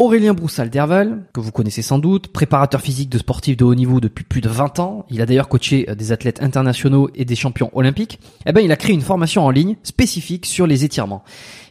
Aurélien 0.00 0.32
Broussal 0.32 0.70
d'Herval, 0.70 1.26
que 1.34 1.40
vous 1.40 1.52
connaissez 1.52 1.82
sans 1.82 1.98
doute, 1.98 2.28
préparateur 2.28 2.80
physique 2.80 3.10
de 3.10 3.18
sportifs 3.18 3.58
de 3.58 3.66
haut 3.66 3.74
niveau 3.74 4.00
depuis 4.00 4.24
plus 4.24 4.40
de 4.40 4.48
20 4.48 4.78
ans, 4.78 5.04
il 5.10 5.20
a 5.20 5.26
d'ailleurs 5.26 5.50
coaché 5.50 5.90
euh, 5.90 5.94
des 5.94 6.10
athlètes 6.10 6.42
internationaux 6.42 7.10
et 7.14 7.26
des 7.26 7.36
champions 7.36 7.70
olympiques, 7.74 8.18
eh 8.46 8.52
ben 8.52 8.62
il 8.62 8.72
a 8.72 8.76
créé 8.76 8.94
une 8.94 9.02
formation 9.02 9.44
en 9.44 9.50
ligne 9.50 9.76
spécifique 9.82 10.46
sur 10.46 10.66
les 10.66 10.84
étirements. 10.86 11.22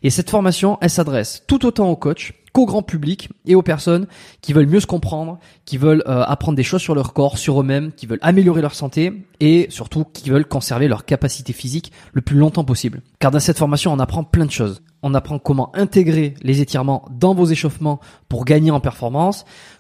Et 0.03 0.11
cette 0.11 0.29
formation, 0.29 0.77
elle 0.79 0.91
s'adresse 0.91 1.41
tout 1.47 1.65
autant 1.65 1.89
aux 1.89 1.95
coachs 1.95 2.33
qu'au 2.53 2.67
grand 2.67 2.83
public 2.83 3.29
et 3.47 3.55
aux 3.55 3.63
personnes 3.63 4.05
qui 4.41 4.53
veulent 4.53 4.69
mieux 4.69 4.80
se 4.80 4.86
comprendre, 4.86 5.39
qui 5.66 5.80
veulent 5.80 6.03
euh, 6.08 6.21
apprendre 6.21 6.55
des 6.55 6.61
choses 6.61 6.81
sur 6.83 6.93
leur 6.93 7.14
corps, 7.14 7.39
sur 7.39 7.59
eux-mêmes, 7.59 7.91
qui 7.93 8.05
veulent 8.05 8.19
améliorer 8.21 8.61
leur 8.61 8.75
santé 8.75 9.11
et 9.39 9.66
surtout 9.71 10.05
qui 10.05 10.30
veulent 10.30 10.47
conserver 10.47 10.88
leur 10.88 11.05
capacité 11.05 11.52
physique 11.52 11.91
le 12.14 12.21
plus 12.21 12.38
longtemps 12.38 12.64
possible. 12.64 13.02
Car 13.17 13.31
dans 13.31 13.39
cette 13.39 13.58
formation, 13.58 13.91
on 13.91 13.97
apprend 13.97 14.23
plein 14.23 14.45
de 14.45 14.52
choses. 14.52 14.83
On 15.02 15.14
apprend 15.14 15.39
comment 15.39 15.75
intégrer 15.75 16.33
les 16.42 16.61
étirements 16.61 17.05
dans 17.09 17.33
vos 17.33 17.45
échauffements 17.45 18.00
pour 18.28 18.45
gagner 18.45 18.72
en 18.72 18.80
performance, 18.80 19.45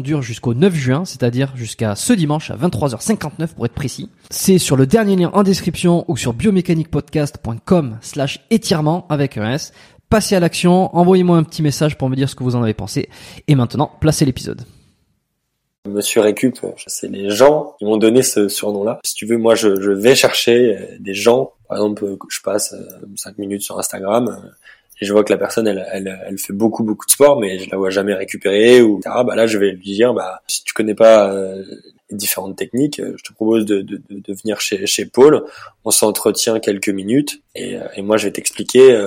dure 0.00 0.22
jusqu'au 0.22 0.54
9 0.54 0.74
juin, 0.74 1.04
c'est-à-dire 1.04 1.52
jusqu'à 1.56 1.94
ce 1.94 2.12
dimanche 2.12 2.50
à 2.50 2.56
23h59 2.56 3.54
pour 3.54 3.66
être 3.66 3.74
précis. 3.74 4.08
C'est 4.30 4.58
sur 4.58 4.76
le 4.76 4.86
dernier 4.86 5.16
lien 5.16 5.30
en 5.32 5.42
description 5.42 6.04
ou 6.08 6.16
sur 6.16 6.32
biomécaniquepodcast.com 6.32 7.98
slash 8.00 8.40
étirement 8.50 9.06
avec 9.08 9.36
un 9.36 9.52
S. 9.52 9.72
Passez 10.08 10.34
à 10.34 10.40
l'action, 10.40 10.94
envoyez-moi 10.96 11.36
un 11.36 11.44
petit 11.44 11.62
message 11.62 11.96
pour 11.96 12.08
me 12.08 12.16
dire 12.16 12.28
ce 12.28 12.34
que 12.34 12.42
vous 12.42 12.56
en 12.56 12.62
avez 12.62 12.74
pensé. 12.74 13.08
Et 13.46 13.54
maintenant, 13.54 13.90
placez 14.00 14.24
l'épisode. 14.24 14.62
Monsieur 15.88 16.20
Récup, 16.20 16.58
c'est 16.86 17.08
les 17.08 17.30
gens 17.30 17.74
qui 17.78 17.86
m'ont 17.86 17.96
donné 17.96 18.22
ce 18.22 18.48
surnom-là. 18.48 19.00
Si 19.04 19.14
tu 19.14 19.24
veux, 19.24 19.38
moi, 19.38 19.54
je, 19.54 19.68
vais 19.68 20.14
chercher 20.14 20.96
des 20.98 21.14
gens. 21.14 21.52
Par 21.68 21.78
exemple, 21.78 22.16
je 22.28 22.40
passe 22.42 22.74
5 23.16 23.38
minutes 23.38 23.62
sur 23.62 23.78
Instagram 23.78 24.52
et 25.00 25.06
je 25.06 25.12
vois 25.12 25.24
que 25.24 25.32
la 25.32 25.38
personne 25.38 25.66
elle, 25.66 25.86
elle, 25.92 26.20
elle, 26.26 26.38
fait 26.38 26.52
beaucoup 26.52 26.82
beaucoup 26.82 27.06
de 27.06 27.10
sport 27.10 27.40
mais 27.40 27.58
je 27.58 27.70
la 27.70 27.76
vois 27.76 27.90
jamais 27.90 28.14
récupérer 28.14 28.82
ou 28.82 29.00
bah 29.04 29.34
là 29.34 29.46
je 29.46 29.58
vais 29.58 29.72
lui 29.72 29.94
dire 29.94 30.14
bah 30.14 30.42
si 30.46 30.64
tu 30.64 30.74
connais 30.74 30.94
pas 30.94 31.32
euh, 31.32 31.64
les 32.10 32.16
différentes 32.16 32.56
techniques 32.56 33.00
euh, 33.00 33.14
je 33.16 33.22
te 33.22 33.32
propose 33.32 33.64
de, 33.64 33.82
de, 33.82 34.00
de 34.10 34.34
venir 34.34 34.60
chez, 34.60 34.86
chez 34.86 35.06
Paul. 35.06 35.44
On 35.84 35.90
s'entretient 35.90 36.60
quelques 36.60 36.88
minutes 36.88 37.42
et, 37.54 37.76
euh, 37.76 37.86
et 37.94 38.02
moi 38.02 38.16
je 38.16 38.26
vais 38.26 38.32
t'expliquer 38.32 38.98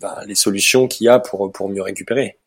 bah, 0.00 0.22
les 0.26 0.34
solutions 0.34 0.88
qu'il 0.88 1.06
y 1.06 1.08
a 1.08 1.18
pour 1.18 1.52
pour 1.52 1.68
mieux 1.68 1.82
récupérer 1.82 2.37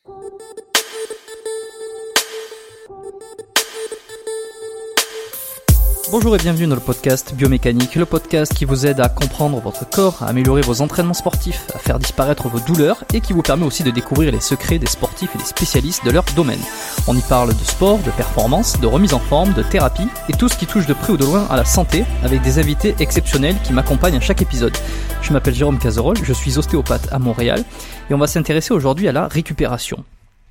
Bonjour 6.11 6.35
et 6.35 6.39
bienvenue 6.39 6.67
dans 6.67 6.75
le 6.75 6.81
podcast 6.81 7.33
Biomécanique, 7.35 7.95
le 7.95 8.05
podcast 8.05 8.53
qui 8.53 8.65
vous 8.65 8.85
aide 8.85 8.99
à 8.99 9.07
comprendre 9.07 9.61
votre 9.61 9.89
corps, 9.89 10.21
à 10.21 10.25
améliorer 10.25 10.59
vos 10.61 10.81
entraînements 10.81 11.13
sportifs, 11.13 11.65
à 11.73 11.79
faire 11.79 11.99
disparaître 11.99 12.49
vos 12.49 12.59
douleurs 12.59 13.05
et 13.13 13.21
qui 13.21 13.31
vous 13.31 13.41
permet 13.41 13.65
aussi 13.65 13.83
de 13.83 13.91
découvrir 13.91 14.29
les 14.33 14.41
secrets 14.41 14.77
des 14.77 14.87
sportifs 14.87 15.33
et 15.33 15.37
des 15.37 15.45
spécialistes 15.45 16.03
de 16.05 16.11
leur 16.11 16.25
domaine. 16.35 16.59
On 17.07 17.15
y 17.15 17.21
parle 17.21 17.53
de 17.53 17.63
sport, 17.63 17.99
de 17.99 18.11
performance, 18.11 18.77
de 18.81 18.87
remise 18.87 19.13
en 19.13 19.19
forme, 19.19 19.53
de 19.53 19.63
thérapie 19.63 20.09
et 20.27 20.33
tout 20.33 20.49
ce 20.49 20.57
qui 20.57 20.65
touche 20.65 20.85
de 20.85 20.93
près 20.93 21.13
ou 21.13 21.17
de 21.17 21.23
loin 21.23 21.47
à 21.49 21.55
la 21.55 21.63
santé 21.63 22.03
avec 22.25 22.41
des 22.41 22.59
invités 22.59 22.93
exceptionnels 22.99 23.55
qui 23.63 23.71
m'accompagnent 23.71 24.17
à 24.17 24.19
chaque 24.19 24.41
épisode. 24.41 24.75
Je 25.21 25.31
m'appelle 25.31 25.55
Jérôme 25.55 25.79
Cazerolle, 25.79 26.17
je 26.21 26.33
suis 26.33 26.57
ostéopathe 26.57 27.07
à 27.13 27.19
Montréal 27.19 27.63
et 28.09 28.13
on 28.13 28.17
va 28.17 28.27
s'intéresser 28.27 28.73
aujourd'hui 28.73 29.07
à 29.07 29.13
la 29.13 29.29
récupération. 29.29 30.03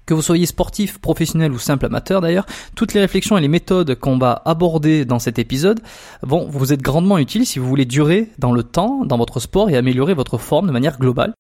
Que 0.07 0.15
vous 0.15 0.23
soyez 0.23 0.47
sportif, 0.47 0.99
professionnel 0.99 1.53
ou 1.53 1.59
simple 1.59 1.87
amateur 1.87 2.21
d'ailleurs, 2.21 2.47
toutes 2.75 2.95
les 2.95 3.01
réflexions 3.01 3.39
et 3.39 3.41
les 3.41 3.49
méthodes 3.49 3.95
qu'on 3.95 4.19
va 4.19 4.43
aborder 4.45 5.05
dans 5.05 5.19
cet 5.19 5.39
épisode 5.39 5.81
vont 6.23 6.49
vous 6.49 6.73
être 6.73 6.83
grandement 6.83 7.19
utiles 7.19 7.47
si 7.47 7.59
vous 7.59 7.69
voulez 7.69 7.85
durer 7.85 8.31
dans 8.39 8.53
le 8.53 8.63
temps, 8.63 9.05
dans 9.05 9.19
votre 9.19 9.41
sport 9.41 9.71
et 9.71 9.77
améliorer 9.77 10.15
votre 10.15 10.39
forme 10.39 10.67
de 10.67 10.73
manière 10.73 10.99
globale. 10.99 11.35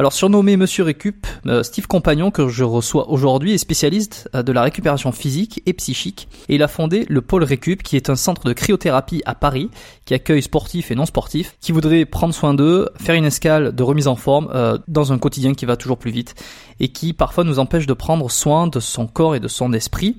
Alors 0.00 0.14
surnommé 0.14 0.56
Monsieur 0.56 0.82
Récup, 0.82 1.26
euh, 1.44 1.62
Steve 1.62 1.86
Compagnon 1.86 2.30
que 2.30 2.48
je 2.48 2.64
reçois 2.64 3.10
aujourd'hui 3.10 3.52
est 3.52 3.58
spécialiste 3.58 4.30
euh, 4.34 4.42
de 4.42 4.50
la 4.50 4.62
récupération 4.62 5.12
physique 5.12 5.62
et 5.66 5.74
psychique 5.74 6.26
et 6.48 6.54
il 6.54 6.62
a 6.62 6.68
fondé 6.68 7.04
le 7.10 7.20
Pôle 7.20 7.44
Récup 7.44 7.82
qui 7.82 7.96
est 7.96 8.08
un 8.08 8.16
centre 8.16 8.46
de 8.46 8.54
cryothérapie 8.54 9.20
à 9.26 9.34
Paris 9.34 9.68
qui 10.06 10.14
accueille 10.14 10.40
sportifs 10.40 10.90
et 10.90 10.94
non 10.94 11.04
sportifs 11.04 11.54
qui 11.60 11.72
voudraient 11.72 12.06
prendre 12.06 12.32
soin 12.32 12.54
d'eux, 12.54 12.88
faire 12.98 13.14
une 13.14 13.26
escale 13.26 13.74
de 13.74 13.82
remise 13.82 14.08
en 14.08 14.16
forme 14.16 14.48
euh, 14.54 14.78
dans 14.88 15.12
un 15.12 15.18
quotidien 15.18 15.52
qui 15.52 15.66
va 15.66 15.76
toujours 15.76 15.98
plus 15.98 16.12
vite 16.12 16.34
et 16.80 16.88
qui 16.88 17.12
parfois 17.12 17.44
nous 17.44 17.58
empêche 17.58 17.86
de 17.86 17.92
prendre 17.92 18.30
soin 18.30 18.68
de 18.68 18.80
son 18.80 19.06
corps 19.06 19.34
et 19.34 19.40
de 19.40 19.48
son 19.48 19.74
esprit. 19.74 20.16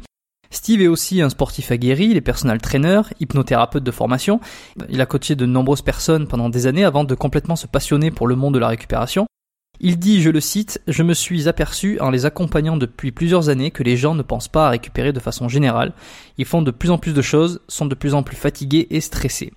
Steve 0.51 0.83
est 0.83 0.89
aussi 0.89 1.23
un 1.23 1.29
sportif 1.29 1.71
aguerri, 1.71 2.09
il 2.11 2.17
est 2.17 2.21
personal 2.21 2.61
trainer, 2.61 3.01
hypnothérapeute 3.19 3.83
de 3.83 3.91
formation. 3.91 4.41
Il 4.89 5.01
a 5.01 5.07
coaché 5.07 5.33
de 5.35 5.47
nombreuses 5.47 5.81
personnes 5.81 6.27
pendant 6.27 6.49
des 6.49 6.67
années 6.67 6.83
avant 6.83 7.03
de 7.03 7.15
complètement 7.15 7.55
se 7.55 7.65
passionner 7.65 8.11
pour 8.11 8.27
le 8.27 8.35
monde 8.35 8.53
de 8.53 8.59
la 8.59 8.67
récupération. 8.67 9.25
Il 9.83 9.97
dit, 9.97 10.21
je 10.21 10.29
le 10.29 10.39
cite, 10.39 10.79
Je 10.87 11.01
me 11.01 11.15
suis 11.15 11.49
aperçu 11.49 11.99
en 12.01 12.11
les 12.11 12.27
accompagnant 12.27 12.77
depuis 12.77 13.11
plusieurs 13.11 13.49
années 13.49 13.71
que 13.71 13.81
les 13.81 13.97
gens 13.97 14.13
ne 14.13 14.21
pensent 14.21 14.47
pas 14.47 14.67
à 14.67 14.69
récupérer 14.69 15.11
de 15.11 15.19
façon 15.19 15.49
générale. 15.49 15.93
Ils 16.37 16.45
font 16.45 16.61
de 16.61 16.69
plus 16.69 16.91
en 16.91 16.99
plus 16.99 17.15
de 17.15 17.21
choses, 17.23 17.61
sont 17.67 17.87
de 17.87 17.95
plus 17.95 18.13
en 18.13 18.21
plus 18.21 18.35
fatigués 18.35 18.85
et 18.91 19.01
stressés. 19.01 19.51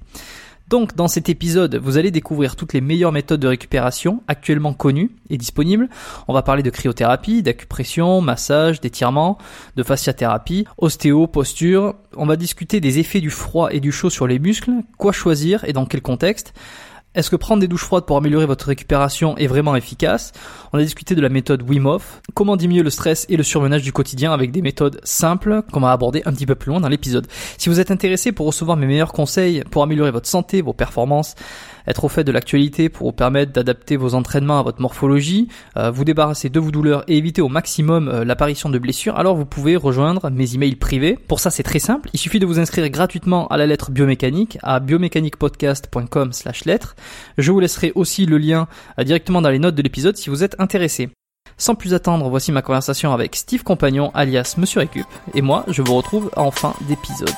Donc 0.66 0.96
dans 0.96 1.08
cet 1.08 1.28
épisode, 1.28 1.76
vous 1.76 1.98
allez 1.98 2.10
découvrir 2.10 2.56
toutes 2.56 2.72
les 2.72 2.80
meilleures 2.80 3.12
méthodes 3.12 3.40
de 3.40 3.48
récupération 3.48 4.22
actuellement 4.26 4.72
connues 4.72 5.10
et 5.28 5.36
disponibles. 5.36 5.90
On 6.26 6.32
va 6.32 6.40
parler 6.40 6.62
de 6.62 6.70
cryothérapie, 6.70 7.42
d'acupression, 7.42 8.22
massage, 8.22 8.80
d'étirement, 8.80 9.36
de 9.76 9.82
fasciathérapie, 9.82 10.64
ostéo, 10.78 11.26
posture. 11.26 11.96
On 12.16 12.24
va 12.24 12.36
discuter 12.36 12.80
des 12.80 12.98
effets 12.98 13.20
du 13.20 13.28
froid 13.28 13.68
et 13.72 13.80
du 13.80 13.92
chaud 13.92 14.08
sur 14.08 14.26
les 14.26 14.38
muscles, 14.38 14.72
quoi 14.96 15.12
choisir 15.12 15.66
et 15.66 15.74
dans 15.74 15.84
quel 15.84 16.00
contexte 16.00 16.54
Est-ce 17.14 17.31
que 17.31 17.37
prendre 17.37 17.61
des 17.61 17.69
douches 17.69 17.84
froides 17.84 18.06
pour 18.06 18.16
améliorer 18.16 18.44
votre 18.44 18.66
récupération 18.66 19.37
est 19.37 19.46
vraiment 19.46 19.76
efficace? 19.76 20.32
On 20.72 20.78
a 20.78 20.82
discuté 20.82 21.14
de 21.14 21.20
la 21.20 21.28
méthode 21.28 21.62
Wim 21.62 21.87
Hof, 21.87 22.20
comment 22.34 22.56
diminuer 22.56 22.82
le 22.82 22.90
stress 22.90 23.25
et 23.28 23.37
le 23.37 23.44
surmenage 23.44 23.82
du 23.82 23.93
quotidien 23.93 24.32
avec 24.32 24.50
des 24.50 24.62
méthodes 24.62 25.00
simples 25.05 25.62
qu'on 25.72 25.78
va 25.78 25.93
aborder 25.93 26.22
un 26.25 26.32
petit 26.32 26.44
peu 26.44 26.56
plus 26.56 26.70
loin 26.70 26.81
dans 26.81 26.88
l'épisode. 26.88 27.28
Si 27.56 27.69
vous 27.69 27.78
êtes 27.78 27.93
intéressé 27.93 28.32
pour 28.32 28.46
recevoir 28.46 28.76
mes 28.76 28.87
meilleurs 28.87 29.12
conseils 29.12 29.62
pour 29.70 29.84
améliorer 29.84 30.11
votre 30.11 30.26
santé, 30.26 30.61
vos 30.61 30.72
performances, 30.72 31.37
être 31.87 32.02
au 32.02 32.08
fait 32.08 32.25
de 32.25 32.32
l'actualité 32.32 32.88
pour 32.88 33.06
vous 33.08 33.12
permettre 33.12 33.52
d'adapter 33.52 33.96
vos 33.96 34.14
entraînements 34.14 34.58
à 34.58 34.62
votre 34.62 34.81
morphologie, 34.81 35.49
euh, 35.76 35.93
vous 35.93 36.05
débarrasser 36.05 36.49
de 36.49 36.58
vos 36.58 36.72
douleurs 36.72 37.05
et 37.06 37.17
éviter 37.17 37.43
au 37.43 37.49
maximum 37.49 38.08
euh, 38.08 38.25
l'apparition 38.25 38.70
de 38.70 38.78
blessures, 38.78 39.17
alors 39.17 39.37
vous 39.37 39.46
pouvez 39.46 39.76
rejoindre 39.76 40.31
mes 40.31 40.55
emails 40.55 40.75
privés. 40.75 41.17
Pour 41.28 41.38
ça, 41.38 41.50
c'est 41.50 41.62
très 41.62 41.78
simple. 41.78 42.10
Il 42.12 42.19
suffit 42.19 42.40
de 42.40 42.46
vous 42.46 42.58
inscrire 42.58 42.88
gratuitement 42.88 43.46
à 43.49 43.56
la 43.56 43.67
lettre 43.67 43.93
biomécanique 43.93 44.58
à 44.64 44.81
biomécaniquepodcast.com 44.81 46.32
slash 46.32 46.64
lettre. 46.64 46.96
Je 47.38 47.50
vous 47.52 47.60
laisserai 47.60 47.92
aussi 47.94 48.26
le 48.26 48.38
lien 48.38 48.68
euh, 48.98 49.04
directement 49.04 49.42
dans 49.42 49.50
les 49.50 49.58
notes 49.58 49.74
de 49.74 49.82
l'épisode 49.82 50.16
si 50.16 50.30
vous 50.30 50.42
êtes 50.42 50.56
intéressé. 50.58 51.10
Sans 51.56 51.74
plus 51.74 51.94
attendre, 51.94 52.28
voici 52.28 52.50
ma 52.52 52.62
conversation 52.62 53.12
avec 53.12 53.36
Steve 53.36 53.62
Compagnon 53.62 54.10
alias 54.14 54.54
Monsieur 54.58 54.80
Récup. 54.80 55.06
Et 55.34 55.42
moi, 55.42 55.64
je 55.68 55.82
vous 55.82 55.94
retrouve 55.94 56.30
en 56.36 56.50
fin 56.50 56.74
d'épisode. 56.88 57.28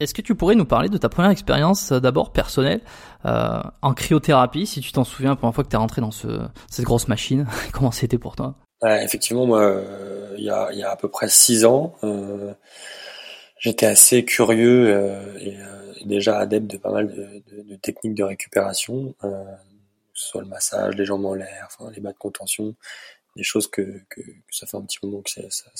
Est-ce 0.00 0.14
que 0.14 0.22
tu 0.22 0.34
pourrais 0.34 0.56
nous 0.56 0.64
parler 0.64 0.88
de 0.88 0.98
ta 0.98 1.08
première 1.08 1.30
expérience 1.30 1.92
euh, 1.92 2.00
d'abord 2.00 2.32
personnelle 2.32 2.80
euh, 3.24 3.60
en 3.82 3.94
cryothérapie, 3.94 4.66
si 4.66 4.80
tu 4.80 4.90
t'en 4.90 5.04
souviens, 5.04 5.30
la 5.30 5.36
première 5.36 5.54
fois 5.54 5.62
que 5.64 5.68
tu 5.68 5.76
es 5.76 5.78
rentré 5.78 6.00
dans 6.00 6.10
ce, 6.10 6.26
cette 6.68 6.84
grosse 6.84 7.06
machine, 7.08 7.46
comment 7.72 7.92
c'était 7.92 8.18
pour 8.18 8.34
toi? 8.34 8.56
Effectivement, 8.84 9.46
moi, 9.46 9.80
il 10.36 10.42
y, 10.42 10.50
a, 10.50 10.72
y, 10.72 10.82
a, 10.82 10.90
à 10.90 10.96
peu 10.96 11.06
près 11.06 11.28
six 11.28 11.64
ans, 11.64 11.94
j'étais 13.60 13.86
assez 13.86 14.24
curieux 14.24 14.90
et, 15.40 15.56
déjà 16.04 16.38
adepte 16.38 16.70
de 16.70 16.76
pas 16.76 16.90
mal 16.90 17.08
de, 17.08 17.42
de, 17.54 17.62
de 17.62 17.76
techniques 17.76 18.14
de 18.14 18.24
récupération, 18.24 19.14
ce 20.14 20.28
soit 20.28 20.42
le 20.42 20.48
massage, 20.48 20.96
les 20.96 21.04
jambes 21.04 21.24
en 21.24 21.34
l'air, 21.34 21.66
enfin, 21.66 21.90
les 21.90 22.00
bas 22.00 22.12
de 22.12 22.18
contention, 22.18 22.74
des 23.36 23.42
choses 23.42 23.66
que, 23.66 23.82
que, 24.08 24.20
que, 24.20 24.30
ça 24.50 24.66
fait 24.66 24.76
un 24.76 24.82
petit 24.82 24.98
moment 25.02 25.22
que 25.22 25.30
ça, 25.30 25.42
ça, 25.50 25.70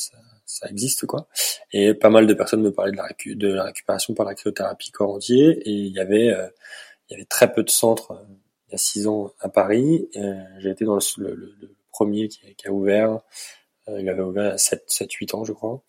ça, 0.47 0.69
existe 0.69 1.07
quoi. 1.07 1.29
Et 1.73 1.95
pas 1.95 2.09
mal 2.09 2.27
de 2.27 2.35
personnes 2.35 2.63
me 2.63 2.73
parlaient 2.73 2.93
de 2.93 3.49
la, 3.49 3.65
récupération 3.65 4.15
par 4.15 4.27
la 4.27 4.35
cryothérapie 4.35 4.91
corps 4.91 5.15
entier 5.15 5.51
et 5.69 5.71
il 5.71 5.93
y 5.93 6.01
avait 6.01 6.31
euh, 6.31 6.49
il 7.09 7.13
y 7.13 7.17
avait 7.17 7.27
très 7.27 7.53
peu 7.53 7.63
de 7.63 7.71
centres 7.71 8.13
euh, 8.13 8.25
il 8.69 8.73
y 8.73 8.75
a 8.75 8.79
six 8.79 9.07
ans 9.07 9.33
à 9.41 9.49
Paris. 9.51 10.09
Euh, 10.17 10.35
J'ai 10.61 10.71
été 10.71 10.85
dans 10.85 10.97
le, 10.97 11.01
le, 11.19 11.55
le 11.61 11.77
premier 11.91 12.29
qui, 12.29 12.55
qui, 12.55 12.69
a 12.69 12.73
ouvert. 12.73 13.21
Euh, 13.89 14.01
il 14.01 14.09
avait 14.09 14.23
ouvert 14.23 14.55
à 14.55 14.59
7 14.59 14.85
7 14.87 15.13
8 15.13 15.35
ans 15.35 15.45
je 15.45 15.53
crois. 15.53 15.83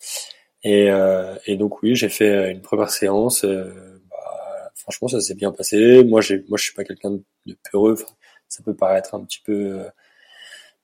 Et, 0.64 0.92
euh, 0.92 1.36
et 1.46 1.56
donc 1.56 1.82
oui, 1.82 1.96
j'ai 1.96 2.10
fait 2.10 2.52
une 2.52 2.62
première 2.62 2.90
séance. 2.90 3.46
Bah, 3.46 3.93
franchement, 4.84 5.08
ça 5.08 5.20
s'est 5.22 5.36
bien 5.36 5.52
passé. 5.52 6.04
Moi, 6.04 6.22
j'ai 6.22 6.46
moi 6.50 6.58
je 6.58 6.66
suis 6.66 6.74
pas 6.74 6.84
quelqu'un 6.84 7.12
de 7.12 7.58
peureux. 7.72 7.94
Enfin, 7.94 8.14
ça 8.48 8.64
peut 8.64 8.76
paraître 8.76 9.16
un 9.16 9.24
petit 9.24 9.42
peu 9.44 9.84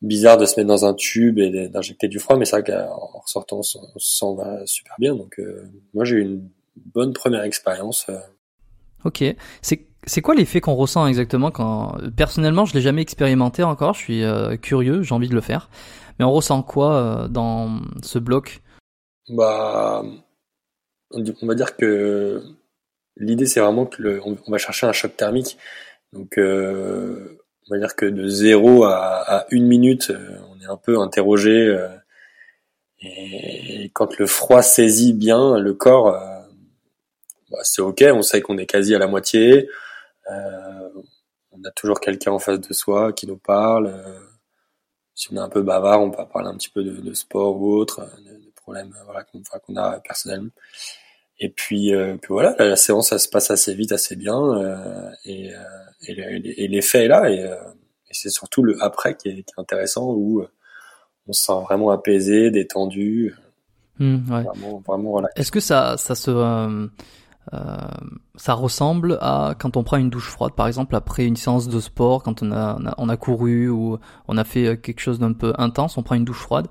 bizarre 0.02 0.38
de 0.38 0.46
se 0.46 0.60
mettre 0.60 0.68
dans 0.68 0.86
un 0.86 0.94
tube 0.94 1.40
et 1.40 1.68
d'injecter 1.70 2.08
du 2.08 2.20
froid, 2.20 2.38
mais 2.38 2.46
c'est 2.46 2.62
vrai 2.62 2.64
qu'en 2.64 3.20
ressortant, 3.20 3.60
on 3.60 3.64
se 3.64 3.78
sent 3.98 4.36
va 4.38 4.66
super 4.66 4.96
bien. 5.00 5.16
Donc, 5.16 5.40
euh, 5.40 5.70
moi, 5.94 6.06
j'ai 6.06 6.18
eu 6.18 6.22
une 6.22 6.50
bonne 6.76 7.14
première 7.14 7.44
expérience. 7.44 8.06
Euh. 8.10 8.20
Ok. 9.06 9.24
C'est 9.62 9.86
c'est 10.06 10.22
quoi 10.22 10.34
l'effet 10.34 10.62
qu'on 10.62 10.76
ressent 10.76 11.06
exactement 11.08 11.52
quand 11.52 11.98
personnellement 12.16 12.64
je 12.64 12.74
l'ai 12.74 12.82
jamais 12.82 13.02
expérimenté 13.02 13.64
encore, 13.64 13.94
je 13.94 14.00
suis 14.00 14.24
euh, 14.24 14.56
curieux, 14.56 15.04
j'ai 15.04 15.14
envie 15.14 15.28
de 15.28 15.36
le 15.36 15.42
faire. 15.42 15.70
Mais 16.18 16.26
on 16.26 16.32
ressent 16.32 16.64
quoi 16.64 16.94
euh, 16.94 17.28
dans 17.28 17.82
ce 18.02 18.18
bloc? 18.18 18.62
Bah 19.28 20.04
on 21.12 21.48
va 21.48 21.56
dire 21.56 21.76
que 21.76 22.42
l'idée 23.20 23.46
c'est 23.46 23.60
vraiment 23.60 23.86
que 23.86 24.02
le, 24.02 24.22
on, 24.26 24.38
va 24.48 24.58
chercher 24.58 24.88
un 24.88 24.94
choc 24.94 25.16
thermique. 25.16 25.58
Donc 26.14 26.38
euh, 26.38 27.40
on 27.70 27.76
va 27.76 27.80
dire 27.80 27.96
que 27.96 28.06
de 28.06 28.28
0 28.28 28.84
à, 28.84 29.46
une 29.52 29.68
minute, 29.68 30.10
euh, 30.10 30.40
on 30.50 30.60
est 30.60 30.66
un 30.66 30.78
peu 30.78 31.00
interrogé. 31.00 31.52
Euh, 31.52 31.88
et 33.02 33.92
quand 33.94 34.18
le 34.18 34.26
froid 34.26 34.62
saisit 34.62 35.14
bien 35.14 35.58
le 35.60 35.74
corps, 35.74 36.16
euh, 36.16 36.40
bah, 37.52 37.60
c'est 37.62 37.82
ok, 37.82 38.04
on 38.12 38.22
sait 38.22 38.42
qu'on 38.42 38.58
est 38.58 38.66
quasi 38.66 38.96
à 38.96 39.00
la 39.00 39.08
moitié. 39.08 39.70
on 40.28 41.64
a 41.64 41.72
toujours 41.76 42.00
quelqu'un 42.00 42.32
en 42.32 42.40
face 42.40 42.60
de 42.60 42.74
soi 42.74 43.14
qui 43.14 43.28
nous 43.28 43.38
parle. 43.38 43.94
si 45.14 45.32
on 45.32 45.36
est 45.36 45.40
un 45.40 45.50
peu 45.50 45.62
bavard, 45.62 46.02
on 46.02 46.12
peut 46.12 46.26
parler 46.32 46.50
un 46.50 46.58
petit 46.58 46.70
peu 46.70 46.84
de, 46.84 47.14
sport 47.14 47.56
ou 47.62 47.74
autre, 47.74 48.02
de, 48.26 48.52
problèmes 48.56 48.94
voilà, 49.06 49.24
qu'on 49.24 49.76
a 49.76 50.00
personnellement. 50.00 50.52
Et 51.40 51.50
puis, 51.50 51.94
euh, 51.94 52.18
puis 52.18 52.34
voilà, 52.34 52.56
la, 52.60 52.68
la, 52.68 52.76
séance, 52.76 53.10
ça 53.10 53.20
se 53.20 53.30
passe 53.30 53.50
assez 53.50 53.74
vite, 53.74 53.92
assez 53.92 54.16
bien, 54.16 54.38
euh, 54.38 55.10
et, 55.26 55.52
et 56.08 56.68
l'effet 56.68 57.06
est 57.06 57.08
là, 57.08 57.30
et, 57.30 57.40
et 57.40 58.14
c'est 58.14 58.30
surtout 58.30 58.64
le 58.64 58.82
après 58.84 59.16
qui 59.16 59.30
est, 59.30 59.34
qui 59.44 59.54
est, 59.58 59.60
intéressant, 59.60 60.14
où 60.14 60.44
on 61.28 61.34
se 61.34 61.44
sent 61.44 61.62
vraiment 61.64 61.92
apaisé, 61.92 62.52
détendu, 62.52 63.36
mmh, 64.00 64.16
ouais. 64.16 64.44
vraiment, 64.44 64.84
vraiment 64.86 65.12
relaxé. 65.14 65.40
Est-ce 65.40 65.52
que 65.52 65.60
ça, 65.60 65.96
ça 65.98 66.16
se, 66.16 66.32
euh, 66.32 66.88
ça 68.36 68.54
ressemble 68.54 69.18
à 69.22 69.56
quand 69.58 69.76
on 69.76 69.84
prend 69.84 69.98
une 69.98 70.12
douche 70.12 70.30
froide, 70.30 70.54
par 70.54 70.68
exemple 70.68 70.96
après 70.96 71.26
une 71.26 71.36
séance 71.36 71.68
de 71.68 71.80
sport, 71.80 72.22
quand 72.22 72.44
on 72.44 72.52
a, 72.52 72.78
on 72.98 73.10
a, 73.10 73.18
couru 73.18 73.70
ou 73.70 73.98
on 74.28 74.38
a 74.38 74.44
fait 74.44 74.80
quelque 74.80 75.00
chose 75.00 75.18
d'un 75.18 75.34
peu 75.34 75.54
intense, 75.58 75.98
on 75.98 76.04
prend 76.04 76.16
une 76.16 76.26
douche 76.26 76.42
froide 76.42 76.68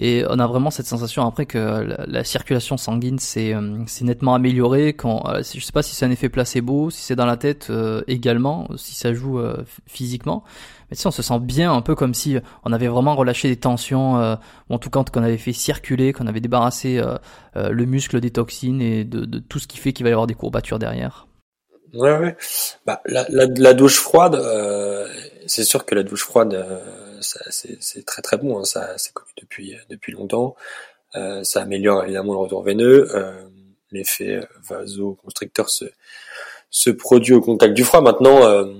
et 0.00 0.24
on 0.30 0.38
a 0.38 0.46
vraiment 0.46 0.70
cette 0.70 0.86
sensation 0.86 1.26
après 1.26 1.44
que 1.44 1.58
la, 1.58 2.06
la 2.06 2.24
circulation 2.24 2.76
sanguine 2.76 3.18
s'est 3.18 3.52
euh, 3.52 3.84
nettement 4.02 4.34
améliorée. 4.34 4.92
Quand 4.92 5.28
euh, 5.28 5.38
je 5.42 5.60
sais 5.60 5.72
pas 5.72 5.82
si 5.82 5.94
c'est 5.94 6.06
un 6.06 6.10
effet 6.10 6.28
placebo, 6.28 6.90
si 6.90 7.02
c'est 7.02 7.16
dans 7.16 7.26
la 7.26 7.36
tête 7.36 7.66
euh, 7.70 8.02
également, 8.06 8.68
si 8.76 8.94
ça 8.94 9.12
joue 9.12 9.40
euh, 9.40 9.64
physiquement. 9.86 10.44
Mais 10.90 10.96
si 10.96 11.06
on 11.06 11.10
se 11.10 11.22
sent 11.22 11.38
bien, 11.40 11.72
un 11.72 11.82
peu 11.82 11.94
comme 11.94 12.14
si 12.14 12.38
on 12.64 12.72
avait 12.72 12.88
vraiment 12.88 13.14
relâché 13.14 13.48
des 13.48 13.56
tensions, 13.56 14.16
ou 14.16 14.74
en 14.74 14.78
tout 14.78 14.90
cas 14.90 15.02
qu'on 15.04 15.22
avait 15.22 15.38
fait 15.38 15.52
circuler, 15.52 16.12
qu'on 16.12 16.26
avait 16.26 16.40
débarrassé 16.40 17.02
le 17.54 17.84
muscle 17.84 18.20
des 18.20 18.30
toxines 18.30 18.80
et 18.80 19.04
de, 19.04 19.24
de 19.24 19.38
tout 19.38 19.58
ce 19.58 19.66
qui 19.66 19.78
fait 19.78 19.92
qu'il 19.92 20.04
va 20.04 20.10
y 20.10 20.12
avoir 20.12 20.26
des 20.26 20.34
courbatures 20.34 20.78
derrière. 20.78 21.26
Ouais, 21.94 22.18
ouais. 22.18 22.36
Bah, 22.86 23.00
la, 23.06 23.26
la, 23.28 23.46
la 23.46 23.74
douche 23.74 23.98
froide, 23.98 24.40
c'est 25.46 25.64
sûr 25.64 25.84
que 25.84 25.94
la 25.94 26.02
douche 26.02 26.24
froide 26.24 26.66
c'est 27.20 28.06
très 28.06 28.22
très 28.22 28.36
bon, 28.36 28.58
hein, 28.58 28.64
ça 28.64 28.96
c'est 28.96 29.12
connu 29.12 29.30
depuis 29.40 29.76
depuis 29.90 30.12
longtemps. 30.12 30.54
Euh, 31.16 31.42
ça 31.42 31.62
améliore 31.62 32.04
évidemment 32.04 32.34
le 32.34 32.38
retour 32.38 32.62
veineux, 32.62 33.08
euh, 33.14 33.48
l'effet 33.90 34.46
vasoconstricteur 34.68 35.68
se 35.70 35.86
se 36.70 36.90
produit 36.90 37.32
au 37.34 37.40
contact 37.40 37.74
du 37.74 37.82
froid. 37.82 38.02
Maintenant, 38.02 38.44
euh, 38.44 38.72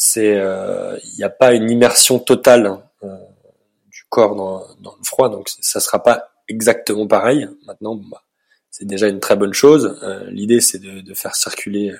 c'est 0.00 0.32
il 0.32 1.16
n'y 1.18 1.24
a 1.24 1.28
pas 1.28 1.52
une 1.52 1.70
immersion 1.70 2.18
totale 2.18 2.78
du 3.02 4.04
corps 4.08 4.34
dans, 4.34 4.64
dans 4.80 4.94
le 4.96 5.04
froid, 5.04 5.28
donc 5.28 5.48
ça 5.60 5.78
sera 5.78 6.02
pas 6.02 6.32
exactement 6.48 7.06
pareil. 7.06 7.46
Maintenant, 7.66 7.96
bah, 7.96 8.22
c'est 8.70 8.86
déjà 8.86 9.08
une 9.08 9.20
très 9.20 9.36
bonne 9.36 9.52
chose. 9.52 10.00
L'idée, 10.28 10.60
c'est 10.60 10.78
de, 10.78 11.00
de, 11.00 11.14
faire 11.14 11.36
circuler 11.36 11.94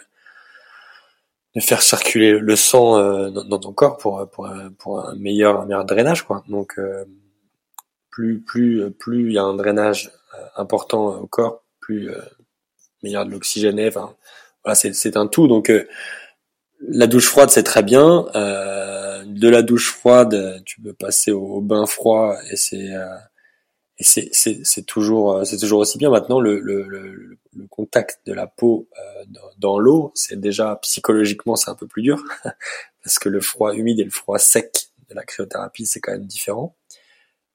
de 1.54 1.60
faire 1.60 1.82
circuler 1.82 2.38
le 2.38 2.56
sang 2.56 2.96
euh, 2.96 3.30
dans, 3.30 3.58
ton 3.58 3.72
corps 3.72 3.98
pour 3.98 4.28
pour 4.30 4.48
pour 4.78 5.06
un 5.06 5.14
meilleur 5.16 5.60
un 5.60 5.66
meilleur 5.66 5.84
drainage 5.84 6.22
quoi. 6.22 6.44
Donc 6.48 6.78
euh, 6.78 7.04
plus 8.10 8.40
plus 8.40 8.90
plus 8.92 9.26
il 9.26 9.32
y 9.32 9.38
a 9.38 9.42
un 9.42 9.54
drainage 9.54 10.12
euh, 10.34 10.44
important 10.56 11.08
au 11.16 11.26
corps, 11.26 11.64
plus 11.80 12.10
meilleur 13.02 13.26
de 13.26 13.30
l'oxygène 13.32 13.80
Enfin 13.88 14.14
voilà, 14.64 14.74
c'est 14.74 14.94
c'est 14.94 15.16
un 15.16 15.26
tout. 15.26 15.48
Donc 15.48 15.72
la 16.80 17.06
douche 17.06 17.26
froide 17.26 17.50
c'est 17.50 17.62
très 17.62 17.82
bien. 17.82 18.26
de 18.34 19.48
la 19.48 19.62
douche 19.62 19.90
froide, 19.92 20.62
tu 20.64 20.80
peux 20.80 20.92
passer 20.92 21.30
au, 21.32 21.60
bain 21.60 21.86
froid 21.86 22.36
et 22.50 22.56
c'est 22.56 22.90
et 23.98 24.04
c'est 24.04 24.82
toujours 24.86 25.46
c'est 25.46 25.58
toujours 25.58 25.80
aussi 25.80 25.98
bien. 25.98 26.10
Maintenant 26.10 26.40
le 26.40 26.58
le, 26.60 26.82
le, 26.82 27.38
le 27.54 27.66
contact 27.66 28.20
de 28.26 28.32
la 28.32 28.46
peau 28.46 28.88
euh, 28.98 29.24
dans, 29.28 29.50
dans 29.58 29.78
l'eau, 29.78 30.12
c'est 30.14 30.40
déjà 30.40 30.76
psychologiquement 30.76 31.56
c'est 31.56 31.70
un 31.70 31.74
peu 31.74 31.86
plus 31.86 32.02
dur 32.02 32.22
parce 33.04 33.18
que 33.18 33.28
le 33.28 33.40
froid 33.40 33.74
humide 33.74 34.00
et 34.00 34.04
le 34.04 34.10
froid 34.10 34.38
sec 34.38 34.90
de 35.08 35.14
la 35.14 35.24
cryothérapie 35.24 35.86
c'est 35.86 36.00
quand 36.00 36.12
même 36.12 36.26
différent. 36.26 36.76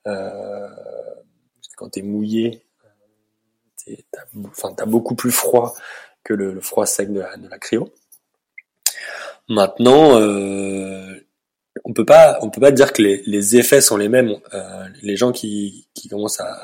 Euh, 0.07 0.69
quand 1.77 1.89
t'es 1.89 2.01
mouillé, 2.01 2.63
t'as 4.11 4.21
enfin 4.45 4.73
beaucoup 4.85 5.15
plus 5.15 5.31
froid 5.31 5.73
que 6.23 6.33
le, 6.33 6.53
le 6.53 6.61
froid 6.61 6.85
sec 6.85 7.11
de 7.11 7.19
la, 7.19 7.37
de 7.37 7.47
la 7.47 7.57
cryo. 7.59 7.93
Maintenant, 9.49 10.19
euh, 10.19 11.13
on 11.83 11.93
peut 11.93 12.05
pas 12.05 12.39
on 12.41 12.49
peut 12.49 12.61
pas 12.61 12.71
dire 12.71 12.93
que 12.93 13.01
les, 13.01 13.55
effets 13.57 13.81
sont 13.81 13.97
les 13.97 14.09
mêmes. 14.09 14.35
Euh, 14.53 14.87
les 15.01 15.15
gens 15.15 15.31
qui, 15.31 15.87
qui 15.93 16.07
commencent 16.09 16.39
à, 16.39 16.57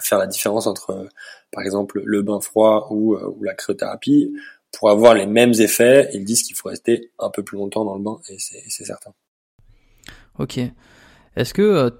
faire 0.00 0.18
la 0.18 0.26
différence 0.26 0.66
entre 0.66 1.08
par 1.52 1.64
exemple 1.64 2.02
le 2.04 2.22
bain 2.22 2.40
froid 2.40 2.88
ou, 2.90 3.14
euh, 3.14 3.32
ou 3.36 3.42
la 3.42 3.54
cryothérapie, 3.54 4.32
pour 4.72 4.90
avoir 4.90 5.14
les 5.14 5.26
mêmes 5.26 5.54
effets, 5.54 6.08
ils 6.12 6.24
disent 6.24 6.42
qu'il 6.42 6.56
faut 6.56 6.68
rester 6.68 7.12
un 7.18 7.30
peu 7.30 7.42
plus 7.42 7.56
longtemps 7.56 7.84
dans 7.84 7.96
le 7.96 8.02
bain, 8.02 8.18
et 8.28 8.36
c'est 8.38 8.84
certain. 8.84 9.12
Ok. 10.38 10.60
Est-ce 11.36 11.54
que 11.54 11.62
euh, 11.62 11.90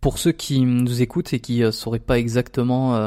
pour 0.00 0.18
ceux 0.18 0.32
qui 0.32 0.60
nous 0.62 1.02
écoutent 1.02 1.32
et 1.32 1.40
qui 1.40 1.60
ne 1.60 1.66
euh, 1.66 1.72
sauraient 1.72 2.00
pas 2.00 2.18
exactement 2.18 2.98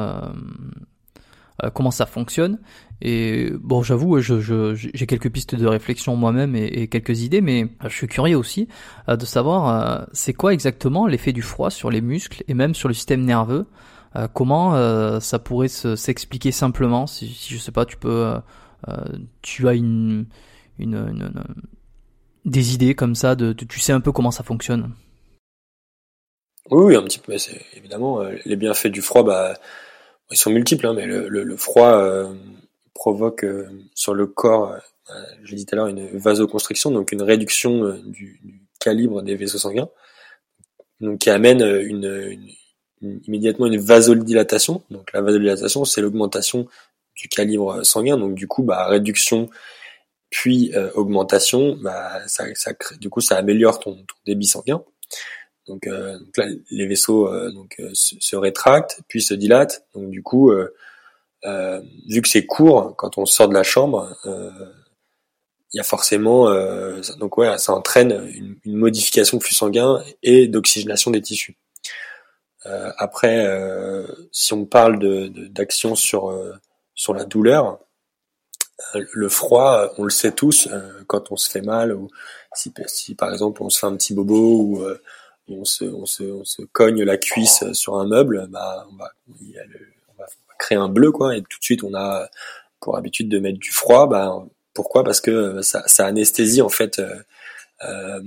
comment 1.74 1.92
ça 1.92 2.06
fonctionne. 2.06 2.60
Et 3.02 3.52
bon, 3.60 3.84
j'avoue, 3.84 4.20
je, 4.20 4.40
je, 4.40 4.74
j'ai 4.76 5.06
quelques 5.06 5.30
pistes 5.30 5.56
de 5.56 5.66
réflexion 5.68 6.16
moi-même 6.16 6.56
et, 6.56 6.88
quelques 6.88 7.22
idées, 7.22 7.42
mais 7.42 7.68
je 7.84 7.90
suis 7.90 8.08
curieux 8.08 8.38
aussi 8.38 8.68
de 9.08 9.26
savoir 9.26 10.08
c'est 10.14 10.34
quoi 10.34 10.54
exactement 10.54 11.08
l'effet 11.08 11.34
du 11.34 11.42
froid 11.42 11.70
sur 11.70 11.90
les 11.90 12.02
muscles 12.02 12.44
et 12.48 12.54
même 12.54 12.74
sur 12.74 12.88
le 12.88 12.94
système 12.94 13.26
nerveux. 13.26 13.68
comment 14.34 15.20
ça 15.20 15.40
pourrait 15.40 15.68
s'expliquer 15.68 16.52
simplement 16.52 17.08
si, 17.08 17.28
si, 17.28 17.54
je 17.54 17.60
sais 17.60 17.72
pas, 17.72 17.86
tu 17.86 17.98
peux, 17.98 18.34
tu 19.42 19.68
as 19.68 19.74
une, 19.74 20.26
une, 20.80 20.96
une 20.96 21.32
des 22.46 22.74
idées 22.76 22.96
comme 22.96 23.16
ça, 23.16 23.36
de, 23.36 23.54
tu 23.54 23.80
sais 23.80 23.92
un 23.92 24.00
peu 24.00 24.12
comment 24.12 24.32
ça 24.32 24.44
fonctionne. 24.44 24.92
Oui, 26.70 26.96
un 26.96 27.04
petit 27.04 27.20
peu. 27.20 27.36
Évidemment 27.76 28.22
euh, 28.22 28.36
les 28.46 28.56
bienfaits 28.56 28.88
du 28.88 29.02
froid, 29.02 29.24
bah, 29.24 29.56
ils 30.32 30.38
sont 30.38 30.50
multiples, 30.50 30.88
hein, 30.88 30.94
mais 30.94 31.06
le, 31.06 31.28
le, 31.28 31.58
froid 31.58 31.94
euh, 31.94 32.34
provoque 32.94 33.44
euh, 33.44 33.68
sur 33.94 34.14
le 34.14 34.28
corps, 34.28 34.76
je 35.44 35.52
l'ai 35.52 35.58
dit 35.58 35.66
tout 35.66 35.76
à 35.76 35.78
l'heure, 35.78 35.88
une 35.88 36.18
vasoconstriction, 36.18 36.92
donc 36.92 37.12
une 37.12 37.22
réduction 37.22 37.90
du, 38.06 38.40
du, 38.44 38.62
calibre 38.80 39.22
des 39.22 39.36
vaisseaux 39.36 39.58
sanguins, 39.58 39.90
donc 41.00 41.20
qui 41.20 41.30
amène 41.30 41.62
une, 41.62 42.50
une, 43.02 43.20
immédiatement 43.28 43.68
une 43.68 43.80
vasodilatation. 43.80 44.84
Donc 44.90 45.14
la 45.14 45.22
vasodilatation, 45.22 45.86
c'est 45.86 46.02
l'augmentation 46.02 46.68
du 47.16 47.30
calibre 47.30 47.84
sanguin, 47.84 48.18
donc 48.18 48.34
du 48.36 48.48
coup, 48.48 48.64
bah, 48.64 48.88
réduction 48.88 49.50
puis 50.36 50.72
euh, 50.76 50.92
augmentation, 50.96 51.78
bah, 51.82 52.28
ça, 52.28 52.44
ça 52.56 52.72
du 53.00 53.10
coup 53.10 53.22
ça 53.22 53.38
améliore 53.38 53.80
ton, 53.80 53.96
ton 53.96 54.16
débit 54.26 54.46
sanguin. 54.46 54.84
Donc, 55.68 55.88
euh, 55.88 56.18
donc 56.20 56.38
là, 56.38 56.46
les 56.70 56.88
vaisseaux 56.88 57.28
euh, 57.28 57.52
donc 57.52 57.82
se, 57.94 58.16
se, 58.20 58.36
rétractent 58.36 59.02
puis 59.08 59.22
se 59.22 59.34
dilatent. 59.34 59.86
Donc 59.94 60.10
du 60.10 60.22
coup, 60.22 60.52
vu 60.52 62.22
que 62.22 62.28
c'est 62.28 62.46
court, 62.46 62.96
quand 62.96 63.18
on 63.18 63.26
sort 63.26 63.50
de 63.50 63.54
la 63.54 63.64
chambre, 63.64 64.16
il 64.26 65.78
y 65.78 65.80
a 65.80 65.84
forcément 65.84 66.50
donc 67.18 67.38
ouais, 67.38 67.58
ça 67.58 67.74
entraîne 67.74 68.30
une, 68.34 68.58
une 68.64 68.76
modification 68.76 69.38
de 69.38 69.44
flux 69.44 69.56
sanguin 69.56 70.04
et 70.24 70.48
d'oxygénation 70.48 71.12
des 71.12 71.22
tissus. 71.22 71.58
après, 72.98 73.46
si 74.32 74.54
on 74.54 74.66
parle 74.66 75.00
de 75.00 75.28
d'action 75.28 75.96
sur 75.96 76.34
sur 76.96 77.14
la 77.14 77.26
douleur, 77.26 77.80
euh, 78.96 79.06
le 79.14 79.30
froid, 79.30 79.94
on 79.98 80.04
le 80.04 80.10
sait 80.10 80.32
tous, 80.34 80.68
euh, 80.68 81.04
quand 81.08 81.32
on 81.32 81.38
se 81.38 81.50
fait 81.50 81.62
mal, 81.62 81.94
ou 81.94 82.10
si, 82.54 82.74
si, 82.88 83.16
par 83.16 83.32
exemple 83.32 83.64
on 83.64 83.70
se 83.70 83.80
fait 83.80 83.88
un 83.88 83.96
petit 83.96 84.14
bobo 84.14 84.58
ou 84.62 84.82
euh, 84.82 85.02
on 85.50 85.66
se, 85.66 85.86
on, 85.86 86.06
se, 86.06 86.24
on 86.24 86.44
se 86.44 86.62
cogne 86.64 87.04
la 87.04 87.18
cuisse 87.18 87.64
sur 87.74 87.96
un 87.96 88.08
meuble, 88.08 88.48
bah, 88.50 88.88
on, 88.92 88.96
va, 88.96 89.12
créer 90.58 90.78
un 90.78 90.90
bleu, 90.90 91.12
quoi, 91.12 91.36
et 91.36 91.42
tout 91.42 91.60
de 91.60 91.64
suite 91.64 91.84
on 91.84 91.94
a 91.94 92.30
pour 92.80 92.98
habitude 92.98 93.30
de 93.30 93.40
mettre 93.40 93.60
du 93.60 93.72
froid. 93.72 94.08
Bah, 94.08 94.46
pourquoi? 94.74 95.04
Parce 95.04 95.22
que 95.22 95.62
ça, 95.62 95.84
anesthésie 96.06 96.62
en 96.62 96.70
fait, 96.70 97.00
euh, 97.84 98.22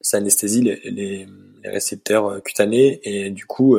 ça 0.00 0.16
anesthésie 0.18 0.62
les, 0.62 0.80
les, 0.90 1.28
récepteurs 1.64 2.42
cutanés 2.42 3.00
et 3.04 3.30
du 3.30 3.46
coup 3.46 3.78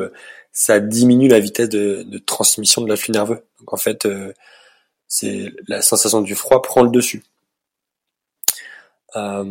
ça 0.52 0.80
diminue 0.80 1.28
la 1.28 1.38
vitesse 1.38 1.68
de, 1.68 2.02
de 2.02 2.18
transmission 2.18 2.80
de 2.80 2.88
l'afflux 2.88 3.12
nerveux. 3.12 3.44
Donc 3.58 3.74
en 3.74 3.76
fait 3.76 4.08
c'est 5.06 5.52
la 5.68 5.82
sensation 5.82 6.22
du 6.22 6.34
froid 6.34 6.62
prend 6.62 6.82
le 6.82 6.90
dessus. 6.90 7.22
Euh, 9.16 9.44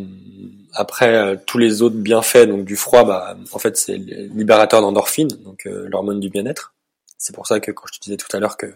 après 0.74 1.14
euh, 1.14 1.36
tous 1.46 1.58
les 1.58 1.80
autres 1.80 1.96
bienfaits 1.96 2.46
donc 2.46 2.64
du 2.64 2.76
froid, 2.76 3.04
bah, 3.04 3.36
en 3.52 3.58
fait 3.58 3.76
c'est 3.76 3.96
libérateur 3.96 4.80
d'endorphine, 4.80 5.28
donc 5.28 5.66
euh, 5.66 5.88
l'hormone 5.88 6.20
du 6.20 6.28
bien-être. 6.28 6.74
C'est 7.18 7.34
pour 7.34 7.46
ça 7.46 7.60
que 7.60 7.70
quand 7.70 7.86
je 7.86 7.98
te 7.98 8.04
disais 8.04 8.16
tout 8.16 8.34
à 8.36 8.40
l'heure 8.40 8.56
que 8.56 8.74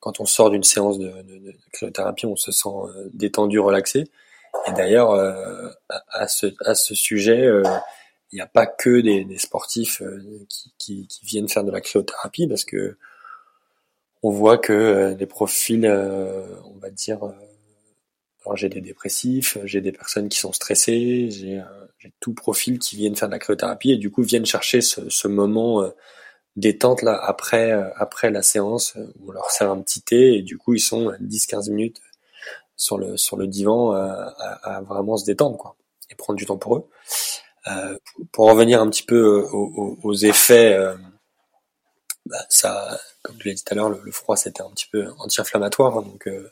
quand 0.00 0.20
on 0.20 0.26
sort 0.26 0.50
d'une 0.50 0.62
séance 0.62 0.98
de, 0.98 1.08
de, 1.08 1.38
de, 1.38 1.54
cryothérapie, 1.72 2.26
on 2.26 2.36
se 2.36 2.52
sent 2.52 2.68
détendu, 3.12 3.58
relaxé. 3.58 4.04
Et 4.68 4.72
d'ailleurs, 4.72 5.12
à, 6.08 6.28
ce, 6.28 6.46
à 6.64 6.76
ce 6.76 6.94
sujet, 6.94 7.48
il 8.30 8.36
n'y 8.36 8.40
a 8.40 8.46
pas 8.46 8.66
que 8.66 9.00
des, 9.00 9.24
des 9.24 9.38
sportifs 9.38 10.00
qui, 10.48 10.72
qui, 10.78 11.06
qui, 11.08 11.26
viennent 11.26 11.48
faire 11.48 11.64
de 11.64 11.72
la 11.72 11.80
cryothérapie, 11.80 12.46
parce 12.46 12.64
que 12.64 12.96
on 14.22 14.30
voit 14.30 14.58
que 14.58 14.72
euh, 14.72 15.14
les 15.14 15.26
profils, 15.26 15.86
euh, 15.86 16.44
on 16.64 16.78
va 16.78 16.90
dire, 16.90 17.24
euh, 17.24 17.32
alors 18.44 18.56
j'ai 18.56 18.68
des 18.68 18.80
dépressifs, 18.80 19.58
j'ai 19.64 19.80
des 19.80 19.92
personnes 19.92 20.28
qui 20.28 20.38
sont 20.38 20.52
stressées, 20.52 21.28
j'ai 21.30 21.62
tout 22.20 22.34
profil 22.34 22.78
qui 22.78 22.96
viennent 22.96 23.16
faire 23.16 23.28
de 23.28 23.32
la 23.32 23.38
cryothérapie 23.38 23.90
et 23.90 23.96
du 23.96 24.10
coup 24.10 24.22
viennent 24.22 24.46
chercher 24.46 24.80
ce, 24.80 25.08
ce 25.10 25.28
moment 25.28 25.84
détente 26.56 27.02
là 27.02 27.18
après 27.20 27.72
après 27.96 28.30
la 28.30 28.42
séance 28.42 28.94
où 29.20 29.28
on 29.28 29.32
leur 29.32 29.50
sert 29.50 29.70
un 29.70 29.80
petit 29.82 30.02
thé 30.02 30.36
et 30.36 30.42
du 30.42 30.56
coup 30.56 30.74
ils 30.74 30.80
sont 30.80 31.12
10-15 31.20 31.70
minutes 31.70 32.00
sur 32.76 32.96
le 32.96 33.16
sur 33.16 33.36
le 33.36 33.46
divan 33.46 33.92
à, 33.92 34.34
à, 34.62 34.80
vraiment 34.82 35.16
se 35.16 35.24
détendre 35.24 35.58
quoi 35.58 35.76
et 36.10 36.14
prendre 36.14 36.38
du 36.38 36.46
temps 36.46 36.56
pour 36.56 36.76
eux. 36.76 36.88
Euh, 37.66 37.98
pour 38.32 38.46
revenir 38.46 38.80
un 38.80 38.88
petit 38.88 39.02
peu 39.02 39.42
aux, 39.52 39.98
aux 40.02 40.14
effets 40.14 40.78
bah, 42.28 42.44
ça, 42.50 43.00
comme 43.22 43.36
je 43.40 43.48
l'ai 43.48 43.54
dit 43.54 43.64
tout 43.64 43.72
à 43.72 43.76
l'heure, 43.76 43.88
le, 43.88 44.12
froid 44.12 44.36
c'était 44.36 44.62
un 44.62 44.70
petit 44.70 44.86
peu 44.92 45.08
anti-inflammatoire, 45.18 45.96
hein, 45.96 46.02
donc, 46.02 46.28
euh, 46.28 46.30
euh, 46.30 46.50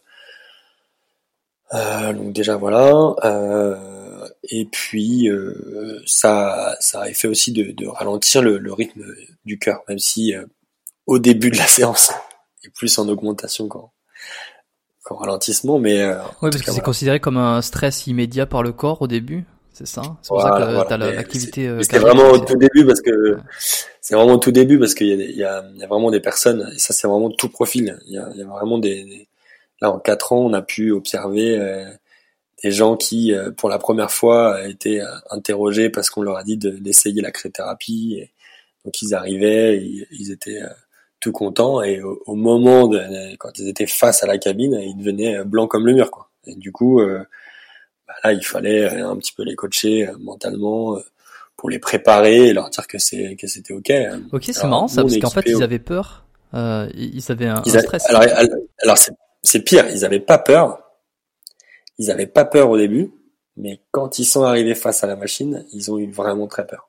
donc 1.73 2.33
déjà 2.33 2.57
voilà. 2.57 3.15
Euh, 3.25 3.77
et 4.45 4.65
puis 4.67 5.29
euh, 5.29 6.01
ça, 6.07 6.77
ça 6.81 7.03
a 7.03 7.13
fait 7.13 7.29
aussi 7.29 7.53
de, 7.53 7.73
de 7.73 7.87
ralentir 7.87 8.43
le, 8.43 8.59
le, 8.59 8.73
rythme 8.73 9.05
du 9.45 9.59
cœur, 9.59 9.83
même 9.89 9.99
si 9.99 10.35
euh, 10.35 10.45
au 11.07 11.19
début 11.19 11.51
de 11.51 11.57
la 11.57 11.67
séance 11.67 12.13
est 12.65 12.71
plus 12.71 12.99
en 12.99 13.09
augmentation 13.09 13.69
qu'en 13.69 13.91
ralentissement, 15.09 15.79
mais 15.79 16.05
oui, 16.43 16.51
parce 16.51 16.63
que 16.63 16.73
c'est 16.73 16.81
considéré 16.81 17.21
comme 17.21 17.37
un 17.37 17.63
stress 17.63 18.09
immédiat 18.09 18.47
par 18.47 18.63
le 18.63 18.73
corps 18.73 19.03
au 19.03 19.07
début. 19.07 19.45
C'est 19.73 19.87
ça? 19.87 20.03
C'est 20.23 20.29
pour 20.29 20.41
ça 20.41 20.51
que 20.51 20.89
t'as 20.89 20.97
l'activité. 20.97 21.71
C'était 21.83 21.99
vraiment 21.99 22.31
au 22.31 22.39
tout 22.39 22.57
début 22.57 22.87
parce 22.87 23.03
que 23.03 23.37
c'est 24.01 24.15
vraiment 24.15 24.33
au 24.33 24.39
tout 24.39 24.51
début 24.51 24.79
parce 24.79 24.95
qu'il 24.95 25.09
y, 25.09 25.13
y, 25.13 25.41
y, 25.41 25.45
a 25.45 25.63
vraiment 25.89 26.11
des 26.11 26.21
personnes 26.21 26.67
et 26.75 26.79
ça 26.79 26.95
c'est 26.95 27.07
vraiment 27.07 27.31
tout 27.31 27.51
profil. 27.51 27.99
Il 28.07 28.15
y 28.15 28.19
a, 28.19 28.29
il 28.35 28.41
y 28.41 28.43
a 28.43 28.47
vraiment 28.47 28.79
des, 28.79 29.26
là 29.81 29.91
en 29.91 29.99
quatre 29.99 30.33
ans 30.33 30.41
on 30.41 30.53
a 30.53 30.63
pu 30.63 30.91
observer 30.93 31.59
euh, 31.59 31.85
des 32.63 32.71
gens 32.71 32.97
qui 32.97 33.33
euh, 33.33 33.51
pour 33.51 33.69
la 33.69 33.79
première 33.79 34.11
fois 34.11 34.67
étaient 34.67 35.01
euh, 35.01 35.11
interrogés 35.31 35.91
parce 35.91 36.11
qu'on 36.11 36.23
leur 36.23 36.37
a 36.37 36.45
dit 36.45 36.57
d'essayer 36.57 37.21
la 37.21 37.31
cryothérapie. 37.31 38.19
Et 38.21 38.33
donc 38.85 39.01
ils 39.03 39.15
arrivaient, 39.15 39.79
ils, 39.79 40.07
ils 40.11 40.31
étaient 40.31 40.63
tout 41.21 41.33
contents 41.33 41.83
et 41.83 42.01
au, 42.03 42.35
moment 42.35 42.89
de 42.89 43.37
quand 43.37 43.59
ils 43.59 43.69
étaient 43.69 43.87
face 43.87 44.23
à 44.23 44.27
la 44.27 44.39
cabine, 44.39 44.79
ils 44.81 44.97
devenaient 44.97 45.45
blancs 45.45 45.71
comme 45.71 45.87
le 45.87 45.95
mur 45.95 46.11
quoi. 46.11 46.31
Et 46.47 46.55
du 46.55 46.73
coup 46.73 47.01
bah 47.01 48.15
là 48.23 48.33
il 48.33 48.45
fallait 48.45 48.89
un 48.89 49.17
petit 49.17 49.33
peu 49.33 49.43
les 49.43 49.57
coacher 49.57 50.09
mentalement 50.21 50.97
pour 51.57 51.71
les 51.71 51.79
préparer 51.79 52.49
et 52.49 52.53
leur 52.53 52.71
dire 52.71 52.87
que 52.87 52.99
c'est 52.99 53.35
que 53.37 53.47
c'était 53.47 53.73
ok. 53.73 53.93
Ok, 54.33 54.45
c'est 54.53 54.67
marrant 54.67 54.89
ça 54.89 55.03
parce 55.03 55.19
qu'en 55.19 55.31
fait 55.31 55.45
ils 55.47 55.63
avaient 55.63 55.79
peur, 55.79 56.27
euh, 56.55 56.89
ils 56.95 57.31
avaient 57.31 57.49
un, 57.49 57.63
stress. 57.65 58.09
Alors, 58.09 58.23
alors 58.83 58.99
c'est 58.99 59.13
pire, 59.65 59.89
ils 59.91 60.05
avaient 60.05 60.21
pas 60.21 60.39
peur, 60.39 60.79
ils 61.99 62.11
avaient 62.11 62.27
pas 62.27 62.45
peur 62.45 62.71
au 62.71 62.77
début, 62.77 63.13
mais 63.57 63.81
quand 63.91 64.19
ils 64.19 64.25
sont 64.25 64.43
arrivés 64.43 64.75
face 64.75 65.05
à 65.05 65.07
la 65.07 65.17
machine, 65.17 65.65
ils 65.73 65.91
ont 65.91 65.99
eu 65.99 66.11
vraiment 66.11 66.47
très 66.47 66.67
peur. 66.67 66.89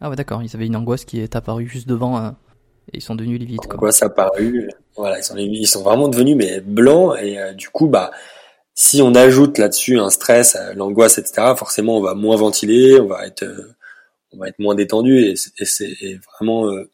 Ah 0.00 0.10
ouais 0.10 0.16
d'accord, 0.16 0.42
ils 0.42 0.54
avaient 0.54 0.66
une 0.66 0.76
angoisse 0.76 1.04
qui 1.04 1.20
est 1.20 1.36
apparue 1.36 1.66
juste 1.66 1.88
devant 1.88 2.18
euh, 2.18 2.30
et 2.92 2.98
ils 2.98 3.02
sont 3.02 3.14
devenus 3.14 3.40
livides. 3.40 3.66
Quoi. 3.66 3.76
Angoisse 3.76 4.02
apparue, 4.02 4.70
voilà, 4.96 5.18
ils 5.18 5.24
sont 5.24 5.36
ils 5.36 5.66
sont 5.66 5.82
vraiment 5.82 6.08
devenus 6.08 6.36
mais 6.36 6.60
blancs 6.60 7.16
et 7.20 7.38
euh, 7.38 7.52
du 7.54 7.70
coup 7.70 7.86
bah 7.86 8.10
si 8.74 9.00
on 9.00 9.14
ajoute 9.14 9.56
là-dessus 9.56 9.98
un 9.98 10.10
stress, 10.10 10.54
euh, 10.54 10.74
l'angoisse, 10.74 11.16
etc., 11.16 11.54
forcément 11.56 11.96
on 11.96 12.02
va 12.02 12.14
moins 12.14 12.36
ventiler, 12.36 13.00
on 13.00 13.06
va 13.06 13.26
être 13.26 13.46
on 14.32 14.38
va 14.38 14.48
être 14.48 14.58
moins 14.58 14.74
détendu 14.74 15.18
et, 15.18 15.34
c'est 15.36 16.20
vraiment 16.34 16.68
euh, 16.68 16.90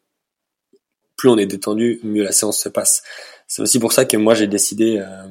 plus 1.16 1.28
on 1.28 1.38
est 1.38 1.46
détendu, 1.46 2.00
mieux 2.04 2.22
la 2.22 2.32
séance 2.32 2.58
se 2.58 2.68
passe. 2.68 3.02
C'est 3.52 3.60
aussi 3.60 3.78
pour 3.78 3.92
ça 3.92 4.06
que 4.06 4.16
moi 4.16 4.34
j'ai 4.34 4.46
décidé 4.46 4.96
euh, 4.96 5.28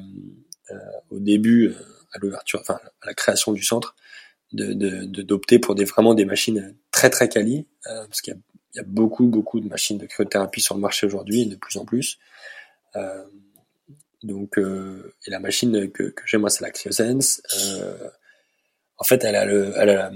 euh, 0.70 0.76
au 1.10 1.18
début, 1.18 1.74
à 2.12 2.20
l'ouverture, 2.20 2.60
enfin 2.62 2.80
à 3.02 3.08
la 3.08 3.16
création 3.16 3.52
du 3.52 3.64
centre, 3.64 3.96
de 4.54 5.24
d'opter 5.24 5.58
pour 5.58 5.74
des 5.74 5.86
vraiment 5.86 6.14
des 6.14 6.26
machines 6.26 6.76
très 6.92 7.10
très 7.10 7.30
quali, 7.30 7.66
parce 7.84 8.22
qu'il 8.22 8.38
y, 8.76 8.80
a, 8.80 8.84
beaucoup 8.84 9.26
beaucoup 9.26 9.60
de 9.60 9.68
machines 9.68 9.98
de 9.98 10.06
cryothérapie 10.06 10.62
sur 10.62 10.76
le 10.76 10.82
marché 10.82 11.08
aujourd'hui, 11.08 11.48
de 11.48 11.56
plus 11.56 11.78
en 11.78 11.86
plus. 11.86 12.20
donc 14.22 14.60
et 14.60 15.32
la 15.32 15.40
machine 15.40 15.90
que, 15.90 16.04
que 16.04 16.22
j'ai 16.28 16.38
moi 16.38 16.52
c'est 16.52 16.64
la 16.64 16.70
CryoSense. 16.70 17.42
en 18.98 19.04
fait, 19.04 19.24
elle 19.24 19.36
a 19.36 19.46
le, 19.46 19.74
elle 19.78 19.90
a 19.90 20.12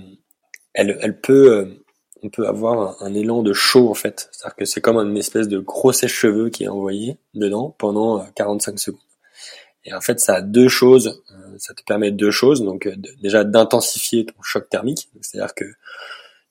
elle, 0.75 0.97
elle 1.01 1.19
peut, 1.19 1.57
euh, 1.57 1.85
on 2.25 2.29
peut 2.29 2.48
avoir 2.48 3.01
un, 3.03 3.13
élan 3.13 3.44
de 3.44 3.53
chaud 3.53 3.89
en 3.89 3.94
fait. 3.94 4.29
C'est-à-dire 4.32 4.55
que 4.55 4.65
c'est 4.65 4.82
comme 4.82 4.98
une 4.98 5.15
espèce 5.15 5.48
de 5.48 5.60
gros 5.60 5.91
sèche-cheveux 5.91 6.50
qui 6.50 6.63
est 6.63 6.67
envoyé 6.67 7.17
dedans 7.36 7.75
pendant 7.77 8.25
45 8.36 8.74
euh, 8.74 8.77
secondes. 8.77 9.00
Et 9.84 9.94
en 9.94 10.01
fait, 10.01 10.20
ça 10.20 10.36
a 10.36 10.41
deux 10.41 10.67
choses. 10.67 11.22
Euh, 11.32 11.55
ça 11.60 11.75
te 11.75 11.84
permet 11.84 12.10
deux 12.10 12.32
choses. 12.32 12.63
Donc 12.63 12.89
déjà 13.22 13.44
d'intensifier 13.44 14.25
ton 14.25 14.41
choc 14.41 14.67
thermique. 14.70 15.10
C'est-à-dire 15.22 15.53
que 15.53 15.65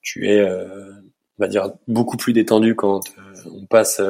tu 0.00 0.28
es, 0.28 0.48
on 0.48 1.38
va 1.38 1.48
dire, 1.48 1.72
beaucoup 1.88 2.16
plus 2.16 2.32
détendu 2.32 2.76
quand 2.76 3.00
on 3.46 3.66
passe 3.66 4.00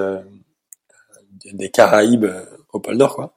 des 1.44 1.70
Caraïbes 1.70 2.26
au 2.72 2.80
pôle 2.80 2.96
Nord, 2.96 3.14
quoi. 3.14 3.34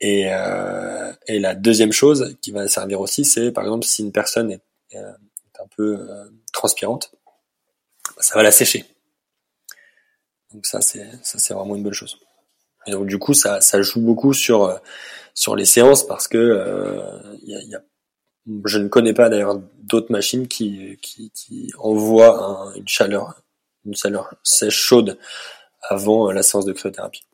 Et, 0.00 0.24
la 0.24 1.54
deuxième 1.54 1.92
chose 1.92 2.34
qui 2.40 2.50
va 2.50 2.66
servir 2.66 3.00
aussi, 3.00 3.24
c'est 3.24 3.52
par 3.52 3.64
exemple 3.64 3.84
si 3.84 4.02
une 4.02 4.10
personne 4.10 4.50
est 4.50 4.96
un 4.96 5.66
peu 5.76 5.98
transpirante, 6.52 7.12
ça 8.18 8.34
va 8.36 8.42
la 8.42 8.50
sécher. 8.50 8.84
Donc 10.52 10.66
ça, 10.66 10.80
c'est 10.80 11.08
ça, 11.22 11.38
c'est 11.38 11.54
vraiment 11.54 11.76
une 11.76 11.82
bonne 11.82 11.92
chose. 11.92 12.18
Et 12.86 12.92
donc 12.92 13.06
du 13.06 13.18
coup, 13.18 13.34
ça, 13.34 13.60
joue 13.82 14.00
beaucoup 14.00 14.34
sur 14.34 14.80
sur 15.34 15.56
les 15.56 15.64
séances 15.64 16.06
parce 16.06 16.28
que 16.28 16.38
euh, 16.38 17.00
je 18.64 18.78
ne 18.78 18.88
connais 18.88 19.14
pas 19.14 19.28
d'ailleurs 19.28 19.60
d'autres 19.78 20.12
machines 20.12 20.48
qui, 20.48 20.98
qui, 21.00 21.72
envoient 21.78 22.44
un, 22.44 22.74
une 22.74 22.88
chaleur 22.88 23.42
une 23.84 23.96
chaleur 23.96 24.34
sèche 24.42 24.76
chaude 24.76 25.18
avant 25.82 26.30
la 26.30 26.42
séance 26.42 26.64
de 26.64 26.72
cryothérapie. 26.72 27.24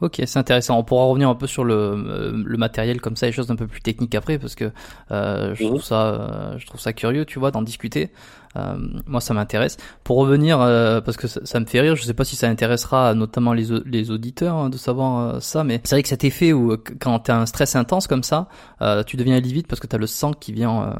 Ok, 0.00 0.22
c'est 0.24 0.38
intéressant. 0.38 0.78
On 0.78 0.84
pourra 0.84 1.04
revenir 1.04 1.28
un 1.28 1.34
peu 1.34 1.46
sur 1.46 1.62
le, 1.62 1.74
euh, 1.74 2.42
le 2.44 2.56
matériel 2.56 3.02
comme 3.02 3.16
ça, 3.16 3.26
les 3.26 3.32
choses 3.32 3.50
un 3.50 3.56
peu 3.56 3.66
plus 3.66 3.82
techniques 3.82 4.14
après, 4.14 4.38
parce 4.38 4.54
que 4.54 4.72
euh, 5.10 5.54
je 5.54 5.64
trouve 5.64 5.76
mhm. 5.76 5.82
ça, 5.82 6.06
euh, 6.06 6.58
je 6.58 6.66
trouve 6.66 6.80
ça 6.80 6.94
curieux, 6.94 7.26
tu 7.26 7.38
vois, 7.38 7.50
d'en 7.50 7.60
discuter. 7.60 8.10
Euh, 8.56 8.76
moi, 9.06 9.20
ça 9.20 9.34
m'intéresse. 9.34 9.76
Pour 10.02 10.16
revenir, 10.16 10.58
euh, 10.60 11.02
parce 11.02 11.18
que 11.18 11.28
ça, 11.28 11.40
ça, 11.44 11.60
me 11.60 11.66
fait 11.66 11.80
rire, 11.80 11.96
je 11.96 12.02
sais 12.04 12.14
pas 12.14 12.24
si 12.24 12.34
ça 12.34 12.48
intéressera 12.48 13.14
notamment 13.14 13.52
les, 13.52 13.66
les 13.84 14.10
auditeurs 14.10 14.56
hein, 14.56 14.70
de 14.70 14.78
savoir 14.78 15.40
ça, 15.42 15.64
mais 15.64 15.80
c'est 15.84 15.96
vrai 15.96 16.02
que 16.02 16.08
cet 16.08 16.24
effet 16.24 16.52
où 16.54 16.76
quand 16.98 17.20
tu 17.20 17.30
as 17.30 17.38
un 17.38 17.46
stress 17.46 17.76
intense 17.76 18.06
comme 18.06 18.22
ça, 18.22 18.48
tu 19.06 19.16
deviens 19.16 19.38
livide 19.38 19.66
parce 19.68 19.80
que 19.80 19.86
tu 19.86 19.94
as 19.94 19.98
le 19.98 20.08
sang 20.08 20.32
qui 20.32 20.52
vient 20.52 20.96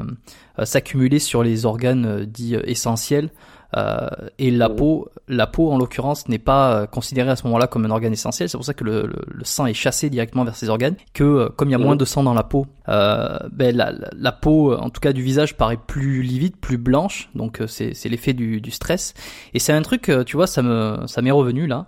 s'accumuler 0.63 1.19
sur 1.19 1.43
les 1.43 1.67
organes 1.67 2.25
dits 2.25 2.55
essentiels. 2.65 3.31
Euh, 3.77 4.09
et 4.39 4.51
la 4.51 4.69
peau, 4.69 5.09
la 5.29 5.47
peau 5.47 5.71
en 5.71 5.79
l'occurrence 5.79 6.29
n'est 6.29 6.39
pas 6.39 6.75
euh, 6.75 6.87
considérée 6.87 7.31
à 7.31 7.37
ce 7.37 7.45
moment-là 7.45 7.67
comme 7.67 7.85
un 7.87 7.91
organe 7.91 8.13
essentiel. 8.13 8.49
C'est 8.49 8.59
pour 8.59 8.65
ça 8.65 8.75
que 8.75 8.85
le, 8.85 9.07
le, 9.07 9.45
sang 9.45 9.67
est 9.67 9.75
chassé 9.75 10.11
directement 10.11 10.45
vers 10.45 10.57
ces 10.57 10.69
organes. 10.69 10.97
Que 11.15 11.25
euh, 11.25 11.49
comme 11.49 11.69
il 11.69 11.73
y 11.73 11.75
a 11.75 11.79
moins 11.79 11.97
de 11.97 12.05
sang 12.05 12.23
dans 12.23 12.35
la 12.35 12.43
peau, 12.43 12.67
euh, 12.89 13.39
ben 13.53 13.75
la, 13.77 13.93
la, 14.13 14.33
peau, 14.33 14.75
en 14.75 14.91
tout 14.91 15.01
cas 15.01 15.13
du 15.13 15.23
visage, 15.23 15.57
paraît 15.57 15.79
plus 15.79 16.23
livide, 16.23 16.57
plus 16.57 16.79
blanche. 16.79 17.31
Donc 17.35 17.61
c'est, 17.67 17.95
l'effet 18.07 18.33
du, 18.33 18.61
du 18.61 18.71
stress. 18.71 19.15
Et 19.55 19.59
c'est 19.59 19.73
un 19.73 19.83
truc, 19.83 20.11
tu 20.27 20.37
vois, 20.37 20.47
ça 20.47 20.63
me 20.63 21.07
ça 21.07 21.23
m'est 21.23 21.31
revenu 21.31 21.67
là. 21.67 21.87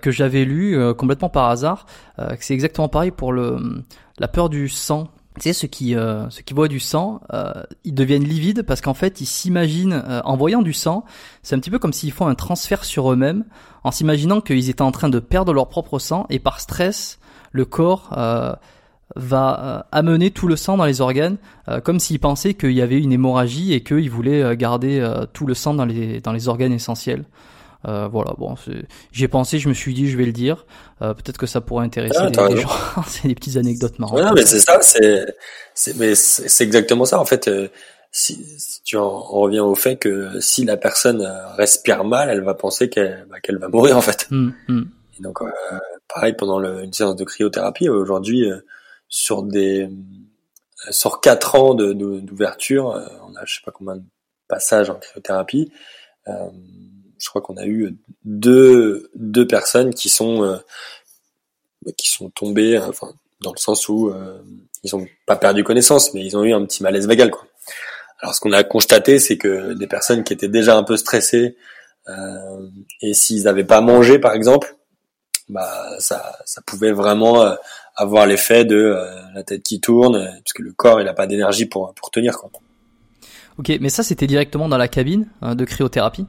que 0.00 0.10
j'avais 0.10 0.44
lu 0.44 0.78
complètement 0.94 1.28
par 1.28 1.48
hasard, 1.50 1.86
que 2.16 2.36
c'est 2.40 2.54
exactement 2.54 2.88
pareil 2.88 3.10
pour 3.10 3.32
le 3.32 3.82
la 4.18 4.28
peur 4.28 4.48
du 4.48 4.68
sang 4.68 5.08
tu 5.36 5.42
sais, 5.42 5.52
ceux 5.52 5.68
qui, 5.68 5.94
euh, 5.94 6.28
ceux 6.30 6.42
qui 6.42 6.54
voient 6.54 6.68
du 6.68 6.80
sang, 6.80 7.20
euh, 7.32 7.52
ils 7.84 7.94
deviennent 7.94 8.24
livides 8.24 8.62
parce 8.62 8.80
qu'en 8.80 8.94
fait, 8.94 9.20
ils 9.20 9.26
s'imaginent, 9.26 10.02
euh, 10.04 10.20
en 10.24 10.36
voyant 10.36 10.60
du 10.60 10.72
sang, 10.72 11.04
c'est 11.42 11.54
un 11.54 11.60
petit 11.60 11.70
peu 11.70 11.78
comme 11.78 11.92
s'ils 11.92 12.10
font 12.10 12.26
un 12.26 12.34
transfert 12.34 12.84
sur 12.84 13.12
eux-mêmes, 13.12 13.44
en 13.84 13.92
s'imaginant 13.92 14.40
qu'ils 14.40 14.70
étaient 14.70 14.82
en 14.82 14.90
train 14.90 15.08
de 15.08 15.20
perdre 15.20 15.52
leur 15.52 15.68
propre 15.68 16.00
sang, 16.00 16.26
et 16.30 16.40
par 16.40 16.60
stress, 16.60 17.20
le 17.52 17.64
corps 17.64 18.10
euh, 18.16 18.54
va 19.14 19.86
amener 19.92 20.32
tout 20.32 20.48
le 20.48 20.56
sang 20.56 20.76
dans 20.76 20.84
les 20.84 21.00
organes, 21.00 21.36
comme 21.82 21.98
s'ils 21.98 22.20
pensaient 22.20 22.54
qu'il 22.54 22.70
y 22.70 22.80
avait 22.80 23.00
une 23.00 23.12
hémorragie 23.12 23.72
et 23.72 23.82
qu'ils 23.82 24.08
voulaient 24.08 24.56
garder 24.56 25.04
tout 25.32 25.46
le 25.46 25.54
sang 25.54 25.74
dans 25.74 25.84
les, 25.84 26.20
dans 26.20 26.30
les 26.30 26.46
organes 26.46 26.72
essentiels. 26.72 27.24
Euh, 27.86 28.08
voilà, 28.08 28.34
bon, 28.36 28.54
j'ai 29.12 29.28
pensé, 29.28 29.58
je 29.58 29.68
me 29.68 29.74
suis 29.74 29.94
dit, 29.94 30.10
je 30.10 30.16
vais 30.16 30.24
le 30.24 30.32
dire. 30.32 30.66
Euh, 31.02 31.14
peut-être 31.14 31.38
que 31.38 31.46
ça 31.46 31.60
pourrait 31.60 31.84
intéresser 31.84 32.18
ah, 32.18 32.48
les, 32.48 32.60
gens. 32.60 32.68
c'est 33.06 33.28
des 33.28 33.34
petites 33.34 33.56
anecdotes 33.56 33.98
marrantes. 33.98 34.20
Ouais, 34.20 34.30
mais 34.34 34.44
c'est 34.44 34.60
ça, 34.60 34.78
c'est, 34.82 35.26
mais 35.96 36.14
c'est 36.14 36.64
exactement 36.64 37.04
ça. 37.04 37.18
En 37.18 37.24
fait, 37.24 37.48
euh, 37.48 37.68
si, 38.12 38.44
si, 38.58 38.82
tu 38.82 38.96
en, 38.96 39.18
reviens 39.18 39.64
au 39.64 39.74
fait 39.74 39.96
que 39.96 40.40
si 40.40 40.64
la 40.64 40.76
personne 40.76 41.26
respire 41.56 42.04
mal, 42.04 42.28
elle 42.28 42.42
va 42.42 42.54
penser 42.54 42.90
qu'elle, 42.90 43.26
bah, 43.30 43.40
qu'elle 43.40 43.58
va 43.58 43.68
mourir 43.68 43.96
en 43.96 44.02
fait. 44.02 44.28
Hum. 44.30 44.52
Et 45.18 45.22
donc, 45.22 45.38
pareil 46.12 46.34
pendant 46.34 46.58
le, 46.58 46.82
une 46.82 46.92
séance 46.92 47.16
de 47.16 47.24
cryothérapie 47.24 47.88
aujourd'hui, 47.88 48.46
sur 49.08 49.42
des 49.42 49.88
sur 50.90 51.20
quatre 51.20 51.56
ans 51.56 51.74
de, 51.74 51.92
d'ouverture, 51.92 52.86
on 53.26 53.36
a 53.36 53.44
je 53.44 53.54
sais 53.54 53.60
pas 53.64 53.70
combien 53.70 53.96
de 53.96 54.02
passages 54.48 54.90
en 54.90 54.96
cryothérapie. 54.96 55.70
Euh, 56.28 56.50
je 57.20 57.28
crois 57.28 57.42
qu'on 57.42 57.56
a 57.56 57.66
eu 57.66 57.96
deux 58.24 59.10
deux 59.14 59.46
personnes 59.46 59.94
qui 59.94 60.08
sont 60.08 60.42
euh, 60.42 60.56
qui 61.96 62.08
sont 62.08 62.30
tombées, 62.30 62.78
enfin 62.78 63.12
dans 63.40 63.52
le 63.52 63.58
sens 63.58 63.88
où 63.88 64.08
euh, 64.08 64.38
ils 64.82 64.94
ont 64.94 65.06
pas 65.26 65.36
perdu 65.36 65.64
connaissance, 65.64 66.14
mais 66.14 66.24
ils 66.24 66.36
ont 66.36 66.44
eu 66.44 66.52
un 66.52 66.64
petit 66.64 66.82
malaise 66.82 67.06
vagal 67.06 67.30
quoi. 67.30 67.46
Alors 68.20 68.34
ce 68.34 68.40
qu'on 68.40 68.52
a 68.52 68.62
constaté, 68.64 69.18
c'est 69.18 69.38
que 69.38 69.72
des 69.72 69.86
personnes 69.86 70.24
qui 70.24 70.32
étaient 70.32 70.48
déjà 70.48 70.76
un 70.76 70.82
peu 70.82 70.96
stressées 70.96 71.56
euh, 72.08 72.68
et 73.00 73.14
s'ils 73.14 73.44
n'avaient 73.44 73.64
pas 73.64 73.80
mangé 73.80 74.18
par 74.18 74.34
exemple, 74.34 74.76
bah 75.48 75.96
ça 75.98 76.38
ça 76.44 76.60
pouvait 76.62 76.92
vraiment 76.92 77.42
euh, 77.42 77.54
avoir 77.96 78.26
l'effet 78.26 78.64
de 78.64 78.96
la 79.34 79.42
tête 79.42 79.62
qui 79.62 79.80
tourne 79.80 80.18
parce 80.18 80.52
que 80.54 80.62
le 80.62 80.72
corps 80.72 81.00
il 81.00 81.08
a 81.08 81.14
pas 81.14 81.26
d'énergie 81.26 81.66
pour 81.66 81.94
pour 81.94 82.10
tenir 82.10 82.38
quoi. 82.38 82.50
Ok, 83.58 83.72
mais 83.80 83.90
ça 83.90 84.02
c'était 84.02 84.26
directement 84.26 84.68
dans 84.68 84.78
la 84.78 84.88
cabine 84.88 85.28
de 85.42 85.64
cryothérapie? 85.64 86.26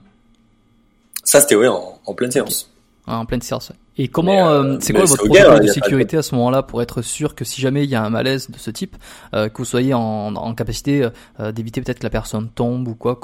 Ça, 1.24 1.40
c'était 1.42 1.56
oui, 1.56 1.68
en, 1.68 2.00
en, 2.06 2.14
pleine 2.14 2.32
séance. 2.32 2.70
en 3.08 3.26
pleine 3.26 3.42
séance. 3.42 3.72
Et 3.98 4.08
comment, 4.08 4.50
euh, 4.50 4.64
euh, 4.64 4.78
c'est 4.80 4.94
quoi 4.94 5.06
votre 5.06 5.26
protocole 5.26 5.60
de 5.62 5.68
sécurité 5.68 6.18
à 6.18 6.22
ce 6.22 6.34
moment-là 6.36 6.64
pour 6.64 6.82
être 6.82 7.02
sûr 7.02 7.36
que 7.36 7.44
si 7.44 7.60
jamais 7.60 7.84
il 7.84 7.90
y 7.90 7.96
a 7.96 8.02
un 8.04 8.10
malaise 8.10 8.50
de 8.50 8.58
ce 8.58 8.72
type, 8.72 8.96
euh, 9.34 9.50
que 9.50 9.58
vous 9.58 9.66
soyez 9.66 9.94
en, 9.94 10.36
en 10.36 10.56
capacité 10.56 11.10
euh, 11.40 11.52
d'éviter 11.52 11.82
peut-être 11.82 12.00
que 12.00 12.06
la 12.06 12.10
personne 12.10 12.50
tombe 12.50 12.88
ou 12.88 12.96
quoi 12.96 13.20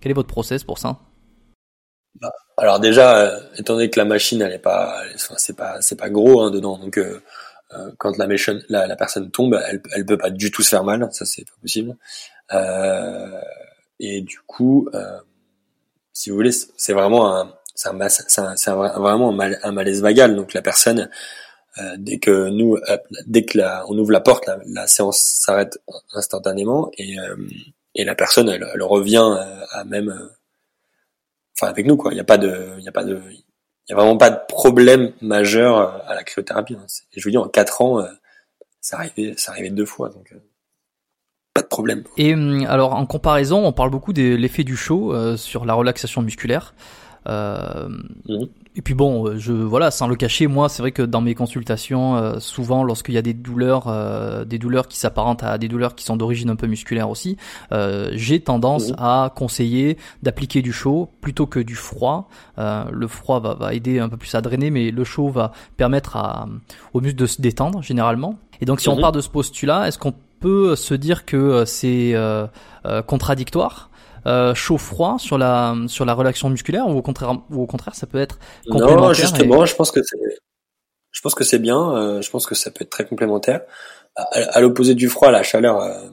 Quel 0.00 0.12
est 0.12 0.14
votre 0.14 0.28
process 0.28 0.62
pour 0.62 0.78
ça? 0.78 0.98
Bah, 2.20 2.30
Alors 2.58 2.80
déjà, 2.80 3.40
étant 3.56 3.74
donné 3.74 3.88
que 3.88 3.98
la 3.98 4.04
machine, 4.04 4.42
elle 4.42 4.52
est 4.52 4.58
pas, 4.58 4.94
c'est 5.16 5.56
pas, 5.56 5.80
c'est 5.80 5.96
pas 5.96 6.10
gros 6.10 6.42
hein, 6.42 6.50
dedans, 6.50 6.78
donc 6.78 7.00
quand 7.98 8.18
la, 8.18 8.26
machine, 8.26 8.62
la, 8.68 8.86
la, 8.86 8.96
personne 8.96 9.30
tombe, 9.30 9.58
elle, 9.68 9.80
elle 9.94 10.04
peut 10.04 10.18
pas 10.18 10.30
du 10.30 10.50
tout 10.50 10.62
se 10.62 10.68
faire 10.68 10.84
mal, 10.84 11.08
ça 11.12 11.24
c'est 11.24 11.44
pas 11.44 11.54
possible. 11.62 11.96
et 14.00 14.20
du 14.20 14.38
coup 14.46 14.88
si 16.20 16.28
vous 16.28 16.36
voulez, 16.36 16.52
c'est 16.52 16.92
vraiment 16.92 17.34
un, 17.34 17.54
c'est 17.74 17.88
un, 17.88 18.74
vraiment 18.74 19.30
un, 19.30 19.72
malaise 19.72 20.02
vagal. 20.02 20.36
Donc 20.36 20.52
la 20.52 20.60
personne, 20.60 21.08
euh, 21.78 21.96
dès 21.96 22.18
que 22.18 22.50
nous, 22.50 22.76
euh, 22.76 22.98
dès 23.26 23.46
que 23.46 23.56
la, 23.56 23.86
on 23.88 23.96
ouvre 23.96 24.10
la 24.10 24.20
porte, 24.20 24.44
la, 24.66 24.86
séance 24.86 25.18
s'arrête 25.18 25.78
instantanément 26.12 26.90
et, 26.98 27.18
euh, 27.18 27.36
et 27.94 28.04
la 28.04 28.14
personne, 28.14 28.50
elle, 28.50 28.68
elle 28.74 28.82
revient 28.82 29.34
à 29.70 29.84
même, 29.84 30.14
enfin 31.56 31.70
avec 31.70 31.86
nous 31.86 31.96
quoi. 31.96 32.12
Il 32.12 32.16
n'y 32.16 32.20
a 32.20 32.24
pas 32.24 32.36
de, 32.36 32.74
il 32.76 32.84
y 32.84 32.88
a 32.88 32.92
pas 32.92 33.04
de, 33.04 33.18
il 33.30 33.88
y 33.88 33.92
a 33.92 33.96
vraiment 33.96 34.18
pas 34.18 34.28
de 34.28 34.40
problème 34.46 35.14
majeur 35.22 36.04
à 36.06 36.14
la 36.14 36.22
cryothérapie. 36.22 36.74
Hein. 36.74 36.84
Je 37.16 37.26
veux 37.26 37.30
dire, 37.30 37.40
en 37.40 37.48
quatre 37.48 37.80
ans, 37.80 38.06
ça 38.82 38.98
arrivait, 38.98 39.32
ça 39.38 39.52
arrivait 39.52 39.70
deux 39.70 39.86
fois. 39.86 40.10
Donc 40.10 40.34
pas 41.54 41.62
de 41.62 41.66
problème. 41.66 42.04
Et 42.16 42.34
hum, 42.34 42.64
alors 42.68 42.94
en 42.94 43.06
comparaison, 43.06 43.64
on 43.64 43.72
parle 43.72 43.90
beaucoup 43.90 44.12
de 44.12 44.34
l'effet 44.34 44.64
du 44.64 44.76
chaud 44.76 45.12
euh, 45.12 45.36
sur 45.36 45.64
la 45.64 45.74
relaxation 45.74 46.22
musculaire. 46.22 46.74
Euh, 47.28 47.88
mhm. 48.28 48.48
Et 48.76 48.82
puis 48.82 48.94
bon, 48.94 49.26
euh, 49.26 49.36
je 49.36 49.52
voilà, 49.52 49.90
sans 49.90 50.06
le 50.06 50.14
cacher, 50.14 50.46
moi, 50.46 50.68
c'est 50.68 50.80
vrai 50.80 50.92
que 50.92 51.02
dans 51.02 51.20
mes 51.20 51.34
consultations, 51.34 52.16
euh, 52.16 52.38
souvent, 52.38 52.84
lorsqu'il 52.84 53.14
y 53.14 53.18
a 53.18 53.22
des 53.22 53.34
douleurs, 53.34 53.88
euh, 53.88 54.44
des 54.44 54.58
douleurs 54.58 54.86
qui 54.86 54.96
s'apparentent 54.96 55.42
à 55.42 55.58
des 55.58 55.66
douleurs 55.66 55.96
qui 55.96 56.04
sont 56.04 56.16
d'origine 56.16 56.50
un 56.50 56.56
peu 56.56 56.68
musculaire 56.68 57.10
aussi, 57.10 57.36
j'ai 58.12 58.40
tendance 58.40 58.90
mhm. 58.90 58.96
à 58.98 59.32
conseiller 59.34 59.96
d'appliquer 60.22 60.62
du 60.62 60.72
chaud 60.72 61.10
plutôt 61.20 61.46
que 61.46 61.60
du 61.60 61.74
froid. 61.74 62.28
le 62.56 63.06
froid 63.08 63.40
va, 63.40 63.54
va, 63.54 63.74
aider 63.74 63.98
un 63.98 64.08
peu 64.08 64.16
plus 64.16 64.34
à 64.34 64.40
drainer, 64.40 64.70
mais 64.70 64.90
le 64.90 65.04
chaud 65.04 65.28
va 65.28 65.52
permettre 65.76 66.16
à, 66.16 66.48
aux 66.94 67.00
muscles 67.00 67.18
de 67.18 67.26
se 67.26 67.42
détendre 67.42 67.82
généralement. 67.82 68.38
Et 68.60 68.66
donc, 68.66 68.80
si 68.80 68.88
on 68.88 68.94
mhm. 68.94 69.00
part 69.00 69.12
de 69.12 69.20
ce 69.20 69.28
postulat, 69.28 69.88
est-ce 69.88 69.98
qu'on 69.98 70.14
peut 70.40 70.76
se 70.76 70.94
dire 70.94 71.24
que 71.24 71.64
c'est 71.64 72.14
contradictoire 73.06 73.90
euh, 74.26 74.54
chaud-froid 74.54 75.18
sur 75.18 75.38
la 75.38 75.74
sur 75.86 76.04
la 76.04 76.12
relaxation 76.12 76.50
musculaire 76.50 76.86
ou 76.86 76.98
au 76.98 77.00
contraire 77.00 77.40
ou 77.50 77.62
au 77.62 77.66
contraire 77.66 77.94
ça 77.94 78.06
peut 78.06 78.18
être 78.18 78.38
complémentaire 78.68 79.00
Non, 79.00 79.12
justement, 79.14 79.64
je 79.64 79.74
pense 79.74 79.90
que 79.90 80.02
c'est 80.02 80.18
je 81.10 81.20
pense 81.22 81.34
que 81.34 81.42
c'est 81.42 81.58
bien. 81.58 81.96
Euh, 81.96 82.20
je 82.20 82.30
pense 82.30 82.46
que 82.46 82.54
ça 82.54 82.70
peut 82.70 82.82
être 82.82 82.90
très 82.90 83.06
complémentaire. 83.06 83.62
À, 84.16 84.60
l'opposé 84.60 84.94
du 84.94 85.08
froid, 85.08 85.30
la 85.30 85.42
chaleur, 85.42 85.80
euh, 85.80 86.10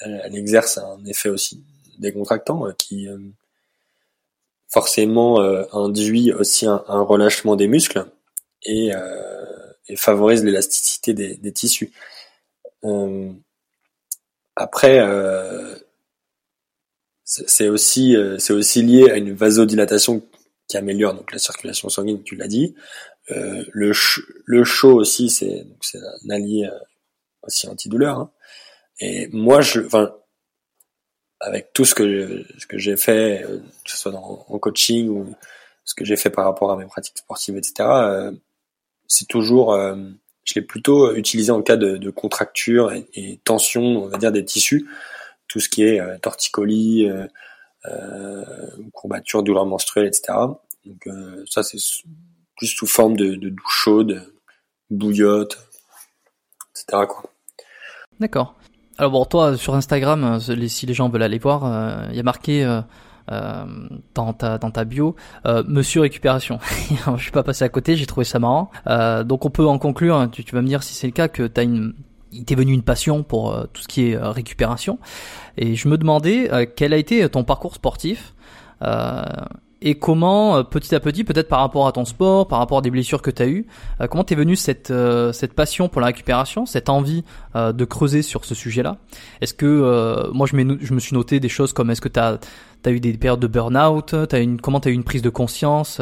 elle, 0.00 0.34
exerce 0.34 0.78
un 0.78 1.04
effet 1.04 1.28
aussi 1.28 1.62
décontractant 1.98 2.66
qui 2.76 3.06
forcément 4.68 5.38
induit 5.72 6.32
aussi 6.32 6.66
un, 6.66 6.82
relâchement 6.88 7.54
des 7.54 7.68
muscles 7.68 8.06
et, 8.64 8.90
et 9.88 9.96
favorise 9.96 10.42
l'élasticité 10.42 11.14
des, 11.14 11.36
des, 11.36 11.52
tissus. 11.52 11.92
Après, 14.56 15.00
c'est 17.24 17.68
aussi 17.68 18.16
euh, 18.16 18.38
c'est 18.38 18.52
aussi 18.52 18.82
lié 18.82 19.10
à 19.10 19.16
une 19.16 19.32
vasodilatation 19.32 20.22
qui 20.68 20.76
améliore 20.76 21.14
donc 21.14 21.32
la 21.32 21.38
circulation 21.38 21.88
sanguine, 21.88 22.22
tu 22.22 22.36
l'as 22.36 22.48
dit. 22.48 22.74
Euh, 23.30 23.64
le 23.72 23.92
le 24.44 24.64
chaud 24.64 24.94
aussi, 24.94 25.30
c'est 25.30 25.66
c'est 25.80 25.98
un 25.98 26.30
allié 26.30 26.66
euh, 26.66 26.78
aussi 27.42 27.66
antidouleur. 27.68 28.18
Hein. 28.18 28.30
Et 29.00 29.28
moi, 29.28 29.60
je, 29.62 29.80
enfin, 29.80 30.14
avec 31.40 31.72
tout 31.72 31.84
ce 31.84 31.94
que 31.94 32.44
ce 32.58 32.66
que 32.66 32.78
j'ai 32.78 32.96
fait, 32.96 33.44
euh, 33.44 33.58
que 33.84 33.90
ce 33.90 33.96
soit 33.96 34.12
en 34.14 34.58
coaching 34.58 35.08
ou 35.08 35.34
ce 35.84 35.94
que 35.94 36.04
j'ai 36.04 36.16
fait 36.16 36.30
par 36.30 36.44
rapport 36.44 36.70
à 36.72 36.76
mes 36.76 36.86
pratiques 36.86 37.18
sportives, 37.18 37.56
etc. 37.56 37.84
c'est 39.06 39.28
toujours, 39.28 39.78
je 40.44 40.54
l'ai 40.54 40.62
plutôt 40.62 41.14
utilisé 41.14 41.50
en 41.50 41.62
cas 41.62 41.76
de, 41.76 41.96
de 41.96 42.10
contracture 42.10 42.92
et, 42.92 43.40
tension, 43.44 43.82
on 43.82 44.08
va 44.08 44.18
dire 44.18 44.32
des 44.32 44.44
tissus, 44.44 44.86
tout 45.48 45.60
ce 45.60 45.68
qui 45.68 45.82
est 45.82 46.00
torticolis, 46.20 47.08
courbature, 48.92 49.42
douleur 49.42 49.66
menstruelle, 49.66 50.06
etc. 50.06 50.34
Donc 50.84 51.08
ça 51.48 51.62
c'est 51.62 51.78
plus 52.56 52.66
sous 52.66 52.86
forme 52.86 53.16
de, 53.16 53.34
douche 53.34 53.62
chaude, 53.68 54.32
bouillotte, 54.90 55.58
etc. 56.74 57.04
D'accord. 58.20 58.54
Alors 58.98 59.10
bon, 59.10 59.24
toi 59.24 59.56
sur 59.56 59.74
Instagram, 59.74 60.40
si 60.40 60.86
les 60.86 60.94
gens 60.94 61.08
veulent 61.08 61.22
aller 61.22 61.38
voir, 61.38 62.08
il 62.10 62.16
y 62.16 62.20
a 62.20 62.22
marqué 62.22 62.64
euh, 63.32 63.64
dans 64.14 64.34
ta 64.34 64.58
dans 64.58 64.70
ta 64.70 64.84
bio, 64.84 65.16
euh, 65.46 65.62
Monsieur 65.66 66.02
récupération. 66.02 66.58
je 67.16 67.22
suis 67.22 67.30
pas 67.30 67.42
passé 67.42 67.64
à 67.64 67.68
côté, 67.68 67.96
j'ai 67.96 68.06
trouvé 68.06 68.24
ça 68.24 68.38
marrant. 68.38 68.70
Euh, 68.86 69.24
donc 69.24 69.44
on 69.44 69.50
peut 69.50 69.66
en 69.66 69.78
conclure. 69.78 70.16
Hein, 70.16 70.28
tu, 70.28 70.44
vas 70.52 70.60
me 70.60 70.66
dire 70.66 70.82
si 70.82 70.94
c'est 70.94 71.06
le 71.06 71.12
cas 71.12 71.28
que 71.28 71.46
t'as 71.46 71.64
une 71.64 71.94
il 72.32 72.44
t'est 72.44 72.56
venu 72.56 72.72
une 72.72 72.82
passion 72.82 73.22
pour 73.22 73.56
tout 73.72 73.80
ce 73.80 73.86
qui 73.86 74.10
est 74.10 74.16
récupération. 74.16 74.98
Et 75.56 75.76
je 75.76 75.86
me 75.86 75.96
demandais 75.96 76.50
quel 76.74 76.92
a 76.92 76.96
été 76.96 77.28
ton 77.28 77.44
parcours 77.44 77.76
sportif 77.76 78.34
et 79.84 79.96
comment 79.96 80.56
euh, 80.56 80.62
petit 80.62 80.94
à 80.94 81.00
petit, 81.00 81.22
peut-être 81.22 81.48
par 81.48 81.60
rapport 81.60 81.86
à 81.86 81.92
ton 81.92 82.04
sport, 82.04 82.48
par 82.48 82.58
rapport 82.58 82.78
à 82.78 82.80
des 82.80 82.90
blessures 82.90 83.22
que 83.22 83.30
tu 83.30 83.42
as 83.42 83.46
eues, 83.46 83.66
euh, 84.00 84.08
comment 84.08 84.24
t'es 84.24 84.34
venu 84.34 84.56
cette 84.56 84.90
euh, 84.90 85.32
cette 85.32 85.52
passion 85.52 85.88
pour 85.88 86.00
la 86.00 86.08
récupération, 86.08 86.66
cette 86.66 86.88
envie 86.88 87.22
de 87.54 87.84
creuser 87.84 88.22
sur 88.22 88.44
ce 88.44 88.54
sujet-là? 88.54 88.96
Est-ce 89.40 89.54
que 89.54 90.30
moi 90.32 90.46
je, 90.46 90.56
me 90.56 91.00
suis 91.00 91.14
noté 91.14 91.38
des 91.38 91.48
choses 91.48 91.72
comme 91.72 91.90
est-ce 91.90 92.00
que 92.00 92.08
tu 92.08 92.18
as 92.18 92.38
T'as 92.82 92.90
eu 92.90 93.00
des 93.00 93.14
périodes 93.14 93.40
de 93.40 93.46
burn-out, 93.46 94.12
as 94.12 94.38
une, 94.38 94.60
comment 94.60 94.78
t'as 94.78 94.90
eu 94.90 94.92
une 94.92 95.04
prise 95.04 95.22
de 95.22 95.30
conscience, 95.30 96.00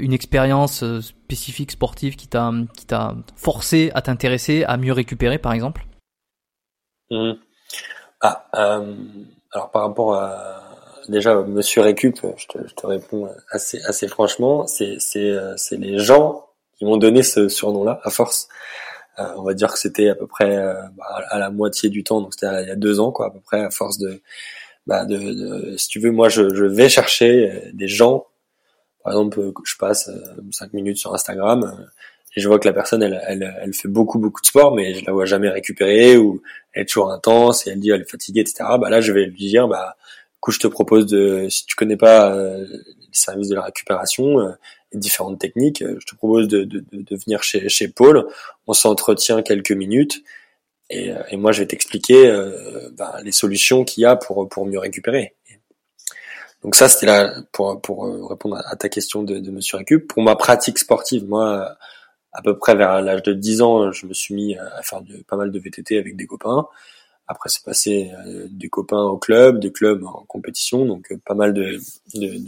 une 0.00 0.12
expérience 0.12 0.82
spécifique 1.00 1.70
sportive 1.70 2.16
qui 2.16 2.26
t'a 2.26 3.14
forcé 3.36 3.92
à 3.94 4.02
t'intéresser 4.02 4.64
à 4.64 4.76
mieux 4.76 4.92
récupérer, 4.92 5.38
par 5.38 5.52
exemple? 5.52 5.86
Mmh. 7.10 7.32
Ah, 8.20 8.46
alors 8.52 9.70
par 9.70 9.82
rapport 9.82 10.14
à 10.14 10.63
déjà, 11.08 11.34
Monsieur 11.42 11.82
Récup, 11.82 12.16
je 12.36 12.46
te, 12.46 12.58
je 12.66 12.74
te, 12.74 12.86
réponds 12.86 13.28
assez, 13.50 13.80
assez 13.82 14.08
franchement, 14.08 14.66
euh, 14.80 15.54
c'est 15.56 15.76
les 15.76 15.98
gens 15.98 16.46
qui 16.76 16.84
m'ont 16.84 16.96
donné 16.96 17.22
ce 17.22 17.48
surnom-là, 17.48 18.00
à 18.02 18.10
force. 18.10 18.48
Euh, 19.18 19.24
on 19.36 19.42
va 19.42 19.54
dire 19.54 19.72
que 19.72 19.78
c'était 19.78 20.08
à 20.08 20.14
peu 20.14 20.26
près 20.26 20.56
euh, 20.56 20.74
bah, 20.96 21.04
à 21.30 21.38
la 21.38 21.50
moitié 21.50 21.88
du 21.88 22.02
temps, 22.02 22.20
donc 22.20 22.34
c'était 22.34 22.62
il 22.62 22.68
y 22.68 22.70
a 22.70 22.76
deux 22.76 23.00
ans, 23.00 23.12
quoi, 23.12 23.26
à 23.26 23.30
peu 23.30 23.40
près, 23.40 23.62
à 23.62 23.70
force 23.70 23.98
de, 23.98 24.20
bah, 24.86 25.04
de, 25.04 25.16
de 25.16 25.76
si 25.76 25.88
tu 25.88 26.00
veux, 26.00 26.10
moi, 26.10 26.28
je, 26.28 26.54
je, 26.54 26.64
vais 26.64 26.88
chercher 26.88 27.70
des 27.72 27.88
gens. 27.88 28.26
Par 29.04 29.12
exemple, 29.12 29.52
je 29.64 29.76
passe 29.76 30.10
cinq 30.50 30.72
minutes 30.72 30.96
sur 30.96 31.14
Instagram 31.14 31.86
et 32.36 32.40
je 32.40 32.48
vois 32.48 32.58
que 32.58 32.66
la 32.66 32.72
personne, 32.72 33.02
elle, 33.02 33.22
elle, 33.26 33.54
elle, 33.62 33.74
fait 33.74 33.88
beaucoup, 33.88 34.18
beaucoup 34.18 34.40
de 34.40 34.46
sport, 34.46 34.74
mais 34.74 34.94
je 34.94 35.04
la 35.04 35.12
vois 35.12 35.24
jamais 35.24 35.48
récupérer 35.48 36.16
ou 36.16 36.42
elle 36.72 36.82
est 36.82 36.86
toujours 36.86 37.12
intense 37.12 37.66
et 37.66 37.70
elle 37.70 37.80
dit 37.80 37.90
elle 37.90 38.00
est 38.00 38.10
fatiguée, 38.10 38.40
etc. 38.40 38.64
Bah 38.80 38.90
là, 38.90 39.00
je 39.00 39.12
vais 39.12 39.26
lui 39.26 39.36
dire, 39.36 39.68
bah 39.68 39.96
coup, 40.44 40.50
je 40.50 40.58
te 40.58 40.66
propose 40.66 41.06
de, 41.06 41.48
si 41.48 41.64
tu 41.64 41.74
connais 41.74 41.96
pas 41.96 42.30
euh, 42.34 42.66
les 42.66 43.08
services 43.12 43.48
de 43.48 43.54
la 43.54 43.62
récupération, 43.62 44.40
euh, 44.40 44.52
et 44.92 44.98
différentes 44.98 45.40
techniques, 45.40 45.80
euh, 45.80 45.96
je 45.98 46.06
te 46.06 46.14
propose 46.14 46.48
de, 46.48 46.64
de, 46.64 46.84
de, 46.92 47.16
venir 47.16 47.42
chez, 47.42 47.68
chez 47.70 47.88
Paul. 47.88 48.28
On 48.66 48.74
s'entretient 48.74 49.40
quelques 49.42 49.72
minutes 49.72 50.22
et, 50.90 51.12
et 51.30 51.36
moi, 51.38 51.52
je 51.52 51.60
vais 51.60 51.66
t'expliquer 51.66 52.30
bah, 52.92 53.16
les 53.24 53.32
solutions 53.32 53.84
qu'il 53.84 54.02
y 54.02 54.04
a 54.04 54.16
pour 54.16 54.46
pour 54.50 54.66
mieux 54.66 54.78
récupérer. 54.78 55.34
Donc 56.62 56.76
ça, 56.76 56.90
c'était 56.90 57.06
là 57.06 57.34
pour 57.52 57.80
pour 57.80 58.28
répondre 58.28 58.60
à 58.66 58.76
ta 58.76 58.90
question 58.90 59.22
de, 59.22 59.38
de 59.38 59.50
Monsieur 59.50 59.78
Récup. 59.78 60.06
Pour 60.06 60.22
ma 60.22 60.36
pratique 60.36 60.78
sportive, 60.78 61.24
moi, 61.24 61.74
à 62.32 62.42
peu 62.42 62.58
près 62.58 62.74
vers 62.74 63.00
l'âge 63.00 63.22
de 63.22 63.32
10 63.32 63.62
ans, 63.62 63.92
je 63.92 64.06
me 64.06 64.12
suis 64.12 64.34
mis 64.34 64.56
à 64.56 64.82
faire 64.82 65.00
de, 65.00 65.22
pas 65.26 65.36
mal 65.36 65.50
de 65.50 65.58
VTT 65.58 65.98
avec 65.98 66.16
des 66.16 66.26
copains. 66.26 66.68
Après, 67.26 67.48
c'est 67.48 67.64
passé 67.64 68.12
euh, 68.26 68.46
des 68.50 68.68
copains 68.68 69.02
au 69.02 69.16
club, 69.16 69.58
des 69.58 69.72
clubs 69.72 70.04
en 70.04 70.24
compétition, 70.26 70.84
donc 70.84 71.10
euh, 71.10 71.16
pas 71.24 71.34
mal 71.34 71.54
de, 71.54 71.78
de, 72.14 72.26
de, 72.26 72.38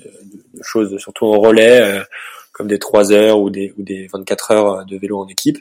de, 0.55 0.63
choses, 0.63 0.99
surtout 0.99 1.25
en 1.27 1.41
relais, 1.41 1.81
euh, 1.81 2.05
comme 2.53 2.69
des 2.69 2.79
3 2.79 3.13
heures 3.13 3.41
ou 3.41 3.49
des, 3.49 3.73
ou 3.79 3.83
des 3.83 4.07
24 4.09 4.51
heures 4.51 4.85
de 4.85 4.99
vélo 4.99 5.19
en 5.19 5.29
équipe. 5.29 5.59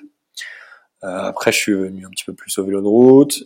après, 1.02 1.52
je 1.52 1.58
suis 1.58 1.74
venu 1.74 2.06
un 2.06 2.10
petit 2.10 2.26
peu 2.26 2.34
plus 2.34 2.58
au 2.58 2.66
vélo 2.66 2.82
de 2.82 2.88
route, 2.88 3.44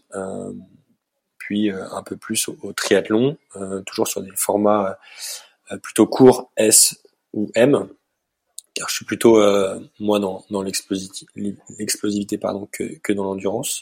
puis 1.38 1.70
un 1.72 2.04
peu 2.04 2.16
plus 2.16 2.48
au, 2.48 2.74
triathlon, 2.74 3.38
toujours 3.86 4.08
sur 4.08 4.22
des 4.22 4.32
formats 4.36 5.00
plutôt 5.82 6.06
courts 6.06 6.52
S 6.58 7.02
ou 7.34 7.52
M, 7.56 7.90
car 8.76 8.88
je 8.88 8.96
suis 8.96 9.06
plutôt 9.06 9.42
moi 10.00 10.20
dans, 10.20 10.46
dans 10.52 10.62
l'explosivité 10.62 12.38
pardon 12.38 12.68
que, 12.72 13.00
que 13.00 13.14
dans 13.14 13.24
l'endurance. 13.24 13.82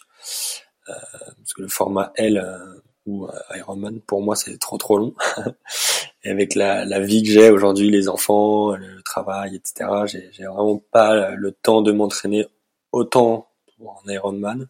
Parce 0.88 1.54
que 1.54 1.62
le 1.62 1.68
format 1.68 2.12
L 2.16 2.38
euh, 2.38 2.82
ou 3.08 3.26
euh, 3.26 3.58
Ironman 3.58 4.00
pour 4.02 4.22
moi 4.22 4.36
c'est 4.36 4.58
trop 4.60 4.78
trop 4.78 4.98
long 4.98 5.16
et 6.24 6.30
avec 6.30 6.54
la, 6.54 6.86
la 6.86 7.00
vie 7.00 7.24
que 7.24 7.30
j'ai 7.30 7.50
aujourd'hui 7.50 7.90
les 7.90 8.10
enfants 8.10 8.76
le 8.76 9.02
travail 9.02 9.56
etc 9.56 9.90
j'ai, 10.06 10.30
j'ai 10.34 10.44
vraiment 10.44 10.82
pas 10.92 11.32
le 11.32 11.52
temps 11.52 11.82
de 11.82 11.92
m'entraîner 11.92 12.46
autant 12.92 13.48
pour 13.78 14.04
un 14.06 14.12
Ironman 14.12 14.68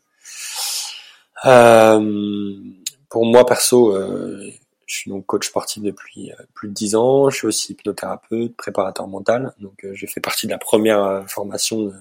euh, 1.46 2.56
pour 3.10 3.26
moi 3.26 3.46
perso 3.46 3.94
euh, 3.96 4.52
je 4.86 4.96
suis 4.96 5.10
donc 5.12 5.26
coach 5.26 5.48
sportif 5.48 5.84
depuis 5.84 6.32
plus 6.54 6.70
de 6.70 6.74
dix 6.74 6.96
ans. 6.96 7.30
Je 7.30 7.36
suis 7.36 7.48
aussi 7.48 7.74
hypnothérapeute, 7.74 8.56
préparateur 8.56 9.06
mental. 9.06 9.54
Donc, 9.60 9.86
j'ai 9.92 10.08
fait 10.08 10.22
partie 10.22 10.48
de 10.48 10.52
la 10.54 10.58
première 10.58 11.26
formation 11.28 11.92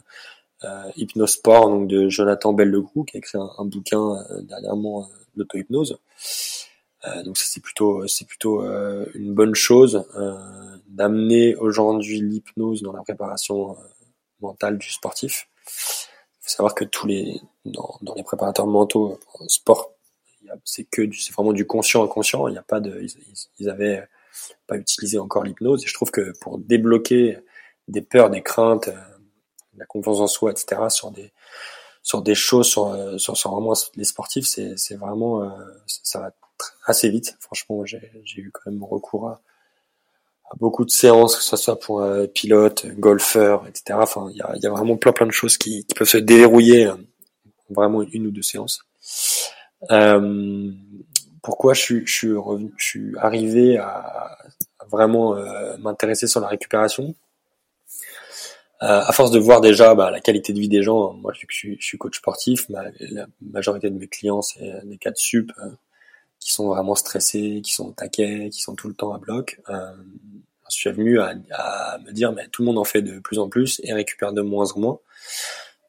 Hypnosport 0.97 1.69
donc 1.69 1.88
de 1.88 2.09
Jonathan 2.09 2.53
Bellegroux 2.53 3.05
qui 3.05 3.16
a 3.16 3.19
écrit 3.19 3.38
un, 3.38 3.64
bouquin 3.64 4.16
euh, 4.31 4.40
dernièrement 4.42 5.03
euh, 5.03 5.07
l'auto-hypnose. 5.37 5.99
donc 7.25 7.37
ça 7.37 7.45
c'est 7.47 7.61
plutôt 7.61 8.07
c'est 8.09 8.27
plutôt 8.27 8.62
une 9.14 9.35
bonne 9.35 9.55
chose 9.55 10.05
d'amener 10.88 11.55
aujourd'hui 11.57 12.21
l'hypnose 12.21 12.83
dans 12.83 12.92
la 12.92 13.03
préparation 13.03 13.77
mentale 14.40 14.79
du 14.79 14.90
sportif. 14.90 15.49
Il 15.66 15.71
faut 16.40 16.51
savoir 16.51 16.75
que 16.75 16.85
tous 16.85 17.07
les 17.07 17.40
dans, 17.64 17.99
dans 18.01 18.14
les 18.14 18.23
préparateurs 18.23 18.66
mentaux 18.66 19.21
sport 19.47 19.92
c'est 20.64 20.85
que 20.85 21.03
c'est 21.12 21.35
vraiment 21.35 21.53
du 21.53 21.66
conscient 21.66 22.05
inconscient 22.05 22.49
il 22.49 22.53
n'y 22.53 22.59
a 22.59 22.62
pas 22.62 22.81
de 22.81 23.01
ils, 23.03 23.11
ils, 23.59 23.69
avaient 23.69 24.07
pas 24.66 24.77
utilisé 24.77 25.19
encore 25.19 25.45
l'hypnose 25.45 25.85
et 25.85 25.87
je 25.87 25.95
trouve 25.95 26.11
que 26.11 26.33
pour 26.40 26.59
débloquer 26.59 27.38
des 27.88 28.01
peurs 28.01 28.31
des 28.31 28.42
craintes 28.42 28.90
la 29.79 29.87
confiance 29.87 30.21
en 30.21 30.27
soi, 30.27 30.51
etc. 30.51 30.83
sur 30.89 31.11
des 31.11 31.33
sur 32.03 32.23
des 32.23 32.37
choses 32.37 32.69
sur 32.69 32.87
euh, 32.87 33.19
sur, 33.19 33.37
sur 33.37 33.51
vraiment 33.51 33.75
les 33.97 34.05
sportifs, 34.05 34.47
c'est 34.47 34.79
c'est 34.79 34.95
vraiment 34.95 35.43
euh, 35.43 35.49
ça 35.87 36.21
va 36.21 36.31
assez 36.87 37.09
vite. 37.11 37.37
Franchement, 37.41 37.85
j'ai 37.85 38.12
j'ai 38.25 38.41
eu 38.43 38.51
quand 38.53 38.71
même 38.71 38.85
recours 38.85 39.29
à, 39.29 39.41
beaucoup 40.61 40.85
de 40.85 40.91
séances, 40.91 41.37
que 41.37 41.43
ce 41.43 41.57
soit 41.57 41.81
pour 41.81 42.01
euh, 42.01 42.29
pilote, 42.29 42.87
golfeur, 42.99 43.67
etc. 43.67 43.99
Enfin, 44.01 44.29
il 44.31 44.37
y 44.37 44.43
a, 44.43 44.55
y 44.57 44.67
a 44.67 44.71
vraiment 44.71 44.97
plein 44.97 45.12
plein 45.12 45.27
de 45.27 45.33
choses 45.33 45.59
qui, 45.59 45.85
qui 45.85 45.95
peuvent 45.95 46.09
se 46.09 46.19
déverrouiller 46.19 46.89
vraiment 47.71 48.03
une 48.03 48.29
ou 48.29 48.31
deux 48.31 48.43
séances. 48.43 48.85
Euh, 49.91 50.71
pourquoi 51.43 51.75
je 51.75 51.81
suis, 51.81 52.07
je 52.07 52.15
suis 52.15 52.33
revenu, 52.37 52.73
je 52.77 52.85
suis 52.85 53.19
arrivé 53.19 53.79
à, 53.79 54.39
à 54.79 54.85
vraiment 54.89 55.37
m'intéresser 55.79 56.29
sur 56.29 56.41
la 56.41 56.49
récupération? 56.49 57.15
Euh, 58.83 59.01
à 59.01 59.12
force 59.12 59.31
de 59.31 59.39
voir 59.39 59.62
déjà 59.62 59.95
bah, 59.95 60.11
la 60.11 60.21
qualité 60.21 60.53
de 60.53 60.61
vie 60.61 60.69
des 60.69 60.83
gens, 60.83 61.15
moi 61.15 61.33
je 61.33 61.47
suis, 61.49 61.99
coach 61.99 62.19
sportif, 62.19 62.71
bah, 62.71 62.85
la 63.01 63.27
majorité 63.41 63.89
de 63.89 63.99
mes 63.99 64.07
clients 64.07 64.43
c'est 64.43 64.85
des 64.85 64.99
cas 64.99 65.11
de 65.11 65.17
sup 65.17 65.51
euh, 65.59 65.71
qui 66.41 66.53
sont 66.53 66.69
vraiment 66.69 66.95
stressés, 66.95 67.62
qui 67.65 67.73
sont 67.73 67.93
taquets, 67.93 68.51
qui 68.51 68.61
sont 68.61 68.75
tout 68.75 68.89
le 68.89 68.95
temps 68.95 69.15
à 69.15 69.19
bloc. 69.19 69.61
Euh, 69.71 69.93
je 70.71 70.77
suis 70.77 70.91
venu 70.91 71.21
à, 71.21 71.33
à, 71.53 71.99
me 71.99 72.12
dire 72.12 72.33
mais 72.33 72.49
tout 72.49 72.62
le 72.62 72.67
monde 72.67 72.79
en 72.79 72.85
fait 72.85 73.01
de 73.01 73.19
plus 73.19 73.39
en 73.39 73.49
plus 73.49 73.81
et 73.83 73.95
récupère 73.95 74.35
de 74.35 74.43
moins 74.43 74.71
en 74.73 74.81
moins. 74.81 75.01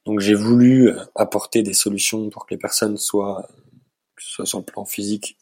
Donc 0.06 0.21
j'ai 0.21 0.36
voulu 0.36 0.93
apporter 1.15 1.63
des 1.63 1.73
solutions 1.73 2.30
pour 2.30 2.45
que 2.45 2.54
les 2.54 2.60
personnes 2.60 2.95
soient, 2.95 3.50
que 4.15 4.23
ce 4.23 4.32
soit 4.32 4.45
sur 4.45 4.60
le 4.60 4.63
plan 4.63 4.86
physique, 4.86 5.38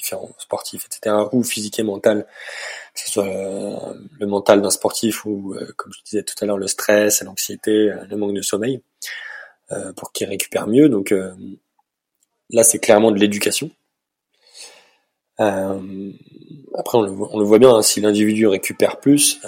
différents 0.00 0.30
sportifs, 0.38 0.86
etc., 0.86 1.16
ou 1.32 1.42
physique 1.42 1.78
et 1.78 1.82
mental, 1.82 2.26
que 2.94 3.00
ce 3.00 3.10
soit 3.10 3.26
euh, 3.26 3.94
le 4.18 4.26
mental 4.26 4.62
d'un 4.62 4.70
sportif 4.70 5.24
ou, 5.26 5.54
euh, 5.54 5.72
comme 5.76 5.92
je 5.92 6.02
disais 6.02 6.22
tout 6.22 6.34
à 6.40 6.46
l'heure, 6.46 6.58
le 6.58 6.66
stress, 6.66 7.22
l'anxiété, 7.22 7.90
euh, 7.90 8.04
le 8.08 8.16
manque 8.16 8.34
de 8.34 8.42
sommeil, 8.42 8.82
pour 9.94 10.10
qu'il 10.10 10.26
récupère 10.26 10.66
mieux. 10.66 10.88
Donc 10.88 11.14
là, 12.50 12.64
c'est 12.64 12.80
clairement 12.80 13.12
de 13.12 13.20
l'éducation. 13.20 13.70
après, 15.38 15.78
on 16.94 17.02
le, 17.02 17.44
voit, 17.44 17.60
bien, 17.60 17.76
hein, 17.76 17.82
si 17.82 18.00
l'individu 18.00 18.48
récupère 18.48 18.98
plus, 18.98 19.40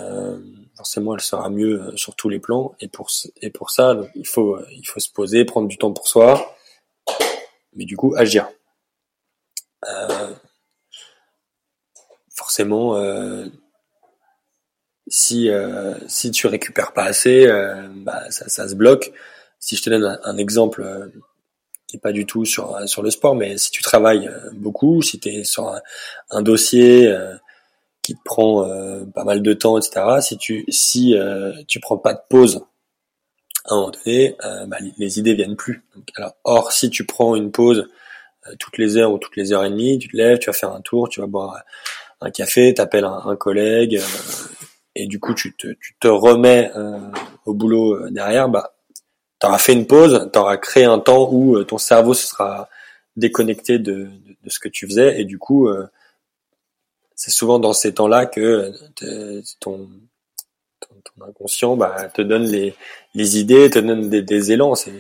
forcément, 0.77 1.17
elle 1.17 1.21
sera 1.21 1.51
mieux 1.51 1.93
sur 1.97 2.15
tous 2.15 2.29
les 2.29 2.39
plans. 2.39 2.73
Et 2.81 2.87
pour 2.87 3.11
ça, 3.73 3.97
il 4.15 4.25
faut 4.25 4.61
se 4.79 5.11
poser, 5.11 5.45
prendre 5.45 5.67
du 5.67 5.77
temps 5.77 5.93
pour 5.93 6.07
soi, 6.07 6.55
mais 7.75 7.85
du 7.85 7.97
coup 7.97 8.15
agir. 8.17 8.49
Forcément, 12.53 12.97
euh, 12.97 13.47
si 15.07 15.51
si 16.07 16.31
tu 16.31 16.47
récupères 16.47 16.93
pas 16.93 17.05
assez, 17.05 17.49
bah, 17.97 18.31
ça, 18.31 18.69
se 18.69 18.75
bloque. 18.75 19.13
Si 19.59 19.77
je 19.77 19.83
te 19.83 19.91
donne 19.91 20.19
un, 20.23 20.37
exemple 20.37 21.11
qui 21.87 21.97
est 21.97 22.01
pas 22.01 22.13
du 22.13 22.27
tout 22.27 22.45
sur 22.45 22.79
sur 22.87 23.03
le 23.03 23.11
sport, 23.11 23.35
mais 23.35 23.57
si 23.57 23.71
tu 23.71 23.83
travailles 23.83 24.31
beaucoup, 24.53 25.01
si 25.01 25.19
tu 25.19 25.31
es 25.31 25.45
sur 25.45 25.75
un, 26.31 26.43
dossier 26.43 27.15
qui 28.03 28.15
te 28.15 28.23
prend 28.25 28.69
pas 29.15 29.25
mal 29.25 29.43
de 29.43 29.53
temps, 29.55 29.79
etc. 29.79 30.21
Si 30.21 30.37
tu 30.37 30.65
si 30.69 31.15
tu 31.69 31.81
prends 31.81 31.99
pas 31.99 32.13
de 32.13 32.21
pause 32.29 32.63
à 33.65 33.75
un 33.75 33.77
moment 33.77 33.91
donné, 33.91 34.37
euh, 34.45 34.67
bah, 34.67 34.79
les 34.99 35.19
idées 35.19 35.35
viennent 35.35 35.57
plus. 35.57 35.85
Alors, 36.17 36.35
or, 36.45 36.73
si 36.73 36.91
tu 36.91 37.05
prends 37.05 37.37
une 37.37 37.53
pause 37.53 37.89
euh, 38.49 38.55
toutes 38.59 38.79
les 38.79 38.97
heures 38.97 39.13
ou 39.13 39.19
toutes 39.19 39.37
les 39.37 39.53
heures 39.53 39.65
et 39.65 39.71
demie, 39.71 39.99
tu 39.99 40.09
te 40.09 40.17
lèves, 40.17 40.39
tu 40.39 40.47
vas 40.47 40.53
faire 40.53 40.73
un 40.73 40.81
tour, 40.81 41.09
tu 41.09 41.21
vas 41.21 41.27
boire 41.27 41.63
un 42.23 42.31
café, 42.31 42.75
t'appelles 42.75 43.05
un, 43.05 43.23
un 43.25 43.37
collègue, 43.37 43.97
euh, 43.97 44.49
et 44.95 45.07
du 45.07 45.19
coup, 45.21 45.35
tu 45.35 45.55
te, 45.55 45.69
tu 45.81 45.97
te 46.01 46.09
remets 46.09 46.71
au 47.47 47.55
boulot 47.55 48.11
derrière, 48.11 48.49
bah, 48.49 48.75
t'auras 49.39 49.59
fait 49.59 49.73
une 49.73 49.87
pause, 49.87 50.29
t'auras 50.33 50.59
créé 50.59 50.85
un 50.85 50.99
temps 50.99 51.33
où 51.33 51.65
ton 51.65 51.79
cerveau 51.79 52.13
se 52.13 52.27
sera 52.27 52.69
déconnecté 53.17 53.79
de, 53.79 53.93
de, 53.93 54.37
de, 54.43 54.51
ce 54.51 54.59
que 54.59 54.69
tu 54.69 54.87
faisais, 54.87 55.19
et 55.19 55.25
du 55.25 55.39
coup, 55.39 55.67
c'est 57.15 57.31
souvent 57.31 57.59
dans 57.59 57.73
ces 57.73 57.95
temps-là 57.95 58.27
que 58.27 58.71
ton 59.61 59.89
ton 61.05 61.27
inconscient 61.27 61.77
bah, 61.77 62.09
te 62.15 62.23
donne 62.23 62.45
les, 62.45 62.75
les 63.15 63.39
idées, 63.39 63.71
te 63.71 63.79
donne 63.79 64.09
des, 64.09 64.23
des 64.23 64.53
élans. 64.53 64.75
C'est, 64.75 64.93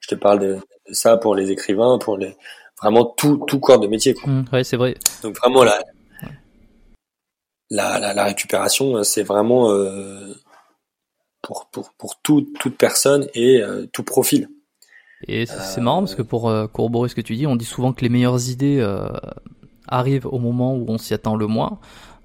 je 0.00 0.08
te 0.08 0.14
parle 0.14 0.40
de, 0.40 0.58
ça 0.90 1.16
pour 1.16 1.34
les 1.34 1.50
écrivains, 1.50 1.98
pour 1.98 2.16
les 2.16 2.36
vraiment 2.80 3.04
tout 3.04 3.44
tout 3.46 3.60
corps 3.60 3.80
de 3.80 3.86
métier. 3.86 4.14
Quoi. 4.14 4.30
Mmh, 4.30 4.44
ouais, 4.52 4.64
c'est 4.64 4.76
vrai. 4.76 4.96
Donc 5.22 5.36
vraiment 5.38 5.64
la 5.64 5.82
la, 7.72 7.98
la, 7.98 8.12
la 8.12 8.24
récupération, 8.24 9.02
c'est 9.02 9.22
vraiment 9.22 9.70
euh, 9.70 10.34
pour 11.40 11.68
pour 11.72 11.92
pour 11.94 12.20
tout, 12.22 12.46
toute 12.60 12.76
personne 12.76 13.26
et 13.34 13.62
euh, 13.62 13.86
tout 13.92 14.04
profil. 14.04 14.48
Et 15.26 15.46
c'est 15.46 15.80
marrant 15.80 16.00
parce 16.00 16.14
que 16.14 16.22
pour 16.22 16.50
euh, 16.50 16.66
corroborer 16.66 17.08
ce 17.08 17.14
que 17.14 17.20
tu 17.20 17.34
dis, 17.34 17.46
on 17.46 17.56
dit 17.56 17.64
souvent 17.64 17.92
que 17.92 18.02
les 18.02 18.08
meilleures 18.08 18.50
idées 18.50 18.78
euh, 18.80 19.08
arrivent 19.88 20.26
au 20.26 20.38
moment 20.38 20.74
où 20.74 20.84
on 20.88 20.98
s'y 20.98 21.14
attend 21.14 21.36
le 21.36 21.46
moins. 21.46 21.78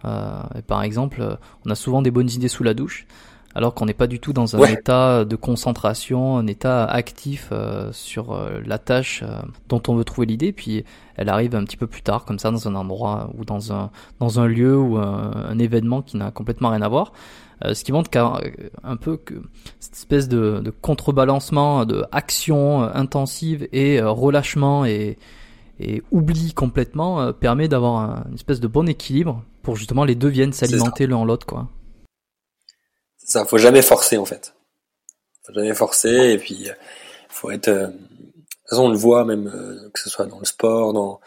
Euh, 0.04 0.42
par 0.68 0.84
exemple, 0.84 1.38
on 1.66 1.70
a 1.70 1.76
souvent 1.76 2.02
des 2.02 2.12
bonnes 2.12 2.30
idées 2.30 2.50
sous 2.50 2.64
la 2.64 2.74
douche, 2.74 3.08
alors 3.56 3.74
qu'on 3.74 3.86
n'est 3.86 3.94
pas 3.94 4.08
du 4.08 4.20
tout 4.20 4.34
dans 4.34 4.56
un 4.56 4.64
état 4.68 5.26
de 5.26 5.36
concentration, 5.36 6.38
un 6.38 6.48
état 6.48 6.86
actif 6.86 7.50
euh, 7.52 7.92
sur 7.92 8.34
euh, 8.34 8.60
la 8.66 8.78
tâche 8.78 9.24
dont 9.68 9.82
on 9.88 9.96
veut 9.96 10.04
trouver 10.04 10.28
l'idée, 10.28 10.52
puis 10.52 10.84
elle 11.16 11.30
arrive 11.30 11.56
un 11.56 11.64
petit 11.64 11.78
peu 11.78 11.88
plus 11.88 12.02
tard, 12.04 12.26
comme 12.26 12.40
ça, 12.40 12.52
dans 12.52 12.68
un 12.68 12.76
endroit 12.76 13.32
ou 13.38 13.46
dans 13.46 13.74
un 13.74 13.90
dans 14.20 14.40
un 14.40 14.48
lieu 14.48 14.78
ou 14.78 14.98
un, 14.98 15.58
événement 15.58 16.04
qui 16.04 16.18
n'a 16.18 16.30
complètement 16.30 16.70
rien 16.70 16.84
à 16.84 16.88
voir. 16.88 17.14
ce 17.64 17.84
qui 17.84 17.92
montre 17.92 18.12
qu'un 18.12 18.34
un 18.84 18.96
peu 18.96 19.18
que 19.18 19.34
cette 19.80 19.96
espèce 19.96 20.28
de, 20.28 20.62
de 20.64 20.70
contrebalancement 20.70 21.86
de 21.86 22.06
action 22.12 22.84
intensive 22.84 23.68
et 23.74 24.00
relâchement 24.02 24.86
et, 24.86 25.18
et 25.80 26.04
oubli 26.12 26.54
complètement 26.54 27.34
permet 27.34 27.68
d'avoir 27.68 28.28
une 28.28 28.36
espèce 28.36 28.60
de 28.60 28.68
bon 28.68 28.88
équilibre 28.88 29.42
pour 29.64 29.76
justement 29.76 30.06
les 30.06 30.14
deux 30.14 30.30
viennent 30.30 30.54
s'alimenter 30.54 31.08
l'un 31.08 31.26
l'autre 31.26 31.48
quoi. 31.48 31.68
Ça, 33.28 33.46
faut 33.46 33.58
jamais 33.58 33.82
forcer 33.82 34.18
en 34.18 34.26
fait. 34.26 34.56
Faut 35.46 35.54
jamais 35.54 35.74
forcer 35.74 36.32
et 36.32 36.38
puis 36.38 36.70
faut 37.30 37.52
être 37.52 37.68
euh, 37.68 37.88
de 37.88 37.92
toute 37.92 38.70
façon 38.70 38.86
on 38.86 38.90
le 38.90 38.98
voit 38.98 39.26
même 39.26 39.48
euh, 39.48 39.90
que 39.94 40.00
ce 40.00 40.10
soit 40.10 40.26
dans 40.26 40.40
le 40.40 40.46
sport, 40.46 40.94
dans 40.94 41.20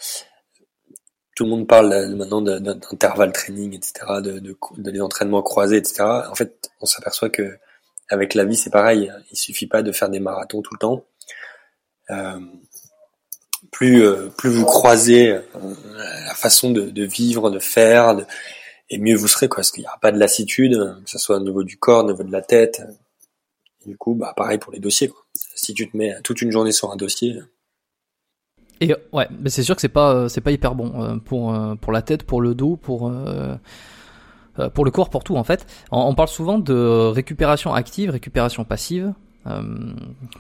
tout 1.37 1.45
le 1.45 1.51
monde 1.51 1.67
parle 1.67 1.93
euh, 1.93 2.09
maintenant 2.17 2.43
d'intervalle 2.43 3.33
training, 3.33 3.75
etc., 3.75 3.93
de, 4.23 4.39
de, 4.39 4.57
de, 4.77 5.01
entraînements 5.01 5.43
croisés, 5.43 5.77
etc. 5.77 6.03
En 6.03 6.35
fait, 6.35 6.71
on 6.81 6.87
s'aperçoit 6.87 7.31
que 7.31 7.59
avec 8.11 8.35
la 8.35 8.45
vie, 8.45 8.57
c'est 8.57 8.71
pareil. 8.71 9.13
Il 9.31 9.37
suffit 9.39 9.67
pas 9.67 9.83
de 9.83 9.93
faire 9.93 10.09
des 10.09 10.21
marathons 10.21 10.63
tout 10.63 10.75
le 10.75 10.79
temps. 10.79 11.05
Euh, 12.11 12.41
plus 13.71 14.05
euh, 14.05 14.29
plus 14.37 14.51
vous 14.51 14.65
croisez 14.65 15.31
euh, 15.31 15.41
la 16.27 16.35
façon 16.35 16.71
de, 16.71 16.91
de, 16.91 17.05
vivre, 17.05 17.51
de 17.51 17.59
faire, 17.59 18.17
de, 18.17 18.27
et 18.91 18.99
mieux 18.99 19.17
vous 19.17 19.29
serez 19.29 19.49
quoi, 19.49 19.57
parce 19.57 19.71
qu'il 19.71 19.83
n'y 19.83 19.87
aura 19.87 19.99
pas 19.99 20.13
de 20.13 20.19
lassitude, 20.19 20.75
que 21.05 21.11
ce 21.11 21.19
soit 21.19 21.37
au 21.37 21.41
niveau 21.41 21.63
du 21.63 21.79
corps, 21.79 22.05
au 22.05 22.09
niveau 22.09 22.23
de 22.23 22.33
la 22.33 22.43
tête. 22.43 22.83
du 23.87 23.97
coup, 23.97 24.15
bah 24.15 24.35
pareil 24.37 24.59
pour 24.59 24.73
les 24.73 24.81
dossiers. 24.81 25.09
Quoi. 25.09 25.25
Si 25.35 25.75
tu 25.75 25.91
te 25.91 25.97
mets 25.97 26.21
toute 26.23 26.43
une 26.43 26.51
journée 26.51 26.73
sur 26.73 26.91
un 26.93 26.97
dossier. 26.97 27.41
Et 28.81 28.95
ouais, 29.13 29.29
mais 29.39 29.51
c'est 29.51 29.63
sûr 29.63 29.75
que 29.75 29.81
c'est 29.81 29.89
pas 29.89 30.15
euh, 30.15 30.29
c'est 30.29 30.41
pas 30.41 30.53
hyper 30.53 30.75
bon 30.75 31.21
pour 31.21 31.55
pour 31.81 31.93
la 31.93 32.03
tête, 32.03 32.25
pour 32.25 32.41
le 32.41 32.55
dos, 32.55 32.77
pour 32.77 33.13
pour 34.75 34.85
le 34.85 34.91
corps, 34.91 35.11
pour 35.11 35.25
tout 35.25 35.37
en 35.37 35.45
fait. 35.45 35.67
On, 35.91 36.15
parle 36.15 36.29
souvent 36.29 36.59
de 36.59 37.11
récupération 37.13 37.73
active, 37.73 38.11
récupération 38.11 38.65
passive. 38.65 39.15
Euh, 39.47 39.63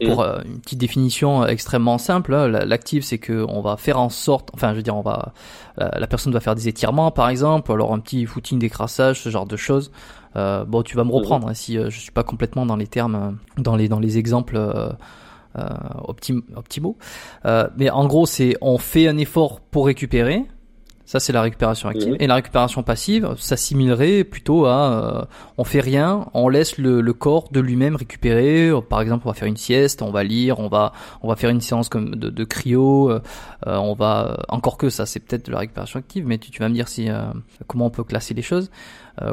pour 0.05 0.21
euh, 0.21 0.41
une 0.45 0.61
petite 0.61 0.79
définition 0.79 1.47
extrêmement 1.47 1.97
simple, 1.97 2.35
hein, 2.35 2.49
l'active 2.49 3.03
c'est 3.03 3.17
que 3.17 3.47
on 3.49 3.63
va 3.63 3.79
faire 3.79 3.99
en 3.99 4.11
sorte, 4.11 4.51
enfin 4.53 4.73
je 4.73 4.77
veux 4.77 4.83
dire 4.83 4.95
on 4.95 5.01
va, 5.01 5.33
la, 5.79 6.07
personne 6.07 6.35
va 6.35 6.41
faire 6.41 6.55
des 6.55 6.69
étirements 6.69 7.11
par 7.11 7.31
exemple, 7.31 7.73
alors 7.73 7.95
un 7.95 7.99
petit 7.99 8.27
footing 8.27 8.59
d'écrassage, 8.59 9.23
ce 9.23 9.31
genre 9.31 9.47
de 9.47 9.57
choses. 9.57 9.91
Euh, 10.37 10.67
bon, 10.67 10.83
tu 10.83 10.97
vas 10.97 11.05
me 11.05 11.13
reprendre 11.13 11.49
hein, 11.49 11.55
si 11.55 11.77
je 11.77 11.99
suis 11.99 12.13
pas 12.13 12.23
complètement 12.25 12.67
dans 12.67 12.77
les 12.77 12.87
termes, 12.87 13.39
dans 13.57 13.75
les 13.75 13.89
dans 13.89 14.01
les 14.01 14.19
exemples 14.19 14.57
euh, 14.59 14.93
optimaux. 16.55 16.99
mais 17.79 17.89
en 17.89 18.07
gros, 18.07 18.27
c'est 18.27 18.55
on 18.61 18.77
fait 18.77 19.09
un 19.09 19.17
effort 19.17 19.61
pour 19.61 19.87
récupérer, 19.87 20.45
ça, 21.11 21.18
c'est 21.18 21.33
la 21.33 21.42
récupération 21.42 21.88
active. 21.88 22.14
Et 22.20 22.29
la 22.29 22.37
récupération 22.37 22.85
passive 22.85 23.35
s'assimilerait 23.37 24.23
plutôt 24.23 24.66
à 24.66 24.92
euh, 24.92 25.25
on 25.59 25.64
fait 25.64 25.81
rien, 25.81 26.29
on 26.35 26.49
laisse 26.49 26.79
le, 26.79 27.01
le 27.01 27.12
corps 27.12 27.49
de 27.51 27.59
lui-même 27.59 27.96
récupérer. 27.96 28.70
Par 28.88 29.01
exemple, 29.01 29.25
on 29.27 29.31
va 29.31 29.35
faire 29.35 29.49
une 29.49 29.57
sieste, 29.57 30.03
on 30.03 30.12
va 30.12 30.23
lire, 30.23 30.61
on 30.61 30.68
va 30.68 30.92
on 31.23 31.29
va 31.29 31.35
faire 31.35 31.51
une 31.51 31.61
séance 31.61 31.88
comme 31.88 32.14
de, 32.14 32.31
de 32.31 32.44
cryo. 32.44 33.11
Euh, 33.11 33.20
on 33.64 33.92
va 33.94 34.44
encore 34.51 34.79
que 34.79 34.88
ça, 34.88 35.05
c'est 35.05 35.18
peut-être 35.18 35.46
de 35.46 35.51
la 35.51 35.59
récupération 35.59 35.99
active, 35.99 36.29
mais 36.29 36.38
tu, 36.38 36.53
tu 36.53 36.61
vas 36.61 36.68
me 36.68 36.75
dire 36.75 36.87
si 36.87 37.11
euh, 37.11 37.25
comment 37.66 37.87
on 37.87 37.90
peut 37.90 38.05
classer 38.05 38.33
les 38.33 38.42
choses. 38.42 38.70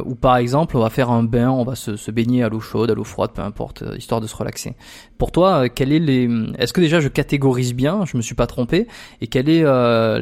ou 0.04 0.16
par 0.16 0.38
exemple, 0.38 0.78
on 0.78 0.82
va 0.82 0.90
faire 0.90 1.12
un 1.12 1.22
bain, 1.22 1.52
on 1.52 1.64
va 1.64 1.76
se, 1.76 1.96
se 1.96 2.10
baigner 2.10 2.42
à 2.42 2.50
l'eau 2.50 2.60
chaude, 2.60 2.90
à 2.90 2.96
l'eau 2.96 3.04
froide, 3.04 3.34
peu 3.36 3.44
importe, 3.44 3.84
histoire 3.96 4.20
de 4.20 4.26
se 4.26 4.36
relaxer. 4.36 4.74
Pour 5.20 5.32
toi, 5.32 5.70
quel 5.70 5.92
est 5.92 6.00
les 6.00 6.28
Est-ce 6.58 6.74
que 6.74 6.82
déjà 6.82 7.02
je 7.02 7.08
catégorise 7.08 7.76
bien 7.76 8.04
Je 8.06 8.18
me 8.18 8.24
suis 8.24 8.36
pas 8.36 8.48
trompé. 8.48 8.88
Et 9.22 9.28
quelle 9.28 9.48
est 9.48 9.62
la, 9.62 10.20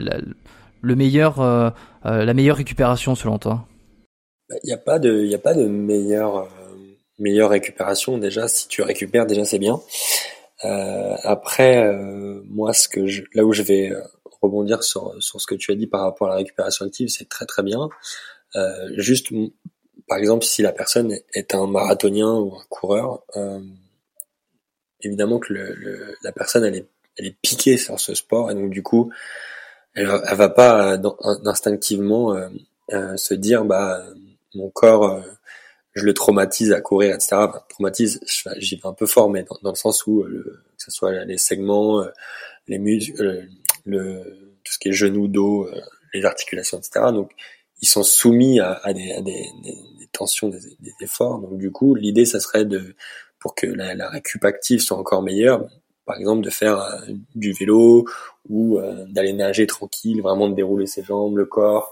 le 0.86 0.96
meilleur, 0.96 1.42
euh, 1.42 1.70
euh, 2.06 2.24
la 2.26 2.34
meilleure 2.34 2.58
récupération 2.58 3.16
selon 3.16 3.40
toi? 3.40 3.68
Il 4.50 4.68
n'y 4.68 4.74
a 4.74 4.78
pas 4.78 5.00
de, 5.00 5.24
il 5.24 5.34
a 5.34 5.40
pas 5.40 5.56
de 5.56 5.66
meilleure, 5.66 6.38
euh, 6.38 6.48
meilleure 7.18 7.50
récupération 7.50 8.20
déjà. 8.20 8.48
Si 8.48 8.68
tu 8.68 8.84
récupères 8.84 9.26
déjà 9.26 9.44
c'est 9.46 9.60
bien. 9.60 9.82
après, 11.24 11.94
moi, 12.48 12.74
ce 12.74 12.88
que 12.88 13.02
là 13.36 13.44
où 13.44 13.54
je 13.54 13.64
vais 13.64 13.92
rebondir 14.42 14.84
sur, 14.84 15.14
sur 15.20 15.42
ce 15.42 15.48
que 15.48 15.56
tu 15.56 15.72
as 15.72 15.76
dit 15.76 15.88
par 15.88 16.02
rapport 16.02 16.28
à 16.28 16.32
la 16.32 16.38
récupération 16.38 16.86
active, 16.86 17.10
c'est 17.10 17.30
très 17.30 17.46
très 17.46 17.64
bien. 17.64 17.90
juste, 18.96 19.30
par 20.08 20.18
exemple, 20.20 20.46
si 20.46 20.62
la 20.62 20.72
personne 20.72 21.16
est 21.34 21.56
un 21.56 21.68
marathonien 21.68 22.34
ou 22.34 22.56
un 22.56 22.66
coureur, 22.70 23.24
évidemment 25.02 25.40
que 25.40 25.54
la 26.24 26.32
personne 26.32 26.64
elle 26.64 26.76
est, 26.76 26.88
elle 27.18 27.28
est 27.28 27.38
piquée 27.42 27.78
sur 27.78 28.00
ce 28.00 28.14
sport 28.14 28.52
et 28.52 28.56
donc 28.56 28.70
du 28.70 28.84
coup, 28.84 29.12
elle, 29.96 30.22
elle 30.28 30.38
va 30.38 30.50
pas 30.50 30.94
euh, 30.94 31.10
instinctivement 31.46 32.36
euh, 32.36 32.50
euh, 32.94 33.18
se 33.18 33.34
dire 33.34 33.66
bah 33.66 34.04
mon 34.54 34.70
corps 34.70 35.24
je 35.94 36.04
le 36.04 36.14
traumatise 36.14 36.72
à 36.72 36.82
courir 36.82 37.16
etc 37.16 37.38
traumatise 37.70 38.20
j'y 38.58 38.76
vais 38.76 38.86
un 38.86 38.94
peu 38.94 39.06
fort 39.06 39.30
mais 39.30 39.46
dans, 39.64 39.72
le 39.72 39.76
sens 39.76 40.06
où 40.06 40.24
que 40.24 40.62
ce 40.78 40.92
soit 40.92 41.26
les 41.26 41.38
segments 41.38 42.06
les 42.68 42.78
muscles 42.78 43.48
le 43.86 44.22
tout 44.64 44.74
ce 44.74 44.80
qui 44.80 44.90
est 44.90 44.94
genoux 44.94 45.28
dos 45.28 45.68
les 46.14 46.26
articulations 46.26 46.78
etc 46.78 47.08
donc 47.12 47.32
ils 47.82 47.88
sont 47.88 48.04
soumis 48.04 48.60
à, 48.60 48.94
des, 48.94 49.12
à 49.12 49.22
des, 49.22 49.46
des, 49.64 50.08
tensions 50.12 50.48
des, 50.48 50.60
des, 50.80 50.94
efforts. 51.02 51.40
Donc 51.40 51.58
du 51.58 51.72
coup 51.72 51.94
l'idée 51.94 52.26
ça 52.26 52.40
serait 52.40 52.66
de 52.66 52.96
pour 53.38 53.54
que 53.54 53.68
la, 53.68 53.94
la 53.96 54.10
récup 54.10 54.44
active 54.46 54.80
soit 54.80 54.98
encore 54.98 55.22
meilleure 55.22 55.68
par 56.06 56.18
exemple 56.18 56.42
de 56.44 56.50
faire 56.50 56.80
euh, 56.80 57.14
du 57.34 57.52
vélo 57.54 58.06
ou 58.50 58.78
euh, 58.78 59.06
d'aller 59.10 59.34
nager 59.34 59.68
tranquille, 59.68 60.22
vraiment 60.22 60.50
de 60.50 60.56
dérouler 60.56 60.86
ses 60.86 61.04
jambes, 61.04 61.38
le 61.38 61.46
corps. 61.46 61.92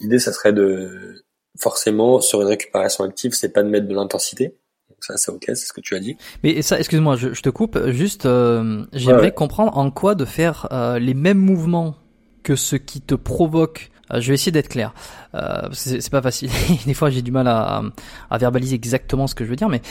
L'idée, 0.00 0.18
ça 0.18 0.32
serait 0.32 0.52
de 0.52 1.24
forcément 1.58 2.20
sur 2.20 2.42
une 2.42 2.48
récupération 2.48 3.04
active, 3.04 3.32
c'est 3.32 3.48
pas 3.48 3.62
de 3.62 3.68
mettre 3.68 3.88
de 3.88 3.94
l'intensité. 3.94 4.54
Donc 4.90 4.98
ça, 5.00 5.16
c'est 5.16 5.30
ok, 5.30 5.44
c'est 5.46 5.56
ce 5.56 5.72
que 5.72 5.80
tu 5.80 5.94
as 5.94 6.00
dit. 6.00 6.16
Mais 6.42 6.60
ça, 6.60 6.78
excuse-moi, 6.78 7.16
je, 7.16 7.40
te 7.40 7.48
coupe. 7.48 7.78
Juste, 7.88 8.26
euh, 8.26 8.84
j'aimerais 8.92 9.32
comprendre 9.32 9.76
en 9.76 9.90
quoi 9.90 10.14
de 10.14 10.24
faire 10.24 10.68
les 11.00 11.14
mêmes 11.14 11.38
mouvements 11.38 11.96
que 12.42 12.56
ce 12.56 12.76
qui 12.76 13.00
te 13.00 13.14
provoque 13.14 13.90
je 14.14 14.28
vais 14.28 14.34
essayer 14.34 14.52
d'être 14.52 14.68
clair. 14.68 14.94
Euh, 15.34 15.68
c'est 15.72 16.10
pas 16.10 16.22
facile. 16.22 16.48
Des 16.86 16.94
fois, 16.94 17.10
j'ai 17.10 17.22
du 17.22 17.32
mal 17.32 17.48
à, 17.48 17.82
à, 18.30 18.38
verbaliser 18.38 18.76
exactement 18.76 19.26
ce 19.26 19.34
que 19.34 19.44
je 19.44 19.50
veux 19.50 19.56
dire, 19.56 19.68
mais 19.68 19.82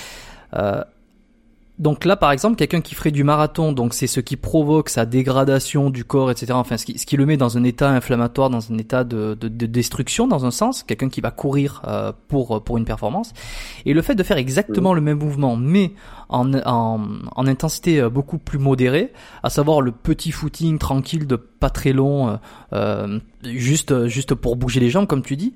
donc 1.77 2.05
là, 2.05 2.15
par 2.15 2.31
exemple, 2.31 2.55
quelqu'un 2.55 2.79
qui 2.79 2.95
ferait 2.95 3.11
du 3.11 3.25
marathon, 3.25 3.73
donc 3.73 3.93
c'est 3.93 4.07
ce 4.07 4.21
qui 4.21 4.38
provoque 4.38 4.88
sa 4.88 5.05
dégradation 5.05 5.89
du 5.89 6.05
corps, 6.05 6.31
etc. 6.31 6.53
Enfin, 6.53 6.77
ce 6.77 6.85
qui, 6.85 6.97
ce 6.97 7.05
qui 7.05 7.17
le 7.17 7.25
met 7.25 7.35
dans 7.35 7.57
un 7.57 7.65
état 7.65 7.89
inflammatoire, 7.89 8.49
dans 8.49 8.71
un 8.71 8.77
état 8.77 9.03
de, 9.03 9.38
de, 9.39 9.49
de 9.49 9.65
destruction, 9.65 10.25
dans 10.25 10.45
un 10.45 10.51
sens. 10.51 10.83
Quelqu'un 10.83 11.09
qui 11.09 11.19
va 11.19 11.31
courir 11.31 11.81
euh, 11.85 12.13
pour 12.29 12.63
pour 12.63 12.77
une 12.77 12.85
performance. 12.85 13.33
Et 13.85 13.93
le 13.93 14.01
fait 14.01 14.15
de 14.15 14.23
faire 14.23 14.38
exactement 14.38 14.93
le 14.93 15.01
même 15.01 15.19
mouvement, 15.19 15.57
mais 15.57 15.91
en, 16.29 16.53
en, 16.53 17.01
en, 17.35 17.47
intensité 17.47 17.99
euh, 17.99 18.09
beaucoup 18.09 18.38
plus 18.38 18.57
modérée, 18.57 19.11
à 19.43 19.49
savoir 19.49 19.81
le 19.81 19.91
petit 19.91 20.31
footing 20.31 20.77
tranquille 20.79 21.27
de 21.27 21.35
pas 21.35 21.69
très 21.69 21.91
long, 21.91 22.29
euh, 22.29 22.35
euh 22.73 23.19
juste 23.43 24.07
juste 24.07 24.33
pour 24.33 24.55
bouger 24.55 24.79
les 24.79 24.89
jambes, 24.89 25.07
comme 25.07 25.21
tu 25.21 25.35
dis. 25.35 25.53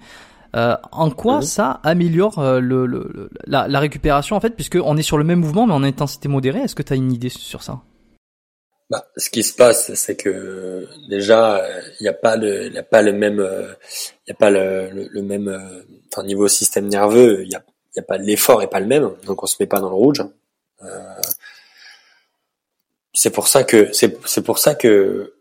Euh, 0.55 0.75
en 0.91 1.12
quoi 1.12 1.38
mhm. 1.38 1.41
ça 1.43 1.79
améliore 1.83 2.39
euh, 2.39 2.59
le, 2.59 2.88
le, 2.88 3.29
la, 3.45 3.67
la, 3.67 3.79
récupération 3.79 4.35
en 4.35 4.39
fait, 4.39 4.51
puisque 4.51 4.79
on 4.83 4.97
est 4.97 5.03
sur 5.03 5.19
le 5.19 5.23
même 5.23 5.39
mouvement 5.39 5.67
mais 5.67 5.73
en 5.73 5.83
intensité 5.83 6.27
modérée 6.27 6.62
Est-ce 6.62 6.73
que 6.73 6.81
tu 6.81 6.93
as 6.93 6.95
une 6.95 7.12
idée 7.12 7.29
sur 7.29 7.62
ça? 7.62 7.81
Bah, 8.89 9.05
ce 9.15 9.29
qui 9.29 9.43
se 9.43 9.53
passe, 9.53 9.93
c'est 9.93 10.15
que 10.15 10.88
déjà, 11.07 11.63
il 11.99 12.03
n'y 12.03 12.09
a 12.09 12.13
pas 12.13 12.35
le, 12.35 12.65
il 12.65 12.77
a 12.79 12.81
pas 12.81 13.03
le 13.03 13.13
même, 13.13 13.38
il 14.25 14.29
y 14.29 14.31
a 14.31 14.35
pas 14.35 14.49
le, 14.49 14.89
le, 14.89 15.21
même, 15.21 15.83
enfin 16.12 16.23
niveau 16.23 16.47
système 16.47 16.88
nerveux, 16.88 17.43
il 17.43 17.51
y 17.51 17.55
a, 17.55 17.63
y 17.95 17.99
a 17.99 18.03
pas 18.03 18.17
l'effort 18.17 18.63
est 18.63 18.67
pas 18.67 18.79
le 18.79 18.88
même, 18.88 19.12
donc 19.27 19.43
on 19.43 19.45
se 19.45 19.57
met 19.59 19.67
pas 19.67 19.79
dans 19.79 19.89
le 19.89 19.95
rouge. 19.95 20.23
Euh, 20.81 21.21
c'est 23.13 23.29
pour 23.29 23.47
ça 23.47 23.63
que 23.63 23.93
c'est, 23.93 24.17
c'est 24.25 24.41
pour 24.41 24.57
ça 24.57 24.73
que 24.73 25.35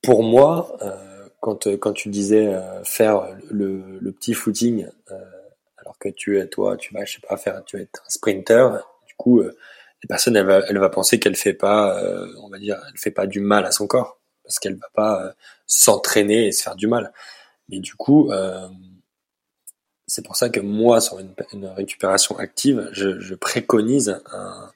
pour 0.00 0.22
moi. 0.22 0.76
Euh, 0.80 1.11
quand, 1.42 1.66
euh, 1.66 1.76
quand 1.76 1.92
tu 1.92 2.08
disais 2.08 2.46
euh, 2.46 2.84
faire 2.84 3.36
le, 3.50 3.98
le, 4.00 4.12
petit 4.12 4.32
footing, 4.32 4.86
euh, 5.10 5.18
alors 5.76 5.98
que 5.98 6.08
tu 6.08 6.38
es 6.38 6.46
toi, 6.46 6.76
tu 6.76 6.94
vas, 6.94 7.04
je 7.04 7.14
sais 7.14 7.20
pas, 7.20 7.36
faire, 7.36 7.64
tu 7.64 7.78
être 7.78 8.00
un 8.06 8.10
sprinter, 8.10 8.78
du 9.08 9.14
coup, 9.16 9.40
euh, 9.40 9.58
la 10.04 10.06
personne, 10.06 10.36
elle 10.36 10.46
va, 10.46 10.60
elle 10.68 10.78
va 10.78 10.88
penser 10.88 11.18
qu'elle 11.18 11.34
fait 11.34 11.52
pas, 11.52 12.00
on 12.42 12.48
va 12.48 12.58
dire, 12.58 12.80
elle 12.88 12.98
fait 12.98 13.10
pas 13.10 13.26
du 13.26 13.40
mal 13.40 13.64
à 13.66 13.72
son 13.72 13.88
corps, 13.88 14.20
parce 14.44 14.60
qu'elle 14.60 14.76
va 14.76 14.88
pas 14.94 15.34
s'entraîner 15.66 16.46
et 16.46 16.52
se 16.52 16.62
faire 16.62 16.76
du 16.76 16.86
mal. 16.86 17.12
Mais 17.68 17.78
du 17.78 17.94
coup, 17.94 18.32
c'est 20.08 20.24
pour 20.24 20.34
ça 20.34 20.48
que 20.48 20.58
moi, 20.58 21.00
sur 21.00 21.20
une, 21.20 21.32
une 21.52 21.66
récupération 21.66 22.36
active, 22.38 22.88
je, 22.90 23.20
je 23.20 23.34
préconise 23.36 24.20
un, 24.32 24.70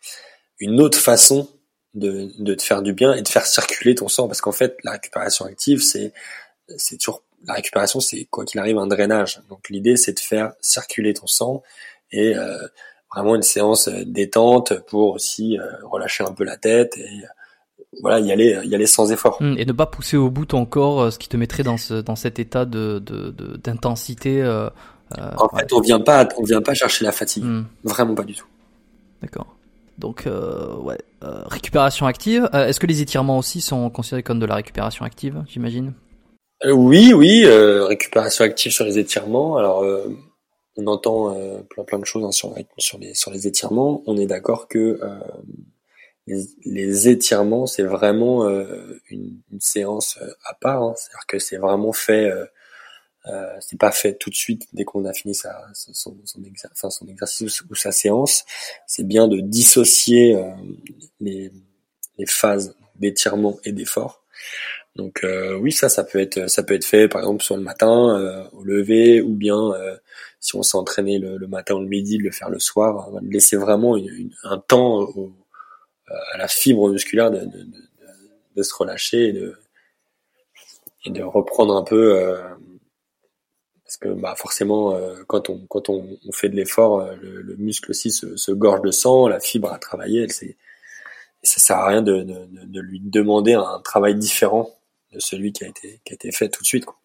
une 0.61 0.81
autre 0.81 0.99
façon 0.99 1.49
de, 1.95 2.31
de 2.39 2.55
te 2.55 2.63
faire 2.63 2.83
du 2.83 2.93
bien 2.93 3.13
et 3.15 3.23
de 3.23 3.29
faire 3.29 3.47
circuler 3.47 3.97
ton 3.97 4.07
sang, 4.07 4.29
parce 4.29 4.41
qu'en 4.41 4.53
fait, 4.53 4.79
la 4.85 4.93
récupération 4.93 5.45
active, 5.45 5.83
c'est 5.83 6.13
c'est 6.77 6.99
toujours 6.99 7.23
la 7.47 7.55
récupération, 7.55 8.01
c'est 8.01 8.25
quoi 8.31 8.45
qu'il 8.45 8.61
arrive 8.61 8.79
un 8.79 8.87
drainage. 8.87 9.41
Donc 9.49 9.69
l'idée 9.71 9.97
c'est 9.97 10.13
de 10.13 10.21
faire 10.21 10.53
circuler 10.61 11.15
ton 11.15 11.27
sang 11.27 11.63
et 12.13 12.37
euh, 12.37 12.57
vraiment 13.15 13.35
une 13.35 13.43
séance 13.43 13.89
euh, 13.89 14.05
détente 14.05 14.75
pour 14.87 15.15
aussi 15.15 15.59
euh, 15.59 15.65
relâcher 15.85 16.25
un 16.25 16.33
peu 16.33 16.45
la 16.45 16.57
tête 16.57 16.97
et 16.99 17.23
voilà 18.03 18.21
y 18.21 18.33
aller 18.33 18.59
y 18.65 18.75
aller 18.75 18.87
sans 18.87 19.13
effort. 19.13 19.39
Mmh, 19.41 19.59
et 19.59 19.65
ne 19.65 19.73
pas 19.73 19.87
pousser 19.87 20.17
au 20.17 20.31
bout 20.31 20.47
ton 20.47 20.67
corps, 20.67 21.13
ce 21.13 21.19
qui 21.19 21.29
te 21.29 21.37
mettrait 21.37 21.63
dans 21.63 21.77
ce 21.77 21.95
dans 21.95 22.17
cet 22.17 22.39
état 22.39 22.65
de 22.65 22.99
d'intensité. 23.63 24.43
De, 24.43 24.71
en 25.17 25.49
fait, 25.57 25.73
on 25.73 25.81
vient 25.81 26.01
pas 26.01 26.29
on 26.37 26.43
vient 26.43 26.63
pas 26.63 26.75
chercher 26.75 27.05
la 27.05 27.13
fatigue, 27.13 27.45
mmh. 27.45 27.67
vraiment 27.85 28.15
pas 28.15 28.25
du 28.25 28.35
tout. 28.35 28.47
D'accord. 29.23 29.57
Donc 29.99 30.29
ouais, 30.83 30.99
récupération 31.23 32.07
active. 32.07 32.51
Est-ce 32.53 32.81
que 32.81 32.87
les 32.87 33.01
étirements 33.01 33.39
aussi 33.39 33.63
sont 33.63 33.89
considérés 33.89 34.23
comme 34.23 34.41
de 34.41 34.47
la 34.47 34.57
récupération 34.57 35.07
active, 35.07 35.43
j'imagine? 35.49 35.95
euh, 35.95 36.06
oui, 36.65 37.13
oui, 37.13 37.45
euh, 37.45 37.85
récupération 37.85 38.45
active 38.45 38.73
sur 38.73 38.85
les 38.85 38.99
étirements. 38.99 39.57
Alors, 39.59 39.83
euh, 39.83 40.09
on 40.77 40.87
entend 40.87 41.35
plein 41.71 41.85
plein 41.85 41.99
de 41.99 42.05
choses 42.05 42.25
hein, 42.25 42.33
sur, 42.33 42.55
les 42.99 43.15
sur 43.15 43.31
les 43.31 43.47
étirements. 43.47 44.03
On 44.07 44.17
est 44.19 44.27
d'accord 44.27 44.69
que 44.69 45.01
les, 46.27 47.09
étirements, 47.09 47.67
c'est 47.67 47.83
vraiment 47.83 48.47
une, 49.11 49.41
séance 49.59 50.19
à 50.45 50.55
part. 50.55 50.83
Hein. 50.83 50.95
C'est-à-dire 50.97 51.27
que 51.27 51.39
c'est 51.39 51.57
vraiment 51.57 51.95
fait. 51.95 52.31
c'est 53.61 53.79
pas 53.79 53.91
fait 53.91 54.15
tout 54.15 54.29
de 54.29 54.35
suite 54.35 54.67
dès 54.75 54.85
qu'on 54.85 55.07
a 55.07 55.15
fini 55.15 55.35
son 55.75 56.19
exercice 57.09 57.63
ou 57.63 57.75
sa 57.75 57.91
séance. 57.91 58.45
C'est 58.87 59.07
bien 59.07 59.29
de 59.29 59.41
dissocier 59.41 60.37
les, 61.21 61.53
les 62.19 62.27
phases 62.27 62.77
d'étirement 62.97 63.59
et 63.65 63.73
d'effort. 63.73 64.23
Donc 64.97 65.25
euh, 65.25 65.57
oui, 65.59 65.73
ça, 65.73 65.89
ça 65.89 66.05
peut 66.05 66.19
être, 66.19 66.49
ça 66.49 66.63
peut 66.63 66.75
être 66.75 66.85
fait 66.85 67.07
par 67.07 67.21
exemple 67.21 67.45
sur 67.45 67.57
le 67.57 67.63
matin 67.63 68.19
euh, 68.19 68.45
au 68.53 68.65
lever, 68.65 69.21
ou 69.21 69.35
bien 69.35 69.73
euh, 69.73 69.97
si 70.41 70.57
on 70.57 70.63
s'est 70.63 70.77
entraîné 70.77 71.19
le, 71.19 71.47
matin 71.47 71.75
ou 71.75 71.81
le 71.81 71.87
midi, 71.87 72.19
de 72.19 72.23
le 72.23 72.31
faire 72.31 72.49
le 72.49 72.59
soir. 72.59 73.11
laisser 73.23 73.57
vraiment 73.57 73.97
un 74.45 74.59
temps 74.59 75.07
à 76.09 76.39
la 76.39 76.49
fibre 76.49 76.89
musculaire 76.91 77.31
de, 77.31 77.41
de, 77.41 77.45
de, 77.45 77.79
de 78.57 78.63
se 78.63 78.75
relâcher 78.75 79.29
et 79.29 79.33
de, 79.33 79.57
et 81.05 81.11
de 81.11 81.23
reprendre 81.23 81.77
un 81.77 81.83
peu. 81.83 82.35
parce 83.85 83.99
que 83.99 84.09
bah 84.09 84.35
forcément, 84.37 84.99
quand 85.27 85.51
on 85.51 85.67
quand 85.67 85.91
on, 85.91 86.19
fait 86.33 86.49
de 86.49 86.57
l'effort, 86.57 87.07
le, 87.21 87.43
le, 87.43 87.57
muscle 87.57 87.91
aussi 87.91 88.11
se, 88.11 88.37
se, 88.37 88.53
gorge 88.53 88.81
de 88.83 88.91
sang, 88.91 89.29
la 89.29 89.41
fibre 89.41 89.73
a 89.73 89.79
travaillé, 89.79 90.23
elle 90.23 90.33
s'est 90.33 90.57
ça 91.43 91.61
sert 91.61 91.77
à 91.77 91.87
rien 91.87 92.03
de, 92.03 92.23
de, 92.23 92.49
de, 92.65 92.81
lui 92.81 93.01
demander 93.01 93.53
un 93.55 93.81
travail 93.85 94.17
différent 94.17 94.77
de 95.13 95.21
celui 95.21 95.53
qui 95.53 95.65
a 95.65 95.69
été 95.69 96.01
qui 96.05 96.13
a 96.13 96.15
été 96.15 96.33
fait 96.33 96.49
tout 96.49 96.63
de 96.63 96.67
suite. 96.67 96.85
Quoi. 96.85 96.99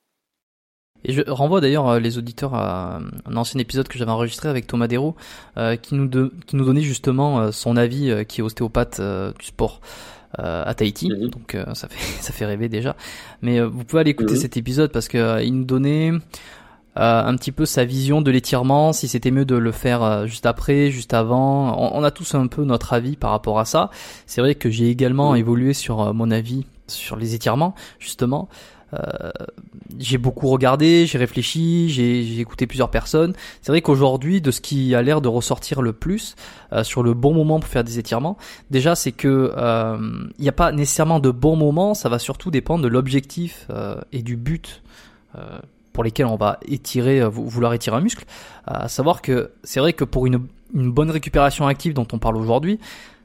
Et 1.03 1.13
je 1.13 1.21
renvoie 1.27 1.61
d'ailleurs 1.61 1.87
euh, 1.87 1.99
les 1.99 2.17
auditeurs 2.17 2.53
à 2.53 2.99
un 3.25 3.35
ancien 3.35 3.59
épisode 3.59 3.87
que 3.87 3.97
j'avais 3.97 4.11
enregistré 4.11 4.49
avec 4.49 4.67
Thomas 4.67 4.87
Dero, 4.87 5.15
euh, 5.57 5.75
qui 5.75 5.95
nous 5.95 6.09
qui 6.45 6.55
nous 6.55 6.65
donnait 6.65 6.81
justement 6.81 7.39
euh, 7.39 7.51
son 7.51 7.75
avis, 7.75 8.25
qui 8.27 8.41
est 8.41 8.43
ostéopathe 8.43 9.01
du 9.39 9.45
sport 9.45 9.81
à 10.37 10.73
Tahiti. 10.75 11.09
Mhm. 11.09 11.29
Donc 11.29 11.57
ça 11.73 11.87
fait 11.87 11.99
ça 12.21 12.33
fait 12.33 12.45
rêver 12.45 12.69
déjà. 12.69 12.95
Mais 13.41 13.61
vous 13.61 13.83
pouvez 13.83 14.01
aller 14.01 14.11
écouter 14.11 14.33
mhm. 14.33 14.39
cet 14.39 14.57
épisode 14.57 14.91
parce 14.91 15.07
que 15.07 15.43
il 15.43 15.57
nous 15.57 15.65
donnait 15.65 16.11
un 16.95 17.35
petit 17.35 17.51
peu 17.51 17.65
sa 17.65 17.85
vision 17.85 18.21
de 18.21 18.31
l'étirement, 18.31 18.91
si 18.93 19.07
c'était 19.07 19.31
mieux 19.31 19.45
de 19.45 19.55
le 19.55 19.71
faire 19.71 20.27
juste 20.27 20.45
après, 20.45 20.91
juste 20.91 21.13
avant. 21.13 21.73
On, 21.79 21.99
on, 21.99 22.03
a 22.03 22.11
tous 22.11 22.35
un 22.35 22.47
peu 22.47 22.63
notre 22.63 22.93
avis 22.93 23.15
par 23.15 23.31
rapport 23.31 23.59
à 23.59 23.65
ça. 23.65 23.89
C'est 24.25 24.41
vrai 24.41 24.55
que 24.55 24.69
j'ai 24.69 24.89
également 24.89 25.35
évolué 25.35 25.73
sur 25.73 26.13
mon 26.13 26.31
avis 26.31 26.65
sur 26.87 27.15
les 27.15 27.33
étirements, 27.35 27.75
justement. 27.99 28.49
Euh, 28.93 29.31
j'ai 29.99 30.17
beaucoup 30.17 30.47
regardé, 30.47 31.05
j'ai 31.05 31.17
réfléchi, 31.17 31.89
j'ai 31.89 32.39
écouté 32.39 32.67
plusieurs 32.67 32.89
personnes. 32.89 33.33
C'est 33.61 33.71
vrai 33.71 33.81
qu'aujourd'hui, 33.81 34.41
de 34.41 34.51
ce 34.51 34.61
qui 34.61 34.93
a 34.95 35.01
l'air 35.01 35.21
de 35.21 35.27
ressortir 35.27 35.81
le 35.81 35.93
plus 35.93 36.35
euh, 36.73 36.83
sur 36.83 37.03
le 37.03 37.13
bon 37.13 37.33
moment 37.33 37.59
pour 37.59 37.69
faire 37.69 37.83
des 37.83 37.99
étirements, 37.99 38.37
déjà 38.69 38.95
c'est 38.95 39.11
que 39.11 39.53
euh, 39.55 39.97
il 40.37 40.41
n'y 40.41 40.49
a 40.49 40.53
pas 40.53 40.71
nécessairement 40.71 41.19
de 41.19 41.31
bon 41.31 41.55
moment, 41.55 41.93
ça 41.93 42.09
va 42.09 42.19
surtout 42.19 42.51
dépendre 42.51 42.83
de 42.83 42.87
l'objectif 42.87 43.67
et 44.11 44.21
du 44.21 44.35
but 44.35 44.81
pour 45.93 46.03
lesquels 46.03 46.25
on 46.25 46.35
va 46.35 46.59
étirer, 46.65 47.21
vouloir 47.27 47.73
étirer 47.73 47.97
un 47.97 48.01
muscle. 48.01 48.25
À 48.65 48.87
savoir 48.87 49.21
que 49.21 49.51
c'est 49.63 49.79
vrai 49.79 49.93
que 49.93 50.03
pour 50.03 50.25
une, 50.25 50.47
une 50.73 50.91
bonne 50.91 51.11
récupération 51.11 51.67
active 51.67 51.93
dont 51.93 52.07
on 52.13 52.19
parle 52.19 52.37
aujourd'hui, 52.37 52.79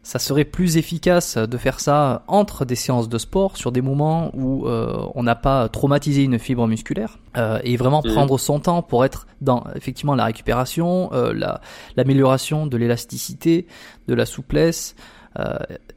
ça 0.07 0.21
serait 0.21 0.45
plus 0.45 0.77
efficace 0.77 1.37
de 1.37 1.57
faire 1.57 1.81
ça 1.81 2.23
entre 2.29 2.65
des 2.65 2.77
séances 2.77 3.09
de 3.09 3.19
sport 3.19 3.57
sur 3.57 3.73
des 3.73 3.83
moments 3.83 4.31
où 4.35 4.69
euh, 4.69 5.05
on 5.17 5.25
n'a 5.25 5.35
pas 5.35 5.69
traumatisé 5.69 6.23
une 6.23 6.39
fibre 6.39 6.69
musculaire 6.69 7.19
euh, 7.37 7.59
et 7.65 7.77
vraiment 7.77 8.03
mmh. 8.05 8.13
prendre 8.13 8.39
son 8.39 8.61
temps 8.61 8.83
pour 8.83 9.05
être 9.05 9.27
dans 9.41 9.65
effectivement 9.75 10.15
la 10.15 10.27
récupération, 10.27 11.11
euh, 11.13 11.33
la 11.35 11.61
l'amélioration 11.97 12.69
de 12.69 12.77
l'élasticité, 12.77 13.67
de 14.07 14.15
la 14.15 14.27
souplesse. 14.27 14.95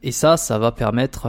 Et 0.02 0.12
ça, 0.12 0.36
ça 0.36 0.58
va 0.58 0.72
permettre 0.72 1.26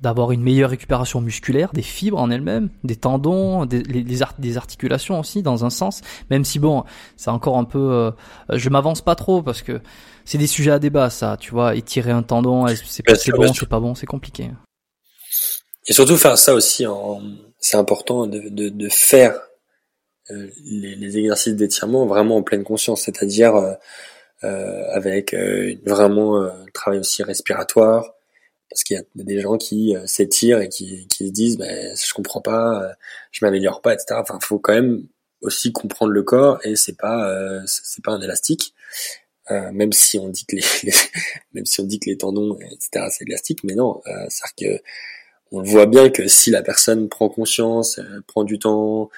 d'avoir 0.00 0.32
une 0.32 0.42
meilleure 0.42 0.70
récupération 0.70 1.20
musculaire 1.20 1.70
des 1.72 1.82
fibres 1.82 2.18
en 2.18 2.30
elles-mêmes, 2.30 2.70
des 2.84 2.96
tendons, 2.96 3.66
des, 3.66 3.82
les, 3.82 4.04
des 4.04 4.56
articulations 4.56 5.18
aussi 5.18 5.42
dans 5.42 5.64
un 5.64 5.70
sens. 5.70 6.02
Même 6.30 6.44
si 6.44 6.58
bon, 6.58 6.84
c'est 7.16 7.30
encore 7.30 7.58
un 7.58 7.64
peu, 7.64 8.12
je 8.50 8.68
m'avance 8.68 9.00
pas 9.00 9.14
trop 9.14 9.42
parce 9.42 9.62
que 9.62 9.80
c'est 10.24 10.38
des 10.38 10.46
sujets 10.46 10.72
à 10.72 10.78
débat, 10.78 11.10
ça, 11.10 11.36
tu 11.40 11.50
vois, 11.50 11.74
étirer 11.74 12.10
un 12.10 12.22
tendon, 12.22 12.66
c'est 12.68 13.04
bon, 13.04 13.52
c'est 13.52 13.66
pas 13.68 13.80
bon, 13.80 13.94
c'est 13.94 14.06
compliqué. 14.06 14.50
Et 15.88 15.94
surtout 15.94 16.16
faire 16.16 16.36
ça 16.36 16.54
aussi, 16.54 16.84
c'est 17.58 17.76
important 17.76 18.26
de, 18.26 18.48
de, 18.50 18.68
de 18.68 18.88
faire 18.88 19.40
euh, 20.30 20.48
les, 20.64 20.94
les, 20.94 21.16
exercices 21.16 21.54
d'étirement 21.54 22.04
vraiment 22.04 22.36
en 22.36 22.42
pleine 22.42 22.62
conscience, 22.62 23.02
c'est-à-dire 23.02 23.56
euh, 23.56 23.72
euh 23.72 23.74
avec 24.42 25.34
euh, 25.34 25.74
vraiment 25.84 26.42
un 26.42 26.64
travail 26.72 27.00
aussi 27.00 27.22
respiratoire, 27.22 28.14
parce 28.70 28.84
qu'il 28.84 28.96
y 28.96 29.00
a 29.00 29.02
des 29.14 29.40
gens 29.40 29.56
qui 29.56 29.94
s'étirent 30.06 30.60
et 30.60 30.68
qui, 30.68 31.06
qui 31.08 31.28
se 31.28 31.32
disent, 31.32 31.58
ben, 31.58 31.94
je 31.96 32.14
comprends 32.14 32.42
pas, 32.42 32.92
je 33.32 33.44
m'améliore 33.44 33.80
pas, 33.82 33.94
etc. 33.94 34.20
Enfin, 34.20 34.38
faut 34.40 34.58
quand 34.58 34.74
même 34.74 35.06
aussi 35.40 35.72
comprendre 35.72 36.12
le 36.12 36.22
corps 36.22 36.58
et 36.64 36.74
c'est 36.76 36.96
pas 36.96 37.32
c'est 37.66 38.02
pas 38.02 38.12
un 38.12 38.20
élastique 38.20 38.74
euh, 39.50 39.72
même 39.72 39.92
si 39.92 40.18
on 40.18 40.28
dit 40.28 40.44
que 40.44 40.56
les, 40.56 40.62
même 41.54 41.64
si 41.64 41.80
on 41.80 41.84
dit 41.84 41.98
que 41.98 42.10
les 42.10 42.18
tendons 42.18 42.58
etc 42.60 43.06
c'est 43.10 43.26
élastique 43.26 43.64
mais 43.64 43.74
non 43.74 44.02
euh, 44.06 44.26
c'est 44.28 44.44
que 44.58 44.82
on 45.50 45.62
voit 45.62 45.86
bien 45.86 46.10
que 46.10 46.28
si 46.28 46.50
la 46.50 46.62
personne 46.62 47.08
prend 47.08 47.30
conscience 47.30 47.98
euh, 47.98 48.20
prend 48.26 48.44
du 48.44 48.58
temps 48.58 49.08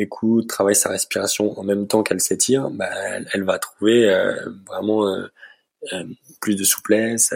écoute 0.00 0.48
travaille 0.48 0.74
sa 0.74 0.88
respiration 0.88 1.58
en 1.58 1.62
même 1.62 1.86
temps 1.86 2.02
qu'elle 2.02 2.20
s'étire 2.20 2.70
bah, 2.70 2.88
elle, 3.32 3.44
va 3.44 3.58
trouver 3.58 4.08
euh, 4.08 4.34
vraiment 4.66 5.04
plus 6.40 6.56
de 6.56 6.64
souplesse 6.64 7.34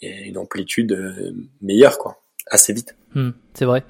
et 0.00 0.28
une 0.28 0.38
amplitude 0.38 0.96
meilleure, 1.60 1.98
quoi, 1.98 2.22
assez 2.50 2.72
vite. 2.72 2.96
Hmm, 3.14 3.30
c'est 3.54 3.66
vrai 3.66 3.84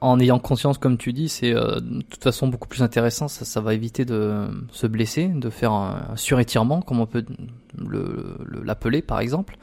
en 0.00 0.20
ayant 0.20 0.38
conscience, 0.38 0.78
comme 0.78 0.96
tu 0.96 1.12
dis, 1.12 1.28
c'est 1.28 1.54
euh, 1.54 1.80
de 1.80 2.02
toute 2.02 2.22
façon 2.22 2.48
beaucoup 2.48 2.68
plus 2.68 2.82
intéressant. 2.82 3.28
Ça, 3.28 3.44
ça 3.44 3.60
va 3.60 3.74
éviter 3.74 4.04
de 4.04 4.46
se 4.70 4.86
blesser, 4.86 5.28
de 5.28 5.50
faire 5.50 5.72
un, 5.72 6.14
surétirement, 6.16 6.80
comme 6.80 7.00
on 7.00 7.06
peut 7.06 7.24
l'appeler 8.62 8.98
le, 8.98 9.04
par 9.04 9.20
exemple. 9.20 9.56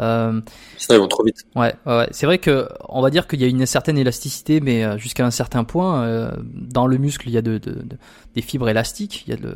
Euh, 0.00 0.40
ça, 0.78 0.94
ils 0.94 0.98
vont 0.98 1.08
trop 1.08 1.24
vite. 1.24 1.44
Ouais, 1.54 1.74
ouais. 1.86 2.08
c'est 2.10 2.24
vrai 2.24 2.38
que 2.38 2.68
on 2.88 3.02
va 3.02 3.10
dire 3.10 3.26
qu'il 3.26 3.40
y 3.40 3.44
a 3.44 3.46
une 3.46 3.66
certaine 3.66 3.98
élasticité, 3.98 4.60
mais 4.60 4.82
euh, 4.82 4.96
jusqu'à 4.96 5.26
un 5.26 5.30
certain 5.30 5.64
point, 5.64 6.04
euh, 6.04 6.30
dans 6.54 6.86
le 6.86 6.96
muscle, 6.96 7.28
il 7.28 7.32
y 7.32 7.38
a 7.38 7.42
de, 7.42 7.58
de, 7.58 7.72
de, 7.72 7.96
des 8.34 8.42
fibres 8.42 8.68
élastiques, 8.68 9.24
il 9.26 9.30
y 9.30 9.32
a 9.34 9.36
de 9.36 9.54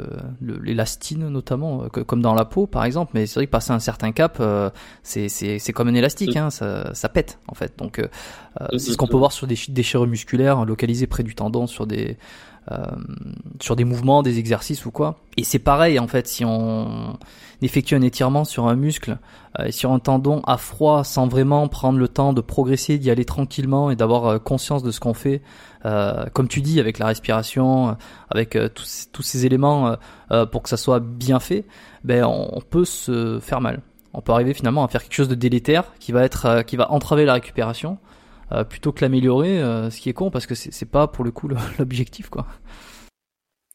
l'élastine 0.63 1.29
notamment, 1.29 1.89
comme 1.89 2.21
dans 2.21 2.35
la 2.35 2.45
peau 2.45 2.67
par 2.67 2.85
exemple. 2.85 3.13
Mais 3.15 3.27
c'est 3.27 3.37
vrai 3.37 3.47
que 3.47 3.51
passer 3.51 3.73
un 3.73 3.79
certain 3.79 4.13
cap, 4.13 4.43
c'est 5.03 5.29
c'est 5.29 5.73
comme 5.73 5.89
un 5.89 5.95
élastique, 5.95 6.37
hein, 6.37 6.51
ça, 6.51 6.93
ça 6.95 7.09
pète 7.09 7.39
en 7.49 7.55
fait. 7.55 7.73
Donc 7.79 8.07
c'est 8.73 8.93
ce 8.93 8.97
qu'on 8.97 9.07
peut 9.07 9.17
voir 9.17 9.33
sur 9.33 9.47
des 9.47 9.57
déchirures 9.69 10.07
musculaires 10.07 10.65
localisées 10.65 11.07
près 11.07 11.23
du 11.23 11.35
tendon, 11.35 11.67
sur 11.67 11.87
des 11.87 12.19
euh, 12.73 12.87
sur 13.61 13.77
des 13.77 13.85
mouvements, 13.85 14.23
des 14.23 14.39
exercices 14.39 14.87
ou 14.87 14.91
quoi. 14.91 15.19
Et 15.37 15.45
c'est 15.45 15.59
pareil 15.59 15.99
en 15.99 16.07
fait, 16.07 16.27
si 16.27 16.47
on 16.47 17.19
effectue 17.65 17.95
un 17.95 18.03
étirement 18.03 18.45
sur 18.45 18.67
un 18.67 18.75
muscle, 18.75 19.19
euh, 19.59 19.71
sur 19.71 19.93
un 19.93 19.99
tendon 19.99 20.43
à 20.47 20.57
froid, 20.57 21.05
sans 21.05 21.27
vraiment 21.27 21.67
prendre 21.69 21.99
le 21.99 22.09
temps 22.09 22.33
de 22.33 22.41
progresser, 22.41 22.99
d'y 22.99 23.11
aller 23.11 23.25
tranquillement 23.25 23.91
et 23.91 23.97
d'avoir 23.97 24.27
euh, 24.27 24.39
conscience 24.39 24.83
de 24.83 24.91
ce 24.91 25.01
qu'on 25.01 25.15
fait, 25.15 25.43
euh, 25.85 26.27
comme 26.33 26.49
tu 26.49 26.61
dis, 26.61 26.81
avec 26.81 26.99
la 26.99 27.07
respiration, 27.07 27.97
avec 28.31 28.59
tous, 28.75 29.09
tous, 29.13 29.23
ces 29.23 29.47
éléments 29.47 29.97
pour 30.51 30.63
que 30.63 30.69
ça 30.69 30.77
soit 30.77 31.01
bien 31.01 31.41
fait, 31.41 31.65
ben 32.05 32.25
on, 32.25 32.61
peut 32.61 32.85
se 32.85 33.39
faire 33.41 33.61
mal. 33.61 33.83
On 34.13 34.21
peut 34.21 34.33
arriver 34.33 34.55
finalement 34.55 34.85
à 34.85 34.89
faire 34.89 35.03
quelque 35.03 35.15
chose 35.15 35.29
de 35.29 35.35
délétère 35.35 35.85
qui 35.99 36.13
va 36.13 36.25
être, 36.25 36.63
qui 36.63 36.77
va 36.77 36.91
entraver 36.91 37.25
la 37.25 37.35
récupération. 37.35 37.99
Euh, 38.53 38.63
plutôt 38.63 38.93
que 38.93 39.01
l'améliorer, 39.01 39.61
euh, 39.61 39.91
ce 39.91 40.01
qui 40.01 40.11
est 40.11 40.13
con 40.13 40.31
parce 40.31 40.47
que 40.47 40.55
c'est 40.55 40.85
pas 40.85 41.09
pour 41.09 41.25
le 41.25 41.31
coup 41.31 41.49
l'objectif 41.79 42.29
quoi. 42.29 42.47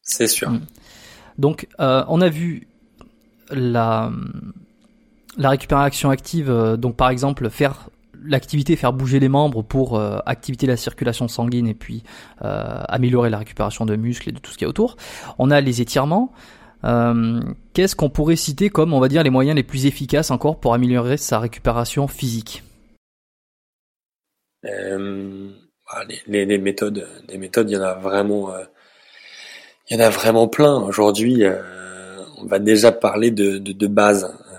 C'est 0.02 0.28
sûr. 0.28 0.52
Mm. 0.52 0.62
Donc 1.38 1.68
euh, 1.80 2.04
on 2.08 2.22
a 2.22 2.30
vu 2.30 2.68
la 3.52 4.12
la 5.38 5.50
récupération 5.50 6.10
active, 6.10 6.52
donc 6.78 6.98
par 6.98 7.10
exemple 7.10 7.50
faire 7.50 7.90
l'activité, 8.26 8.76
faire 8.76 8.92
bouger 8.92 9.20
les 9.20 9.30
membres 9.30 9.62
pour 9.62 10.02
activer 10.26 10.68
la 10.68 10.76
circulation 10.76 11.30
sanguine 11.30 11.68
et 11.68 11.76
puis 11.76 12.04
améliorer 12.42 13.30
la 13.30 13.38
récupération 13.38 13.86
de 13.86 13.96
muscles 13.96 14.30
et 14.30 14.32
de 14.34 14.40
tout 14.40 14.52
ce 14.52 14.58
qui 14.58 14.66
est 14.66 14.68
autour. 14.68 14.98
On 15.38 15.50
a 15.50 15.62
les 15.62 15.80
étirements. 15.80 16.34
Qu'est-ce 16.84 17.96
qu'on 17.96 18.10
pourrait 18.10 18.36
citer 18.36 18.70
comme, 18.70 18.92
on 18.92 19.00
va 19.00 19.08
dire, 19.08 19.24
les 19.24 19.30
moyens 19.30 19.56
les 19.56 19.64
plus 19.64 19.86
efficaces 19.86 20.32
encore 20.32 20.60
pour 20.60 20.74
améliorer 20.74 21.16
sa 21.16 21.40
récupération 21.40 22.08
physique? 22.08 22.64
Euh, 24.66 25.50
les, 26.28 26.46
les, 26.46 26.58
méthodes, 26.58 27.08
des 27.28 27.38
méthodes, 27.38 27.70
il 27.70 27.74
y 27.74 27.78
en 27.78 27.84
a 27.84 27.94
vraiment, 27.94 28.54
euh, 28.54 28.64
il 29.90 29.98
y 29.98 30.02
en 30.02 30.06
a 30.06 30.10
vraiment 30.10 30.48
plein. 30.48 30.76
Aujourd'hui, 30.76 31.44
euh, 31.44 31.62
on 32.42 32.46
va 32.46 32.60
déjà 32.60 32.92
parler 32.92 33.32
de, 33.32 33.58
de, 33.58 33.74
de 33.74 33.88
base. 33.88 34.26
Euh, 34.26 34.56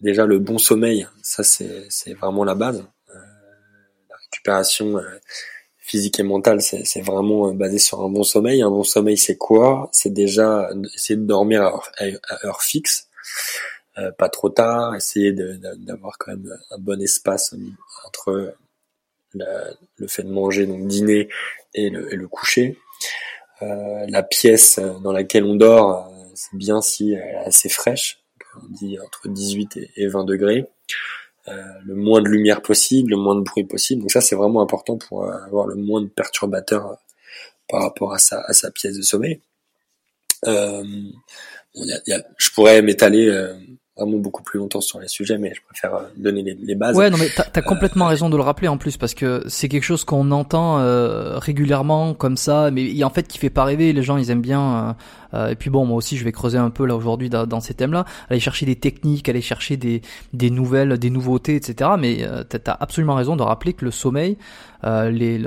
déjà 0.00 0.26
le 0.26 0.38
bon 0.38 0.58
sommeil, 0.58 1.06
ça 1.22 1.42
c'est, 1.42 2.14
vraiment 2.14 2.44
la 2.44 2.54
base. 2.54 2.84
la 3.08 4.16
récupération 4.16 5.00
physique 5.78 6.18
et 6.18 6.24
mentale, 6.24 6.60
c'est, 6.60 7.00
vraiment 7.00 7.52
basé 7.54 7.78
sur 7.78 8.02
un 8.02 8.08
bon 8.08 8.24
sommeil. 8.24 8.60
Un 8.62 8.70
bon 8.70 8.82
sommeil, 8.82 9.16
c'est 9.16 9.36
quoi? 9.36 9.88
C'est 9.92 10.12
déjà 10.12 10.68
essayer 10.94 11.16
de 11.16 11.24
dormir 11.24 11.62
à 11.62 12.46
heure, 12.46 12.62
fixe. 12.62 13.08
Euh, 13.98 14.10
pas 14.12 14.28
trop 14.28 14.50
tard, 14.50 14.94
essayer 14.94 15.32
d'avoir 15.32 16.18
quand 16.18 16.32
même 16.32 16.58
un 16.70 16.78
bon 16.78 17.00
espace 17.00 17.54
entre 18.04 18.54
le 19.34 20.06
fait 20.06 20.22
de 20.22 20.30
manger, 20.30 20.66
donc 20.66 20.86
dîner, 20.86 21.28
et 21.72 21.88
le, 21.88 22.12
et 22.12 22.16
le 22.16 22.28
coucher. 22.28 22.78
Euh, 23.62 24.04
la 24.08 24.22
pièce 24.22 24.78
dans 25.02 25.12
laquelle 25.12 25.44
on 25.44 25.54
dort, 25.54 26.08
euh, 26.08 26.15
c'est 26.36 26.56
bien 26.56 26.80
si 26.80 27.12
elle 27.12 27.18
est 27.18 27.36
assez 27.46 27.68
fraîche, 27.68 28.22
on 28.62 28.68
dit 28.68 28.98
entre 29.00 29.28
18 29.28 29.78
et 29.96 30.06
20 30.06 30.24
degrés. 30.24 30.66
Euh, 31.48 31.62
le 31.84 31.94
moins 31.94 32.22
de 32.22 32.28
lumière 32.28 32.60
possible, 32.60 33.10
le 33.10 33.16
moins 33.16 33.36
de 33.36 33.42
bruit 33.42 33.64
possible. 33.64 34.02
Donc 34.02 34.10
ça, 34.10 34.20
c'est 34.20 34.34
vraiment 34.34 34.62
important 34.62 34.98
pour 34.98 35.30
avoir 35.30 35.66
le 35.66 35.76
moins 35.76 36.02
de 36.02 36.08
perturbateurs 36.08 36.98
par 37.68 37.82
rapport 37.82 38.12
à 38.12 38.18
sa, 38.18 38.40
à 38.40 38.52
sa 38.52 38.70
pièce 38.70 38.96
de 38.96 39.02
sommeil. 39.02 39.40
Euh, 40.46 40.84
y 41.74 41.92
a, 41.92 42.00
y 42.06 42.12
a, 42.12 42.24
je 42.36 42.50
pourrais 42.50 42.82
m'étaler 42.82 43.30
vraiment 43.96 44.18
beaucoup 44.18 44.42
plus 44.42 44.58
longtemps 44.58 44.80
sur 44.80 45.00
les 45.00 45.08
sujets, 45.08 45.38
mais 45.38 45.52
je 45.54 45.60
préfère 45.62 45.94
euh, 45.94 46.02
donner 46.16 46.42
les, 46.42 46.54
les 46.54 46.74
bases. 46.74 46.96
Ouais, 46.96 47.10
non, 47.10 47.16
mais 47.18 47.28
t'as 47.34 47.44
as 47.54 47.62
complètement 47.62 48.06
euh, 48.06 48.10
raison 48.10 48.28
de 48.28 48.36
le 48.36 48.42
rappeler 48.42 48.68
en 48.68 48.76
plus 48.76 48.96
parce 48.96 49.14
que 49.14 49.42
c'est 49.48 49.68
quelque 49.68 49.84
chose 49.84 50.04
qu'on 50.04 50.30
entend 50.30 50.78
euh, 50.78 51.38
régulièrement 51.38 52.14
comme 52.14 52.36
ça, 52.36 52.70
mais 52.70 53.02
en 53.02 53.10
fait 53.10 53.26
qui 53.26 53.38
fait 53.38 53.50
pas 53.50 53.64
rêver. 53.64 53.92
Les 53.92 54.02
gens 54.02 54.16
ils 54.16 54.30
aiment 54.30 54.42
bien. 54.42 54.96
et 55.34 55.54
puis 55.54 55.70
bon, 55.70 55.84
moi 55.86 55.96
aussi 55.96 56.16
je 56.16 56.24
vais 56.24 56.32
creuser 56.32 56.58
un 56.58 56.70
peu 56.70 56.86
là 56.86 56.96
aujourd'hui 56.96 57.30
dans, 57.30 57.46
dans, 57.46 57.60
ces 57.60 57.74
thèmes-là, 57.74 58.04
aller 58.28 58.40
chercher 58.40 58.66
des 58.66 58.76
techniques, 58.76 59.28
aller 59.28 59.40
chercher 59.40 59.76
des 59.76 60.02
des 60.32 60.50
nouvelles, 60.50 60.98
des 60.98 61.10
nouveautés, 61.10 61.56
etc. 61.56 61.90
Mais 61.98 62.26
t'as 62.48 62.72
as 62.72 62.82
absolument 62.82 63.14
raison 63.14 63.36
de 63.36 63.42
rappeler 63.42 63.72
que 63.72 63.84
le 63.84 63.90
sommeil, 63.90 64.36
les 64.84 65.42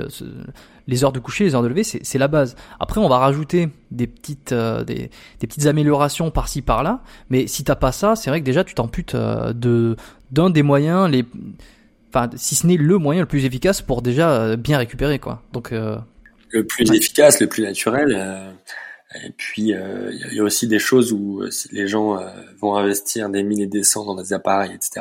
les 0.86 1.04
heures 1.04 1.12
de 1.12 1.20
coucher, 1.20 1.44
les 1.44 1.54
heures 1.54 1.62
de 1.62 1.68
lever, 1.68 1.84
c'est 1.84 2.18
la 2.18 2.28
base. 2.28 2.56
Après, 2.78 3.00
on 3.00 3.08
va 3.08 3.18
rajouter 3.18 3.68
des 3.90 4.06
petites, 4.06 4.52
euh, 4.52 4.84
des, 4.84 5.10
petites 5.38 5.66
améliorations 5.66 6.30
par-ci 6.30 6.62
par-là. 6.62 7.02
Mais 7.28 7.46
si 7.46 7.64
t'as 7.64 7.76
pas 7.76 7.92
ça, 7.92 8.16
c'est 8.16 8.30
vrai 8.30 8.40
que 8.40 8.44
déjà 8.44 8.64
tu 8.64 8.74
t'amputes 8.74 9.14
euh, 9.14 9.52
de 9.52 9.96
d'un 10.30 10.48
des 10.48 10.62
moyens 10.62 11.10
les, 11.10 11.24
enfin, 12.08 12.30
si 12.36 12.54
ce 12.54 12.66
n'est 12.66 12.76
le 12.76 12.98
moyen 12.98 13.22
le 13.22 13.26
plus 13.26 13.44
efficace 13.44 13.82
pour 13.82 14.00
déjà 14.00 14.30
euh, 14.30 14.56
bien 14.56 14.78
récupérer, 14.78 15.18
quoi. 15.18 15.42
Donc 15.52 15.72
le 15.72 16.66
plus 16.66 16.90
efficace, 16.92 17.40
le 17.40 17.48
plus 17.48 17.62
naturel. 17.62 18.16
et 19.24 19.30
puis 19.36 19.72
il 19.72 20.34
y 20.34 20.40
a 20.40 20.42
aussi 20.42 20.68
des 20.68 20.78
choses 20.78 21.12
où 21.12 21.42
les 21.72 21.88
gens 21.88 22.18
vont 22.60 22.76
investir 22.76 23.28
des 23.28 23.42
milliers 23.42 23.64
et 23.64 23.68
des 23.68 23.82
cents 23.82 24.04
dans 24.04 24.14
des 24.14 24.32
appareils, 24.32 24.72
etc. 24.72 25.00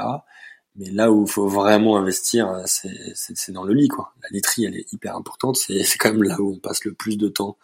Mais 0.80 0.92
là 0.92 1.12
où 1.12 1.26
il 1.26 1.30
faut 1.30 1.50
vraiment 1.50 1.98
investir, 1.98 2.50
euh, 2.50 2.64
c'est 2.66 3.52
dans 3.52 3.66
le 3.66 3.74
lit, 3.74 3.90
quoi. 3.90 4.14
La 4.24 4.30
literie, 4.32 4.64
elle 4.64 4.78
est 4.78 4.92
hyper 4.94 5.16
importante. 5.18 5.58
C'est 5.68 5.98
quand 6.00 6.14
même 6.14 6.24
là 6.24 6.40
où 6.40 6.54
on 6.54 6.60
passe 6.60 6.86
le 6.86 6.94
plus 6.94 7.18
de 7.18 7.28
temps 7.28 7.58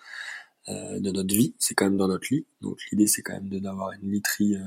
euh, 0.67 0.99
de 0.99 1.11
notre 1.11 1.33
vie. 1.33 1.55
C'est 1.57 1.75
quand 1.75 1.85
même 1.85 1.95
dans 1.95 2.09
notre 2.09 2.27
lit. 2.29 2.45
Donc 2.59 2.77
l'idée, 2.91 3.07
c'est 3.07 3.21
quand 3.21 3.33
même 3.33 3.47
d'avoir 3.49 3.91
une 3.93 4.11
literie 4.11 4.55
euh, 4.55 4.59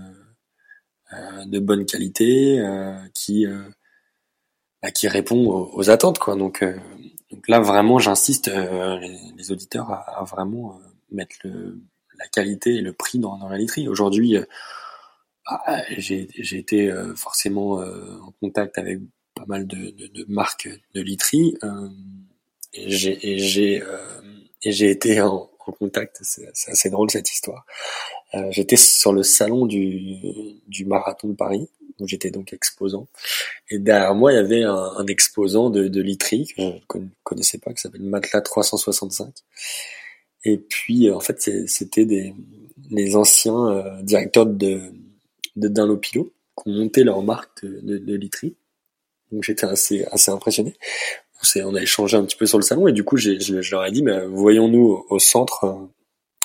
euh, 1.12 1.44
de 1.44 1.58
bonne 1.58 1.84
qualité 1.84 2.60
euh, 2.60 2.96
qui 3.14 3.46
bah, 4.82 4.90
qui 4.92 5.08
répond 5.08 5.68
aux, 5.72 5.90
attentes, 5.90 6.18
quoi. 6.18 6.34
Donc 6.36 6.64
donc 7.30 7.48
là, 7.48 7.60
vraiment, 7.60 7.98
j'insiste 7.98 8.46
les, 8.48 9.18
les, 9.36 9.52
auditeurs 9.52 9.90
à, 9.90 10.20
à 10.20 10.24
vraiment 10.24 10.80
mettre 11.10 11.36
le, 11.44 11.82
la 12.18 12.26
qualité 12.28 12.76
et 12.76 12.80
le 12.80 12.94
prix 12.94 13.18
dans, 13.18 13.36
dans 13.36 13.48
la 13.48 13.58
literie. 13.58 13.88
Aujourd'hui 13.88 14.36
ah, 15.50 15.82
j'ai 15.96 16.28
été 16.58 16.90
euh, 16.90 17.14
forcément 17.14 17.80
euh, 17.80 18.18
en 18.20 18.32
contact 18.32 18.76
avec 18.76 18.98
pas 19.34 19.46
mal 19.46 19.66
de, 19.66 19.90
de, 19.92 20.06
de 20.08 20.26
marques 20.28 20.68
de 20.94 21.00
literie 21.00 21.56
euh, 21.64 21.88
et 22.74 22.90
j'ai 22.90 23.82
et 24.62 24.72
j'ai 24.72 24.90
été 24.90 25.22
en, 25.22 25.50
contact 25.78 26.20
c'est 26.22 26.48
assez 26.48 26.88
drôle 26.88 27.10
cette 27.10 27.30
histoire. 27.30 27.66
J'étais 28.48 28.76
sur 28.76 29.12
le 29.12 29.22
salon 29.22 29.66
du, 29.66 30.16
du 30.66 30.86
marathon 30.86 31.28
de 31.28 31.34
Paris 31.34 31.68
où 32.00 32.08
j'étais 32.08 32.30
donc 32.30 32.54
exposant. 32.54 33.06
Et 33.70 33.78
derrière 33.78 34.14
moi 34.14 34.32
il 34.32 34.36
y 34.36 34.38
avait 34.38 34.62
un, 34.62 34.74
un 34.74 35.06
exposant 35.06 35.68
de, 35.68 35.88
de 35.88 36.00
literie 36.00 36.46
que 36.88 36.98
je 36.98 37.04
ne 37.04 37.08
connaissais 37.22 37.58
pas 37.58 37.74
qui 37.74 37.82
s'appelle 37.82 38.02
Matelas 38.02 38.40
365 38.40 39.34
et 40.44 40.56
puis 40.56 41.10
en 41.10 41.20
fait 41.20 41.66
c'était 41.66 42.06
des 42.06 42.34
les 42.90 43.14
anciens 43.14 44.00
directeurs 44.02 44.46
de 44.46 44.90
de 45.58 45.68
Dunlopilo 45.68 46.32
qui 46.56 46.68
ont 46.68 46.72
monté 46.72 47.04
leur 47.04 47.22
marque 47.22 47.64
de, 47.64 47.98
de, 47.98 48.14
literie. 48.14 48.56
Donc 49.30 49.42
j'étais 49.42 49.66
assez 49.66 50.04
assez 50.10 50.30
impressionné. 50.30 50.74
On, 51.56 51.74
a 51.74 51.82
échangé 51.82 52.16
un 52.16 52.24
petit 52.24 52.36
peu 52.36 52.46
sur 52.46 52.58
le 52.58 52.64
salon 52.64 52.88
et 52.88 52.92
du 52.92 53.04
coup 53.04 53.16
j'ai, 53.16 53.38
je, 53.38 53.70
leur 53.70 53.84
ai 53.84 53.92
dit 53.92 54.02
mais 54.02 54.26
voyons-nous 54.26 55.04
au, 55.08 55.18
centre 55.18 55.64
euh, 55.64 55.86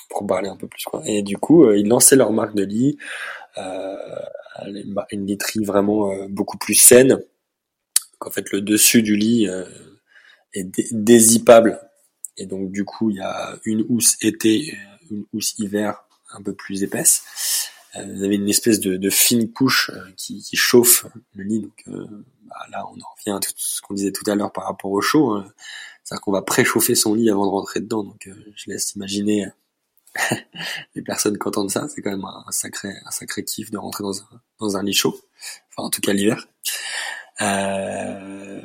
pour 0.09 0.27
parler 0.27 0.49
un 0.49 0.55
peu 0.55 0.67
plus. 0.67 0.85
Et 1.05 1.23
du 1.23 1.37
coup 1.37 1.65
euh, 1.65 1.77
ils 1.77 1.87
lançaient 1.87 2.15
leur 2.15 2.31
marque 2.31 2.55
de 2.55 2.63
lit, 2.63 2.97
euh, 3.57 3.97
une 5.11 5.25
literie 5.25 5.63
vraiment 5.63 6.13
beaucoup 6.29 6.57
plus 6.57 6.75
saine. 6.75 7.19
En 8.19 8.29
fait 8.29 8.51
le 8.51 8.61
dessus 8.61 9.01
du 9.01 9.15
lit 9.15 9.47
est 10.53 10.67
et 12.37 12.45
donc 12.45 12.71
du 12.71 12.85
coup 12.85 13.09
il 13.09 13.17
y 13.17 13.21
a 13.21 13.57
une 13.65 13.85
housse 13.89 14.17
été, 14.21 14.77
une 15.09 15.25
housse 15.33 15.57
hiver 15.57 16.05
un 16.33 16.41
peu 16.41 16.53
plus 16.53 16.83
épaisse 16.83 17.23
vous 17.95 18.23
avez 18.23 18.35
une 18.35 18.49
espèce 18.49 18.79
de, 18.79 18.97
de 18.97 19.09
fine 19.09 19.51
couche 19.51 19.91
euh, 19.93 20.11
qui, 20.17 20.41
qui, 20.41 20.55
chauffe 20.55 21.05
le 21.33 21.43
lit. 21.43 21.61
Donc 21.61 21.83
euh, 21.87 22.07
bah, 22.43 22.55
là, 22.71 22.85
on 22.87 22.99
en 22.99 23.09
revient 23.17 23.37
à 23.37 23.39
tout 23.39 23.51
ce 23.55 23.81
qu'on 23.81 23.93
disait 23.93 24.11
tout 24.11 24.29
à 24.29 24.35
l'heure 24.35 24.51
par 24.51 24.65
rapport 24.65 24.91
au 24.91 25.01
chaud. 25.01 25.41
C'est-à-dire 26.03 26.21
qu'on 26.21 26.31
va 26.31 26.41
préchauffer 26.41 26.95
son 26.95 27.13
lit 27.13 27.29
avant 27.29 27.45
de 27.45 27.51
rentrer 27.51 27.79
dedans. 27.79 28.03
Donc 28.03 28.29
je 28.55 28.69
laisse 28.69 28.93
imaginer 28.95 29.47
les 30.95 31.01
personnes 31.01 31.37
qui 31.37 31.47
entendent 31.47 31.71
ça, 31.71 31.87
c'est 31.87 32.01
quand 32.01 32.11
même 32.11 32.25
un, 32.25 32.51
sacré, 32.51 32.89
un 33.05 33.11
sacré 33.11 33.43
kiff 33.43 33.71
de 33.71 33.77
rentrer 33.77 34.03
dans 34.03 34.21
un, 34.21 34.41
dans 34.59 34.77
un 34.77 34.83
lit 34.83 34.93
chaud. 34.93 35.19
Enfin, 35.69 35.87
en 35.87 35.89
tout 35.89 36.01
cas 36.01 36.13
l'hiver. 36.13 36.47
Euh, 37.41 38.61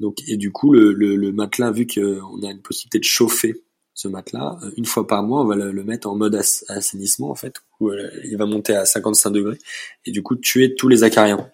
donc, 0.00 0.22
et 0.26 0.36
du 0.36 0.50
coup, 0.52 0.72
le, 0.72 0.92
le, 0.92 1.16
le 1.16 1.32
matelas, 1.32 1.70
vu 1.70 1.86
qu'on 1.86 2.42
a 2.42 2.50
une 2.50 2.62
possibilité 2.62 2.98
de 2.98 3.04
chauffer 3.04 3.62
ce 3.94 4.08
matelas, 4.08 4.58
euh, 4.62 4.70
une 4.76 4.86
fois 4.86 5.06
par 5.06 5.22
mois, 5.22 5.42
on 5.42 5.44
va 5.44 5.56
le, 5.56 5.84
mettre 5.84 6.08
en 6.08 6.16
mode 6.16 6.34
assainissement, 6.68 7.30
en 7.30 7.34
fait, 7.34 7.56
où 7.80 7.90
euh, 7.90 8.10
il 8.24 8.36
va 8.36 8.46
monter 8.46 8.74
à 8.74 8.84
55 8.84 9.30
degrés, 9.30 9.58
et 10.06 10.10
du 10.10 10.22
coup, 10.22 10.36
tuer 10.36 10.74
tous 10.74 10.88
les 10.88 11.04
acariens 11.04 11.50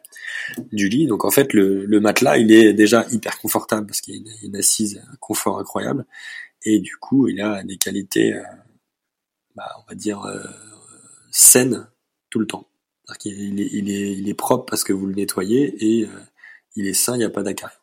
du 0.72 0.88
lit. 0.88 1.06
Donc, 1.06 1.24
en 1.24 1.30
fait, 1.30 1.52
le, 1.52 2.00
matelas, 2.00 2.38
il 2.38 2.52
est 2.52 2.72
déjà 2.72 3.06
hyper 3.10 3.38
confortable, 3.38 3.86
parce 3.86 4.00
qu'il 4.00 4.14
y 4.14 4.18
a 4.18 4.32
une, 4.42 4.56
assise, 4.56 5.02
un 5.10 5.16
confort 5.16 5.58
incroyable, 5.58 6.06
et 6.62 6.78
du 6.80 6.96
coup, 6.96 7.28
il 7.28 7.40
a 7.40 7.62
des 7.64 7.76
qualités, 7.76 8.34
euh, 8.34 8.42
bah, 9.56 9.70
on 9.80 9.88
va 9.88 9.94
dire, 9.94 10.24
saines 11.30 11.88
tout 12.30 12.38
le 12.38 12.46
temps. 12.46 12.68
Il, 13.24 13.60
est, 13.60 14.12
il 14.18 14.28
est 14.28 14.34
propre 14.34 14.66
parce 14.66 14.84
que 14.84 14.92
vous 14.92 15.06
le 15.06 15.14
nettoyez, 15.14 15.74
et 15.82 16.06
il 16.76 16.86
est 16.86 16.94
sain, 16.94 17.14
il 17.14 17.18
n'y 17.18 17.24
a 17.24 17.30
pas 17.30 17.42
d'acariens. 17.42 17.77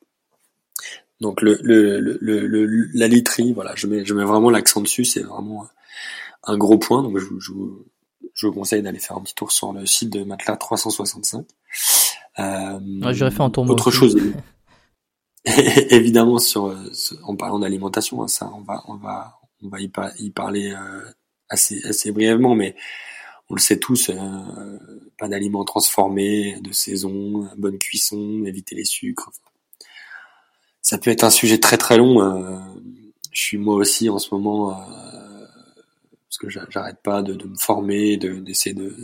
Donc 1.21 1.41
le, 1.41 1.57
le, 1.61 1.99
le, 1.99 2.17
le, 2.19 2.89
la 2.93 3.07
literie, 3.07 3.53
voilà, 3.53 3.73
je 3.75 3.87
mets, 3.87 4.05
je 4.05 4.13
mets 4.13 4.25
vraiment 4.25 4.49
l'accent 4.49 4.81
dessus, 4.81 5.05
c'est 5.05 5.21
vraiment 5.21 5.67
un 6.43 6.57
gros 6.57 6.77
point. 6.77 7.03
Donc 7.03 7.17
je, 7.17 7.27
je, 7.39 7.53
je 8.33 8.47
vous 8.47 8.53
conseille 8.53 8.81
d'aller 8.81 8.99
faire 8.99 9.17
un 9.17 9.21
petit 9.21 9.35
tour 9.35 9.51
sur 9.51 9.71
le 9.71 9.85
site 9.85 10.09
de 10.11 10.23
Matelas 10.23 10.57
365. 10.57 11.45
Euh, 12.39 12.79
J'aurais 13.13 13.31
fait 13.31 13.41
un 13.41 13.49
tour. 13.49 13.69
Autre 13.69 13.91
chose, 13.91 14.17
évidemment, 15.45 16.37
sur, 16.39 16.75
en 17.23 17.35
parlant 17.35 17.59
d'alimentation, 17.59 18.23
hein, 18.23 18.27
ça, 18.27 18.51
on 18.53 18.61
va, 18.61 18.83
on 18.87 18.95
va, 18.95 19.39
on 19.63 19.69
va 19.69 19.79
y, 19.79 19.89
y 20.19 20.29
parler 20.31 20.71
euh, 20.71 21.01
assez, 21.49 21.81
assez 21.85 22.11
brièvement, 22.11 22.55
mais 22.55 22.75
on 23.49 23.53
le 23.53 23.61
sait 23.61 23.79
tous, 23.79 24.09
euh, 24.09 24.79
pas 25.17 25.29
d'aliments 25.29 25.63
transformés, 25.63 26.59
de 26.61 26.73
saison, 26.73 27.47
bonne 27.57 27.77
cuisson, 27.77 28.43
éviter 28.45 28.75
les 28.75 28.85
sucres 28.85 29.31
ça 30.85 30.99
peut 30.99 31.09
être 31.09 31.23
un 31.23 31.31
sujet 31.31 31.57
très 31.59 31.77
très 31.77 31.97
long. 31.97 32.21
Euh, 32.21 32.59
je 33.31 33.41
suis 33.41 33.57
moi 33.57 33.73
aussi 33.73 34.07
en 34.07 34.19
ce 34.19 34.35
moment 34.35 34.69
euh, 34.69 35.45
parce 36.29 36.37
que 36.37 36.47
j'arrête 36.47 37.01
pas 37.01 37.23
de, 37.23 37.33
me 37.33 37.57
former, 37.57 38.17
d'essayer 38.17 38.75
de, 38.75 38.95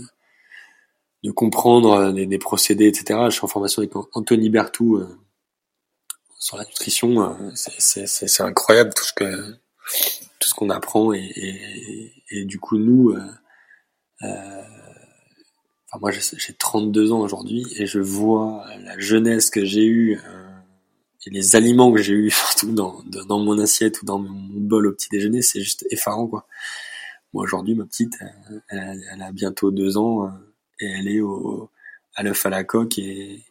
de, 1.24 1.32
comprendre 1.32 2.12
des, 2.12 2.38
procédés, 2.38 2.86
etc. 2.86 3.20
Je 3.26 3.32
suis 3.32 3.46
en 3.46 3.48
formation 3.48 3.82
avec 3.82 3.96
Anthony 4.14 4.52
Bertou 4.52 4.98
euh, 4.98 5.08
sur 6.38 6.56
la 6.58 6.66
nutrition. 6.66 7.36
c'est 7.56 8.42
incroyable 8.42 8.94
tout 8.94 9.04
ce 9.04 9.14
que 9.14 9.56
tout 10.40 10.50
ce 10.50 10.54
qu'on 10.54 10.70
apprend 10.70 11.14
et, 11.14 12.14
et, 12.30 12.46
du 12.46 12.60
coup 12.60 12.78
nous. 12.78 13.18
Enfin, 14.22 16.00
moi 16.00 16.12
j'ai 16.12 16.54
32 16.54 17.12
ans 17.12 17.22
aujourd'hui 17.22 17.66
et 17.78 17.88
je 17.88 18.00
vois 18.00 18.66
la 18.84 19.00
jeunesse 19.00 19.50
que 19.50 19.66
j'ai 19.66 19.88
eue 19.88 20.22
et 21.26 21.30
les 21.30 21.56
aliments 21.56 21.92
que 21.92 22.02
j'ai 22.02 22.14
eu 22.14 22.30
surtout 22.32 22.72
dans, 22.72 23.04
dans 23.06 23.40
mon 23.40 23.60
assiette 23.60 24.02
ou 24.02 24.06
dans 24.06 24.20
mon 24.20 24.60
bol 24.60 24.88
au 24.88 24.92
petit 24.92 25.10
déjeuner, 25.12 25.42
c'est 25.42 25.62
juste 25.62 25.86
effarant 25.90 26.28
quoi. 26.28 26.48
Moi 27.34 27.44
aujourd'hui, 27.44 27.76
ma 27.76 27.86
petite, 27.86 28.16
elle, 28.68 29.22
a 29.22 29.32
bientôt 29.32 29.72
deux 29.72 29.98
ans 29.98 30.26
euh, 30.26 30.30
et 30.80 30.88
elle 30.88 31.08
est 31.08 31.22
au, 31.22 31.70
à 32.16 32.24
l'œuf 32.24 32.46
à 32.46 32.50
la 32.50 32.64
coque 32.64 33.00
et, 33.00 33.44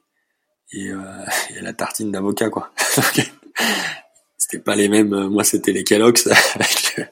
et, 0.72 0.90
euh, 0.90 1.24
et 1.56 1.60
la 1.60 1.72
tartine 1.72 2.10
d'avocat 2.10 2.50
quoi. 2.50 2.72
c'était 4.38 4.62
pas 4.62 4.76
les 4.76 4.88
mêmes. 4.88 5.12
Euh, 5.14 5.28
moi, 5.28 5.44
c'était 5.44 5.72
les 5.72 5.84
Kellogg's 5.84 6.26
avec 6.54 6.96
le, 6.96 7.04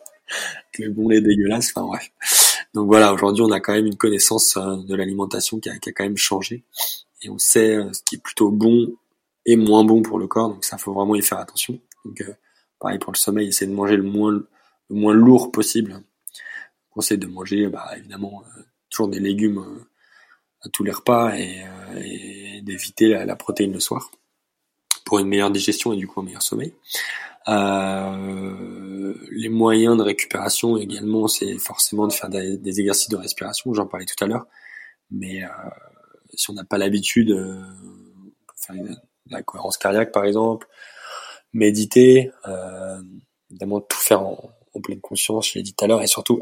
le 0.84 0.90
bon 0.90 1.08
lait 1.08 1.20
dégueulasse. 1.20 1.72
Enfin 1.74 1.86
bref. 1.86 2.10
Donc 2.74 2.86
voilà, 2.86 3.12
aujourd'hui, 3.14 3.42
on 3.42 3.50
a 3.50 3.60
quand 3.60 3.72
même 3.72 3.86
une 3.86 3.96
connaissance 3.96 4.56
euh, 4.56 4.76
de 4.76 4.94
l'alimentation 4.94 5.58
qui 5.58 5.70
a, 5.70 5.78
qui 5.78 5.88
a 5.88 5.92
quand 5.92 6.04
même 6.04 6.18
changé 6.18 6.64
et 7.22 7.30
on 7.30 7.38
sait 7.38 7.78
ce 7.92 8.00
qui 8.04 8.16
est 8.16 8.22
plutôt 8.22 8.50
bon 8.50 8.94
moins 9.56 9.84
bon 9.84 10.02
pour 10.02 10.18
le 10.18 10.26
corps, 10.26 10.48
donc 10.48 10.64
ça 10.64 10.78
faut 10.78 10.92
vraiment 10.92 11.14
y 11.14 11.22
faire 11.22 11.38
attention. 11.38 11.78
Donc 12.04 12.20
euh, 12.20 12.34
pareil 12.78 12.98
pour 12.98 13.12
le 13.12 13.18
sommeil, 13.18 13.48
essayer 13.48 13.70
de 13.70 13.76
manger 13.76 13.96
le 13.96 14.02
moins 14.02 14.32
le 14.32 14.46
moins 14.90 15.14
lourd 15.14 15.52
possible. 15.52 16.02
On 16.90 16.94
conseille 16.94 17.18
de 17.18 17.26
manger 17.26 17.68
bah, 17.68 17.90
évidemment 17.96 18.42
euh, 18.44 18.62
toujours 18.90 19.08
des 19.08 19.20
légumes 19.20 19.58
euh, 19.58 19.84
à 20.62 20.68
tous 20.70 20.84
les 20.84 20.92
repas 20.92 21.36
et, 21.36 21.62
d'éviter 22.62 23.24
la, 23.24 23.36
protéine 23.36 23.72
le 23.72 23.80
soir 23.80 24.10
pour 25.04 25.20
une 25.20 25.28
meilleure 25.28 25.50
digestion 25.50 25.92
et 25.92 25.96
du 25.96 26.06
coup 26.06 26.20
un 26.20 26.24
meilleur 26.24 26.42
sommeil. 26.42 26.74
les 29.30 29.48
moyens 29.48 29.96
de 29.96 30.02
récupération 30.02 30.76
également, 30.76 31.28
c'est 31.28 31.58
forcément 31.58 32.06
de 32.06 32.12
faire 32.12 32.28
des, 32.28 32.80
exercices 32.80 33.08
de 33.08 33.16
respiration, 33.16 33.72
j'en 33.72 33.86
parlais 33.86 34.04
tout 34.04 34.22
à 34.22 34.26
l'heure, 34.26 34.46
mais 35.10 35.42
si 36.34 36.50
on 36.50 36.54
n'a 36.54 36.64
pas 36.64 36.76
l'habitude, 36.76 37.30
faire 38.56 38.76
la 39.30 39.42
cohérence 39.42 39.78
cardiaque 39.78 40.12
par 40.12 40.24
exemple, 40.24 40.68
méditer, 41.52 42.30
euh, 42.46 43.00
évidemment 43.50 43.80
tout 43.80 43.98
faire 43.98 44.22
en, 44.22 44.54
pleine 44.80 45.00
conscience, 45.00 45.48
je 45.48 45.54
l'ai 45.54 45.64
dit 45.64 45.74
tout 45.74 45.84
à 45.84 45.88
l'heure, 45.88 46.02
et 46.02 46.06
surtout 46.06 46.40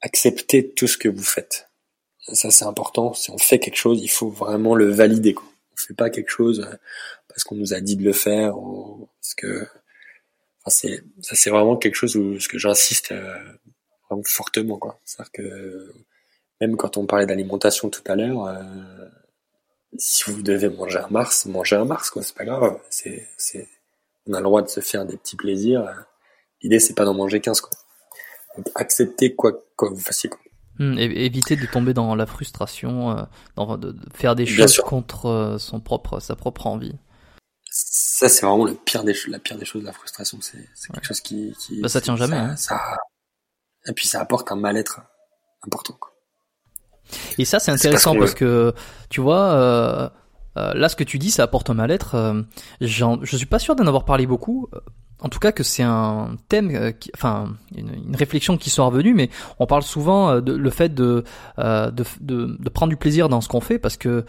accepter 0.00 0.72
tout 0.72 0.86
ce 0.86 0.96
que 0.96 1.10
vous 1.10 1.22
faites. 1.22 1.68
Ça 2.32 2.50
c'est 2.50 2.64
important, 2.64 3.12
si 3.12 3.30
on 3.30 3.36
fait 3.36 3.58
quelque 3.58 3.76
chose, 3.76 4.00
il 4.02 4.08
faut 4.08 4.30
vraiment 4.30 4.74
le 4.74 4.90
valider. 4.90 5.34
Quoi. 5.34 5.44
On 5.72 5.76
fait 5.76 5.92
pas 5.92 6.08
quelque 6.08 6.30
chose 6.30 6.60
euh, 6.60 6.76
parce 7.28 7.44
qu'on 7.44 7.56
nous 7.56 7.74
a 7.74 7.80
dit 7.82 7.96
de 7.96 8.02
le 8.02 8.14
faire, 8.14 8.56
ou 8.56 9.10
parce 9.20 9.34
que 9.34 9.66
enfin, 10.62 10.70
c'est 10.70 11.02
ça 11.20 11.36
c'est 11.36 11.50
vraiment 11.50 11.76
quelque 11.76 11.96
chose 11.96 12.16
où 12.16 12.40
ce 12.40 12.48
que 12.48 12.56
j'insiste 12.56 13.12
euh, 13.12 13.36
vraiment 14.08 14.22
fortement. 14.24 14.78
quoi. 14.78 14.98
C'est-à-dire 15.04 15.32
que 15.32 15.92
même 16.62 16.76
quand 16.78 16.96
on 16.96 17.04
parlait 17.04 17.26
d'alimentation 17.26 17.90
tout 17.90 18.04
à 18.06 18.16
l'heure, 18.16 18.46
euh, 18.46 18.62
si 19.98 20.30
vous 20.30 20.42
devez 20.42 20.68
manger 20.68 20.98
un 20.98 21.08
Mars, 21.08 21.46
mangez 21.46 21.76
un 21.76 21.84
Mars, 21.84 22.10
quoi. 22.10 22.22
C'est 22.22 22.36
pas 22.36 22.44
grave. 22.44 22.78
C'est, 22.90 23.28
c'est, 23.36 23.68
on 24.26 24.34
a 24.34 24.38
le 24.38 24.44
droit 24.44 24.62
de 24.62 24.68
se 24.68 24.80
faire 24.80 25.06
des 25.06 25.16
petits 25.16 25.36
plaisirs. 25.36 26.06
L'idée, 26.62 26.80
c'est 26.80 26.94
pas 26.94 27.04
d'en 27.04 27.14
manger 27.14 27.40
15, 27.40 27.60
quoi. 27.60 27.70
Donc, 28.56 28.70
acceptez 28.74 29.34
quoi, 29.34 29.52
quoi 29.76 29.90
vous 29.90 29.98
fassiez, 30.00 30.30
quoi. 30.30 30.40
Hum, 30.80 30.98
éviter 30.98 31.54
de 31.54 31.66
tomber 31.66 31.94
dans 31.94 32.16
la 32.16 32.26
frustration, 32.26 33.16
euh, 33.56 33.76
de, 33.76 33.94
faire 34.12 34.34
des 34.34 34.44
choses 34.44 34.78
contre 34.78 35.26
euh, 35.26 35.58
son 35.58 35.80
propre, 35.80 36.18
sa 36.18 36.34
propre 36.34 36.66
envie. 36.66 36.96
Ça, 37.70 38.28
c'est 38.28 38.44
vraiment 38.44 38.64
le 38.64 38.74
pire 38.74 39.04
des, 39.04 39.14
la 39.28 39.38
pire 39.38 39.56
des 39.56 39.64
choses, 39.64 39.84
la 39.84 39.92
frustration. 39.92 40.38
C'est, 40.40 40.66
quelque 40.92 41.06
chose 41.06 41.20
qui, 41.20 41.54
qui 41.60 41.80
bah, 41.80 41.88
ça 41.88 42.00
tient 42.00 42.16
jamais. 42.16 42.36
hein. 42.36 42.56
ça, 42.56 42.96
et 43.86 43.92
puis 43.92 44.08
ça 44.08 44.20
apporte 44.20 44.50
un 44.50 44.56
mal-être 44.56 45.00
important. 45.62 45.94
Quoi. 45.94 46.13
Et 47.38 47.44
ça, 47.44 47.58
c'est 47.58 47.70
intéressant 47.70 48.14
parce, 48.14 48.34
que, 48.34 48.74
tu 49.10 49.20
vois, 49.20 49.44
euh, 49.44 50.08
euh, 50.56 50.72
là, 50.74 50.88
ce 50.88 50.96
que 50.96 51.04
tu 51.04 51.18
dis, 51.18 51.30
ça 51.30 51.42
apporte 51.42 51.70
un 51.70 51.74
mal-être. 51.74 52.14
Euh, 52.14 52.42
je 52.80 53.36
suis 53.36 53.46
pas 53.46 53.58
sûr 53.58 53.76
d'en 53.76 53.86
avoir 53.86 54.04
parlé 54.04 54.26
beaucoup. 54.26 54.68
En 55.20 55.28
tout 55.28 55.38
cas, 55.38 55.52
que 55.52 55.62
c'est 55.62 55.82
un 55.82 56.36
thème, 56.48 56.70
euh, 56.74 56.92
qui, 56.92 57.10
enfin, 57.14 57.54
une, 57.74 57.94
une, 58.08 58.16
réflexion 58.16 58.56
qui 58.56 58.70
soit 58.70 58.84
revenue, 58.84 59.14
mais 59.14 59.30
on 59.58 59.66
parle 59.66 59.82
souvent 59.82 60.40
de 60.40 60.52
le 60.52 60.70
fait 60.70 60.94
de, 60.94 61.24
de, 61.58 61.90
de, 62.20 62.56
de 62.58 62.68
prendre 62.68 62.90
du 62.90 62.96
plaisir 62.96 63.28
dans 63.28 63.40
ce 63.40 63.48
qu'on 63.48 63.60
fait 63.60 63.78
parce 63.78 63.96
que 63.96 64.24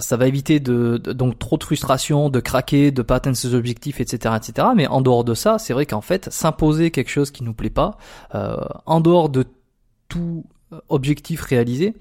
ça 0.00 0.18
va 0.18 0.26
éviter 0.26 0.60
de, 0.60 0.98
donc 0.98 1.38
trop 1.38 1.56
de 1.56 1.64
frustration, 1.64 2.28
de 2.28 2.38
craquer, 2.40 2.90
de 2.90 3.00
pas 3.00 3.14
atteindre 3.14 3.38
ses 3.38 3.54
objectifs, 3.54 3.98
etc., 3.98 4.34
etc. 4.36 4.68
Mais 4.76 4.86
en 4.86 5.00
dehors 5.00 5.24
de 5.24 5.32
ça, 5.32 5.58
c'est 5.58 5.72
vrai 5.72 5.86
qu'en 5.86 6.02
fait, 6.02 6.30
s'imposer 6.30 6.90
quelque 6.90 7.08
chose 7.08 7.30
qui 7.30 7.42
nous 7.42 7.54
plaît 7.54 7.70
pas, 7.70 7.96
en 8.84 9.00
dehors 9.00 9.30
de 9.30 9.46
tout 10.08 10.44
objectif 10.88 11.42
réalisé, 11.42 11.94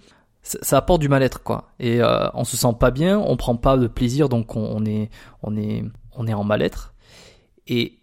ça, 0.43 0.77
apporte 0.77 1.01
du 1.01 1.09
mal-être 1.09 1.43
quoi. 1.43 1.69
Et 1.79 2.01
euh, 2.01 2.29
on 2.33 2.43
se 2.43 2.57
sent 2.57 2.75
pas 2.79 2.91
bien, 2.91 3.19
on 3.19 3.37
prend 3.37 3.55
pas 3.55 3.77
de 3.77 3.87
plaisir, 3.87 4.29
donc 4.29 4.55
on, 4.55 4.85
est 4.85 5.09
on 5.43 5.55
est 5.57 5.83
on 6.15 6.27
est 6.27 6.33
en 6.33 6.43
mal-être. 6.43 6.93
Et 7.67 7.99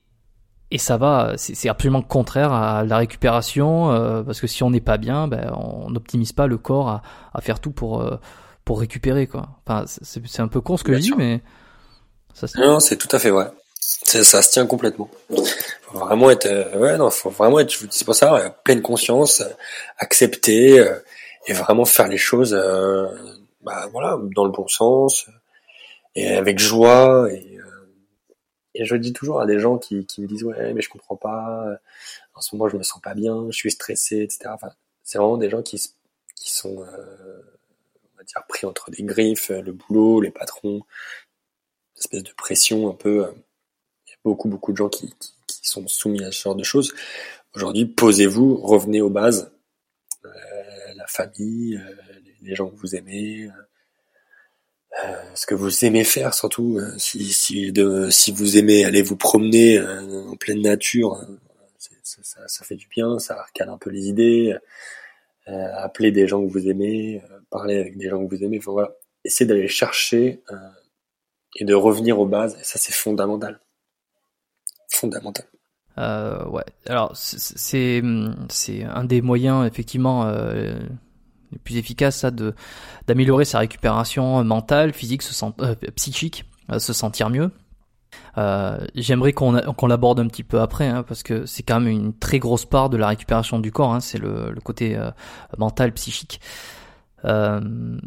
et 0.72 0.78
ça 0.78 0.96
va, 0.96 1.34
c'est 1.36 1.68
absolument 1.68 2.02
contraire 2.02 2.52
à 2.52 2.84
la 2.84 2.96
récupération, 2.96 3.92
euh, 3.92 4.22
parce 4.24 4.40
que 4.40 4.48
si 4.48 4.64
on 4.64 4.70
n'est 4.70 4.80
pas 4.80 4.96
bien, 4.96 5.28
ben, 5.28 5.52
on 5.56 5.90
n'optimise 5.90 6.32
pas 6.32 6.48
le 6.48 6.58
corps 6.58 6.88
à, 6.88 7.02
à 7.32 7.40
faire 7.40 7.60
tout 7.60 7.70
pour 7.70 8.00
euh, 8.00 8.16
pour 8.64 8.80
récupérer 8.80 9.28
quoi. 9.28 9.60
Enfin, 9.64 9.84
c'est 9.86 10.40
un 10.40 10.48
peu 10.48 10.60
con 10.60 10.76
ce 10.76 10.84
que 10.84 10.94
je 10.94 10.98
dis, 10.98 11.12
mais 11.16 11.40
ça, 12.34 12.46
non, 12.58 12.80
c'est 12.80 12.96
tout 12.96 13.08
à 13.12 13.18
fait 13.18 13.30
vrai. 13.30 13.50
Ça 13.80 14.42
se 14.42 14.50
tient 14.50 14.66
complètement. 14.66 15.08
Vraiment 15.96 16.30
être, 16.30 16.46
euh, 16.46 16.78
ouais, 16.78 16.96
non, 16.98 17.10
faut 17.10 17.30
vraiment 17.30 17.58
être, 17.58 17.72
c'est 17.90 18.04
pour 18.04 18.14
ça, 18.14 18.36
euh, 18.36 18.50
pleine 18.64 18.82
conscience, 18.82 19.40
euh, 19.40 19.48
accepter 19.98 20.84
et 21.46 21.52
vraiment 21.52 21.84
faire 21.84 22.08
les 22.08 22.18
choses, 22.18 22.52
bah 23.62 23.88
voilà, 23.92 24.18
dans 24.34 24.44
le 24.44 24.50
bon 24.50 24.68
sens 24.68 25.26
et 26.14 26.34
avec 26.36 26.58
joie. 26.58 27.28
Et, 27.32 27.58
et 28.74 28.84
je 28.84 28.96
dis 28.96 29.12
toujours 29.12 29.40
à 29.40 29.46
des 29.46 29.58
gens 29.58 29.78
qui, 29.78 30.06
qui 30.06 30.20
me 30.20 30.26
disent 30.26 30.44
ouais, 30.44 30.74
mais 30.74 30.82
je 30.82 30.90
comprends 30.90 31.16
pas. 31.16 31.66
En 32.34 32.40
ce 32.40 32.54
moment, 32.54 32.68
je 32.68 32.76
me 32.76 32.82
sens 32.82 33.00
pas 33.00 33.14
bien, 33.14 33.46
je 33.50 33.56
suis 33.56 33.70
stressé, 33.70 34.22
etc. 34.22 34.50
Enfin, 34.52 34.70
c'est 35.02 35.18
vraiment 35.18 35.38
des 35.38 35.50
gens 35.50 35.62
qui 35.62 35.80
qui 36.34 36.52
sont, 36.52 36.76
on 36.78 38.18
va 38.18 38.24
dire, 38.24 38.42
pris 38.48 38.66
entre 38.66 38.90
des 38.90 39.02
griffes, 39.02 39.48
le 39.50 39.72
boulot, 39.72 40.20
les 40.20 40.30
patrons, 40.30 40.82
une 41.94 41.98
espèce 41.98 42.22
de 42.22 42.32
pression 42.32 42.90
un 42.90 42.94
peu 42.94 43.26
beaucoup, 44.24 44.48
beaucoup 44.48 44.72
de 44.72 44.76
gens 44.76 44.88
qui, 44.88 45.14
qui, 45.18 45.35
sont 45.66 45.86
soumis 45.88 46.24
à 46.24 46.32
ce 46.32 46.42
genre 46.42 46.56
de 46.56 46.64
choses. 46.64 46.94
Aujourd'hui, 47.54 47.86
posez-vous, 47.86 48.56
revenez 48.56 49.00
aux 49.00 49.10
bases 49.10 49.50
la 50.96 51.06
famille, 51.06 51.80
les 52.42 52.54
gens 52.54 52.68
que 52.68 52.76
vous 52.76 52.96
aimez, 52.96 53.48
ce 55.34 55.46
que 55.46 55.54
vous 55.54 55.84
aimez 55.84 56.04
faire 56.04 56.34
surtout. 56.34 56.80
si 56.98 57.32
si, 57.32 57.72
de, 57.72 58.08
si 58.10 58.32
vous 58.32 58.56
aimez 58.58 58.84
aller 58.84 59.02
vous 59.02 59.16
promener 59.16 59.80
en 59.80 60.36
pleine 60.36 60.62
nature, 60.62 61.24
ça, 62.02 62.64
fait 62.64 62.76
du 62.76 62.88
bien, 62.88 63.18
ça 63.18 63.42
recale 63.42 63.68
un 63.68 63.78
peu 63.78 63.90
les 63.90 64.08
idées. 64.08 64.56
appeler 65.46 66.12
des 66.12 66.26
gens 66.26 66.44
que 66.44 66.50
vous 66.50 66.68
aimez, 66.68 67.22
parler 67.50 67.78
avec 67.78 67.96
des 67.96 68.08
gens 68.08 68.24
que 68.26 68.34
vous 68.34 68.42
aimez. 68.42 68.58
Voilà, 68.58 68.94
essayer 69.24 69.46
d'aller 69.46 69.68
chercher 69.68 70.42
et 71.56 71.64
de 71.64 71.74
revenir 71.74 72.18
aux 72.18 72.26
bases. 72.26 72.56
Et 72.60 72.64
ça, 72.64 72.78
c'est 72.78 72.94
fondamental. 72.94 73.60
Fondamental. 74.88 75.46
Euh, 75.98 76.44
ouais. 76.46 76.64
Alors 76.86 77.12
c'est 77.14 78.02
c'est 78.48 78.84
un 78.84 79.04
des 79.04 79.22
moyens 79.22 79.66
effectivement 79.66 80.24
euh, 80.26 80.78
les 81.52 81.58
plus 81.58 81.76
efficaces 81.76 82.16
ça 82.16 82.30
de 82.30 82.54
d'améliorer 83.06 83.44
sa 83.44 83.60
récupération 83.60 84.44
mentale, 84.44 84.92
physique, 84.92 85.22
euh, 85.60 85.74
psychique, 85.94 86.44
euh, 86.70 86.78
se 86.78 86.92
sentir 86.92 87.30
mieux. 87.30 87.50
Euh, 88.38 88.78
J'aimerais 88.94 89.32
qu'on 89.32 89.58
qu'on 89.72 89.86
l'aborde 89.86 90.20
un 90.20 90.26
petit 90.26 90.44
peu 90.44 90.60
après, 90.60 90.86
hein, 90.86 91.02
parce 91.02 91.22
que 91.22 91.46
c'est 91.46 91.62
quand 91.62 91.80
même 91.80 91.88
une 91.88 92.12
très 92.14 92.38
grosse 92.38 92.64
part 92.64 92.90
de 92.90 92.96
la 92.96 93.08
récupération 93.08 93.58
du 93.58 93.72
corps. 93.72 93.94
Hein, 93.94 94.00
c'est 94.00 94.18
le, 94.18 94.50
le, 94.50 94.60
côté 94.60 94.98
mental, 95.56 95.92
psychique. 95.92 96.40
Euh, 97.24 97.98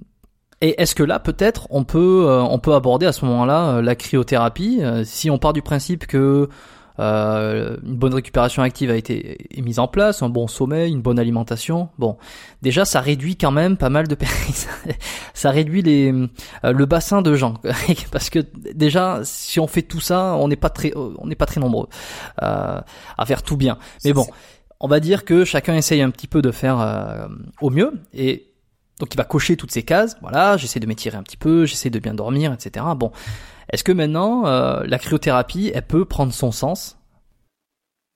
et 0.61 0.81
est-ce 0.81 0.93
que 0.93 1.03
là, 1.03 1.19
peut-être, 1.19 1.67
on 1.69 1.83
peut, 1.83 2.25
euh, 2.27 2.41
on 2.41 2.59
peut 2.59 2.73
aborder 2.73 3.05
à 3.05 3.11
ce 3.11 3.25
moment-là 3.25 3.81
la 3.81 3.95
cryothérapie 3.95 4.81
Si 5.05 5.29
on 5.29 5.37
part 5.37 5.53
du 5.53 5.61
principe 5.61 6.05
que 6.05 6.49
une 6.99 7.95
bonne 7.95 8.13
récupération 8.13 8.61
active 8.61 8.91
a 8.91 8.95
été 8.95 9.37
mise 9.57 9.79
en 9.79 9.87
place, 9.87 10.21
un 10.21 10.29
bon 10.29 10.47
sommeil, 10.47 10.91
une 10.91 11.01
bonne 11.01 11.19
alimentation. 11.19 11.89
Bon, 11.97 12.17
déjà 12.61 12.85
ça 12.85 12.99
réduit 12.99 13.37
quand 13.37 13.51
même 13.51 13.77
pas 13.77 13.89
mal 13.89 14.07
de 14.07 14.17
ça 15.33 15.51
réduit 15.51 15.81
les 15.81 16.11
le 16.63 16.85
bassin 16.85 17.21
de 17.21 17.35
gens 17.35 17.55
parce 18.11 18.29
que 18.29 18.39
déjà 18.73 19.21
si 19.23 19.59
on 19.59 19.67
fait 19.67 19.83
tout 19.83 20.01
ça, 20.01 20.35
on 20.35 20.47
n'est 20.47 20.55
pas 20.55 20.69
très 20.69 20.93
on 20.95 21.25
n'est 21.25 21.35
pas 21.35 21.45
très 21.45 21.61
nombreux 21.61 21.87
à 22.37 22.83
faire 23.25 23.43
tout 23.43 23.57
bien. 23.57 23.77
Mais 24.03 24.13
bon, 24.13 24.25
on 24.79 24.87
va 24.87 24.99
dire 24.99 25.25
que 25.25 25.45
chacun 25.45 25.75
essaye 25.75 26.01
un 26.01 26.09
petit 26.09 26.27
peu 26.27 26.41
de 26.41 26.51
faire 26.51 27.29
au 27.61 27.69
mieux 27.69 27.93
et 28.13 28.49
donc 28.99 29.13
il 29.13 29.17
va 29.17 29.23
cocher 29.23 29.55
toutes 29.55 29.71
ces 29.71 29.83
cases. 29.83 30.17
Voilà, 30.21 30.57
j'essaie 30.57 30.79
de 30.79 30.85
m'étirer 30.85 31.17
un 31.17 31.23
petit 31.23 31.37
peu, 31.37 31.65
j'essaie 31.65 31.89
de 31.89 31.99
bien 31.99 32.13
dormir, 32.13 32.53
etc. 32.53 32.85
Bon, 32.95 33.11
est-ce 33.71 33.83
que 33.83 33.91
maintenant 33.91 34.47
euh, 34.47 34.83
la 34.85 34.99
cryothérapie, 34.99 35.71
elle 35.73 35.85
peut 35.85 36.05
prendre 36.05 36.33
son 36.33 36.51
sens? 36.51 36.97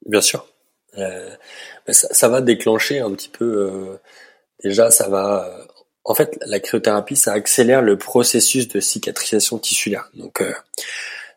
Bien 0.06 0.22
sûr. 0.22 0.46
Euh, 0.98 1.36
ça, 1.90 2.30
va 2.30 2.42
déclencher 2.42 3.00
un 3.00 3.12
petit 3.14 3.30
peu. 3.30 3.46
Euh, 3.46 3.98
déjà, 4.64 4.92
ça 4.92 5.10
va. 5.10 5.46
Euh, 5.46 5.66
en 6.04 6.14
fait, 6.14 6.38
la 6.46 6.60
cryothérapie, 6.60 7.16
ça 7.16 7.34
accélère 7.34 7.82
le 7.82 7.98
processus 7.98 8.68
de 8.68 8.80
cicatrisation 8.80 9.58
tissulaire. 9.58 10.10
Donc, 10.16 10.44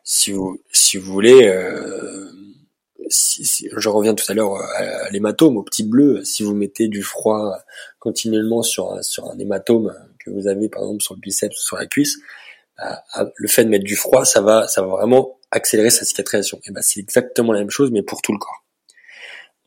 si 0.02 0.32
vous 0.32 0.60
si 0.72 0.98
vous 0.98 1.12
voulez 1.12 1.52
si, 3.08 3.68
je 3.76 3.88
reviens 3.88 4.14
tout 4.14 4.24
à 4.28 4.34
l'heure 4.34 4.56
à, 4.56 5.08
l'hématome, 5.10 5.56
au 5.56 5.62
petit 5.62 5.84
bleu, 5.84 6.24
si 6.24 6.42
vous 6.42 6.54
mettez 6.54 6.88
du 6.88 7.02
froid 7.02 7.56
continuellement 8.00 8.62
sur 8.62 8.92
un, 8.92 9.02
sur 9.02 9.30
un 9.30 9.38
hématome 9.38 9.94
que 10.18 10.30
vous 10.30 10.48
avez 10.48 10.68
par 10.68 10.82
exemple 10.82 11.02
sur 11.02 11.14
le 11.14 11.20
biceps 11.20 11.56
ou 11.56 11.62
sur 11.62 11.76
la 11.76 11.86
cuisse, 11.86 12.18
le 13.36 13.48
fait 13.48 13.64
de 13.64 13.70
mettre 13.70 13.84
du 13.84 13.96
froid, 13.96 14.24
ça 14.24 14.40
va, 14.40 14.68
ça 14.68 14.82
va 14.82 14.88
vraiment 14.88 15.38
accélérer 15.50 15.90
sa 15.90 16.04
cicatrisation. 16.04 16.60
Et 16.66 16.70
ben 16.70 16.82
c'est 16.82 17.00
exactement 17.00 17.52
la 17.52 17.60
même 17.60 17.70
chose, 17.70 17.90
mais 17.90 18.02
pour 18.02 18.22
tout 18.22 18.32
le 18.32 18.38
corps. 18.38 18.64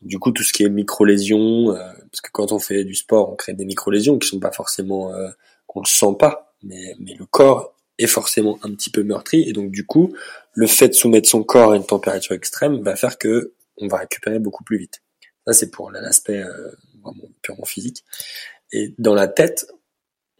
Du 0.02 0.18
coup, 0.18 0.32
tout 0.32 0.42
ce 0.42 0.52
qui 0.52 0.64
est 0.64 0.68
micro-lésions, 0.68 1.72
euh, 1.72 1.92
parce 2.10 2.20
que 2.22 2.30
quand 2.32 2.52
on 2.52 2.58
fait 2.58 2.84
du 2.84 2.94
sport, 2.94 3.30
on 3.30 3.36
crée 3.36 3.52
des 3.52 3.66
micro-lésions 3.66 4.18
qui 4.18 4.28
sont 4.28 4.40
pas 4.40 4.52
forcément, 4.52 5.12
euh, 5.12 5.28
qu'on 5.66 5.80
le 5.80 5.86
sent 5.86 6.16
pas, 6.18 6.54
mais, 6.62 6.94
mais 7.00 7.14
le 7.14 7.26
corps 7.26 7.74
est 7.98 8.06
forcément 8.06 8.58
un 8.62 8.70
petit 8.70 8.90
peu 8.90 9.02
meurtri, 9.02 9.46
et 9.46 9.52
donc 9.52 9.70
du 9.70 9.84
coup, 9.84 10.14
le 10.54 10.66
fait 10.66 10.88
de 10.88 10.94
soumettre 10.94 11.28
son 11.28 11.42
corps 11.42 11.72
à 11.72 11.76
une 11.76 11.84
température 11.84 12.34
extrême 12.34 12.82
va 12.82 12.96
faire 12.96 13.18
que 13.18 13.52
on 13.76 13.88
va 13.88 13.98
récupérer 13.98 14.38
beaucoup 14.38 14.64
plus 14.64 14.78
vite. 14.78 15.02
Ça, 15.46 15.52
c'est 15.52 15.70
pour 15.70 15.90
l'aspect 15.90 16.42
euh, 16.42 16.70
purement 17.42 17.64
physique. 17.64 18.04
Et 18.72 18.94
dans 18.98 19.14
la 19.14 19.26
tête, 19.26 19.66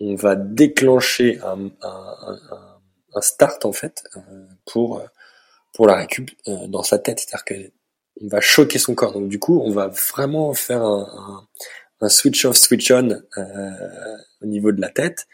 on 0.00 0.14
va 0.14 0.34
déclencher 0.34 1.38
un, 1.42 1.70
un, 1.82 2.16
un, 2.50 2.80
un 3.14 3.20
start 3.20 3.64
en 3.64 3.72
fait 3.72 4.02
euh, 4.16 4.20
pour 4.66 5.02
pour 5.74 5.86
la 5.86 5.96
récup 5.96 6.30
euh, 6.48 6.66
dans 6.66 6.82
sa 6.82 6.98
tête, 6.98 7.20
c'est-à-dire 7.20 7.44
que 7.44 7.54
on 8.22 8.28
va 8.28 8.40
choquer 8.40 8.78
son 8.78 8.94
corps. 8.94 9.12
Donc 9.12 9.28
du 9.28 9.38
coup, 9.38 9.60
on 9.64 9.70
va 9.70 9.88
vraiment 9.88 10.52
faire 10.52 10.82
un, 10.82 11.46
un 12.00 12.08
switch 12.08 12.44
off, 12.44 12.56
switch 12.56 12.90
on 12.90 13.22
euh, 13.38 14.16
au 14.42 14.46
niveau 14.46 14.72
de 14.72 14.80
la 14.80 14.90
tête. 14.90 15.26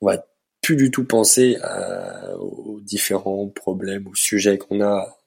On 0.00 0.06
va 0.06 0.24
plus 0.62 0.76
du 0.76 0.90
tout 0.90 1.04
penser 1.04 1.58
aux 2.38 2.78
différents 2.82 3.48
problèmes 3.48 4.06
ou 4.06 4.14
sujets 4.14 4.58
qu'on 4.58 4.82
a 4.82 5.18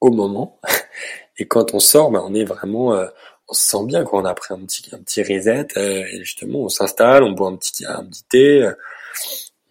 au 0.00 0.10
moment. 0.10 0.60
Et 1.38 1.46
quand 1.46 1.74
on 1.74 1.80
sort, 1.80 2.10
ben 2.10 2.22
on 2.24 2.34
est 2.34 2.44
vraiment, 2.44 2.94
euh, 2.94 3.06
on 3.48 3.54
se 3.54 3.62
sent 3.62 3.84
bien 3.86 4.04
quand 4.04 4.20
on 4.20 4.24
a 4.24 4.34
pris 4.34 4.54
un 4.54 4.58
petit, 4.58 4.88
un 4.92 4.98
petit 4.98 5.22
reset. 5.22 5.68
Euh, 5.76 6.04
et 6.12 6.18
justement, 6.24 6.60
on 6.60 6.68
s'installe, 6.68 7.22
on 7.22 7.32
boit 7.32 7.48
un 7.48 7.56
petit, 7.56 7.84
un 7.86 8.04
petit 8.04 8.24
thé, 8.24 8.62
euh, 8.62 8.72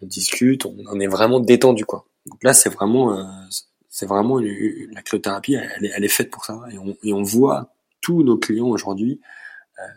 on 0.02 0.06
discute, 0.06 0.66
on, 0.66 0.76
on, 0.90 1.00
est 1.00 1.06
vraiment 1.06 1.40
détendu 1.40 1.84
quoi. 1.84 2.06
Donc 2.26 2.42
là, 2.42 2.52
c'est 2.52 2.70
vraiment, 2.70 3.24
c'est 3.88 4.06
vraiment 4.06 4.40
la 4.40 5.02
cryothérapie, 5.02 5.54
elle, 5.54 5.84
est, 5.84 5.92
elle 5.94 6.04
est 6.04 6.08
faite 6.08 6.30
pour 6.30 6.44
ça. 6.44 6.60
Et 6.72 6.78
on, 6.78 6.96
et 7.04 7.12
on 7.12 7.22
voit 7.22 7.72
tous 8.00 8.24
nos 8.24 8.36
clients 8.36 8.66
aujourd'hui 8.66 9.20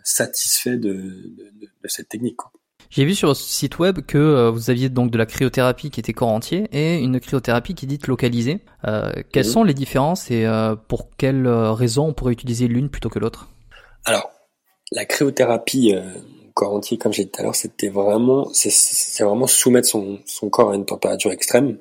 satisfaits 0.03 0.77
de, 0.77 0.93
de, 0.93 1.51
de, 1.61 1.87
cette 1.87 2.09
technique. 2.09 2.35
Quoi. 2.35 2.51
J'ai 2.89 3.05
vu 3.05 3.13
sur 3.13 3.27
votre 3.27 3.39
site 3.39 3.77
web 3.77 3.99
que 4.01 4.17
euh, 4.17 4.49
vous 4.49 4.71
aviez 4.71 4.89
donc 4.89 5.11
de 5.11 5.17
la 5.17 5.27
cryothérapie 5.27 5.91
qui 5.91 5.99
était 5.99 6.13
corps 6.13 6.29
entier 6.29 6.67
et 6.71 6.97
une 6.97 7.19
cryothérapie 7.19 7.75
qui 7.75 7.85
est 7.85 7.87
dite 7.87 8.07
localisée. 8.07 8.61
Euh, 8.85 9.11
quelles 9.31 9.45
sont 9.45 9.63
les 9.63 9.75
différences 9.75 10.31
et 10.31 10.45
euh, 10.45 10.75
pour 10.75 11.09
quelles 11.15 11.45
euh, 11.45 11.71
raisons 11.71 12.07
on 12.07 12.13
pourrait 12.13 12.33
utiliser 12.33 12.67
l'une 12.67 12.89
plutôt 12.89 13.09
que 13.09 13.19
l'autre? 13.19 13.47
Alors, 14.09 14.31
la 14.91 15.05
cryothérapie 15.05 15.93
corps 16.55 16.73
entier, 16.73 16.97
comme 16.97 17.13
j'ai 17.13 17.25
dit 17.25 17.29
tout 17.29 17.41
à 17.41 17.43
l'heure, 17.43 17.53
c'était 17.53 17.89
vraiment, 17.89 18.49
c'est 18.53 19.23
vraiment 19.23 19.45
soumettre 19.45 19.87
son, 19.87 20.19
son 20.25 20.49
corps 20.49 20.71
à 20.71 20.75
une 20.75 20.87
température 20.87 21.31
extrême. 21.31 21.77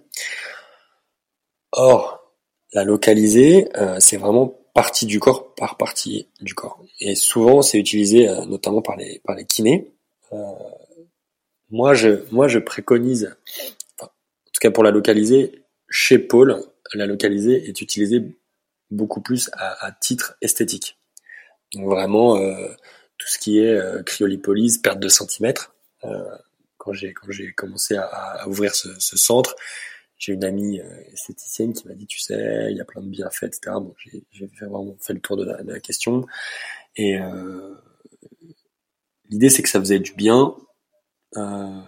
Or, 1.72 2.34
la 2.74 2.84
localiser, 2.84 3.66
c'est 3.98 4.18
vraiment 4.18 4.58
partie 4.74 5.06
du 5.06 5.20
corps 5.20 5.54
par 5.54 5.78
partie 5.78 6.28
du 6.42 6.52
corps. 6.52 6.84
Et 7.00 7.14
souvent, 7.14 7.62
c'est 7.62 7.78
utilisé 7.78 8.28
notamment 8.46 8.82
par 8.82 8.96
les 8.96 9.22
par 9.24 9.34
les 9.34 9.46
kinés. 9.46 9.90
Euh, 10.34 10.36
moi, 11.70 11.94
je, 11.94 12.30
moi, 12.30 12.46
je 12.46 12.58
préconise, 12.58 13.34
en 14.02 14.06
tout 14.06 14.60
cas 14.60 14.70
pour 14.70 14.84
la 14.84 14.90
localiser, 14.90 15.64
chez 15.88 16.18
Paul, 16.18 16.62
la 16.92 17.06
localiser 17.06 17.70
est 17.70 17.80
utilisée 17.80 18.38
beaucoup 18.90 19.22
plus 19.22 19.48
à, 19.54 19.86
à 19.86 19.92
titre 19.92 20.36
esthétique. 20.42 20.97
Donc 21.74 21.86
vraiment, 21.86 22.36
euh, 22.36 22.68
tout 23.18 23.28
ce 23.28 23.38
qui 23.38 23.58
est 23.58 23.74
euh, 23.74 24.02
cryolipolyse, 24.02 24.78
perte 24.78 25.00
de 25.00 25.08
centimètres. 25.08 25.74
Euh, 26.04 26.24
quand 26.76 26.92
j'ai 26.92 27.12
quand 27.12 27.30
j'ai 27.30 27.52
commencé 27.52 27.96
à, 27.96 28.04
à 28.04 28.48
ouvrir 28.48 28.74
ce, 28.74 28.88
ce, 28.98 29.16
centre, 29.16 29.56
j'ai 30.16 30.32
une 30.32 30.44
amie 30.44 30.80
esthéticienne 31.12 31.72
qui 31.72 31.86
m'a 31.88 31.94
dit, 31.94 32.06
tu 32.06 32.18
sais, 32.20 32.68
il 32.70 32.76
y 32.76 32.80
a 32.80 32.84
plein 32.84 33.02
de 33.02 33.08
bienfaits, 33.08 33.44
etc. 33.44 33.72
Bon, 33.74 33.94
j'ai 34.30 34.46
vraiment 34.60 34.96
fait 35.00 35.12
le 35.12 35.20
tour 35.20 35.36
de 35.36 35.44
la, 35.44 35.62
de 35.62 35.72
la 35.72 35.80
question. 35.80 36.24
Et 36.96 37.18
euh, 37.18 37.74
l'idée, 39.28 39.50
c'est 39.50 39.62
que 39.62 39.68
ça 39.68 39.80
faisait 39.80 40.00
du 40.00 40.12
bien 40.14 40.56
euh, 41.36 41.80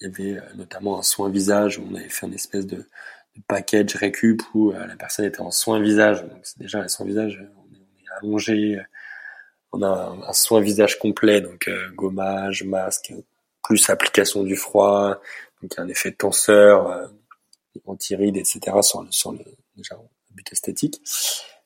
il 0.00 0.08
y 0.08 0.10
avait 0.10 0.42
notamment 0.56 0.98
un 0.98 1.02
soin 1.02 1.28
visage 1.28 1.78
où 1.78 1.86
on 1.90 1.94
avait 1.94 2.08
fait 2.08 2.26
un 2.26 2.32
espèce 2.32 2.66
de, 2.66 2.76
de 2.76 3.42
package 3.46 3.94
récup 3.96 4.42
où 4.54 4.72
euh, 4.72 4.86
la 4.86 4.96
personne 4.96 5.26
était 5.26 5.40
en 5.40 5.50
soin 5.50 5.80
visage. 5.80 6.22
Donc 6.22 6.42
déjà 6.56 6.80
un 6.80 6.88
soin 6.88 7.06
visage, 7.06 7.38
on 7.56 7.74
est, 7.74 7.78
on 7.78 7.98
est 7.98 8.09
on 8.22 9.82
a 9.82 10.18
un, 10.26 10.32
soin 10.32 10.60
visage 10.60 10.98
complet, 10.98 11.40
donc 11.40 11.70
gommage, 11.94 12.64
masque, 12.64 13.12
plus 13.62 13.88
application 13.90 14.42
du 14.42 14.56
froid, 14.56 15.20
donc 15.62 15.78
un 15.78 15.88
effet 15.88 16.12
tenseur, 16.12 16.90
euh, 16.90 17.06
anti-rides, 17.86 18.36
etc. 18.36 18.60
sur 18.82 19.02
le, 19.02 19.08
sur 19.10 19.32
le 19.32 19.38
déjà 19.76 19.96
but 20.30 20.52
esthétique. 20.52 21.00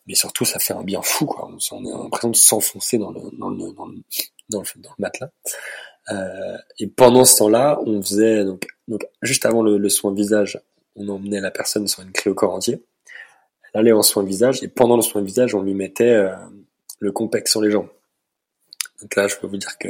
Mais 0.07 0.14
surtout, 0.14 0.44
ça 0.44 0.59
fait 0.59 0.74
un 0.74 0.82
bien 0.82 1.00
fou, 1.02 1.26
quoi. 1.26 1.48
On, 1.48 1.59
on 1.76 1.94
a 1.94 2.02
l'impression 2.02 2.30
de 2.30 2.36
s'enfoncer 2.36 2.98
dans 2.98 3.11
le, 3.11 3.20
dans 3.38 3.48
le, 3.48 3.72
dans 3.72 3.86
le, 3.86 3.94
dans 4.50 4.61
le, 4.61 4.82
dans 4.82 4.90
le 4.90 4.94
matelas. 4.98 5.30
Euh, 6.11 6.59
et 6.78 6.86
pendant 6.88 7.24
ce 7.24 7.38
temps-là, 7.38 7.80
on 7.86 8.02
faisait 8.02 8.44
donc, 8.44 8.66
donc 8.88 9.07
juste 9.22 9.46
avant 9.46 9.62
le, 9.62 9.78
le, 9.78 9.88
soin 9.88 10.12
visage, 10.12 10.61
on 10.96 11.09
emmenait 11.09 11.40
la 11.40 11.50
personne 11.50 11.88
sur 11.88 12.02
une 12.02 12.12
clé 12.12 12.30
au 12.30 12.34
corps 12.34 12.52
entier. 12.52 12.84
Allait 13.74 13.92
en 13.92 14.02
soin 14.02 14.22
visage 14.22 14.62
et 14.62 14.68
pendant 14.68 14.96
le 14.96 15.02
soin 15.02 15.20
visage, 15.20 15.54
on 15.54 15.62
lui 15.62 15.74
mettait 15.74 16.12
euh, 16.12 16.34
le 17.00 17.12
complexe 17.12 17.50
sur 17.50 17.60
les 17.60 17.70
jambes. 17.70 17.88
Donc 19.02 19.16
là, 19.16 19.28
je 19.28 19.36
peux 19.36 19.46
vous 19.46 19.56
dire 19.58 19.76
que 19.78 19.88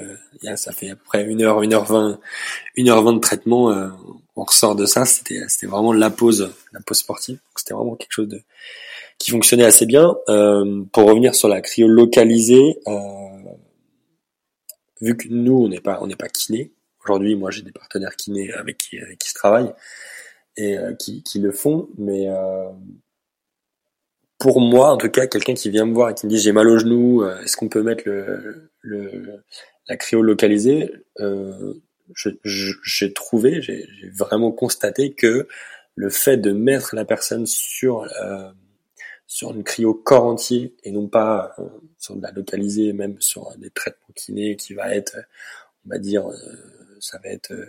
ça 0.57 0.73
fait 0.73 0.91
à 0.91 0.97
peu 0.97 1.05
près 1.05 1.25
une 1.25 1.43
heure, 1.43 1.63
une 1.63 1.73
heure 1.73 1.85
vingt, 1.85 2.19
une 2.75 2.89
heure 2.89 3.03
vingt 3.03 3.13
de 3.13 3.21
traitement. 3.21 3.71
Euh, 3.71 3.89
on 4.35 4.43
ressort 4.43 4.75
de 4.75 4.87
ça. 4.87 5.05
C'était, 5.05 5.41
c'était 5.49 5.67
vraiment 5.67 5.93
la 5.93 6.11
pause, 6.11 6.53
la 6.73 6.81
pause 6.81 6.99
sportive. 6.99 7.39
C'était 7.55 7.75
vraiment 7.75 7.95
quelque 7.95 8.13
chose 8.13 8.29
de 8.29 8.41
qui 9.19 9.31
fonctionnait 9.31 9.65
assez 9.65 9.87
bien. 9.87 10.17
Euh, 10.29 10.83
pour 10.93 11.07
revenir 11.07 11.35
sur 11.35 11.49
la 11.49 11.61
cryo 11.61 11.87
localisée, 11.87 12.81
euh, 12.89 13.53
vu 15.01 15.17
que 15.17 15.29
nous 15.29 15.65
on 15.65 15.69
n'est 15.69 15.81
pas 15.81 15.99
on 16.01 16.09
n'est 16.09 16.17
pas 16.17 16.29
kiné. 16.29 16.73
Aujourd'hui, 17.05 17.37
moi 17.37 17.53
j'ai 17.53 17.63
des 17.63 17.71
partenaires 17.71 18.17
kinés 18.17 18.53
avec 18.55 18.79
qui 18.79 18.99
avec 18.99 19.19
qui 19.19 19.29
je 19.29 19.35
travaille 19.35 19.73
et 20.57 20.77
qui, 20.99 21.23
qui 21.23 21.39
le 21.41 21.53
font, 21.53 21.89
mais 21.99 22.29
pour 24.39 24.61
moi, 24.61 24.93
en 24.93 24.97
tout 24.97 25.11
cas, 25.11 25.27
quelqu'un 25.27 25.55
qui 25.55 25.71
vient 25.71 25.87
me 25.87 25.95
voir 25.95 26.11
et 26.11 26.15
qui 26.15 26.27
me 26.27 26.31
dit 26.31 26.39
j'ai 26.39 26.53
mal 26.53 26.69
au 26.69 26.79
genou, 26.79 27.25
est-ce 27.25 27.57
qu'on 27.57 27.69
peut 27.69 27.83
mettre 27.83 28.05
le, 28.07 28.71
le 28.81 29.43
la 29.89 29.97
cryo 29.97 30.23
localisée 30.23 30.93
euh, 31.21 31.75
J'ai 32.15 33.13
trouvé, 33.13 33.61
j'ai 33.63 33.87
vraiment 34.17 34.53
constaté 34.53 35.15
que 35.15 35.47
le 35.95 36.11
fait 36.11 36.37
de 36.37 36.53
mettre 36.53 36.95
la 36.97 37.05
personne 37.05 37.47
sur 37.47 38.03
euh, 38.23 38.51
sur 39.27 39.53
une 39.53 39.65
cryo 39.65 39.95
corps 39.95 40.25
entier 40.25 40.77
et 40.85 40.93
non 40.93 41.09
pas 41.09 41.55
euh, 41.59 41.69
sur 41.99 42.17
de 42.17 42.23
la 42.23 42.31
localiser, 42.31 42.93
même 42.93 43.21
sur 43.21 43.57
des 43.57 43.71
traitements 43.71 44.15
kinés 44.15 44.57
qui 44.57 44.75
va 44.75 44.95
être, 44.95 45.17
on 45.85 45.91
va 45.91 45.99
dire, 45.99 46.29
euh, 46.29 46.37
ça 47.01 47.19
va 47.23 47.31
être, 47.31 47.53
euh, 47.53 47.67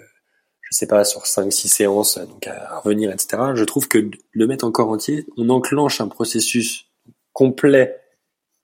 je 0.65 0.75
sais 0.75 0.87
pas, 0.87 1.03
sur 1.05 1.23
5-6 1.23 1.67
séances, 1.67 2.17
donc 2.17 2.47
à 2.47 2.79
revenir, 2.79 3.11
etc. 3.11 3.37
Je 3.53 3.63
trouve 3.63 3.87
que 3.87 4.09
le 4.31 4.47
mettre 4.47 4.65
en 4.65 4.71
corps 4.71 4.89
entier, 4.89 5.25
on 5.37 5.49
enclenche 5.49 6.01
un 6.01 6.07
processus 6.07 6.87
complet 7.33 8.01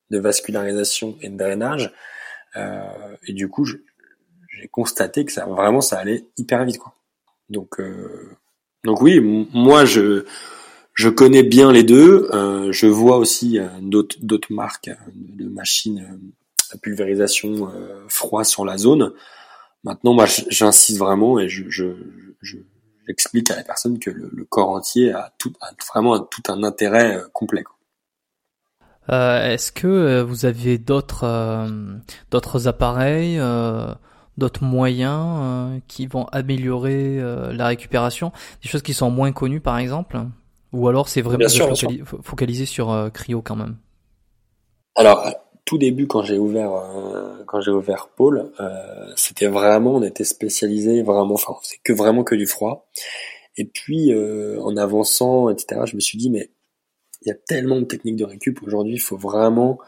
de 0.10 0.20
vascularisation 0.20 1.18
et 1.22 1.30
de 1.30 1.38
drainage, 1.38 1.94
et 2.56 3.34
du 3.34 3.48
coup, 3.48 3.66
j'ai 3.66 4.68
constaté 4.70 5.26
que 5.26 5.32
ça 5.32 5.46
vraiment 5.46 5.82
ça 5.82 5.98
allait 5.98 6.26
hyper 6.38 6.66
vite, 6.66 6.80
quoi. 6.80 6.96
Donc 7.50 7.80
donc 8.84 9.02
oui, 9.02 9.20
moi 9.54 9.86
je 9.86 10.26
je 10.94 11.10
connais 11.10 11.44
bien 11.44 11.72
les 11.72 11.84
deux. 11.84 12.30
Euh, 12.34 12.72
je 12.72 12.88
vois 12.88 13.18
aussi 13.18 13.60
euh, 13.60 13.68
d'autres 13.82 14.18
d'autres 14.22 14.52
marques 14.52 14.90
euh, 14.90 15.12
de 15.16 15.48
machines 15.48 16.20
à 16.72 16.78
pulvérisation 16.78 17.70
froid 18.08 18.46
sur 18.46 18.64
la 18.64 18.78
zone. 18.78 19.12
Maintenant, 19.84 20.14
moi, 20.14 20.26
j'insiste 20.50 21.00
vraiment 21.00 21.40
et 21.40 21.50
je, 21.50 21.70
je, 21.70 21.86
je 22.42 22.58
j'explique 23.08 23.50
à 23.52 23.56
la 23.56 23.64
personne 23.64 23.98
que 24.00 24.12
le, 24.12 24.46
corps 24.50 24.70
entier 24.70 25.12
a 25.12 25.34
tout 25.40 25.54
a 25.60 25.72
vraiment 25.92 26.20
tout 26.20 26.44
un 26.50 26.64
intérêt 26.64 27.20
complet. 27.34 27.64
Euh, 29.12 29.54
Est-ce 29.54 29.72
que 29.72 30.22
vous 30.22 30.46
avez 30.46 30.78
d'autres 30.78 31.68
d'autres 32.30 32.68
appareils 32.68 33.40
d'autres 34.38 34.64
moyens 34.64 35.38
euh, 35.40 35.80
qui 35.88 36.08
vont 36.08 36.26
améliorer 36.26 37.20
euh, 37.20 37.54
la 37.54 37.68
récupération, 37.68 38.32
des 38.62 38.70
choses 38.70 38.82
qui 38.82 38.94
sont 38.94 39.12
moins 39.12 39.32
connues 39.32 39.60
par 39.60 39.78
exemple, 39.78 40.20
ou 40.74 40.88
alors 40.88 41.10
c'est 41.10 41.22
vraiment 41.22 41.48
focalisé 42.24 42.66
sur 42.66 42.92
euh, 42.92 43.10
Cryo 43.10 43.42
quand 43.42 43.56
même? 43.56 43.78
Alors 44.96 45.26
tout 45.66 45.78
début 45.78 46.08
quand 46.08 46.24
j'ai 46.24 46.38
ouvert 46.38 46.72
quand 47.48 47.62
j'ai 47.62 47.72
ouvert 47.72 48.10
Pôle, 48.10 48.52
c'était 49.16 49.48
vraiment 49.48 49.96
on 49.96 50.04
était 50.04 50.24
spécialisé 50.24 51.02
vraiment, 51.04 51.36
enfin 51.36 51.56
c'est 51.64 51.78
que 51.84 51.94
vraiment 51.94 52.24
que 52.24 52.36
du 52.36 52.48
froid. 52.48 52.90
Et 53.58 53.66
puis 53.66 54.14
en 54.14 54.76
avançant 54.78 55.50
etc, 55.50 55.82
je 55.86 55.96
me 55.96 56.02
suis 56.02 56.18
dit 56.18 56.30
mais 56.30 56.50
il 57.22 57.28
y 57.28 57.32
a 57.32 57.36
tellement 57.36 57.80
de 57.80 57.86
techniques 57.86 58.16
de 58.16 58.26
récup 58.26 58.64
aujourd'hui, 58.64 58.96
il 58.96 59.00
faut 59.00 59.18
vraiment 59.18 59.80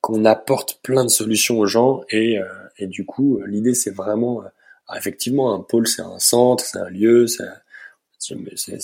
qu'on 0.00 0.24
apporte 0.24 0.80
plein 0.82 1.04
de 1.04 1.10
solutions 1.10 1.58
aux 1.58 1.66
gens 1.66 2.02
et, 2.10 2.38
euh, 2.38 2.46
et 2.78 2.86
du 2.86 3.04
coup 3.04 3.38
euh, 3.38 3.46
l'idée 3.46 3.74
c'est 3.74 3.90
vraiment 3.90 4.42
euh, 4.42 4.96
effectivement 4.96 5.54
un 5.54 5.60
pôle 5.60 5.86
c'est 5.86 6.02
un 6.02 6.18
centre 6.18 6.64
c'est 6.64 6.78
un 6.78 6.88
lieu 6.88 7.26
c'est 7.26 7.44
c'est 8.18 8.34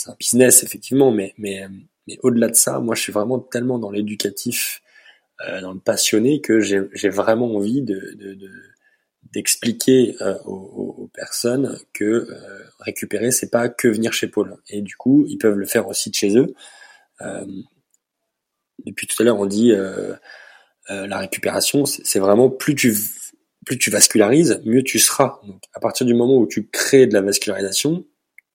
un 0.08 0.16
business 0.18 0.62
effectivement 0.62 1.10
mais 1.10 1.34
mais 1.38 1.66
mais 2.06 2.18
au-delà 2.22 2.48
de 2.48 2.54
ça 2.54 2.78
moi 2.80 2.94
je 2.94 3.02
suis 3.02 3.12
vraiment 3.12 3.38
tellement 3.38 3.78
dans 3.78 3.90
l'éducatif 3.90 4.82
dans 5.60 5.72
le 5.72 5.80
passionné 5.80 6.40
que 6.40 6.60
j'ai 6.60 7.08
vraiment 7.08 7.54
envie 7.54 7.82
de, 7.82 8.14
de, 8.14 8.38
d'expliquer 9.32 10.16
aux, 10.46 10.94
aux, 11.02 11.10
personnes 11.12 11.78
que 11.92 12.26
récupérer 12.80 13.30
c'est 13.30 13.50
pas 13.50 13.68
que 13.68 13.88
venir 13.88 14.14
chez 14.14 14.28
Paul 14.28 14.56
et 14.70 14.80
du 14.80 14.96
coup 14.96 15.26
ils 15.28 15.36
peuvent 15.36 15.58
le 15.58 15.66
faire 15.66 15.88
aussi 15.88 16.08
de 16.08 16.14
chez 16.14 16.38
eux 16.38 16.54
depuis 18.86 19.06
tout 19.06 19.22
à 19.22 19.26
l'heure 19.26 19.38
on 19.38 19.46
dit 19.46 19.74
euh, 20.90 21.06
la 21.06 21.18
récupération, 21.18 21.84
c'est 21.84 22.18
vraiment 22.18 22.48
plus 22.48 22.74
tu 22.74 22.96
plus 23.64 23.78
tu 23.78 23.90
vascularises, 23.90 24.62
mieux 24.64 24.84
tu 24.84 25.00
seras. 25.00 25.40
Donc, 25.44 25.60
à 25.74 25.80
partir 25.80 26.06
du 26.06 26.14
moment 26.14 26.36
où 26.36 26.46
tu 26.46 26.68
crées 26.68 27.08
de 27.08 27.14
la 27.14 27.20
vascularisation, 27.20 28.04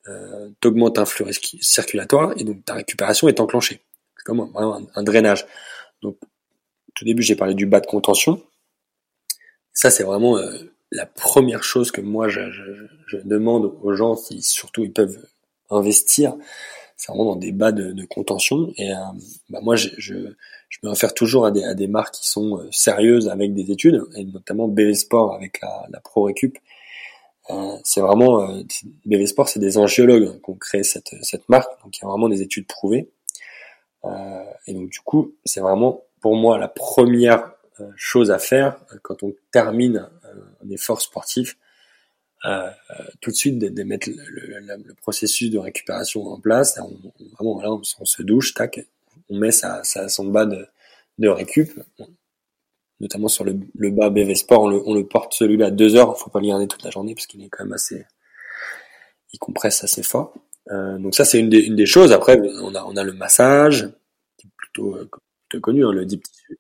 euh, 0.07 0.49
tu 0.61 0.69
augmentes 0.69 0.97
un 0.97 1.05
flux 1.05 1.25
circulatoire 1.59 2.33
et 2.37 2.45
donc 2.45 2.63
ta 2.63 2.75
récupération 2.75 3.27
est 3.27 3.41
enclenchée. 3.41 3.81
C'est 4.15 4.23
comme 4.23 4.49
un, 4.55 4.87
un, 4.95 5.03
drainage. 5.03 5.45
Donc, 6.01 6.17
tout 7.01 7.05
début, 7.05 7.23
j'ai 7.23 7.35
parlé 7.35 7.55
du 7.55 7.65
bas 7.65 7.79
de 7.79 7.87
contention. 7.87 8.43
Ça, 9.73 9.89
c'est 9.89 10.03
vraiment 10.03 10.37
euh, 10.37 10.71
la 10.91 11.07
première 11.07 11.63
chose 11.63 11.89
que 11.89 11.99
moi, 11.99 12.29
je, 12.29 12.41
demande 13.23 13.73
aux 13.81 13.93
gens, 13.95 14.15
si 14.15 14.43
surtout 14.43 14.83
ils 14.83 14.93
peuvent 14.93 15.17
investir, 15.71 16.35
c'est 16.97 17.07
vraiment 17.07 17.25
dans 17.25 17.37
des 17.37 17.51
bas 17.51 17.71
de, 17.71 18.05
contention. 18.05 18.71
Et 18.77 18.91
euh, 18.91 18.97
bah 19.49 19.61
moi, 19.63 19.75
je, 19.75 20.13
me 20.83 20.89
réfère 20.89 21.15
toujours 21.15 21.43
à 21.47 21.49
des, 21.49 21.87
marques 21.87 22.13
qui 22.13 22.29
sont 22.29 22.59
euh, 22.59 22.67
sérieuses 22.69 23.29
avec 23.29 23.55
des 23.55 23.71
études, 23.71 24.03
et 24.15 24.23
notamment 24.23 24.67
BV 24.67 24.93
Sport 24.93 25.33
avec 25.33 25.59
la, 25.59 25.87
la 25.89 25.99
Pro 26.01 26.25
Récup. 26.25 26.55
C'est 27.83 28.01
vraiment 28.01 28.47
BV 29.05 29.25
Sport, 29.25 29.49
c'est 29.49 29.59
des 29.59 29.79
angiologues 29.79 30.39
qui 30.39 30.49
ont 30.51 30.55
créé 30.55 30.83
cette, 30.83 31.09
marque, 31.49 31.71
donc 31.83 31.97
il 31.97 32.01
y 32.03 32.05
a 32.05 32.09
vraiment 32.09 32.29
des 32.29 32.43
études 32.43 32.67
prouvées. 32.67 33.09
Et 34.67 34.73
donc 34.73 34.89
du 34.89 34.99
coup, 34.99 35.33
c'est 35.43 35.61
vraiment 35.61 36.03
pour 36.21 36.35
moi 36.35 36.57
la 36.57 36.67
première 36.67 37.51
chose 37.95 38.31
à 38.31 38.39
faire 38.39 38.79
quand 39.01 39.23
on 39.23 39.33
termine 39.51 40.07
un 40.63 40.69
effort 40.69 41.01
sportif, 41.01 41.57
euh, 42.45 42.69
tout 43.19 43.29
de 43.29 43.35
suite 43.35 43.59
de, 43.59 43.69
de 43.69 43.83
mettre 43.83 44.09
le, 44.09 44.15
le, 44.15 44.83
le, 44.83 44.93
processus 44.95 45.51
de 45.51 45.59
récupération 45.59 46.25
en 46.27 46.39
place. 46.39 46.79
On, 46.81 46.97
vraiment, 47.35 47.53
voilà, 47.53 47.71
on, 47.71 47.81
on, 47.99 48.05
se 48.05 48.23
douche, 48.23 48.53
tac, 48.53 48.83
on 49.29 49.37
met 49.37 49.51
sa, 49.51 49.83
sa 49.83 50.09
son 50.09 50.25
bas 50.25 50.45
de, 50.45 50.67
de 51.19 51.27
récup, 51.27 51.71
notamment 52.99 53.27
sur 53.27 53.43
le, 53.43 53.59
le 53.75 53.91
bas 53.91 54.09
BV 54.09 54.33
Sport, 54.35 54.63
on 54.63 54.69
le, 54.69 54.81
on 54.85 54.93
le 54.95 55.05
porte 55.05 55.33
celui-là 55.33 55.69
deux 55.69 55.95
heures. 55.95 56.17
Faut 56.17 56.31
pas 56.31 56.39
le 56.39 56.47
garder 56.47 56.67
toute 56.67 56.83
la 56.83 56.89
journée 56.89 57.13
parce 57.13 57.27
qu'il 57.27 57.43
est 57.43 57.49
quand 57.49 57.63
même 57.63 57.73
assez, 57.73 58.05
il 59.33 59.37
compresse 59.37 59.83
assez 59.83 60.03
fort. 60.03 60.33
Euh, 60.71 60.97
donc 60.97 61.13
ça 61.15 61.25
c'est 61.25 61.39
une 61.39 61.49
des, 61.49 61.59
une 61.59 61.75
des 61.75 61.85
choses. 61.85 62.11
Après, 62.11 62.39
on 62.61 62.73
a, 62.73 62.83
on 62.85 62.95
a 62.95 63.03
le 63.03 63.13
massage, 63.13 63.87
qui 64.37 64.47
est 64.47 64.51
plutôt, 64.57 64.95
euh, 64.95 65.09
plutôt 65.51 65.61
connu, 65.61 65.85
hein, 65.85 65.91
le 65.91 66.05
deep 66.05 66.23
tissue. 66.23 66.59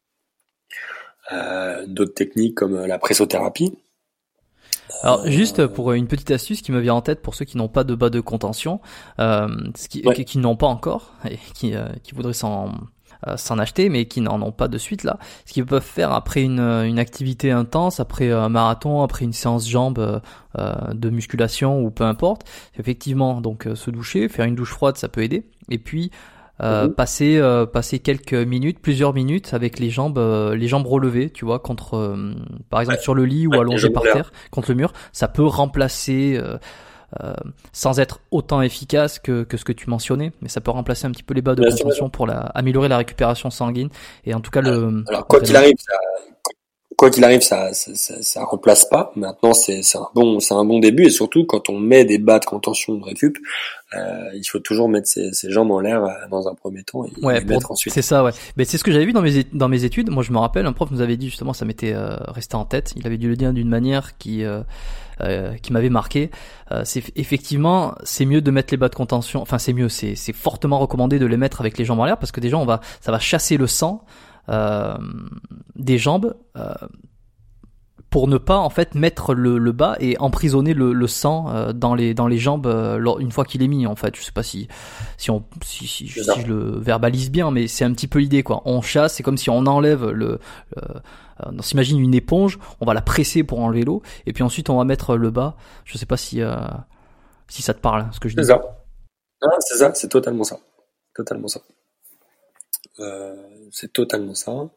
Euh, 1.31 1.85
D'autres 1.87 2.13
techniques 2.13 2.55
comme 2.55 2.85
la 2.85 2.99
pressothérapie. 2.99 3.77
Alors 5.03 5.25
juste 5.25 5.65
pour 5.67 5.93
une 5.93 6.07
petite 6.07 6.31
astuce 6.31 6.61
qui 6.61 6.71
me 6.71 6.79
vient 6.79 6.95
en 6.95 7.01
tête 7.01 7.21
pour 7.21 7.33
ceux 7.33 7.45
qui 7.45 7.57
n'ont 7.57 7.69
pas 7.69 7.83
de 7.83 7.95
bas 7.95 8.09
de 8.09 8.19
contention, 8.19 8.81
euh, 9.19 9.47
qui, 9.89 10.01
qui 10.01 10.37
n'ont 10.37 10.57
pas 10.57 10.67
encore 10.67 11.15
et 11.29 11.37
qui, 11.53 11.73
euh, 11.73 11.87
qui 12.03 12.13
voudraient 12.13 12.33
s'en 12.33 12.73
euh, 13.27 13.37
s'en 13.37 13.57
acheter 13.59 13.89
mais 13.89 14.05
qui 14.05 14.19
n'en 14.19 14.41
ont 14.41 14.51
pas 14.51 14.67
de 14.67 14.77
suite 14.77 15.03
là, 15.03 15.17
ce 15.45 15.53
qu'ils 15.53 15.65
peuvent 15.65 15.81
faire 15.81 16.11
après 16.11 16.43
une, 16.43 16.59
une 16.59 16.99
activité 16.99 17.51
intense, 17.51 17.99
après 17.99 18.31
un 18.31 18.49
marathon, 18.49 19.01
après 19.01 19.25
une 19.25 19.33
séance 19.33 19.67
jambes 19.67 20.21
euh, 20.57 20.93
de 20.93 21.09
musculation 21.09 21.81
ou 21.81 21.89
peu 21.89 22.03
importe, 22.03 22.43
effectivement 22.77 23.41
donc 23.41 23.67
se 23.73 23.89
doucher, 23.89 24.27
faire 24.27 24.45
une 24.45 24.55
douche 24.55 24.71
froide 24.71 24.97
ça 24.97 25.07
peut 25.07 25.23
aider. 25.23 25.45
Et 25.69 25.79
puis 25.79 26.11
euh, 26.61 26.87
mhm. 26.87 26.93
passer 26.93 27.37
euh, 27.37 27.65
passer 27.65 27.99
quelques 27.99 28.33
minutes, 28.33 28.79
plusieurs 28.79 29.13
minutes 29.13 29.53
avec 29.53 29.79
les 29.79 29.89
jambes 29.89 30.19
euh, 30.19 30.55
les 30.55 30.67
jambes 30.67 30.85
relevées, 30.85 31.29
tu 31.29 31.45
vois, 31.45 31.59
contre 31.59 32.15
par 32.69 32.81
exemple 32.81 32.99
sur 32.99 33.15
le 33.15 33.25
lit 33.25 33.47
ou 33.47 33.53
allongé 33.53 33.89
par 33.89 34.03
terre 34.03 34.31
contre 34.51 34.69
le 34.69 34.75
mur, 34.75 34.93
ça 35.11 35.27
peut 35.27 35.45
remplacer 35.45 36.39
sans 37.73 37.99
être 37.99 38.21
autant 38.31 38.61
efficace 38.61 39.19
que, 39.19 39.43
que 39.43 39.57
ce 39.57 39.65
que 39.65 39.73
tu 39.73 39.89
mentionnais, 39.89 40.31
mais 40.41 40.47
ça 40.47 40.61
peut 40.61 40.71
remplacer 40.71 41.07
un 41.07 41.11
petit 41.11 41.23
peu 41.23 41.33
les 41.33 41.41
bas 41.41 41.55
de 41.55 41.69
contention 41.69 42.09
pour 42.09 42.25
la, 42.25 42.39
améliorer 42.39 42.87
la 42.87 42.97
récupération 42.97 43.49
sanguine 43.49 43.89
et 44.25 44.33
en 44.33 44.39
tout 44.39 44.51
cas 44.51 44.61
le. 44.61 45.03
Alors 45.07 45.27
quoi 45.27 45.41
qu'il 45.41 45.55
arrive, 45.55 45.75
ça, 45.77 45.93
quoi 47.01 47.09
qu'il 47.09 47.23
arrive, 47.23 47.41
ça, 47.41 47.73
ça, 47.73 48.21
ça, 48.21 48.43
remplace 48.43 48.85
pas. 48.85 49.11
Maintenant, 49.15 49.55
c'est 49.55 49.81
un 49.95 50.07
bon, 50.13 50.39
c'est 50.39 50.53
un 50.53 50.63
bon 50.63 50.77
début 50.77 51.05
et 51.05 51.09
surtout 51.09 51.45
quand 51.45 51.67
on 51.67 51.79
met 51.79 52.05
des 52.05 52.19
bas 52.19 52.37
de 52.37 52.45
contention 52.45 52.93
de 52.93 53.03
récup, 53.03 53.39
euh, 53.95 54.29
il 54.35 54.43
faut 54.43 54.59
toujours 54.59 54.87
mettre 54.87 55.07
ses, 55.07 55.33
ses 55.33 55.49
jambes 55.49 55.71
en 55.71 55.79
l'air 55.79 56.03
euh, 56.03 56.11
dans 56.29 56.47
un 56.47 56.53
premier 56.53 56.83
temps 56.83 57.03
et 57.03 57.11
ouais, 57.23 57.39
les 57.39 57.45
mettre 57.45 57.71
ensuite. 57.71 57.91
C'est 57.91 58.03
ça, 58.03 58.23
ouais. 58.23 58.29
Mais 58.55 58.65
c'est 58.65 58.77
ce 58.77 58.83
que 58.83 58.91
j'avais 58.91 59.05
vu 59.05 59.13
dans 59.13 59.23
mes 59.23 59.43
dans 59.51 59.67
mes 59.67 59.83
études. 59.83 60.11
Moi, 60.11 60.21
je 60.21 60.31
me 60.31 60.37
rappelle, 60.37 60.67
un 60.67 60.73
prof 60.73 60.91
nous 60.91 61.01
avait 61.01 61.17
dit 61.17 61.27
justement, 61.27 61.53
ça 61.53 61.65
m'était 61.65 61.93
euh, 61.93 62.17
resté 62.27 62.55
en 62.55 62.65
tête. 62.65 62.93
Il 62.95 63.07
avait 63.07 63.17
dû 63.17 63.29
le 63.29 63.35
dire 63.35 63.51
d'une 63.51 63.69
manière 63.69 64.15
qui 64.19 64.43
euh, 64.43 64.61
euh 65.21 65.55
qui 65.55 65.73
m'avait 65.73 65.89
marqué. 65.89 66.29
c'est 66.83 67.01
effectivement, 67.15 67.95
c'est 68.03 68.25
mieux 68.25 68.41
de 68.41 68.51
mettre 68.51 68.71
les 68.71 68.77
bas 68.77 68.89
de 68.89 68.95
contention. 68.95 69.41
Enfin, 69.41 69.57
c'est 69.57 69.73
mieux, 69.73 69.89
c'est 69.89 70.13
c'est 70.13 70.33
fortement 70.33 70.77
recommandé 70.77 71.17
de 71.17 71.25
les 71.25 71.37
mettre 71.37 71.61
avec 71.61 71.79
les 71.79 71.83
jambes 71.83 71.99
en 71.99 72.05
l'air 72.05 72.19
parce 72.19 72.31
que 72.31 72.41
déjà, 72.41 72.57
on 72.57 72.65
va, 72.65 72.79
ça 72.99 73.11
va 73.11 73.17
chasser 73.17 73.57
le 73.57 73.65
sang. 73.65 74.05
Euh, 74.51 74.97
des 75.75 75.97
jambes 75.97 76.35
euh, 76.57 76.73
pour 78.11 78.27
ne 78.27 78.37
pas 78.37 78.57
en 78.57 78.69
fait 78.69 78.93
mettre 78.93 79.33
le, 79.33 79.57
le 79.57 79.71
bas 79.71 79.95
et 80.01 80.17
emprisonner 80.19 80.73
le, 80.73 80.91
le 80.91 81.07
sang 81.07 81.49
euh, 81.49 81.71
dans 81.71 81.95
les 81.95 82.13
dans 82.13 82.27
les 82.27 82.37
jambes 82.37 82.67
euh, 82.67 83.17
une 83.19 83.31
fois 83.31 83.45
qu'il 83.45 83.63
est 83.63 83.67
mis 83.67 83.87
en 83.87 83.95
fait. 83.95 84.15
Je 84.15 84.21
sais 84.21 84.33
pas 84.33 84.43
si 84.43 84.67
si 85.17 85.31
on 85.31 85.45
si, 85.63 85.87
si, 85.87 86.07
si 86.07 86.09
je 86.09 86.47
le 86.47 86.77
verbalise 86.77 87.31
bien 87.31 87.49
mais 87.51 87.67
c'est 87.67 87.85
un 87.85 87.93
petit 87.93 88.07
peu 88.07 88.19
l'idée 88.19 88.43
quoi. 88.43 88.61
On 88.65 88.81
chasse 88.81 89.15
c'est 89.15 89.23
comme 89.23 89.37
si 89.37 89.49
on 89.49 89.65
enlève 89.65 90.09
le 90.09 90.39
euh, 90.77 90.99
on 91.45 91.61
s'imagine 91.61 91.99
une 91.99 92.13
éponge 92.13 92.59
on 92.81 92.85
va 92.85 92.93
la 92.93 93.01
presser 93.01 93.43
pour 93.43 93.61
enlever 93.61 93.85
l'eau 93.85 94.01
et 94.25 94.33
puis 94.33 94.43
ensuite 94.43 94.69
on 94.69 94.77
va 94.77 94.83
mettre 94.83 95.15
le 95.15 95.31
bas. 95.31 95.55
Je 95.85 95.97
sais 95.97 96.05
pas 96.05 96.17
si 96.17 96.41
si 97.47 97.61
ça 97.61 97.73
te 97.73 97.79
parle 97.79 98.07
ce 98.11 98.19
que 98.19 98.27
je 98.27 98.35
dis. 98.35 98.43
C'est 98.43 98.51
ça. 98.51 98.61
C'est 99.59 99.77
ça 99.77 99.91
c'est 99.93 100.09
totalement 100.09 100.43
ça. 100.43 100.57
Totalement 101.15 101.47
ça 101.47 101.61
c'est 103.71 103.91
totalement 103.93 104.35
ça. 104.35 104.69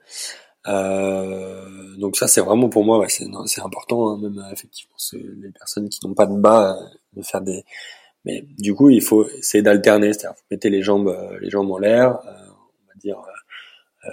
Euh, 0.66 1.96
donc 1.96 2.16
ça 2.16 2.26
c'est 2.26 2.40
vraiment 2.40 2.70
pour 2.70 2.84
moi 2.84 2.98
ouais, 2.98 3.08
c'est 3.08 3.60
important 3.60 4.08
hein, 4.08 4.18
même 4.18 4.42
effectivement 4.50 4.96
les 5.12 5.50
personnes 5.50 5.90
qui 5.90 6.00
n'ont 6.06 6.14
pas 6.14 6.24
de 6.24 6.34
bas 6.34 6.72
euh, 6.72 6.86
de 7.12 7.22
faire 7.22 7.42
des 7.42 7.66
mais 8.24 8.46
du 8.56 8.74
coup 8.74 8.88
il 8.88 9.02
faut 9.02 9.28
essayer 9.28 9.60
d'alterner 9.60 10.14
c'est-à-dire 10.14 10.38
faut 10.38 10.44
mettre 10.50 10.68
les 10.68 10.80
jambes 10.82 11.08
euh, 11.08 11.38
les 11.40 11.50
jambes 11.50 11.70
en 11.70 11.76
l'air 11.76 12.18
on 12.24 12.86
va 12.86 12.94
dire 12.98 13.18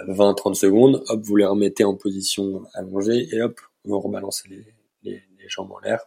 20-30 0.08 0.52
secondes 0.52 1.02
hop 1.08 1.22
vous 1.22 1.36
les 1.36 1.46
remettez 1.46 1.84
en 1.84 1.94
position 1.94 2.62
allongée 2.74 3.34
et 3.34 3.40
hop 3.40 3.58
vous 3.84 3.98
rebalancez 3.98 4.48
les, 4.50 4.66
les, 5.02 5.22
les 5.42 5.48
jambes 5.48 5.72
en 5.72 5.78
l'air. 5.80 6.00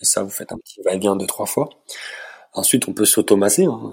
Et 0.00 0.04
ça 0.04 0.22
vous 0.22 0.30
faites 0.30 0.52
un 0.52 0.58
petit 0.58 0.80
va-et-vient 0.82 1.16
de 1.16 1.26
trois 1.26 1.46
fois. 1.46 1.68
Ensuite 2.52 2.88
on 2.88 2.92
peut 2.92 3.04
s'automasser 3.04 3.64
hein, 3.64 3.92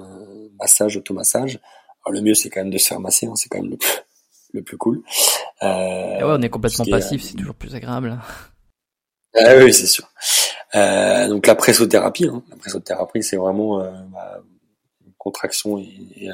massage 0.60 0.98
automassage. 0.98 1.60
Alors 2.06 2.14
le 2.14 2.22
mieux 2.22 2.34
c'est 2.34 2.50
quand 2.50 2.62
même 2.62 2.72
de 2.72 2.78
se 2.78 2.88
faire 2.88 3.00
masser 3.00 3.28
hein, 3.28 3.36
c'est 3.36 3.50
quand 3.50 3.62
même 3.62 3.72
le 3.72 3.78
le 4.54 4.62
plus 4.64 4.78
cool. 4.78 5.02
Euh, 5.62 6.18
ouais, 6.18 6.24
on 6.24 6.42
est 6.42 6.50
complètement 6.50 6.86
passif, 6.86 7.22
c'est 7.24 7.36
toujours 7.36 7.56
plus 7.56 7.76
agréable. 7.76 8.20
Ah 9.36 9.56
oui, 9.58 9.74
c'est 9.74 9.88
sûr. 9.88 10.10
Euh, 10.76 11.28
donc 11.28 11.48
la 11.48 11.56
pressothérapie, 11.56 12.28
hein. 12.28 12.44
la 12.50 12.56
pressothérapie, 12.56 13.24
c'est 13.24 13.38
vraiment 13.38 13.82
euh, 13.82 13.92
bah, 14.12 14.42
une 15.06 15.14
contraction 15.18 15.78
et, 15.80 16.30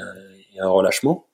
un, 0.58 0.68
relâchement. 0.68 1.26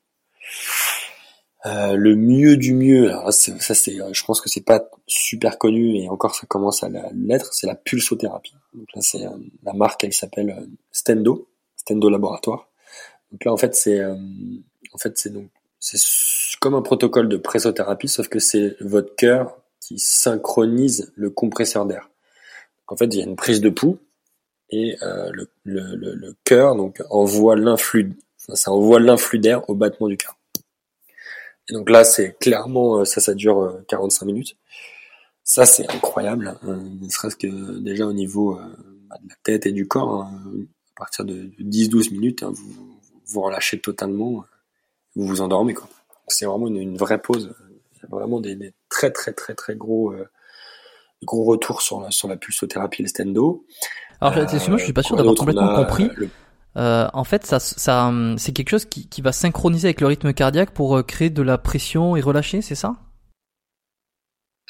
Euh, 1.67 1.95
le 1.95 2.17
mieux 2.17 2.57
du 2.57 2.75
mieux, 2.75 3.11
alors 3.11 3.33
ça 3.33 3.75
c'est, 3.75 3.97
je 4.13 4.25
pense 4.25 4.41
que 4.41 4.49
c'est 4.49 4.65
pas 4.65 4.83
super 5.07 5.59
connu 5.59 5.97
et 5.97 6.09
encore 6.09 6.35
ça 6.35 6.47
commence 6.47 6.83
à 6.83 6.89
l'être, 7.15 7.55
c'est 7.55 7.69
la 7.69 7.77
pulsothérapie. 7.77 8.55
Donc 8.75 8.89
là 8.95 9.01
c'est 9.01 9.25
la 9.63 9.73
marque, 9.73 10.03
elle 10.03 10.13
s'appelle 10.13 10.69
Stendo, 10.91 11.49
Stendo 11.77 12.09
Laboratoire. 12.09 12.69
Donc 13.31 13.45
là 13.45 13.53
en 13.53 13.57
fait 13.57 13.77
c'est, 13.77 14.05
en 14.05 14.99
fait 14.99 15.17
c'est 15.17 15.31
donc 15.31 15.51
c'est 15.79 16.01
comme 16.63 16.75
un 16.77 16.83
protocole 16.83 17.29
de 17.29 17.37
pressothérapie, 17.37 18.07
sauf 18.07 18.29
que 18.29 18.39
c'est 18.39 18.77
votre 18.81 19.17
cœur 19.17 19.59
qui 19.81 19.99
synchronise 19.99 21.13
le 21.17 21.29
compresseur 21.29 21.87
d'air. 21.87 22.09
En 22.87 22.97
fait, 22.97 23.07
il 23.07 23.19
y 23.19 23.21
a 23.21 23.25
une 23.25 23.35
prise 23.35 23.61
de 23.61 23.69
pouls 23.69 23.99
et 24.71 24.97
euh, 25.03 25.33
le, 25.65 26.37
cœur 26.45 26.77
donc 26.77 27.03
envoie 27.11 27.57
l'influx, 27.57 28.17
ça 28.37 28.71
envoie 28.71 29.01
l'influx 29.01 29.41
d'air 29.41 29.69
au 29.69 29.75
battement 29.75 30.07
du 30.07 30.17
cœur. 30.17 30.37
Donc 31.71 31.91
là, 31.91 32.05
c'est 32.05 32.39
clairement 32.39 33.01
euh, 33.01 33.05
ça, 33.05 33.21
ça 33.21 33.35
dure 33.35 33.81
45 33.89 34.23
euh, 34.23 34.27
minutes. 34.27 34.57
Ça, 35.43 35.67
c'est 35.67 35.91
incroyable, 35.91 36.57
hein, 36.63 36.81
ne 37.01 37.09
serait-ce 37.09 37.35
que 37.35 37.81
déjà 37.81 38.07
au 38.07 38.13
niveau 38.13 38.55
bah, 39.11 39.19
de 39.21 39.29
la 39.29 39.35
tête 39.43 39.67
et 39.67 39.73
du 39.73 39.89
corps. 39.89 40.23
Hein, 40.23 40.41
à 40.95 41.01
partir 41.01 41.25
de 41.25 41.51
10-12 41.59 42.13
minutes, 42.13 42.45
hein, 42.45 42.53
vous 42.55 43.01
vous 43.27 43.41
relâchez 43.41 43.81
totalement 43.81 44.45
vous 45.15 45.27
vous 45.27 45.41
endormez 45.41 45.75
quoi. 45.75 45.89
C'est 46.29 46.47
vraiment 46.47 46.69
une, 46.69 46.77
une, 46.77 46.97
vraie 46.97 47.21
pause. 47.21 47.55
Il 47.97 48.03
y 48.03 48.05
a 48.05 48.09
vraiment 48.09 48.41
des, 48.41 48.55
des, 48.55 48.73
très 48.89 49.11
très 49.11 49.33
très 49.33 49.55
très 49.55 49.75
gros 49.75 50.13
euh, 50.13 50.29
gros 51.25 51.45
retours 51.45 51.83
sur 51.83 52.01
la 52.01 52.11
sur 52.11 52.29
la 52.29 52.37
pulsothérapie 52.37 53.03
et 53.03 53.05
le 53.05 53.09
stendo. 53.09 53.65
Alors 54.21 54.39
euh, 54.39 54.43
excuse-moi, 54.43 54.79
je 54.79 54.85
suis 54.85 54.93
pas 54.93 55.03
sûr 55.03 55.17
d'avoir 55.17 55.35
complètement 55.35 55.75
compris. 55.75 56.11
Euh, 56.77 57.07
en 57.13 57.25
fait, 57.25 57.45
ça, 57.45 57.59
ça 57.59 58.13
c'est 58.39 58.53
quelque 58.53 58.71
chose 58.71 58.87
qui, 58.87 59.09
qui 59.09 59.21
va 59.21 59.33
synchroniser 59.33 59.89
avec 59.89 60.01
le 60.01 60.07
rythme 60.07 60.33
cardiaque 60.33 60.71
pour 60.71 60.97
euh, 60.97 61.03
créer 61.03 61.29
de 61.29 61.43
la 61.43 61.59
pression 61.59 62.17
et 62.17 62.21
relâcher, 62.21 62.63
c'est 62.63 62.75
ça? 62.75 62.97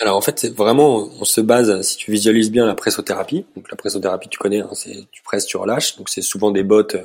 Alors 0.01 0.17
en 0.17 0.21
fait, 0.21 0.39
c'est 0.39 0.53
vraiment, 0.53 1.09
on 1.21 1.25
se 1.25 1.41
base, 1.41 1.81
si 1.83 1.97
tu 1.97 2.11
visualises 2.11 2.51
bien 2.51 2.67
la 2.67 2.75
pressothérapie, 2.75 3.47
donc 3.55 3.71
la 3.71 3.77
pressothérapie 3.77 4.29
tu 4.29 4.39
connais, 4.39 4.61
hein, 4.61 4.71
c'est 4.73 5.07
tu 5.13 5.23
presses, 5.23 5.47
tu 5.47 5.57
relâches, 5.59 5.97
donc 5.97 6.09
c'est 6.09 6.23
souvent 6.23 6.51
des 6.51 6.65
bottes, 6.65 6.97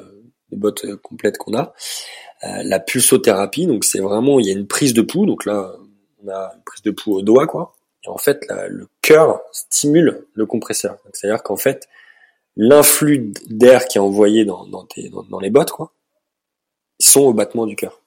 des 0.49 0.57
bottes 0.57 0.95
complètes 1.03 1.37
qu'on 1.37 1.55
a. 1.55 1.73
Euh, 2.43 2.61
la 2.63 2.79
pulsothérapie, 2.79 3.65
donc 3.65 3.83
c'est 3.83 3.99
vraiment, 3.99 4.39
il 4.39 4.45
y 4.45 4.49
a 4.49 4.53
une 4.53 4.67
prise 4.67 4.93
de 4.93 5.01
pouls, 5.01 5.25
donc 5.25 5.45
là, 5.45 5.73
on 6.23 6.29
a 6.29 6.53
une 6.55 6.63
prise 6.63 6.83
de 6.83 6.91
pouls 6.91 7.15
au 7.15 7.21
doigt, 7.21 7.47
quoi. 7.47 7.73
Et 8.03 8.09
en 8.09 8.17
fait, 8.17 8.45
le 8.69 8.87
cœur 9.01 9.41
stimule 9.51 10.25
le 10.33 10.45
compresseur. 10.45 10.97
C'est-à-dire 11.13 11.41
qu'en 11.41 11.57
fait, 11.57 11.87
l'influx 12.55 13.31
d'air 13.49 13.85
qui 13.85 13.97
est 13.97 14.01
envoyé 14.01 14.45
dans, 14.45 14.65
dans, 14.67 14.85
tes, 14.85 15.09
dans, 15.09 15.39
les 15.39 15.49
bottes, 15.49 15.71
quoi, 15.71 15.91
ils 16.99 17.07
sont 17.07 17.21
au 17.21 17.33
battement 17.33 17.65
du 17.65 17.75
cœur. 17.75 18.01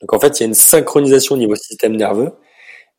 Donc 0.00 0.12
en 0.12 0.20
fait, 0.20 0.38
il 0.38 0.42
y 0.42 0.44
a 0.44 0.46
une 0.46 0.54
synchronisation 0.54 1.34
au 1.34 1.38
niveau 1.38 1.56
système 1.56 1.96
nerveux. 1.96 2.32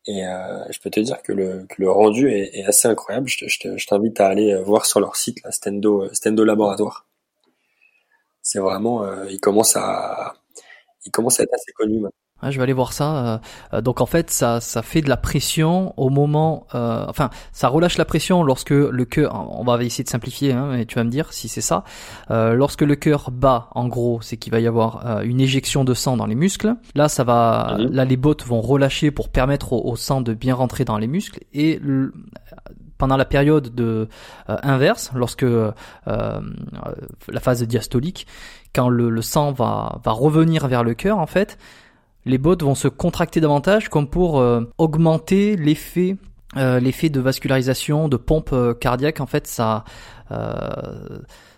Et 0.06 0.26
euh, 0.26 0.64
je 0.70 0.80
peux 0.80 0.90
te 0.90 1.00
dire 1.00 1.22
que 1.22 1.32
le, 1.32 1.66
que 1.68 1.76
le 1.78 1.90
rendu 1.90 2.30
est, 2.30 2.64
assez 2.64 2.88
incroyable. 2.88 3.28
Je 3.28 3.86
t'invite 3.86 4.20
à 4.20 4.28
aller 4.28 4.54
voir 4.62 4.86
sur 4.86 5.00
leur 5.00 5.16
site, 5.16 5.42
la 5.44 5.52
Stendo, 5.52 6.12
Stendo 6.12 6.44
Laboratoire. 6.44 7.06
C'est 8.42 8.58
vraiment, 8.58 9.04
euh, 9.04 9.26
ils 9.30 9.40
commencent 9.40 9.76
à, 9.76 10.34
il 11.06 11.10
commence 11.10 11.40
à 11.40 11.44
être 11.44 11.54
assez 11.54 11.72
connu 11.72 12.00
maintenant. 12.00 12.50
je 12.50 12.56
vais 12.56 12.62
aller 12.62 12.72
voir 12.72 12.92
ça. 12.92 13.16
Euh, 13.16 13.38
euh, 13.74 13.80
donc 13.80 14.00
en 14.00 14.06
fait, 14.06 14.30
ça, 14.30 14.60
ça 14.60 14.82
fait 14.82 15.00
de 15.00 15.08
la 15.08 15.16
pression 15.16 15.94
au 15.96 16.10
moment, 16.10 16.66
euh, 16.74 17.04
enfin, 17.08 17.30
ça 17.52 17.68
relâche 17.68 17.96
la 17.96 18.04
pression 18.04 18.42
lorsque 18.42 18.70
le 18.70 19.04
cœur. 19.04 19.48
On 19.58 19.64
va 19.64 19.82
essayer 19.82 20.04
de 20.04 20.08
simplifier, 20.08 20.52
hein, 20.52 20.68
mais 20.72 20.84
tu 20.84 20.96
vas 20.96 21.04
me 21.04 21.10
dire 21.10 21.32
si 21.32 21.48
c'est 21.48 21.60
ça. 21.60 21.84
Euh, 22.30 22.54
lorsque 22.54 22.82
le 22.82 22.96
cœur 22.96 23.30
bat, 23.30 23.68
en 23.72 23.88
gros, 23.88 24.20
c'est 24.20 24.36
qu'il 24.36 24.52
va 24.52 24.60
y 24.60 24.66
avoir 24.66 25.22
une 25.22 25.40
éjection 25.40 25.84
de 25.84 25.94
sang 25.94 26.16
dans 26.16 26.26
les 26.26 26.34
muscles. 26.34 26.74
Là, 26.94 27.08
ça 27.08 27.24
va, 27.24 27.76
mhm. 27.78 27.92
là 27.92 28.04
les 28.04 28.16
bottes 28.16 28.44
vont 28.44 28.60
relâcher 28.60 29.10
pour 29.10 29.28
permettre 29.30 29.72
au, 29.72 29.96
sang 29.96 30.20
de 30.20 30.34
bien 30.34 30.54
rentrer 30.54 30.84
dans 30.84 30.98
les 30.98 31.06
muscles 31.06 31.40
et 31.52 31.80
pendant 33.00 33.16
la 33.16 33.24
période 33.24 33.74
de 33.74 34.08
inverse, 34.46 35.10
lorsque 35.14 35.44
la 36.06 37.40
phase 37.40 37.62
diastolique, 37.64 38.26
quand 38.74 38.88
le, 38.88 39.22
sang 39.22 39.52
va, 39.52 40.00
va 40.04 40.12
revenir 40.12 40.68
vers 40.68 40.84
le 40.84 40.94
cœur, 40.94 41.18
en 41.18 41.26
fait, 41.26 41.58
les 42.24 42.38
bottes 42.38 42.62
vont 42.62 42.74
se 42.74 42.88
contracter 42.88 43.40
davantage 43.40 43.88
comme 43.88 44.08
pour 44.08 44.40
euh, 44.40 44.62
augmenter 44.78 45.56
l'effet 45.56 46.16
euh, 46.56 46.80
l'effet 46.80 47.10
de 47.10 47.20
vascularisation, 47.20 48.08
de 48.08 48.16
pompe 48.16 48.50
euh, 48.52 48.74
cardiaque. 48.74 49.20
En 49.20 49.26
fait, 49.26 49.46
ça 49.46 49.84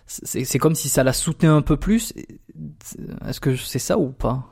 c'est 0.05 0.59
comme 0.59 0.75
si 0.75 0.89
ça 0.89 1.03
la 1.03 1.13
soutenait 1.13 1.51
un 1.51 1.61
peu 1.61 1.77
plus. 1.77 2.13
Est-ce 3.27 3.39
que 3.39 3.55
c'est 3.55 3.79
ça 3.79 3.97
ou 3.97 4.09
pas? 4.09 4.43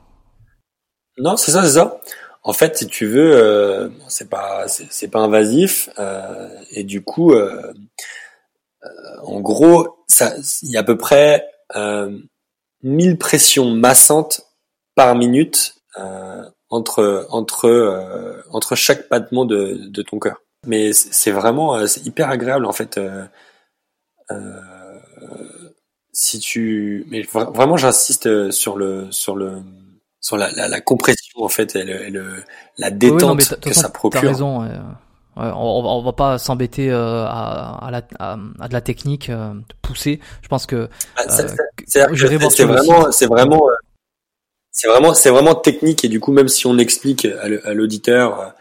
Non, 1.18 1.36
c'est 1.36 1.50
ça, 1.50 1.62
c'est 1.62 1.78
ça. 1.78 2.00
En 2.42 2.52
fait, 2.52 2.76
si 2.76 2.86
tu 2.86 3.06
veux, 3.06 3.92
c'est 4.08 4.28
pas 4.28 4.66
c'est 4.68 5.08
pas 5.08 5.20
invasif 5.20 5.88
et 6.72 6.82
du 6.82 7.02
coup, 7.02 7.32
en 9.22 9.40
gros, 9.40 10.04
il 10.62 10.70
y 10.70 10.76
a 10.76 10.80
à 10.80 10.82
peu 10.82 10.98
près 10.98 11.48
1000 12.82 13.18
pressions 13.18 13.70
massantes 13.70 14.42
par 14.94 15.14
minute 15.14 15.76
euh, 15.98 16.44
entre 16.70 17.26
entre 17.30 17.66
euh, 17.66 18.42
entre 18.50 18.74
chaque 18.74 19.08
battement 19.08 19.44
de, 19.44 19.88
de 19.88 20.02
ton 20.02 20.18
cœur. 20.18 20.42
Mais 20.66 20.92
c'est 20.92 21.30
vraiment 21.30 21.76
euh, 21.76 21.86
hyper 22.04 22.30
agréable 22.30 22.66
en 22.66 22.72
fait. 22.72 22.98
Euh, 22.98 23.24
euh, 24.30 24.60
si 26.12 26.40
tu 26.40 27.06
mais 27.08 27.22
vraiment 27.22 27.76
j'insiste 27.76 28.50
sur 28.50 28.76
le 28.76 29.10
sur 29.10 29.34
le 29.34 29.62
sur 30.22 30.38
la, 30.38 30.50
la, 30.52 30.68
la 30.68 30.80
compression 30.80 31.42
en 31.42 31.48
fait 31.48 31.76
et, 31.76 31.84
le, 31.84 32.42
la 32.78 32.90
détente 32.90 33.60
que 33.60 33.74
ça 33.74 33.90
procure. 33.90 34.20
T'as 34.20 34.28
raison 34.28 34.66
on, 35.36 35.42
on, 35.44 36.02
va 36.02 36.12
pas 36.12 36.38
s'embêter 36.38 36.90
euh, 36.90 37.24
à, 37.24 37.86
à, 37.86 37.90
la, 37.90 38.02
à, 38.18 38.36
de 38.36 38.72
la 38.72 38.80
technique 38.80 39.30
euh, 39.30 39.54
poussée. 39.80 40.20
Je 40.42 40.48
pense 40.48 40.66
que 40.66 40.88
bah, 41.16 41.22
euh, 41.28 41.48
c'est 41.86 42.00
vraiment, 42.64 43.10
c'est 43.10 43.26
vraiment, 43.26 43.66
c'est 44.70 44.88
vraiment, 44.88 45.14
c'est 45.14 45.30
vraiment 45.30 45.54
technique 45.54 46.04
et 46.04 46.08
du 46.08 46.20
coup 46.20 46.32
même 46.32 46.48
si 46.48 46.66
on 46.66 46.78
explique 46.78 47.26
à 47.26 47.72
l'auditeur, 47.72 48.54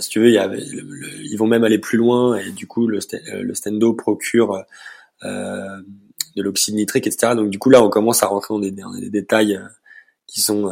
si 0.00 0.08
tu 0.08 0.20
veux, 0.20 0.28
il 0.28 0.34
y 0.34 0.38
a, 0.38 0.50
ils 0.54 1.36
vont 1.36 1.46
même 1.46 1.64
aller 1.64 1.78
plus 1.78 1.98
loin 1.98 2.36
et 2.36 2.50
du 2.50 2.66
coup 2.66 2.86
le, 2.86 2.98
le 3.32 3.54
stendo 3.54 3.92
procure 3.92 4.64
de 5.22 6.42
l'oxyde 6.42 6.76
nitrique, 6.76 7.06
etc. 7.06 7.34
Donc 7.34 7.50
du 7.50 7.58
coup 7.58 7.68
là 7.68 7.82
on 7.82 7.90
commence 7.90 8.22
à 8.22 8.26
rentrer 8.26 8.54
dans 8.54 8.60
des, 8.60 8.70
dans 8.70 8.94
des 8.94 9.10
détails 9.10 9.60
qui 10.30 10.40
sont 10.40 10.70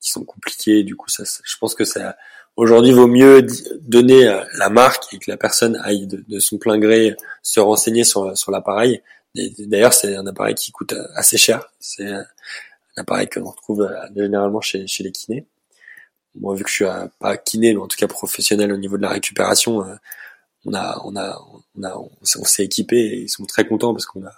qui 0.00 0.10
sont 0.10 0.24
compliqués. 0.24 0.82
Du 0.82 0.96
coup 0.96 1.08
ça, 1.08 1.24
je 1.24 1.56
pense 1.58 1.74
que 1.74 1.84
ça 1.84 2.16
Aujourd'hui, 2.58 2.90
vaut 2.90 3.06
mieux 3.06 3.46
donner 3.82 4.26
euh, 4.26 4.42
la 4.54 4.68
marque 4.68 5.14
et 5.14 5.20
que 5.20 5.30
la 5.30 5.36
personne 5.36 5.80
aille 5.84 6.08
de, 6.08 6.40
son 6.40 6.58
plein 6.58 6.76
gré 6.76 7.14
se 7.40 7.60
renseigner 7.60 8.02
sur, 8.02 8.36
sur 8.36 8.50
l'appareil. 8.50 9.00
D'ailleurs, 9.36 9.92
c'est 9.92 10.16
un 10.16 10.26
appareil 10.26 10.56
qui 10.56 10.72
coûte 10.72 10.92
euh, 10.92 11.06
assez 11.14 11.38
cher. 11.38 11.70
C'est 11.78 12.08
un 12.08 12.26
appareil 12.96 13.28
que 13.28 13.38
l'on 13.38 13.50
retrouve 13.50 13.82
euh, 13.82 13.94
généralement 14.16 14.60
chez, 14.60 14.88
chez 14.88 15.04
les 15.04 15.12
kinés. 15.12 15.46
Moi, 16.34 16.56
vu 16.56 16.64
que 16.64 16.68
je 16.68 16.74
suis 16.74 16.84
pas 17.20 17.36
kiné, 17.36 17.74
mais 17.74 17.80
en 17.80 17.86
tout 17.86 17.96
cas 17.96 18.08
professionnel 18.08 18.72
au 18.72 18.76
niveau 18.76 18.96
de 18.96 19.02
la 19.02 19.10
récupération, 19.10 19.78
on 19.78 19.98
on 20.64 20.74
a, 20.74 21.00
on 21.04 21.14
a, 21.14 21.96
on 21.96 22.44
s'est 22.44 22.64
équipé 22.64 22.96
et 22.96 23.20
ils 23.20 23.28
sont 23.28 23.46
très 23.46 23.68
contents 23.68 23.94
parce 23.94 24.04
qu'on 24.04 24.26
a, 24.26 24.34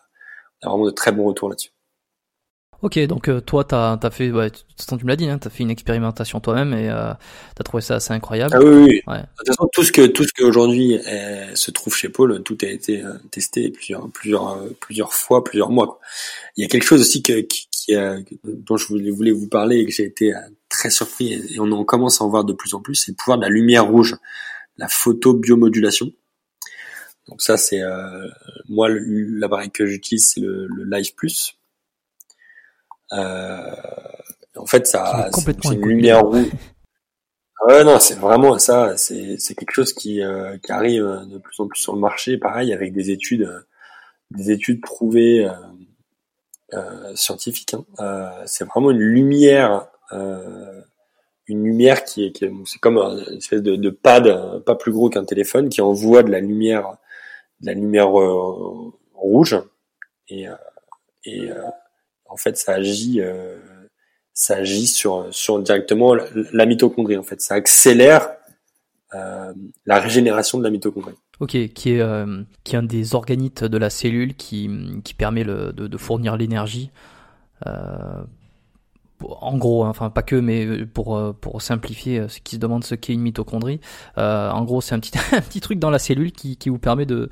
on 0.60 0.66
a 0.66 0.68
vraiment 0.68 0.84
de 0.84 0.90
très 0.90 1.10
bons 1.10 1.24
retours 1.24 1.48
là-dessus. 1.48 1.70
Ok, 2.82 2.98
donc 3.00 3.28
euh, 3.28 3.42
toi, 3.42 3.62
t'as 3.62 3.98
as 4.02 4.10
fait, 4.10 4.30
ouais, 4.30 4.50
tu 4.50 4.94
me 5.04 5.08
l'as 5.08 5.16
dit, 5.16 5.28
hein, 5.28 5.36
t'as 5.36 5.50
fait 5.50 5.64
une 5.64 5.70
expérimentation 5.70 6.40
toi-même 6.40 6.72
et 6.72 6.88
euh, 6.88 7.12
t'as 7.54 7.62
trouvé 7.62 7.82
ça 7.82 7.96
assez 7.96 8.14
incroyable. 8.14 8.54
Ah 8.56 8.60
oui, 8.62 8.84
oui. 8.84 9.02
Ouais. 9.06 9.18
De 9.18 9.26
toute 9.36 9.48
façon, 9.48 9.68
tout 9.70 9.82
ce 9.82 9.92
que 9.92 10.06
tout 10.06 10.24
ce 10.24 10.32
qu'aujourd'hui 10.32 10.98
se 11.54 11.70
trouve 11.70 11.94
chez 11.94 12.08
Paul, 12.08 12.42
tout 12.42 12.56
a 12.62 12.66
été 12.66 13.02
euh, 13.02 13.12
testé 13.30 13.70
plusieurs 13.70 14.08
plusieurs 14.10 14.56
euh, 14.56 14.70
plusieurs 14.80 15.12
fois, 15.12 15.44
plusieurs 15.44 15.68
mois. 15.68 15.86
Quoi. 15.88 16.00
Il 16.56 16.62
y 16.62 16.64
a 16.64 16.68
quelque 16.68 16.84
chose 16.84 17.02
aussi 17.02 17.22
que, 17.22 17.40
qui, 17.40 17.68
qui 17.70 17.94
dont 18.44 18.78
je 18.78 18.86
voulais, 18.86 19.10
voulais 19.10 19.32
vous 19.32 19.48
parler 19.48 19.80
et 19.80 19.84
que 19.84 19.92
j'ai 19.92 20.04
été 20.04 20.32
très 20.70 20.88
surpris 20.88 21.34
et 21.34 21.60
on 21.60 21.70
en 21.72 21.84
commence 21.84 22.22
à 22.22 22.24
en 22.24 22.28
voir 22.28 22.44
de 22.44 22.54
plus 22.54 22.72
en 22.72 22.80
plus, 22.80 22.94
c'est 22.94 23.12
le 23.12 23.16
pouvoir 23.16 23.36
de 23.36 23.42
la 23.42 23.50
lumière 23.50 23.86
rouge, 23.86 24.16
la 24.78 24.88
photobiomodulation. 24.88 26.12
Donc 27.28 27.42
ça, 27.42 27.58
c'est 27.58 27.82
moi 28.70 28.88
l'appareil 28.90 29.70
que 29.70 29.84
j'utilise, 29.84 30.30
c'est 30.32 30.40
le, 30.40 30.66
le 30.66 30.84
Live 30.84 31.14
Plus 31.14 31.56
euh, 31.58 31.59
en 33.12 34.66
fait, 34.66 34.86
ça, 34.86 35.30
c'est 35.32 35.74
une 35.74 35.86
lumière 35.86 36.22
rouge. 36.22 36.50
Ouais, 37.66 37.84
non, 37.84 37.98
c'est 37.98 38.14
vraiment 38.14 38.58
ça. 38.58 38.96
C'est 38.96 39.38
c'est 39.38 39.54
quelque 39.54 39.72
chose 39.72 39.92
qui 39.92 40.22
euh, 40.22 40.56
qui 40.58 40.72
arrive 40.72 41.04
de 41.30 41.38
plus 41.38 41.60
en 41.60 41.68
plus 41.68 41.80
sur 41.80 41.94
le 41.94 42.00
marché. 42.00 42.38
Pareil 42.38 42.72
avec 42.72 42.92
des 42.92 43.10
études, 43.10 43.42
euh, 43.42 43.60
des 44.30 44.50
études 44.50 44.80
prouvées 44.80 45.44
euh, 45.46 45.52
euh 46.74 47.14
scientifiques. 47.16 47.74
Hein. 47.98 48.32
c'est 48.46 48.64
vraiment 48.64 48.90
une 48.92 48.98
lumière, 48.98 49.88
une 50.12 51.64
lumière 51.64 52.04
qui 52.04 52.26
est, 52.26 52.32
qui 52.32 52.44
est 52.46 52.52
c'est 52.64 52.80
comme 52.80 52.98
une 52.98 53.36
espèce 53.38 53.62
de, 53.62 53.76
de 53.76 53.90
pad, 53.90 54.62
pas 54.64 54.74
plus 54.74 54.92
gros 54.92 55.10
qu'un 55.10 55.24
téléphone, 55.24 55.68
qui 55.68 55.80
envoie 55.82 56.22
de 56.22 56.30
la 56.30 56.40
lumière, 56.40 56.96
de 57.60 57.66
la 57.66 57.74
lumière 57.74 58.10
rouge 59.14 59.60
et 60.28 60.46
et 61.24 61.50
en 62.30 62.36
fait, 62.36 62.56
ça 62.56 62.74
agit, 62.74 63.20
euh, 63.20 63.58
ça 64.32 64.56
agit 64.56 64.86
sur, 64.86 65.26
sur 65.32 65.60
directement 65.60 66.14
la, 66.14 66.66
mitochondrie. 66.66 67.16
En 67.16 67.22
fait, 67.22 67.40
ça 67.40 67.54
accélère 67.54 68.30
euh, 69.14 69.52
la 69.86 69.98
régénération 69.98 70.58
de 70.58 70.64
la 70.64 70.70
mitochondrie. 70.70 71.14
Ok, 71.40 71.50
qui 71.50 71.90
est 71.90 72.00
euh, 72.00 72.42
qui 72.64 72.76
est 72.76 72.78
un 72.78 72.82
des 72.82 73.14
organites 73.14 73.64
de 73.64 73.78
la 73.78 73.90
cellule 73.90 74.36
qui 74.36 74.70
qui 75.02 75.14
permet 75.14 75.44
de, 75.44 75.96
fournir 75.96 76.36
l'énergie. 76.36 76.90
Euh, 77.66 78.22
en 79.22 79.58
gros, 79.58 79.84
hein, 79.84 79.88
enfin 79.88 80.10
pas 80.10 80.22
que, 80.22 80.36
mais 80.36 80.86
pour 80.86 81.34
pour 81.40 81.60
simplifier, 81.60 82.28
ce 82.28 82.40
qui 82.40 82.56
se 82.56 82.60
demande 82.60 82.84
ce 82.84 82.94
qu'est 82.94 83.14
une 83.14 83.22
mitochondrie. 83.22 83.80
En 84.16 84.62
gros, 84.64 84.80
c'est 84.80 84.94
un 84.94 85.00
petit 85.00 85.18
un 85.32 85.40
petit 85.40 85.60
truc 85.60 85.78
dans 85.78 85.90
la 85.90 85.98
cellule 85.98 86.30
qui 86.30 86.56
qui 86.56 86.68
vous 86.68 86.78
permet 86.78 87.06
de 87.06 87.30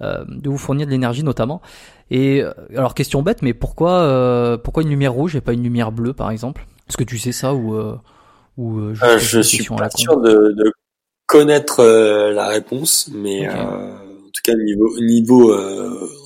de 0.00 0.48
vous 0.48 0.58
fournir 0.58 0.86
de 0.86 0.92
l'énergie 0.92 1.24
notamment. 1.24 1.60
Et 2.10 2.42
euh, 2.42 2.52
alors 2.74 2.94
question 2.94 3.22
bête, 3.22 3.42
mais 3.42 3.54
pourquoi 3.54 3.92
euh, 3.92 4.56
pourquoi 4.56 4.82
une 4.82 4.88
lumière 4.90 5.12
rouge 5.12 5.36
et 5.36 5.40
pas 5.40 5.52
une 5.52 5.62
lumière 5.62 5.92
bleue 5.92 6.14
par 6.14 6.30
exemple? 6.30 6.66
Est-ce 6.88 6.96
que 6.96 7.04
tu 7.04 7.18
sais 7.18 7.32
ça 7.32 7.54
ou 7.54 7.74
euh, 7.74 7.96
ou 8.56 8.78
euh, 8.78 8.94
je 9.18 9.40
suis 9.40 9.64
pas 9.64 9.90
sûr 9.90 10.20
de, 10.20 10.52
de 10.52 10.72
connaître 11.26 11.84
la 11.84 12.48
réponse, 12.48 13.10
mais 13.12 13.48
en 13.48 14.30
tout 14.32 14.42
cas 14.42 14.54
niveau 14.54 14.98
niveau 15.00 15.54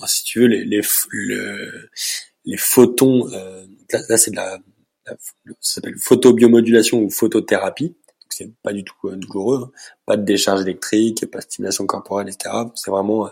si 0.06 0.24
tu 0.24 0.40
veux 0.40 0.46
les 0.46 0.64
les 0.64 0.82
les 2.44 2.56
photons 2.56 3.26
là, 4.08 4.16
c'est 4.16 4.30
de 4.30 4.36
la, 4.36 4.58
ça 5.04 5.14
s'appelle 5.60 5.96
photobiomodulation 5.98 7.02
ou 7.02 7.10
photothérapie 7.10 7.96
c'est 8.28 8.50
pas 8.62 8.72
du 8.72 8.82
tout 8.82 8.94
douloureux, 9.04 9.64
hein. 9.66 9.70
pas 10.06 10.16
de 10.16 10.24
décharge 10.24 10.62
électrique, 10.62 11.30
pas 11.30 11.38
de 11.38 11.44
stimulation 11.44 11.84
corporelle, 11.84 12.30
etc. 12.30 12.54
C'est 12.76 12.90
vraiment 12.90 13.30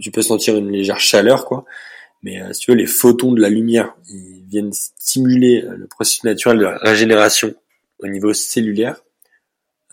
tu 0.00 0.10
peux, 0.10 0.22
sentir 0.22 0.56
une 0.56 0.70
légère 0.70 1.00
chaleur, 1.00 1.44
quoi. 1.44 1.64
Mais 2.22 2.40
euh, 2.40 2.52
si 2.52 2.60
tu 2.60 2.70
veux, 2.70 2.76
les 2.76 2.86
photons 2.86 3.32
de 3.32 3.40
la 3.40 3.48
lumière, 3.48 3.96
ils 4.08 4.44
viennent 4.46 4.72
stimuler 4.72 5.64
euh, 5.64 5.76
le 5.76 5.86
processus 5.86 6.24
naturel 6.24 6.58
de 6.58 6.64
la 6.64 6.78
régénération 6.78 7.54
au 7.98 8.06
niveau 8.06 8.32
cellulaire. 8.32 9.02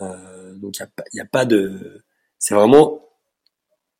Euh, 0.01 0.53
donc 0.55 0.77
il 0.79 0.87
n'y 1.13 1.19
a, 1.21 1.23
a, 1.23 1.27
pas 1.27 1.45
de... 1.45 2.03
C'est 2.37 2.53
vraiment... 2.53 3.03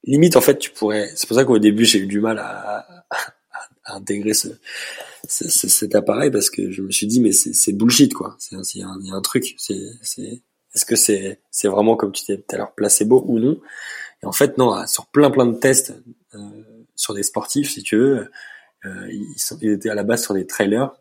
Limite, 0.04 0.38
en 0.38 0.42
fait, 0.42 0.60
tu 0.60 0.70
pourrais... 0.70 1.12
C'est 1.16 1.28
pour 1.28 1.36
ça 1.36 1.44
qu'au 1.44 1.60
début, 1.60 1.86
j'ai 1.86 2.00
eu 2.00 2.08
du 2.08 2.22
mal 2.22 2.38
à, 2.40 3.06
à, 3.84 3.96
intégrer 3.96 4.34
ce, 4.34 4.48
ce, 5.28 5.50
cet 5.50 5.96
appareil, 5.96 6.30
parce 6.30 6.50
que 6.50 6.72
je 6.72 6.82
me 6.82 6.92
suis 6.92 7.08
dit, 7.08 7.20
mais 7.20 7.32
c'est 7.32 7.74
bullshit, 7.74 8.14
quoi. 8.14 8.38
Il 8.52 8.62
y, 8.76 8.84
a 8.84 9.16
un 9.16 9.22
truc. 9.22 9.56
Est-ce 10.76 10.86
que 10.86 10.96
c'est 10.96 11.40
c'est 11.50 11.68
vraiment 11.68 11.96
comme 11.96 12.12
tu 12.12 12.24
t'es 12.26 12.38
tout 12.38 12.56
à 12.56 12.58
l'heure 12.58 12.74
placebo 12.74 13.24
ou 13.28 13.40
non? 13.40 13.60
Et 14.22 14.26
en 14.26 14.32
fait, 14.32 14.58
non, 14.58 14.86
sur 14.88 15.08
plein 15.08 15.32
plein 15.32 15.46
de 15.46 15.58
tests 15.58 15.94
euh, 16.36 16.40
sur 16.96 17.14
des 17.14 17.24
sportifs, 17.24 17.72
si 17.72 17.84
tu 17.84 17.98
veux, 17.98 18.30
euh, 18.86 19.08
ils, 19.12 19.40
sont, 19.40 19.58
étaient 19.62 19.90
à 19.90 19.96
la 19.96 20.04
base 20.04 20.24
sur 20.24 20.34
des 20.34 20.46
trailers. 20.46 20.92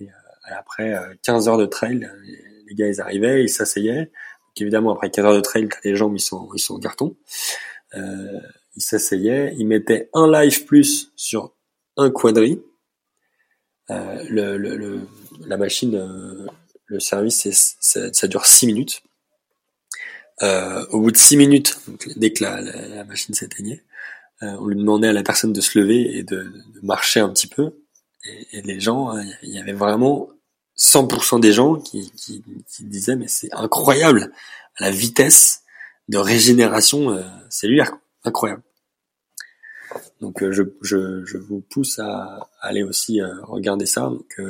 Et 0.00 0.08
euh, 0.08 0.54
après 0.56 0.94
15 1.22 1.48
heures 1.48 1.58
de 1.58 1.66
trail, 1.66 2.10
les, 2.68 2.74
gars 2.74 2.88
ils 2.88 3.00
arrivaient, 3.00 3.42
ils 3.42 3.48
s'asseyaient. 3.48 4.04
Donc 4.04 4.60
évidemment, 4.60 4.92
après 4.92 5.10
15 5.10 5.24
heures 5.24 5.34
de 5.34 5.40
trail, 5.40 5.68
les 5.84 5.96
jambes 5.96 6.16
ils 6.16 6.20
sont 6.20 6.48
ils 6.54 6.60
sont 6.60 6.74
en 6.74 6.80
carton. 6.80 7.16
Ils 7.94 8.82
s'asseyaient, 8.82 9.54
ils 9.56 9.66
mettaient 9.66 10.10
un 10.12 10.30
live 10.30 10.66
plus 10.66 11.10
sur 11.16 11.54
un 11.96 12.10
quadri. 12.10 12.62
La 13.88 15.56
machine, 15.56 16.48
le 16.86 17.00
service, 17.00 17.48
ça, 17.80 18.12
ça, 18.12 18.28
dure 18.28 18.44
6 18.44 18.66
minutes. 18.66 19.02
Euh, 20.42 20.84
au 20.90 21.00
bout 21.00 21.10
de 21.10 21.16
six 21.16 21.36
minutes, 21.36 21.78
dès 22.16 22.32
que 22.32 22.44
la, 22.44 22.60
la, 22.60 23.04
machine 23.04 23.34
s'éteignait, 23.34 23.82
euh, 24.42 24.56
on 24.60 24.66
lui 24.66 24.76
demandait 24.76 25.08
à 25.08 25.12
la 25.14 25.22
personne 25.22 25.52
de 25.52 25.60
se 25.62 25.78
lever 25.78 26.18
et 26.18 26.22
de, 26.22 26.42
de 26.42 26.80
marcher 26.82 27.20
un 27.20 27.30
petit 27.30 27.46
peu. 27.46 27.70
Et, 28.24 28.58
et 28.58 28.62
les 28.62 28.78
gens, 28.80 29.16
il 29.18 29.28
hein, 29.28 29.34
y 29.42 29.58
avait 29.58 29.72
vraiment 29.72 30.28
100% 30.78 31.40
des 31.40 31.52
gens 31.52 31.76
qui, 31.76 32.10
qui, 32.12 32.44
qui 32.68 32.84
disaient 32.84 33.16
mais 33.16 33.28
c'est 33.28 33.52
incroyable 33.52 34.30
la 34.78 34.90
vitesse 34.90 35.62
de 36.08 36.18
régénération 36.18 37.10
euh, 37.10 37.22
cellulaire, 37.50 37.96
incroyable. 38.24 38.62
Donc 40.20 40.42
euh, 40.42 40.52
je, 40.52 40.62
je, 40.82 41.24
je, 41.24 41.38
vous 41.38 41.60
pousse 41.60 41.98
à, 41.98 42.50
aller 42.60 42.82
aussi 42.82 43.20
euh, 43.20 43.28
regarder 43.42 43.86
ça. 43.86 44.02
Donc 44.02 44.40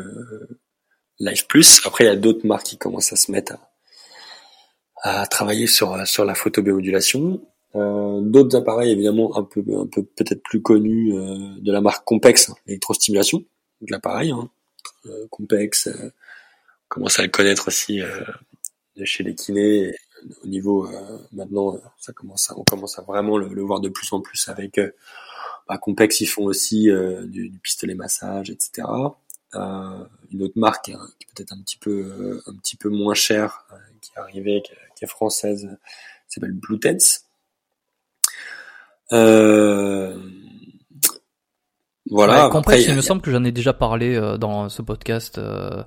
Live 1.18 1.46
Plus. 1.46 1.80
Après 1.84 2.04
il 2.04 2.06
y 2.08 2.10
a 2.10 2.16
d'autres 2.16 2.46
marques 2.46 2.66
qui 2.66 2.78
commencent 2.78 3.12
à 3.12 3.16
se 3.16 3.30
mettre 3.30 3.54
à, 3.54 3.65
à 5.06 5.26
travailler 5.26 5.66
sur 5.68 6.06
sur 6.06 6.24
la 6.24 6.34
photobiomodulation. 6.34 7.40
Euh, 7.76 8.20
D'autres 8.22 8.56
appareils 8.56 8.90
évidemment 8.90 9.36
un 9.36 9.44
peu 9.44 9.62
un 9.78 9.86
peu 9.86 10.02
peut-être 10.02 10.42
plus 10.42 10.62
connus 10.62 11.14
euh, 11.14 11.54
de 11.60 11.72
la 11.72 11.80
marque 11.80 12.04
Compex, 12.04 12.50
l'électrostimulation. 12.66 13.38
Donc 13.80 13.90
l'appareil, 13.90 14.32
hein. 14.32 14.50
euh, 15.06 15.26
Compex, 15.30 15.86
euh, 15.86 15.92
on 16.06 16.88
commence 16.88 17.18
à 17.20 17.22
le 17.22 17.28
connaître 17.28 17.68
aussi 17.68 18.00
de 18.96 19.04
chez 19.04 19.22
les 19.22 19.34
kinés. 19.34 19.94
Au 20.42 20.46
niveau 20.46 20.88
maintenant, 21.32 21.78
ça 21.98 22.12
commence 22.12 22.52
on 22.56 22.64
commence 22.64 22.98
à 22.98 23.02
vraiment 23.02 23.38
le, 23.38 23.62
voir 23.62 23.80
de 23.80 23.88
plus 23.88 24.12
en 24.12 24.20
plus 24.20 24.48
avec 24.48 24.80
bah, 25.68 25.78
Compex. 25.78 26.20
Ils 26.20 26.26
font 26.26 26.44
aussi 26.44 26.88
du, 27.24 27.48
du, 27.50 27.58
pistolet 27.58 27.94
massage, 27.94 28.50
etc. 28.50 28.88
une 29.52 30.42
autre 30.42 30.56
marque 30.58 30.88
hein, 30.88 31.06
qui 31.18 31.26
est 31.26 31.34
peut-être 31.34 31.52
un 31.52 31.60
petit 31.60 31.76
peu 31.76 32.40
un 32.46 32.54
petit 32.54 32.76
peu 32.76 32.88
moins 32.88 33.14
chère, 33.14 33.66
qui 34.00 34.12
est 34.16 34.20
arrivée, 34.20 34.62
qui 34.64 34.72
est 35.04 35.08
française, 35.08 35.68
s'appelle 36.28 36.52
Blue 36.52 36.78
Tense. 36.78 37.22
Euh, 39.12 40.18
voilà. 42.10 42.44
après, 42.44 42.82
il, 42.82 42.94
me 42.94 43.00
semble 43.00 43.20
que 43.20 43.30
j'en 43.30 43.42
ai 43.44 43.52
déjà 43.52 43.72
parlé 43.72 44.14
euh, 44.14 44.36
dans 44.36 44.68
ce 44.68 44.82
podcast. 44.82 45.38
Euh, 45.38 45.82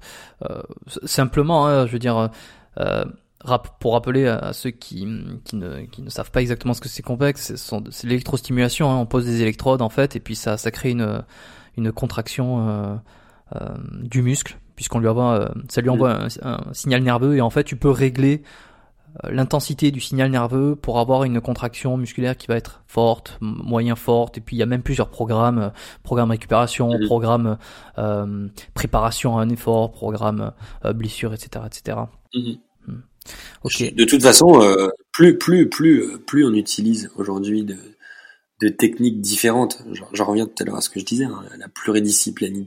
euh, 0.49 0.61
simplement, 1.05 1.67
hein, 1.67 1.87
je 1.87 1.93
veux 1.93 1.99
dire, 1.99 2.29
pour 3.79 3.93
rappeler 3.93 4.27
à 4.27 4.51
ceux 4.53 4.71
qui, 4.71 5.07
qui, 5.45 5.55
ne, 5.55 5.85
qui 5.85 6.01
ne 6.01 6.09
savent 6.09 6.31
pas 6.31 6.41
exactement 6.41 6.73
ce 6.73 6.81
que 6.81 6.89
c'est 6.89 7.03
complexe, 7.03 7.53
c'est 7.55 8.07
l'électrostimulation. 8.07 8.91
Hein, 8.91 8.97
on 8.97 9.05
pose 9.05 9.25
des 9.25 9.41
électrodes 9.41 9.81
en 9.81 9.89
fait, 9.89 10.15
et 10.15 10.19
puis 10.19 10.35
ça, 10.35 10.57
ça 10.57 10.71
crée 10.71 10.91
une, 10.91 11.23
une 11.77 11.91
contraction 11.91 12.99
du 14.01 14.21
muscle, 14.21 14.57
puisqu'on 14.75 14.99
lui 14.99 15.07
envoie, 15.07 15.51
ça 15.69 15.81
lui 15.81 15.89
envoie 15.89 16.11
un, 16.11 16.27
un, 16.43 16.73
signal 16.73 17.01
nerveux, 17.01 17.37
et 17.37 17.41
en 17.41 17.49
fait, 17.49 17.63
tu 17.63 17.77
peux 17.77 17.89
régler 17.89 18.43
l'intensité 19.23 19.91
du 19.91 19.99
signal 19.99 20.31
nerveux 20.31 20.75
pour 20.75 20.99
avoir 20.99 21.23
une 21.23 21.41
contraction 21.41 21.97
musculaire 21.97 22.37
qui 22.37 22.47
va 22.47 22.55
être 22.55 22.83
forte, 22.87 23.37
moyen 23.41 23.95
forte, 23.95 24.37
et 24.37 24.41
puis 24.41 24.55
il 24.55 24.59
y 24.59 24.63
a 24.63 24.65
même 24.65 24.81
plusieurs 24.81 25.09
programmes, 25.09 25.59
euh, 25.59 25.69
programme 26.03 26.31
récupération, 26.31 26.97
mhm. 26.97 27.05
programme 27.05 27.57
euh, 27.97 28.47
préparation 28.73 29.37
à 29.37 29.41
un 29.41 29.49
effort, 29.49 29.91
programme 29.91 30.53
euh, 30.85 30.93
blessure, 30.93 31.33
etc., 31.33 31.65
etc. 31.65 31.97
Mhm. 32.33 32.57
Hmm. 32.87 33.01
Ok. 33.63 33.93
De 33.93 34.05
toute 34.05 34.21
façon, 34.21 34.61
euh, 34.61 34.89
plus 35.11 35.37
plus 35.37 35.69
plus 35.69 36.19
plus 36.19 36.45
on 36.45 36.53
utilise 36.53 37.11
aujourd'hui 37.17 37.63
de, 37.63 37.77
de 38.61 38.69
techniques 38.69 39.19
différentes. 39.19 39.83
J'en 40.13 40.25
reviens 40.25 40.45
tout 40.45 40.63
à 40.63 40.65
l'heure 40.65 40.77
à 40.77 40.81
ce 40.81 40.89
que 40.89 40.99
je 40.99 41.05
disais, 41.05 41.25
hein, 41.25 41.43
la 41.57 41.67
pluridisciplinaire, 41.67 42.65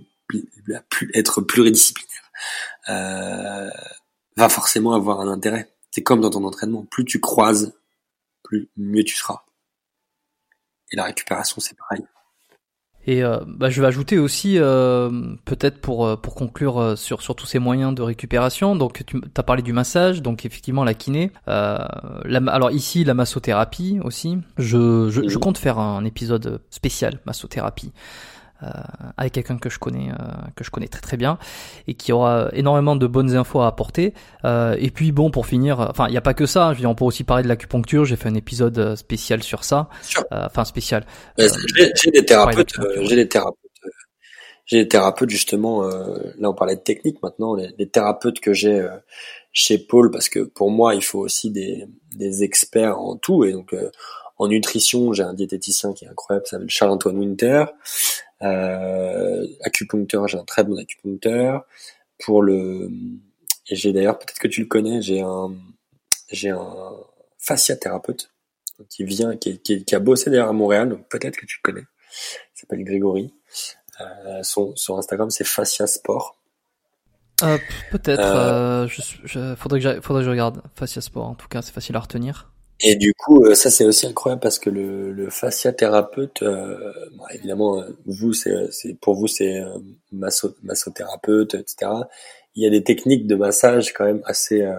la 0.66 0.82
plus, 0.90 1.11
être 1.14 1.40
pluridisciplinaire 1.40 2.11
va 4.36 4.48
forcément 4.48 4.94
avoir 4.94 5.20
un 5.20 5.28
intérêt 5.28 5.72
c'est 5.93 6.03
comme 6.03 6.20
dans 6.20 6.30
ton 6.30 6.43
entraînement. 6.45 6.84
Plus 6.90 7.05
tu 7.05 7.20
croises, 7.20 7.72
plus 8.43 8.68
mieux 8.76 9.05
tu 9.05 9.14
seras. 9.14 9.45
Et 10.90 10.97
la 10.97 11.05
récupération, 11.05 11.61
c'est 11.61 11.76
pareil. 11.76 12.05
Et 13.05 13.24
euh, 13.24 13.40
bah, 13.47 13.68
je 13.68 13.80
vais 13.80 13.88
ajouter 13.88 14.18
aussi, 14.18 14.59
euh, 14.59 15.11
peut-être 15.45 15.80
pour 15.80 16.07
euh, 16.07 16.16
pour 16.16 16.36
conclure 16.36 16.78
euh, 16.78 16.97
sur 16.97 17.20
sur 17.20 17.34
tous 17.34 17.47
ces 17.47 17.59
moyens 17.59 17.95
de 17.95 18.03
récupération. 18.03 18.76
Donc 18.76 19.05
tu 19.05 19.20
as 19.36 19.43
parlé 19.43 19.62
du 19.62 19.72
massage, 19.72 20.22
donc 20.22 20.47
effectivement 20.47 20.84
la 20.84 20.95
kiné. 20.95 21.32
Euh, 21.49 21.78
la, 22.24 22.38
alors 22.53 22.70
ici 22.70 23.03
la 23.03 23.14
massothérapie 23.14 23.99
aussi. 24.05 24.38
Je 24.57 25.09
je, 25.11 25.28
je 25.28 25.38
compte 25.38 25.59
faire 25.59 25.80
un 25.80 26.05
épisode 26.05 26.62
spécial 26.70 27.20
massothérapie. 27.26 27.93
Euh, 28.62 28.68
avec 29.16 29.32
quelqu'un 29.32 29.58
que 29.58 29.68
je 29.68 29.78
connais 29.78 30.10
euh, 30.10 30.14
que 30.54 30.62
je 30.62 30.70
connais 30.70 30.86
très 30.86 31.00
très 31.00 31.16
bien 31.16 31.36
et 31.88 31.94
qui 31.94 32.12
aura 32.12 32.48
énormément 32.52 32.94
de 32.94 33.06
bonnes 33.08 33.34
infos 33.36 33.60
à 33.60 33.66
apporter 33.66 34.14
Euh, 34.44 34.76
et 34.78 34.90
puis 34.90 35.10
bon 35.10 35.30
pour 35.30 35.46
finir 35.46 35.80
enfin 35.80 36.06
il 36.08 36.12
n'y 36.12 36.16
a 36.16 36.20
pas 36.20 36.34
que 36.34 36.46
ça 36.46 36.68
je 36.70 36.74
veux 36.76 36.80
dire, 36.80 36.90
on 36.90 36.94
peut 36.94 37.04
aussi 37.04 37.24
parler 37.24 37.42
de 37.42 37.48
l'acupuncture 37.48 38.04
j'ai 38.04 38.16
fait 38.16 38.28
un 38.28 38.34
épisode 38.34 38.94
spécial 38.96 39.42
sur 39.42 39.64
ça. 39.64 39.88
Euh, 40.32 40.46
enfin 40.46 40.64
spécial 40.64 41.04
J'ai 41.38 42.10
des 42.12 42.24
thérapeutes, 42.24 42.74
j'ai 43.02 43.16
des 43.16 43.28
thérapeutes, 43.28 43.56
j'ai 44.64 44.82
des 44.84 44.88
thérapeutes 44.88 45.30
justement. 45.30 45.84
euh, 45.84 46.32
là, 46.38 46.50
on 46.50 46.54
parlait 46.54 46.76
de 46.76 46.80
technique 46.80 47.22
maintenant. 47.22 47.54
Les, 47.54 47.70
les 47.78 47.88
thérapeutes 47.88 48.40
que 48.40 48.52
j'ai 48.52 48.80
euh, 48.80 48.96
chez 49.52 49.78
Paul, 49.78 50.10
parce 50.10 50.28
que 50.28 50.40
pour 50.40 50.70
moi, 50.70 50.94
il 50.94 51.02
faut 51.02 51.18
aussi 51.18 51.50
des, 51.50 51.86
des 52.16 52.42
experts 52.42 52.98
en 52.98 53.16
tout. 53.16 53.44
Et 53.44 53.52
donc, 53.52 53.74
euh, 53.74 53.90
en 54.38 54.48
nutrition, 54.48 55.12
j'ai 55.12 55.22
un 55.22 55.34
diététicien 55.34 55.92
qui 55.92 56.04
est 56.04 56.08
incroyable, 56.08 56.44
qui 56.44 56.50
s'appelle 56.50 56.70
Charles-Antoine 56.70 57.18
Winter. 57.18 57.64
Euh, 58.43 59.47
acupuncteur, 59.62 60.28
j'ai 60.28 60.38
un 60.38 60.45
très 60.45 60.64
bon 60.64 60.78
acupuncteur. 60.78 61.64
Pour 62.18 62.43
le, 62.43 62.90
j'ai 63.70 63.93
d'ailleurs, 63.93 64.18
peut-être 64.18 64.38
que 64.38 64.49
tu 64.49 64.61
le 64.61 64.66
connais, 64.66 65.03
j'ai 65.03 65.20
un, 65.20 65.53
j'ai 66.30 66.51
un 66.51 66.93
fasciathérapeute 67.38 68.30
qui 68.88 69.05
vient, 69.05 69.36
qui, 69.36 69.59
qui, 69.59 69.84
qui 69.84 69.95
a 69.95 70.01
bossé 70.01 70.30
d'ailleurs 70.30 70.49
à 70.49 70.53
Montréal, 70.53 70.88
donc 70.88 71.09
peut-être 71.09 71.36
que 71.36 71.47
tu 71.47 71.59
le 71.62 71.72
connais. 71.72 71.86
Il 72.57 72.61
s'appelle 72.61 72.84
Grégory. 72.84 73.32
Euh, 74.01 74.43
son, 74.43 74.74
sur 74.76 74.99
Instagram, 74.99 75.30
c'est 75.30 75.45
Fascia 75.45 75.86
Sport. 75.86 76.36
Euh, 77.43 77.59
peut-être. 77.90 78.20
Euh, 78.20 78.72
Euh, 78.82 78.88
je, 78.88 79.03
je, 79.24 79.55
faudrait 79.55 79.80
que 79.80 80.01
faudrait 80.01 80.22
que 80.22 80.26
je 80.26 80.30
regarde. 80.30 80.62
Fascia 80.74 81.01
Sport, 81.01 81.26
en 81.26 81.34
tout 81.34 81.49
cas, 81.49 81.62
c'est 81.62 81.72
facile 81.72 81.97
à 81.97 82.01
retenir. 82.01 82.53
Et 82.85 82.97
du 82.97 83.14
coup, 83.14 83.45
euh, 83.45 83.55
ça 83.55 83.70
c'est 83.70 83.85
aussi 83.85 84.07
incroyable 84.07 84.41
parce 84.41 84.59
que 84.59 84.68
le, 84.70 85.12
le 85.12 85.30
fasciathérapeute, 85.30 86.43
euh, 86.43 86.93
bon, 87.16 87.24
évidemment, 87.33 87.80
euh, 87.80 87.89
vous, 88.07 88.33
c'est, 88.33 88.70
c'est 88.72 88.95
pour 89.01 89.14
vous, 89.14 89.28
c'est 89.28 89.61
euh, 89.61 89.78
masso, 90.11 90.55
massothérapeute, 90.62 91.55
etc. 91.55 92.09
Il 92.55 92.62
y 92.64 92.66
a 92.66 92.70
des 92.70 92.83
techniques 92.85 93.26
de 93.26 93.37
massage 93.37 93.93
quand 93.93 94.05
même 94.05 94.22
assez 94.26 94.62
euh, 94.62 94.78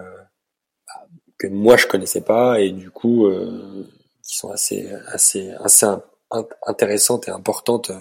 que 1.38 1.46
moi 1.46 1.76
je 1.76 1.86
connaissais 1.86 2.20
pas 2.20 2.60
et 2.60 2.70
du 2.70 2.90
coup 2.90 3.26
euh, 3.26 3.86
qui 4.22 4.36
sont 4.36 4.50
assez 4.50 4.88
assez 5.08 5.50
assez 5.60 5.86
in- 5.86 6.02
in- 6.30 6.46
intéressantes 6.66 7.28
et 7.28 7.30
importantes 7.30 7.90
euh, 7.90 7.98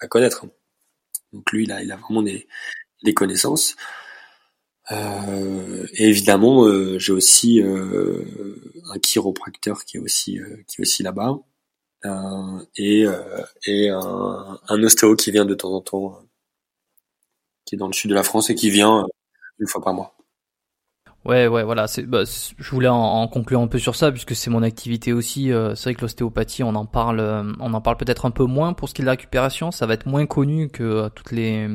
à 0.00 0.08
connaître. 0.08 0.44
Donc 1.32 1.50
lui, 1.52 1.70
a, 1.72 1.82
il 1.82 1.92
a 1.92 1.96
vraiment 1.96 2.22
des, 2.22 2.46
des 3.04 3.14
connaissances. 3.14 3.76
Euh, 4.90 5.86
et 5.94 6.08
évidemment, 6.08 6.64
euh, 6.66 6.98
j'ai 6.98 7.12
aussi 7.12 7.62
euh, 7.62 8.24
un 8.90 8.98
chiropracteur 8.98 9.84
qui 9.84 9.96
est 9.96 10.00
aussi 10.00 10.38
euh, 10.40 10.56
qui 10.66 10.80
est 10.80 10.82
aussi 10.82 11.02
là-bas 11.04 11.38
euh, 12.06 12.66
et 12.76 13.06
et 13.66 13.90
un, 13.90 14.60
un 14.68 14.82
ostéo 14.84 15.16
qui 15.16 15.30
vient 15.32 15.46
de 15.46 15.54
temps 15.54 15.72
en 15.74 15.80
temps, 15.82 16.20
qui 17.64 17.74
est 17.74 17.78
dans 17.78 17.88
le 17.88 17.92
sud 17.92 18.10
de 18.10 18.14
la 18.14 18.22
France 18.22 18.50
et 18.50 18.54
qui 18.54 18.70
vient 18.70 19.04
une 19.58 19.66
fois 19.66 19.82
par 19.82 19.94
mois. 19.94 20.14
Ouais, 21.24 21.46
ouais, 21.46 21.62
voilà. 21.62 21.86
C'est, 21.86 22.02
bah, 22.02 22.24
je 22.24 22.70
voulais 22.70 22.88
en, 22.88 23.28
conclure 23.28 23.60
un 23.60 23.68
peu 23.68 23.78
sur 23.78 23.94
ça 23.94 24.10
puisque 24.10 24.34
c'est 24.34 24.50
mon 24.50 24.62
activité 24.62 25.12
aussi. 25.12 25.52
Euh, 25.52 25.74
c'est 25.76 25.90
vrai 25.90 25.94
que 25.94 26.00
l'ostéopathie, 26.00 26.64
on 26.64 26.74
en 26.74 26.84
parle, 26.84 27.20
euh, 27.20 27.44
on 27.60 27.72
en 27.74 27.80
parle 27.80 27.96
peut-être 27.96 28.26
un 28.26 28.32
peu 28.32 28.44
moins 28.44 28.72
pour 28.72 28.88
ce 28.88 28.94
qui 28.94 29.02
est 29.02 29.04
de 29.04 29.06
la 29.06 29.12
récupération. 29.12 29.70
Ça 29.70 29.86
va 29.86 29.94
être 29.94 30.06
moins 30.06 30.26
connu 30.26 30.68
que 30.68 30.82
euh, 30.82 31.08
toutes 31.10 31.30
les 31.30 31.68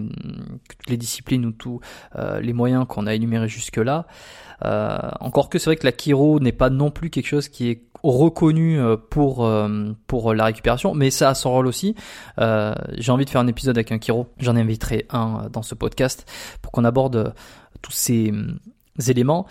toutes 0.68 0.90
les 0.90 0.98
disciplines 0.98 1.46
ou 1.46 1.52
tous 1.52 1.80
euh, 2.18 2.42
les 2.42 2.52
moyens 2.52 2.86
qu'on 2.88 3.08
a 3.08 3.14
énumérés 3.14 3.48
jusque 3.48 3.78
là. 3.78 4.06
Encore 5.20 5.50
que 5.50 5.60
c'est 5.60 5.70
vrai 5.70 5.76
que 5.76 5.86
la 5.86 5.94
chiro 5.94 6.40
n'est 6.40 6.52
pas 6.52 6.70
non 6.70 6.90
plus 6.92 7.10
quelque 7.10 7.28
chose 7.28 7.48
qui 7.48 7.70
est 7.70 7.84
reconnu 8.04 8.80
pour 9.12 9.48
pour 10.08 10.34
la 10.34 10.46
récupération, 10.46 10.96
mais 10.96 11.12
ça 11.12 11.30
a 11.30 11.36
son 11.36 11.52
rôle 11.52 11.68
aussi. 11.68 11.94
J'ai 12.40 13.12
envie 13.12 13.26
de 13.26 13.30
faire 13.30 13.42
un 13.42 13.48
épisode 13.48 13.78
avec 13.78 13.92
un 13.92 14.00
chiro. 14.00 14.28
J'en 14.40 14.56
inviterai 14.56 15.06
un 15.12 15.48
dans 15.54 15.62
ce 15.62 15.76
podcast 15.76 16.26
pour 16.64 16.72
qu'on 16.72 16.86
aborde 16.86 17.36
tous 17.84 17.92
ces 17.92 18.34
éléments. 19.00 19.46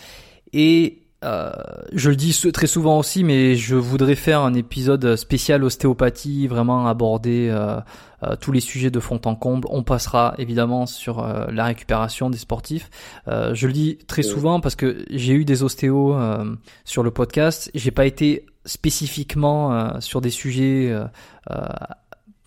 Et 0.52 1.02
euh, 1.24 1.50
je 1.92 2.10
le 2.10 2.16
dis 2.16 2.38
très 2.52 2.66
souvent 2.66 2.98
aussi, 2.98 3.24
mais 3.24 3.56
je 3.56 3.74
voudrais 3.74 4.14
faire 4.14 4.42
un 4.42 4.54
épisode 4.54 5.16
spécial 5.16 5.64
ostéopathie, 5.64 6.46
vraiment 6.46 6.86
aborder 6.86 7.48
euh, 7.50 7.80
euh, 8.22 8.36
tous 8.36 8.52
les 8.52 8.60
sujets 8.60 8.90
de 8.90 9.00
fond 9.00 9.20
en 9.24 9.34
comble. 9.34 9.66
On 9.70 9.82
passera 9.82 10.34
évidemment 10.38 10.86
sur 10.86 11.20
euh, 11.20 11.46
la 11.50 11.64
récupération 11.64 12.30
des 12.30 12.38
sportifs. 12.38 12.90
Euh, 13.28 13.54
je 13.54 13.66
le 13.66 13.72
dis 13.72 13.98
très 14.06 14.22
souvent 14.22 14.60
parce 14.60 14.76
que 14.76 15.04
j'ai 15.10 15.32
eu 15.32 15.44
des 15.44 15.62
ostéos 15.62 16.14
euh, 16.14 16.54
sur 16.84 17.02
le 17.02 17.10
podcast. 17.10 17.70
J'ai 17.74 17.90
pas 17.90 18.06
été 18.06 18.46
spécifiquement 18.64 19.72
euh, 19.72 20.00
sur 20.00 20.20
des 20.20 20.30
sujets 20.30 20.92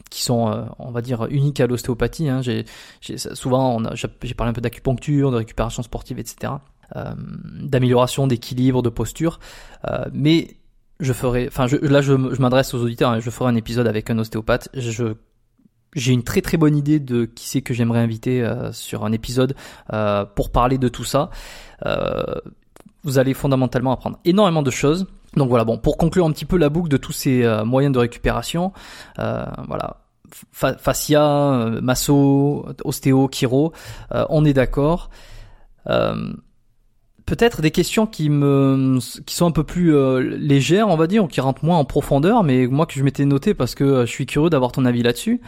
qui 0.09 0.23
sont, 0.23 0.49
euh, 0.49 0.63
on 0.79 0.91
va 0.91 1.01
dire, 1.01 1.27
uniques 1.29 1.59
à 1.59 1.67
l'ostéopathie. 1.67 2.29
Hein. 2.29 2.41
J'ai, 2.41 2.65
souvent, 3.17 3.79
j'ai 3.93 4.33
parlé 4.33 4.49
un 4.49 4.53
peu 4.53 4.61
d'acupuncture, 4.61 5.31
de 5.31 5.37
récupération 5.37 5.83
sportive, 5.83 6.19
etc., 6.19 6.53
d'amélioration 6.95 8.27
d'équilibre, 8.27 8.81
de 8.81 8.89
posture. 8.89 9.39
Euh, 9.89 10.05
mais 10.13 10.57
je 10.99 11.13
ferai, 11.13 11.47
enfin, 11.47 11.67
je, 11.67 11.77
là, 11.77 12.01
je, 12.01 12.13
je 12.13 12.41
m'adresse 12.41 12.73
aux 12.73 12.81
auditeurs. 12.83 13.11
hein, 13.11 13.19
je 13.19 13.29
ferai 13.29 13.49
un 13.49 13.55
épisode 13.55 13.87
avec 13.87 14.09
un 14.09 14.17
ostéopathe. 14.19 14.69
Je 14.73 15.13
j'ai 15.95 16.13
une 16.13 16.23
très 16.23 16.41
très 16.41 16.57
bonne 16.57 16.77
idée 16.77 16.99
de 16.99 17.25
qui 17.25 17.47
c'est 17.47 17.61
que 17.63 17.73
j'aimerais 17.73 17.99
inviter 17.99 18.43
euh, 18.43 18.71
sur 18.71 19.05
un 19.05 19.11
épisode 19.11 19.55
euh, 19.91 20.23
pour 20.23 20.51
parler 20.51 20.77
de 20.77 20.87
tout 20.87 21.03
ça. 21.03 21.31
Euh, 21.85 22.35
vous 23.03 23.17
allez 23.17 23.33
fondamentalement 23.33 23.91
apprendre 23.91 24.19
énormément 24.23 24.61
de 24.61 24.69
choses. 24.69 25.07
Donc 25.35 25.49
voilà, 25.49 25.63
bon, 25.63 25.77
pour 25.79 25.97
conclure 25.97 26.25
un 26.27 26.31
petit 26.31 26.45
peu 26.45 26.57
la 26.57 26.69
boucle 26.69 26.89
de 26.89 26.97
tous 26.97 27.11
ces 27.11 27.43
euh, 27.43 27.65
moyens 27.65 27.93
de 27.93 27.99
récupération, 27.99 28.71
euh, 29.19 29.45
voilà, 29.67 30.01
Fa- 30.51 30.77
fascia, 30.77 31.23
euh, 31.23 31.81
masso, 31.81 32.67
ostéo, 32.83 33.27
chiro, 33.31 33.73
euh, 34.13 34.25
on 34.29 34.45
est 34.45 34.53
d'accord. 34.53 35.09
Peut-être 37.29 37.61
des 37.61 37.69
questions 37.69 38.07
qui 38.07 38.27
me 38.29 38.97
qui 39.25 39.35
sont 39.35 39.45
un 39.45 39.51
peu 39.51 39.63
plus 39.63 39.95
euh, 39.95 40.19
légères, 40.19 40.87
on 40.87 40.95
va 40.95 41.05
dire, 41.05 41.23
ou 41.23 41.27
qui 41.27 41.41
rentrent 41.41 41.63
moins 41.63 41.77
en 41.77 41.85
profondeur, 41.85 42.43
mais 42.43 42.65
moi 42.65 42.87
que 42.87 42.93
je 42.93 43.03
m'étais 43.03 43.23
noté 43.25 43.53
parce 43.53 43.75
que 43.75 43.83
euh, 43.83 44.05
je 44.07 44.11
suis 44.11 44.25
curieux 44.25 44.49
d'avoir 44.49 44.71
ton 44.71 44.83
avis 44.83 45.03
là-dessus. 45.03 45.39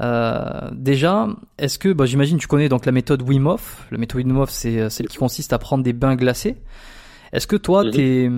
Euh, 0.00 0.70
déjà, 0.72 1.28
est-ce 1.58 1.78
que, 1.78 1.92
bah, 1.92 2.06
j'imagine, 2.06 2.38
tu 2.38 2.48
connais 2.48 2.68
donc 2.68 2.84
la 2.84 2.90
méthode 2.92 3.22
Wim 3.22 3.46
Hof. 3.46 3.86
La 3.92 3.98
méthode 3.98 4.24
Wim 4.26 4.38
Hof, 4.38 4.50
c'est 4.50 4.80
euh, 4.80 4.88
celle 4.88 5.06
qui 5.08 5.18
consiste 5.18 5.52
à 5.52 5.58
prendre 5.58 5.84
des 5.84 5.92
bains 5.92 6.16
glacés. 6.16 6.56
Est-ce 7.32 7.46
que 7.46 7.54
toi, 7.56 7.84
Mhm. 7.84 7.90
tu 7.92 8.00
es 8.00 8.30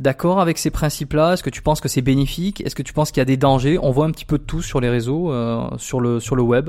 d'accord 0.00 0.40
avec 0.40 0.58
ces 0.58 0.70
principes-là? 0.70 1.32
Est-ce 1.32 1.42
que 1.42 1.50
tu 1.50 1.62
penses 1.62 1.80
que 1.80 1.88
c'est 1.88 2.02
bénéfique? 2.02 2.60
Est-ce 2.60 2.74
que 2.74 2.82
tu 2.82 2.92
penses 2.92 3.10
qu'il 3.10 3.20
y 3.20 3.22
a 3.22 3.24
des 3.24 3.38
dangers? 3.38 3.78
On 3.80 3.90
voit 3.90 4.04
un 4.04 4.10
petit 4.10 4.26
peu 4.26 4.36
de 4.36 4.42
tout 4.42 4.60
sur 4.60 4.80
les 4.80 4.90
réseaux, 4.90 5.32
euh, 5.32 5.66
sur 5.78 6.00
le 6.00 6.20
sur 6.20 6.36
le 6.36 6.42
web. 6.42 6.68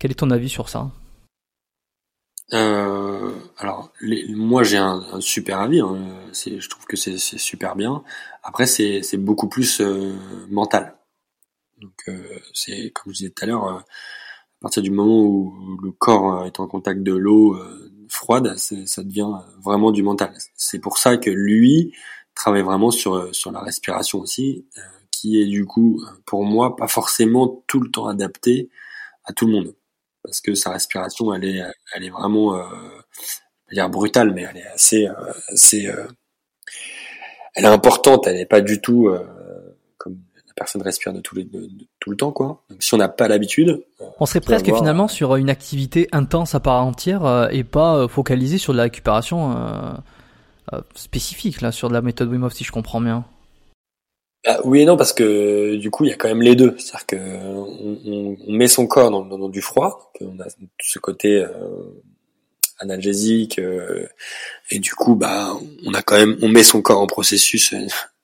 Quel 0.00 0.10
est 0.10 0.14
ton 0.14 0.30
avis 0.32 0.48
sur 0.48 0.68
ça? 0.68 0.90
Euh, 2.54 3.34
alors, 3.58 3.92
moi 4.30 4.62
j'ai 4.62 4.78
un, 4.78 5.20
super 5.20 5.60
avis. 5.60 5.80
hein. 5.80 6.30
Je 6.32 6.68
trouve 6.68 6.86
que 6.86 6.96
c'est, 6.96 7.18
super 7.18 7.76
bien. 7.76 8.02
Après, 8.42 8.66
c'est, 8.66 9.02
beaucoup 9.16 9.48
plus 9.48 9.80
euh, 9.80 10.14
mental. 10.50 10.96
Donc, 11.80 11.94
euh, 12.08 12.38
c'est 12.54 12.90
comme 12.90 13.12
je 13.12 13.18
disais 13.18 13.30
tout 13.30 13.44
à 13.44 13.46
l'heure, 13.46 13.64
à 13.68 13.84
partir 14.60 14.82
du 14.82 14.90
moment 14.90 15.22
où 15.22 15.78
le 15.82 15.92
corps 15.92 16.46
est 16.46 16.60
en 16.60 16.66
contact 16.66 17.02
de 17.02 17.14
l'eau 17.14 17.56
froide, 18.08 18.56
ça 18.56 19.02
devient 19.04 19.30
vraiment 19.62 19.92
du 19.92 20.02
mental. 20.02 20.32
C'est 20.56 20.80
pour 20.80 20.98
ça 20.98 21.16
que 21.18 21.30
lui 21.30 21.94
travaille 22.34 22.62
vraiment 22.62 22.90
sur 22.90 23.34
sur 23.34 23.52
la 23.52 23.60
respiration 23.60 24.20
aussi, 24.20 24.66
qui 25.12 25.40
est 25.40 25.46
du 25.46 25.66
coup 25.66 26.02
pour 26.26 26.44
moi 26.44 26.76
pas 26.76 26.88
forcément 26.88 27.64
tout 27.68 27.80
le 27.80 27.90
temps 27.90 28.06
adapté 28.06 28.70
à 29.24 29.32
tout 29.32 29.46
le 29.46 29.52
monde 29.52 29.74
parce 30.28 30.42
que 30.42 30.54
sa 30.54 30.70
respiration 30.72 31.32
elle 31.32 31.44
est 31.44 31.62
elle 31.94 32.04
est 32.04 32.10
vraiment 32.10 32.54
euh, 32.54 32.62
je 33.66 33.70
vais 33.70 33.74
dire 33.76 33.88
brutale 33.88 34.32
mais 34.34 34.42
elle 34.42 34.58
est 34.58 34.66
assez 34.66 35.06
euh, 35.08 35.14
assez 35.52 35.86
euh, 35.88 36.06
elle 37.54 37.64
est 37.64 37.68
importante 37.68 38.26
elle 38.26 38.36
n'est 38.36 38.46
pas 38.46 38.60
du 38.60 38.80
tout 38.82 39.08
euh, 39.08 39.26
comme 39.96 40.18
la 40.46 40.52
personne 40.54 40.82
respire 40.82 41.12
de 41.14 41.20
tout, 41.20 41.34
les, 41.34 41.44
de, 41.44 41.60
de 41.60 41.86
tout 41.98 42.10
le 42.10 42.16
temps 42.16 42.30
quoi 42.32 42.62
donc 42.68 42.82
si 42.82 42.92
on 42.92 42.98
n'a 42.98 43.08
pas 43.08 43.26
l'habitude 43.28 43.82
On 44.20 44.26
serait 44.26 44.40
presque 44.42 44.66
avoir- 44.68 44.80
finalement 44.82 45.08
sur 45.08 45.36
une 45.36 45.48
activité 45.50 46.08
intense 46.12 46.54
à 46.54 46.60
part 46.60 46.84
entière 46.84 47.24
euh, 47.24 47.48
et 47.50 47.64
pas 47.64 47.96
euh, 47.96 48.08
focalisé 48.08 48.58
sur 48.58 48.74
de 48.74 48.76
la 48.76 48.84
récupération 48.84 49.56
euh, 49.56 49.92
euh, 50.74 50.80
spécifique 50.94 51.62
là, 51.62 51.72
sur 51.72 51.88
de 51.88 51.94
la 51.94 52.02
méthode 52.02 52.28
Wim 52.30 52.42
Hof 52.44 52.52
si 52.52 52.62
je 52.64 52.72
comprends 52.72 53.00
bien. 53.00 53.24
Ah, 54.46 54.60
oui 54.64 54.80
et 54.82 54.84
non 54.84 54.96
parce 54.96 55.12
que 55.12 55.74
du 55.76 55.90
coup 55.90 56.04
il 56.04 56.10
y 56.10 56.12
a 56.12 56.16
quand 56.16 56.28
même 56.28 56.42
les 56.42 56.54
deux 56.54 56.76
c'est-à-dire 56.78 57.06
que 57.06 57.16
on, 57.16 58.36
met 58.52 58.68
son 58.68 58.86
corps 58.86 59.10
dans, 59.10 59.24
dans- 59.24 59.36
dans 59.38 59.48
du 59.48 59.60
froid 59.60 60.12
on 60.20 60.38
a 60.40 60.46
ce 60.80 60.98
côté 61.00 61.36
euh, 61.36 61.48
analgésiques 62.78 63.60
et 64.70 64.78
du 64.78 64.94
coup 64.94 65.16
bah 65.16 65.56
on 65.84 65.92
a 65.94 66.02
quand 66.02 66.16
même 66.16 66.38
on 66.42 66.48
met 66.48 66.62
son 66.62 66.82
corps 66.82 67.00
en 67.00 67.06
processus 67.06 67.74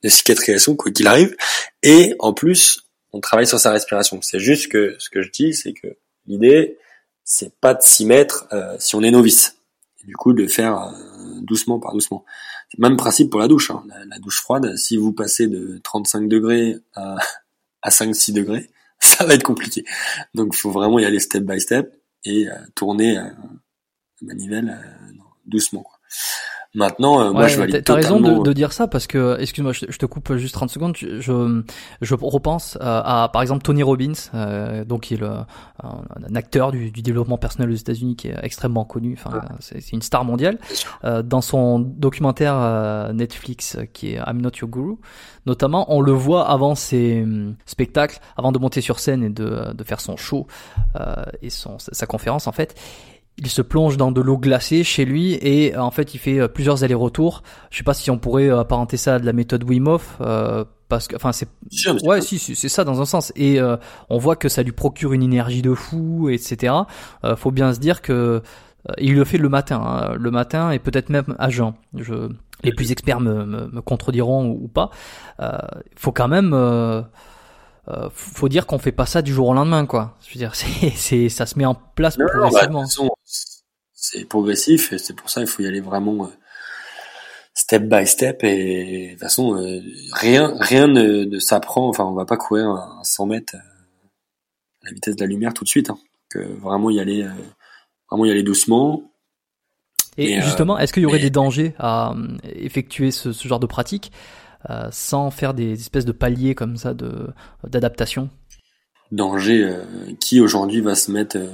de 0.02 0.08
cicatrisation 0.08 0.76
quoi 0.76 0.92
qu'il 0.92 1.08
arrive 1.08 1.36
et 1.82 2.14
en 2.20 2.32
plus 2.32 2.82
on 3.12 3.20
travaille 3.20 3.46
sur 3.46 3.60
sa 3.60 3.70
respiration. 3.70 4.20
C'est 4.22 4.40
juste 4.40 4.68
que 4.68 4.96
ce 4.98 5.08
que 5.08 5.22
je 5.22 5.30
dis 5.30 5.54
c'est 5.54 5.72
que 5.72 5.86
l'idée 6.26 6.78
c'est 7.24 7.54
pas 7.60 7.74
de 7.74 7.82
s'y 7.82 8.06
mettre 8.06 8.46
si 8.78 8.94
on 8.96 9.02
est 9.02 9.10
novice. 9.10 9.56
Et 10.02 10.06
du 10.06 10.14
coup 10.16 10.32
de 10.32 10.46
faire 10.46 10.92
doucement 11.42 11.78
par 11.80 11.92
doucement. 11.92 12.24
Même 12.78 12.96
principe 12.96 13.30
pour 13.30 13.40
la 13.40 13.48
douche. 13.48 13.70
Hein. 13.70 13.84
La, 14.08 14.18
douche 14.18 14.40
froide, 14.40 14.76
si 14.76 14.96
vous 14.96 15.12
passez 15.12 15.46
de 15.46 15.80
35 15.82 16.28
degrés 16.28 16.76
à, 16.94 17.16
à 17.82 17.90
5-6 17.90 18.32
degrés, 18.32 18.70
ça 18.98 19.24
va 19.24 19.34
être 19.34 19.42
compliqué. 19.42 19.84
Donc 20.34 20.54
il 20.54 20.58
faut 20.58 20.70
vraiment 20.70 20.98
y 20.98 21.04
aller 21.04 21.20
step 21.20 21.44
by 21.44 21.60
step 21.60 21.94
et 22.24 22.48
euh, 22.48 22.54
tourner 22.74 23.18
euh, 23.18 23.22
la 24.20 24.26
manivelle 24.34 24.70
euh, 24.70 25.12
doucement. 25.46 25.84
Maintenant, 26.74 27.20
euh, 27.20 27.32
moi, 27.32 27.46
je 27.46 27.56
valide 27.56 27.84
T'as 27.84 27.94
raison 27.94 28.18
de, 28.18 28.42
de, 28.42 28.52
dire 28.52 28.72
ça 28.72 28.88
parce 28.88 29.06
que, 29.06 29.36
excuse-moi, 29.38 29.72
je, 29.72 29.86
te 29.86 30.06
coupe 30.06 30.34
juste 30.34 30.54
30 30.54 30.70
secondes. 30.70 30.96
Je, 30.96 31.62
je 32.00 32.14
repense 32.14 32.76
à, 32.80 33.30
par 33.32 33.42
exemple, 33.42 33.62
Tony 33.62 33.84
Robbins, 33.84 34.12
euh, 34.34 34.84
donc 34.84 35.02
qui 35.02 35.14
est 35.14 35.18
le, 35.18 35.30
un, 35.82 36.34
acteur 36.34 36.72
du, 36.72 36.90
du, 36.90 37.02
développement 37.02 37.38
personnel 37.38 37.70
aux 37.70 37.76
États-Unis 37.76 38.16
qui 38.16 38.28
est 38.28 38.36
extrêmement 38.42 38.84
connu. 38.84 39.16
Enfin, 39.16 39.40
c'est 39.60 39.92
une 39.92 40.02
star 40.02 40.24
mondiale. 40.24 40.58
Euh, 41.04 41.22
dans 41.22 41.40
son 41.40 41.78
documentaire 41.78 42.54
euh, 42.56 43.12
Netflix 43.12 43.76
qui 43.92 44.14
est 44.14 44.20
I'm 44.26 44.40
Not 44.40 44.50
Your 44.60 44.68
Guru, 44.68 44.96
notamment, 45.46 45.94
on 45.94 46.00
le 46.00 46.12
voit 46.12 46.48
avant 46.48 46.74
ses 46.74 47.22
hum, 47.22 47.54
spectacles, 47.66 48.18
avant 48.36 48.50
de 48.50 48.58
monter 48.58 48.80
sur 48.80 48.98
scène 48.98 49.22
et 49.22 49.30
de, 49.30 49.72
de 49.72 49.84
faire 49.84 50.00
son 50.00 50.16
show 50.16 50.48
et 51.40 51.50
son, 51.50 51.78
sa 51.78 52.06
conférence 52.06 52.46
en 52.46 52.52
fait 52.52 52.74
il 53.38 53.48
se 53.48 53.62
plonge 53.62 53.96
dans 53.96 54.12
de 54.12 54.20
l'eau 54.20 54.38
glacée 54.38 54.84
chez 54.84 55.04
lui 55.04 55.34
et 55.42 55.76
en 55.76 55.90
fait 55.90 56.14
il 56.14 56.18
fait 56.18 56.38
euh, 56.38 56.48
plusieurs 56.48 56.84
allers-retours. 56.84 57.42
Je 57.70 57.78
sais 57.78 57.84
pas 57.84 57.94
si 57.94 58.10
on 58.10 58.18
pourrait 58.18 58.48
euh, 58.48 58.60
apparenter 58.60 58.96
ça 58.96 59.16
à 59.16 59.18
de 59.18 59.26
la 59.26 59.32
méthode 59.32 59.64
Wim 59.64 59.88
Hof 59.88 60.18
euh, 60.20 60.64
parce 60.88 61.08
que 61.08 61.16
enfin 61.16 61.32
c'est 61.32 61.48
ouais 62.04 62.20
si 62.20 62.38
c'est 62.38 62.68
ça 62.68 62.84
dans 62.84 63.00
un 63.00 63.06
sens 63.06 63.32
et 63.34 63.58
on 64.10 64.18
voit 64.18 64.36
que 64.36 64.48
ça 64.50 64.62
lui 64.62 64.72
procure 64.72 65.14
une 65.14 65.22
énergie 65.22 65.62
de 65.62 65.72
fou 65.74 66.28
etc. 66.28 66.74
faut 67.36 67.50
bien 67.50 67.72
se 67.72 67.80
dire 67.80 68.02
que 68.02 68.42
il 68.98 69.14
le 69.14 69.24
fait 69.24 69.38
le 69.38 69.48
matin 69.48 69.82
hein, 69.82 70.14
le 70.14 70.30
matin 70.30 70.70
et 70.70 70.78
peut-être 70.78 71.08
même 71.08 71.34
à 71.38 71.48
jeun. 71.48 71.72
Je 71.96 72.28
les 72.62 72.72
plus 72.72 72.92
experts 72.92 73.20
me, 73.20 73.44
me, 73.44 73.80
contrediront 73.80 74.46
ou, 74.46 74.68
pas. 74.68 74.90
Il 75.40 75.96
faut 75.96 76.12
quand 76.12 76.28
même 76.28 76.54
euh, 77.88 78.08
faut 78.14 78.48
dire 78.48 78.66
qu'on 78.66 78.78
fait 78.78 78.92
pas 78.92 79.06
ça 79.06 79.20
du 79.20 79.32
jour 79.32 79.48
au 79.48 79.54
lendemain, 79.54 79.84
quoi. 79.86 80.16
Je 80.26 80.32
veux 80.34 80.38
dire, 80.38 80.54
c'est, 80.96 81.28
ça 81.28 81.46
se 81.46 81.58
met 81.58 81.66
en 81.66 81.74
place 81.74 82.16
bah, 82.16 82.24
progressivement. 82.26 82.84
c'est 83.92 84.24
progressif 84.24 84.92
et 84.92 84.98
c'est 84.98 85.14
pour 85.14 85.30
ça 85.30 85.40
il 85.40 85.46
faut 85.46 85.62
y 85.62 85.66
aller 85.66 85.80
vraiment 85.80 86.24
euh, 86.24 86.28
step 87.54 87.84
by 87.84 88.06
step 88.06 88.44
et 88.44 89.06
de 89.06 89.10
toute 89.12 89.20
façon 89.20 89.56
euh, 89.56 89.80
rien 90.12 90.54
rien 90.60 90.86
ne, 90.86 91.38
s'apprend. 91.38 91.88
Enfin, 91.88 92.04
on 92.04 92.14
va 92.14 92.24
pas 92.24 92.36
courir 92.36 92.70
à 92.70 93.00
100 93.02 93.26
mètres 93.26 93.54
à 93.54 94.86
la 94.86 94.92
vitesse 94.92 95.16
de 95.16 95.20
la 95.20 95.28
lumière 95.28 95.52
tout 95.52 95.64
de 95.64 95.68
suite. 95.68 95.90
Hein. 95.90 95.98
Vraiment 96.62 96.90
y 96.90 96.98
aller, 96.98 97.24
vraiment 98.10 98.24
y 98.24 98.30
aller 98.30 98.42
doucement. 98.42 99.12
Et, 100.16 100.40
justement, 100.40 100.78
est-ce 100.78 100.92
qu'il 100.92 101.04
y 101.04 101.06
aurait 101.06 101.20
des 101.20 101.30
dangers 101.30 101.74
à 101.78 102.14
effectuer 102.42 103.12
ce, 103.12 103.32
ce 103.32 103.46
genre 103.46 103.60
de 103.60 103.66
pratique? 103.66 104.10
Euh, 104.70 104.88
sans 104.90 105.30
faire 105.30 105.52
des 105.52 105.72
espèces 105.72 106.06
de 106.06 106.12
paliers 106.12 106.54
comme 106.54 106.78
ça 106.78 106.94
de 106.94 107.28
d'adaptation 107.64 108.30
Danger, 109.12 109.62
euh, 109.62 109.84
qui 110.18 110.40
aujourd'hui 110.40 110.80
va 110.80 110.94
se 110.94 111.10
mettre 111.10 111.36
euh, 111.36 111.50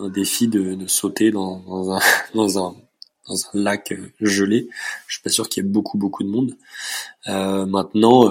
un 0.00 0.08
défi 0.08 0.46
de, 0.46 0.74
de 0.74 0.86
sauter 0.86 1.32
dans, 1.32 1.58
dans, 1.58 1.92
un, 1.92 2.00
dans, 2.34 2.64
un, 2.64 2.74
lac 3.52 3.92
gelé 4.20 4.68
Je 5.08 5.14
suis 5.14 5.22
pas 5.22 5.30
sûr 5.30 5.48
qu'il 5.48 5.64
y 5.64 5.66
ait 5.66 5.68
beaucoup 5.68 5.98
beaucoup 5.98 6.22
de 6.22 6.28
monde. 6.28 6.56
maintenant, 7.26 8.30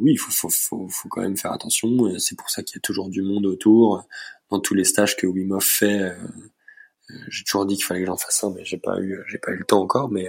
oui, 0.00 0.12
il 0.12 0.18
faut, 0.18 0.32
faut, 0.32 0.50
faut, 0.50 0.88
faut, 0.90 1.08
quand 1.08 1.22
même 1.22 1.38
faire 1.38 1.52
attention. 1.52 2.18
C'est 2.18 2.36
pour 2.36 2.50
ça 2.50 2.62
qu'il 2.62 2.76
y 2.76 2.78
a 2.78 2.80
toujours 2.80 3.08
du 3.08 3.22
monde 3.22 3.46
autour. 3.46 4.04
Dans 4.50 4.60
tous 4.60 4.74
les 4.74 4.84
stages 4.84 5.16
que 5.16 5.26
Wim 5.26 5.58
fait, 5.60 6.14
j'ai 7.28 7.44
toujours 7.44 7.66
dit 7.66 7.76
qu'il 7.76 7.84
fallait 7.84 8.00
que 8.00 8.06
j'en 8.06 8.16
fasse 8.16 8.44
un, 8.44 8.50
mais 8.50 8.64
j'ai 8.64 8.78
pas 8.78 9.00
eu, 9.00 9.18
j'ai 9.28 9.38
pas 9.38 9.52
eu 9.52 9.58
le 9.58 9.64
temps 9.64 9.80
encore. 9.80 10.10
Mais 10.10 10.28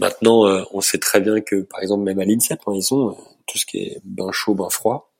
Maintenant, 0.00 0.46
euh, 0.46 0.64
on 0.72 0.80
sait 0.80 0.96
très 0.96 1.20
bien 1.20 1.42
que, 1.42 1.60
par 1.60 1.82
exemple, 1.82 2.04
même 2.04 2.18
à 2.20 2.24
l'INSEP, 2.24 2.62
hein, 2.66 2.72
ils 2.74 2.94
ont 2.94 3.10
euh, 3.10 3.14
tout 3.46 3.58
ce 3.58 3.66
qui 3.66 3.82
est 3.82 4.00
bain 4.02 4.32
chaud, 4.32 4.54
bain 4.54 4.70
froid. 4.70 5.12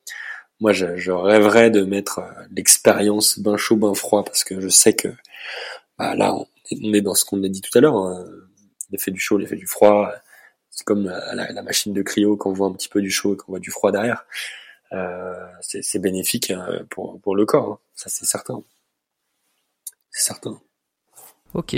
Moi, 0.58 0.72
je, 0.72 0.96
je 0.96 1.12
rêverais 1.12 1.70
de 1.70 1.82
mettre 1.82 2.20
euh, 2.20 2.46
l'expérience 2.56 3.38
bain 3.38 3.58
chaud, 3.58 3.76
bain 3.76 3.92
froid, 3.92 4.24
parce 4.24 4.42
que 4.42 4.58
je 4.58 4.68
sais 4.68 4.94
que 4.94 5.08
bah, 5.98 6.14
là, 6.14 6.34
on 6.34 6.94
est, 6.94 7.02
dans 7.02 7.14
ce 7.14 7.26
qu'on 7.26 7.44
a 7.44 7.48
dit 7.48 7.60
tout 7.60 7.76
à 7.76 7.82
l'heure. 7.82 7.94
Hein. 7.94 8.24
L'effet 8.90 9.10
du 9.10 9.20
chaud, 9.20 9.36
l'effet 9.36 9.56
du 9.56 9.66
froid. 9.66 10.10
C'est 10.70 10.84
comme 10.84 11.04
la, 11.04 11.52
la, 11.52 11.62
machine 11.62 11.92
de 11.92 12.00
cryo, 12.00 12.38
quand 12.38 12.48
on 12.48 12.54
voit 12.54 12.68
un 12.68 12.72
petit 12.72 12.88
peu 12.88 13.02
du 13.02 13.10
chaud 13.10 13.34
et 13.34 13.36
qu'on 13.36 13.52
voit 13.52 13.60
du 13.60 13.70
froid 13.70 13.92
derrière. 13.92 14.24
Euh, 14.92 15.34
c'est 15.60 15.98
bénéfique 15.98 16.54
pour, 16.88 17.20
pour 17.20 17.36
le 17.36 17.44
corps, 17.44 17.72
hein. 17.72 17.78
ça 17.94 18.08
c'est 18.08 18.24
certain. 18.24 18.62
C'est 20.10 20.22
certain. 20.22 20.58
Ok. 21.52 21.76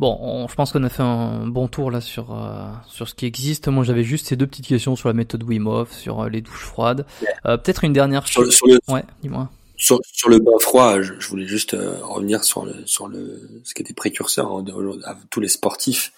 Bon, 0.00 0.46
je 0.48 0.54
pense 0.56 0.72
qu'on 0.72 0.82
a 0.82 0.88
fait 0.88 1.02
un 1.02 1.46
bon 1.46 1.68
tour 1.68 1.90
là 1.90 2.00
sur 2.00 2.34
euh, 2.34 2.66
sur 2.88 3.08
ce 3.08 3.14
qui 3.14 3.26
existe. 3.26 3.68
Moi, 3.68 3.84
j'avais 3.84 4.02
juste 4.02 4.26
ces 4.26 4.36
deux 4.36 4.46
petites 4.46 4.66
questions 4.66 4.96
sur 4.96 5.08
la 5.08 5.14
méthode 5.14 5.44
Wim 5.44 5.68
Hof, 5.68 5.92
sur 5.92 6.22
euh, 6.22 6.28
les 6.28 6.40
douches 6.40 6.64
froides. 6.64 7.06
Euh, 7.46 7.56
Peut-être 7.56 7.84
une 7.84 7.92
dernière 7.92 8.26
sur, 8.26 8.50
sur 8.52 8.66
le 8.66 8.78
ouais, 8.88 9.04
dis-moi. 9.22 9.50
Sur, 9.76 10.00
sur 10.12 10.28
le 10.28 10.38
bain 10.38 10.58
froid, 10.60 11.00
je, 11.00 11.14
je 11.18 11.28
voulais 11.28 11.46
juste 11.46 11.76
revenir 12.02 12.42
sur 12.42 12.64
le 12.64 12.86
sur 12.86 13.06
le 13.06 13.60
ce 13.64 13.74
qui 13.74 13.82
était 13.82 13.94
précurseur 13.94 14.50
hein, 14.52 14.64
tous 15.30 15.40
les 15.40 15.48
sportifs. 15.48 16.12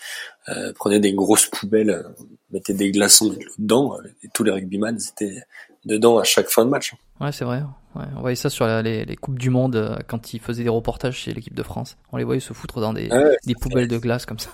prenaient 0.77 1.01
des 1.01 1.13
grosses 1.13 1.47
poubelles, 1.47 2.07
mettaient 2.53 2.75
des 2.75 2.91
glaçons 2.91 3.35
dedans. 3.59 3.99
Et 4.23 4.29
tous 4.33 4.45
les 4.45 4.53
rugbyman 4.53 4.97
étaient 4.97 5.43
dedans 5.87 6.19
à 6.19 6.25
chaque 6.25 6.49
fin 6.49 6.65
de 6.65 6.71
match. 6.71 6.95
Ouais, 7.21 7.33
c'est 7.33 7.45
vrai. 7.45 7.63
Ouais, 7.95 8.05
on 8.17 8.21
voyait 8.21 8.37
ça 8.37 8.51
sur 8.51 8.67
les, 8.67 9.07
les, 9.07 9.17
coupes 9.17 9.39
du 9.39 9.49
monde 9.49 9.77
euh, 9.77 9.97
quand 10.07 10.35
ils 10.35 10.41
faisaient 10.41 10.65
des 10.65 10.69
reportages 10.69 11.17
chez 11.17 11.33
l'équipe 11.33 11.55
de 11.55 11.63
France. 11.63 11.97
On 12.13 12.19
les 12.19 12.25
voyait 12.25 12.41
se 12.41 12.53
foutre 12.53 12.81
dans 12.81 12.93
des, 12.93 13.09
des 13.47 13.55
poubelles 13.55 13.89
de 13.89 13.97
glace 13.97 14.27
comme 14.27 14.39
ça. 14.39 14.51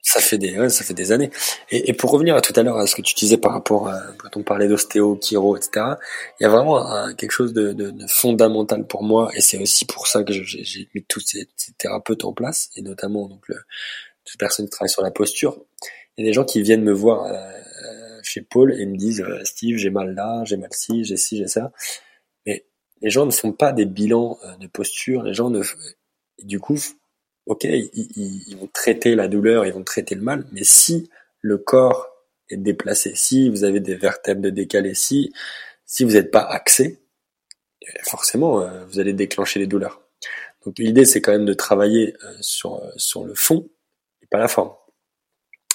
Ça 0.00 0.20
fait 0.20 0.38
des, 0.38 0.58
ouais, 0.58 0.68
ça 0.68 0.84
fait 0.84 0.94
des 0.94 1.12
années. 1.12 1.30
Et, 1.70 1.90
et, 1.90 1.92
pour 1.92 2.10
revenir 2.10 2.36
à 2.36 2.40
tout 2.40 2.52
à 2.56 2.62
l'heure 2.62 2.76
à 2.76 2.86
ce 2.86 2.94
que 2.94 3.02
tu 3.02 3.14
disais 3.14 3.38
par 3.38 3.52
rapport 3.52 3.88
à 3.88 4.00
quand 4.18 4.36
on 4.36 4.42
parlait 4.42 4.68
d'ostéo, 4.68 5.18
chiro, 5.20 5.56
etc. 5.56 5.86
Il 6.38 6.44
y 6.44 6.46
a 6.46 6.50
vraiment 6.50 7.12
quelque 7.14 7.30
chose 7.30 7.52
de, 7.52 7.72
de, 7.72 7.90
de, 7.90 8.06
fondamental 8.06 8.86
pour 8.86 9.02
moi, 9.02 9.30
et 9.34 9.40
c'est 9.40 9.58
aussi 9.58 9.86
pour 9.86 10.06
ça 10.06 10.22
que 10.22 10.32
j'ai 10.32 10.88
mis 10.94 11.04
tous 11.08 11.20
ces, 11.20 11.48
ces, 11.56 11.72
thérapeutes 11.72 12.24
en 12.24 12.32
place, 12.34 12.70
et 12.76 12.82
notamment 12.82 13.28
donc 13.28 13.48
le, 13.48 13.56
toutes 14.24 14.34
les 14.34 14.38
personnes 14.38 14.66
qui 14.66 14.70
travaillent 14.70 14.90
sur 14.90 15.02
la 15.02 15.10
posture. 15.10 15.58
Il 16.16 16.24
y 16.24 16.28
a 16.28 16.30
des 16.30 16.34
gens 16.34 16.44
qui 16.44 16.62
viennent 16.62 16.84
me 16.84 16.92
voir 16.92 17.24
euh, 17.24 17.50
Paul 18.42 18.72
et 18.72 18.86
me 18.86 18.96
disent 18.96 19.20
euh, 19.22 19.44
Steve, 19.44 19.76
j'ai 19.76 19.90
mal 19.90 20.14
là, 20.14 20.42
j'ai 20.44 20.56
mal 20.56 20.70
ci, 20.72 21.04
j'ai 21.04 21.16
ci, 21.16 21.36
j'ai 21.36 21.48
ça 21.48 21.72
les 23.04 23.10
gens 23.10 23.26
ne 23.26 23.30
font 23.30 23.52
pas 23.52 23.72
des 23.72 23.84
bilans 23.84 24.38
euh, 24.44 24.56
de 24.56 24.66
posture, 24.66 25.22
les 25.22 25.34
gens 25.34 25.50
ne, 25.50 25.62
du 26.42 26.58
coup, 26.58 26.78
ok, 27.46 27.64
ils, 27.64 28.56
vont 28.58 28.68
traiter 28.68 29.14
la 29.14 29.28
douleur, 29.28 29.66
ils 29.66 29.74
vont 29.74 29.84
traiter 29.84 30.14
le 30.14 30.22
mal, 30.22 30.46
mais 30.52 30.64
si 30.64 31.10
le 31.40 31.58
corps 31.58 32.08
est 32.48 32.56
déplacé, 32.56 33.14
si 33.14 33.50
vous 33.50 33.64
avez 33.64 33.80
des 33.80 33.94
vertèbres 33.94 34.40
de 34.40 34.50
décalé, 34.50 34.94
si, 34.94 35.32
si 35.84 36.02
vous 36.04 36.12
n'êtes 36.12 36.30
pas 36.30 36.44
axé, 36.44 36.98
forcément, 38.04 38.62
euh, 38.62 38.86
vous 38.86 38.98
allez 38.98 39.12
déclencher 39.12 39.60
les 39.60 39.66
douleurs. 39.66 40.00
Donc 40.64 40.78
l'idée, 40.78 41.04
c'est 41.04 41.20
quand 41.20 41.32
même 41.32 41.44
de 41.44 41.52
travailler 41.52 42.16
sur, 42.40 42.82
sur 42.96 43.24
le 43.24 43.34
fond 43.34 43.68
et 44.22 44.26
pas 44.26 44.38
la 44.38 44.48
forme. 44.48 44.72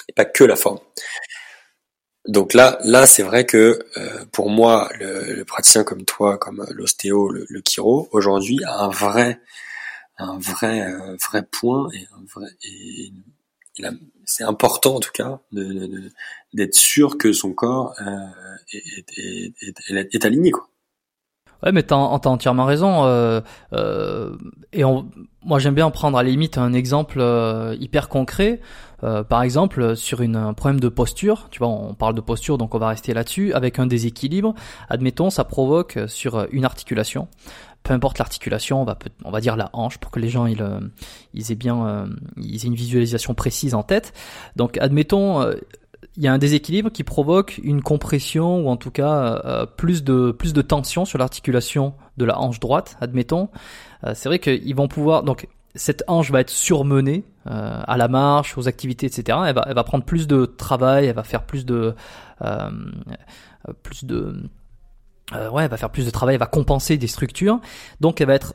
Et 0.08 0.12
pas 0.12 0.24
que 0.24 0.42
la 0.42 0.56
forme. 0.56 0.80
Donc 2.28 2.54
là, 2.54 2.78
là, 2.84 3.06
c'est 3.06 3.22
vrai 3.22 3.46
que 3.46 3.78
euh, 3.96 4.24
pour 4.32 4.50
moi, 4.50 4.90
le, 4.98 5.42
praticien 5.44 5.84
comme 5.84 6.04
toi, 6.04 6.38
comme 6.38 6.66
l'ostéo, 6.70 7.30
le, 7.30 7.46
le 7.48 7.62
chiro, 7.66 8.08
aujourd'hui 8.12 8.62
a 8.64 8.80
un 8.84 8.90
vrai, 8.90 9.40
un 10.18 10.38
vrai, 10.38 10.82
euh, 10.82 11.16
vrai 11.30 11.42
point 11.42 11.88
et 11.94 12.06
et, 12.64 13.12
c'est 14.26 14.44
important 14.44 14.96
en 14.96 15.00
tout 15.00 15.10
cas 15.12 15.40
d'être 16.52 16.74
sûr 16.74 17.18
que 17.18 17.32
son 17.32 17.52
corps 17.52 17.94
euh, 18.00 18.26
est, 18.72 19.18
est, 19.18 19.54
est, 19.62 20.14
est, 20.14 20.24
aligné 20.24 20.50
quoi. 20.50 20.69
Ouais, 21.62 21.72
mais 21.72 21.82
t'as 21.82 21.96
entièrement 21.96 22.64
raison. 22.64 23.04
Euh, 23.04 23.40
euh, 23.72 24.36
et 24.72 24.84
on, 24.84 25.08
moi, 25.44 25.58
j'aime 25.58 25.74
bien 25.74 25.90
prendre 25.90 26.18
à 26.18 26.22
la 26.22 26.30
limite 26.30 26.58
un 26.58 26.72
exemple 26.72 27.18
euh, 27.20 27.76
hyper 27.78 28.08
concret. 28.08 28.60
Euh, 29.02 29.22
par 29.22 29.42
exemple, 29.42 29.96
sur 29.96 30.20
une, 30.20 30.36
un 30.36 30.52
problème 30.52 30.80
de 30.80 30.88
posture, 30.88 31.48
tu 31.50 31.58
vois, 31.58 31.68
on 31.68 31.94
parle 31.94 32.14
de 32.14 32.20
posture, 32.20 32.58
donc 32.58 32.74
on 32.74 32.78
va 32.78 32.88
rester 32.88 33.14
là-dessus. 33.14 33.52
Avec 33.54 33.78
un 33.78 33.86
déséquilibre, 33.86 34.54
admettons, 34.88 35.30
ça 35.30 35.44
provoque 35.44 35.98
sur 36.06 36.46
une 36.50 36.64
articulation. 36.64 37.28
Peu 37.82 37.94
importe 37.94 38.18
l'articulation, 38.18 38.82
on 38.82 38.84
va 38.84 38.98
on 39.24 39.30
va 39.30 39.40
dire 39.40 39.56
la 39.56 39.70
hanche 39.72 39.96
pour 39.96 40.10
que 40.10 40.20
les 40.20 40.28
gens 40.28 40.44
ils, 40.44 40.62
ils 41.32 41.50
aient 41.50 41.54
bien 41.54 42.10
ils 42.36 42.62
aient 42.62 42.68
une 42.68 42.74
visualisation 42.74 43.32
précise 43.32 43.74
en 43.74 43.82
tête. 43.82 44.12
Donc, 44.54 44.76
admettons 44.76 45.50
il 46.16 46.22
y 46.22 46.28
a 46.28 46.32
un 46.32 46.38
déséquilibre 46.38 46.90
qui 46.90 47.04
provoque 47.04 47.60
une 47.62 47.82
compression 47.82 48.60
ou 48.60 48.68
en 48.68 48.76
tout 48.76 48.90
cas 48.90 49.42
euh, 49.44 49.66
plus 49.66 50.02
de 50.02 50.32
plus 50.32 50.52
de 50.52 50.62
tension 50.62 51.04
sur 51.04 51.18
l'articulation 51.18 51.94
de 52.16 52.24
la 52.24 52.38
hanche 52.38 52.60
droite, 52.60 52.96
admettons. 53.00 53.48
Euh, 54.04 54.12
c'est 54.14 54.28
vrai 54.28 54.38
qu'ils 54.38 54.74
vont 54.74 54.88
pouvoir 54.88 55.22
donc 55.22 55.48
cette 55.74 56.02
hanche 56.08 56.30
va 56.30 56.40
être 56.40 56.50
surmenée 56.50 57.24
euh, 57.46 57.80
à 57.86 57.96
la 57.96 58.08
marche, 58.08 58.58
aux 58.58 58.68
activités, 58.68 59.06
etc. 59.06 59.38
Elle 59.46 59.54
va, 59.54 59.64
elle 59.68 59.74
va 59.74 59.84
prendre 59.84 60.04
plus 60.04 60.26
de 60.26 60.44
travail, 60.44 61.06
elle 61.06 61.14
va 61.14 61.22
faire 61.22 61.44
plus 61.44 61.64
de, 61.64 61.94
euh, 62.42 62.70
plus 63.82 64.04
de, 64.04 64.34
euh, 65.34 65.48
ouais, 65.50 65.64
elle 65.64 65.70
va 65.70 65.76
faire 65.76 65.90
plus 65.90 66.06
de 66.06 66.10
travail, 66.10 66.34
elle 66.34 66.40
va 66.40 66.46
compenser 66.46 66.96
des 66.96 67.06
structures. 67.06 67.60
Donc, 68.00 68.20
elle 68.20 68.26
va 68.26 68.34
être 68.34 68.54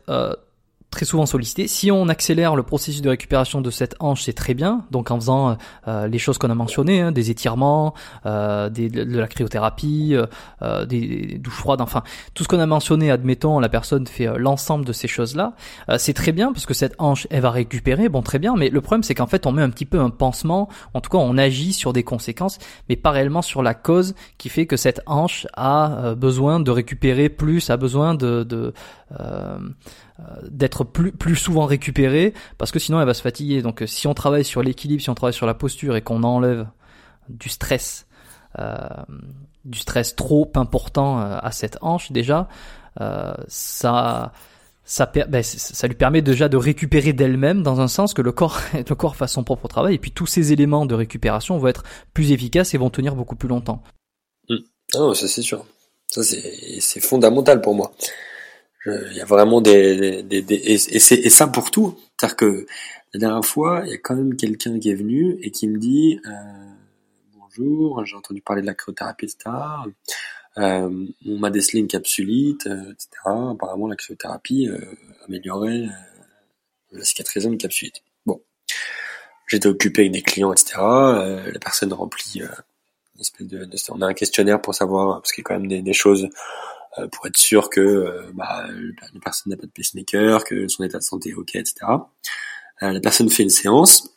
très 0.96 1.06
souvent 1.06 1.26
sollicité. 1.26 1.68
Si 1.68 1.92
on 1.92 2.08
accélère 2.08 2.56
le 2.56 2.64
processus 2.64 3.02
de 3.02 3.10
récupération 3.10 3.60
de 3.60 3.70
cette 3.70 3.96
hanche, 4.00 4.24
c'est 4.24 4.34
très 4.34 4.54
bien. 4.54 4.86
Donc 4.92 5.12
en 5.12 5.20
faisant 5.20 5.50
euh, 5.50 5.54
euh, 5.90 6.08
les 6.08 6.20
choses 6.20 6.38
qu'on 6.38 6.50
a 6.50 6.56
mentionnées, 6.56 7.02
hein, 7.02 7.12
des 7.12 7.32
étirements, 7.32 7.94
euh, 8.26 8.70
de 8.70 9.18
la 9.18 9.28
cryothérapie, 9.28 10.16
euh, 10.62 10.86
des, 10.86 11.06
des, 11.06 11.38
douches 11.38 11.54
froides, 11.54 11.82
enfin 11.82 12.02
tout 12.34 12.44
ce 12.44 12.48
qu'on 12.48 12.60
a 12.60 12.66
mentionné, 12.66 13.12
admettons 13.12 13.60
la 13.60 13.68
personne 13.68 14.08
fait 14.08 14.30
l'ensemble 14.38 14.86
de 14.86 14.94
ces 14.94 15.10
choses-là, 15.10 15.54
c'est 15.98 16.14
très 16.14 16.32
bien 16.32 16.54
parce 16.54 16.66
que 16.66 16.74
cette 16.74 16.96
hanche, 16.98 17.28
elle 17.30 17.42
va 17.42 17.52
récupérer, 17.52 18.08
bon 18.08 18.22
très 18.22 18.40
bien. 18.40 18.56
Mais 18.56 18.70
le 18.70 18.80
problème 18.80 19.04
c'est 19.04 19.16
qu'en 19.16 19.28
fait 19.28 19.46
on 19.46 19.52
met 19.52 19.62
un 19.62 19.70
petit 19.70 19.86
peu 19.86 20.00
un 20.00 20.10
pansement, 20.10 20.70
en 20.94 21.02
tout 21.02 21.10
cas 21.10 21.18
on 21.18 21.38
agit 21.38 21.74
sur 21.74 21.92
des 21.92 22.04
conséquences, 22.04 22.58
mais 22.88 22.96
pas 22.96 23.12
réellement 23.12 23.42
sur 23.42 23.62
la 23.62 23.74
cause 23.74 24.16
qui 24.38 24.48
fait 24.48 24.66
que 24.66 24.78
cette 24.78 25.02
hanche 25.08 25.46
a 25.58 26.16
besoin 26.16 26.62
de 26.62 26.72
récupérer 26.72 27.28
plus, 27.28 27.70
a 27.70 27.76
besoin 27.76 28.16
de, 28.16 28.44
de 28.44 28.74
euh, 29.20 29.58
d'être 30.50 30.84
plus 30.86 31.12
plus 31.12 31.36
souvent 31.36 31.66
récupérée 31.66 32.34
parce 32.58 32.72
que 32.72 32.80
sinon 32.80 33.00
elle 33.00 33.06
va 33.06 33.14
se 33.14 33.22
fatiguer. 33.22 33.62
Donc 33.62 33.82
euh, 33.82 33.88
si 33.88 34.08
on 34.08 34.14
travaille 34.14 34.46
sur 34.46 34.64
l'équilibre, 34.64 35.02
si 35.02 35.10
on 35.10 35.16
travaille 35.16 35.34
sur 35.34 35.46
la 35.46 35.54
posture 35.54 35.96
et 35.96 36.02
qu'on 36.02 36.24
enlève 36.24 36.68
du 37.30 37.50
stress, 37.50 38.08
euh, 38.60 38.78
du 39.66 39.80
stress 39.80 40.16
trop 40.16 40.52
important 40.56 41.20
euh, 41.20 41.38
à 41.42 41.52
cette 41.52 41.78
hanche 41.82 42.12
déjà, 42.12 42.48
euh, 43.02 43.34
ça 43.48 44.32
ça, 44.88 45.12
ben, 45.28 45.42
ça 45.42 45.88
lui 45.88 45.96
permet 45.96 46.22
déjà 46.22 46.48
de 46.48 46.58
récupérer 46.58 47.12
d'elle-même 47.12 47.64
dans 47.64 47.82
un 47.82 47.88
sens 47.88 48.14
que 48.14 48.22
le 48.22 48.32
corps, 48.32 48.60
le 48.74 48.96
corps 48.96 49.16
fasse 49.16 49.34
son 49.34 49.44
propre 49.44 49.68
travail 49.68 49.96
et 49.96 49.98
puis 49.98 50.12
tous 50.12 50.28
ces 50.28 50.54
éléments 50.54 50.86
de 50.86 50.94
récupération 50.94 51.58
vont 51.58 51.68
être 51.68 51.84
plus 52.14 52.32
efficaces 52.32 52.76
et 52.76 52.78
vont 52.78 52.92
tenir 52.92 53.16
beaucoup 53.16 53.36
plus 53.36 53.50
longtemps. 53.50 53.82
Mmh. 54.48 54.58
Ah, 54.94 55.12
ça 55.16 55.28
c'est 55.28 55.42
sûr. 55.42 55.66
Ça 56.08 56.22
c'est 56.24 57.00
fondamental 57.02 57.62
pour 57.62 57.74
moi. 57.74 57.92
Il 58.86 59.18
y 59.18 59.22
a 59.22 59.26
vraiment 59.26 59.62
des, 59.62 60.26
et, 60.30 60.74
et 60.74 61.30
ça 61.30 61.48
pour 61.48 61.72
tout. 61.72 61.98
C'est-à-dire 62.18 62.36
que 62.36 62.66
la 63.14 63.20
dernière 63.20 63.46
fois, 63.46 63.82
il 63.86 63.92
y 63.92 63.94
a 63.94 63.98
quand 63.98 64.16
même 64.16 64.36
quelqu'un 64.36 64.80
qui 64.80 64.90
est 64.90 64.96
venu 64.96 65.38
et 65.42 65.52
qui 65.52 65.68
me 65.68 65.78
dit 65.78 66.20
euh, 66.26 66.32
bonjour, 67.34 68.06
j'ai 68.06 68.16
entendu 68.16 68.42
parler 68.42 68.62
de 68.62 68.68
la 68.68 68.74
cryothérapie, 68.74 69.26
etc. 69.26 69.56
Euh, 70.58 71.06
on 71.26 71.40
m'a 71.40 71.50
décelé 71.50 71.80
une 71.80 71.88
capsulite, 71.88 72.68
euh, 72.68 72.92
etc. 72.92 73.08
Apparemment, 73.26 73.88
la 73.88 73.96
cryothérapie 73.96 74.70
euh, 74.70 74.80
améliorait 75.28 75.84
euh, 75.84 75.88
la 76.92 77.04
cicatrisation 77.04 77.50
d'une 77.50 77.60
capsulite. 77.60 78.02
Bon, 78.26 78.42
j'étais 79.48 79.68
occupé 79.68 80.02
avec 80.04 80.14
des 80.14 80.22
clients, 80.22 80.54
etc. 80.54 80.76
Euh, 80.80 81.52
la 81.52 81.60
personne 81.60 81.92
remplit 81.94 82.42
une 83.16 83.22
espèce 83.22 83.48
de, 83.48 83.68
on 83.90 84.02
a 84.02 84.08
un 84.08 84.14
questionnaire 84.14 84.62
pour 84.62 84.76
savoir 84.76 85.22
parce 85.22 85.32
qu'il 85.32 85.42
y 85.42 85.46
a 85.46 85.48
quand 85.48 85.60
même 85.60 85.84
des, 85.84 85.94
choses 85.94 86.26
euh, 86.26 86.30
pour 87.12 87.28
être 87.28 87.38
sûr 87.38 87.70
que 87.70 87.82
euh, 87.82 88.32
bah, 88.34 88.66
la 89.14 89.20
personne 89.20 89.52
n'a 89.52 89.58
pas 89.58 89.68
de 89.68 89.72
pacemaker, 89.72 90.44
que 90.44 90.68
son 90.68 90.84
état 90.84 90.98
de 90.98 91.04
santé 91.04 91.30
est 91.30 91.34
ok, 91.34 91.56
etc. 91.56 91.76
Euh, 92.84 92.92
la 92.92 93.00
personne 93.00 93.30
fait 93.30 93.44
une 93.44 93.50
séance. 93.50 94.10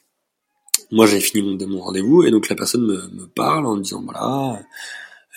Moi, 0.91 1.07
j'ai 1.07 1.21
fini 1.21 1.43
mon, 1.43 1.69
mon 1.69 1.81
rendez-vous 1.81 2.23
et 2.25 2.31
donc 2.31 2.49
la 2.49 2.57
personne 2.57 2.83
me, 2.83 3.09
me 3.09 3.27
parle 3.27 3.67
en 3.67 3.77
me 3.77 3.83
disant 3.83 4.03
voilà, 4.03 4.63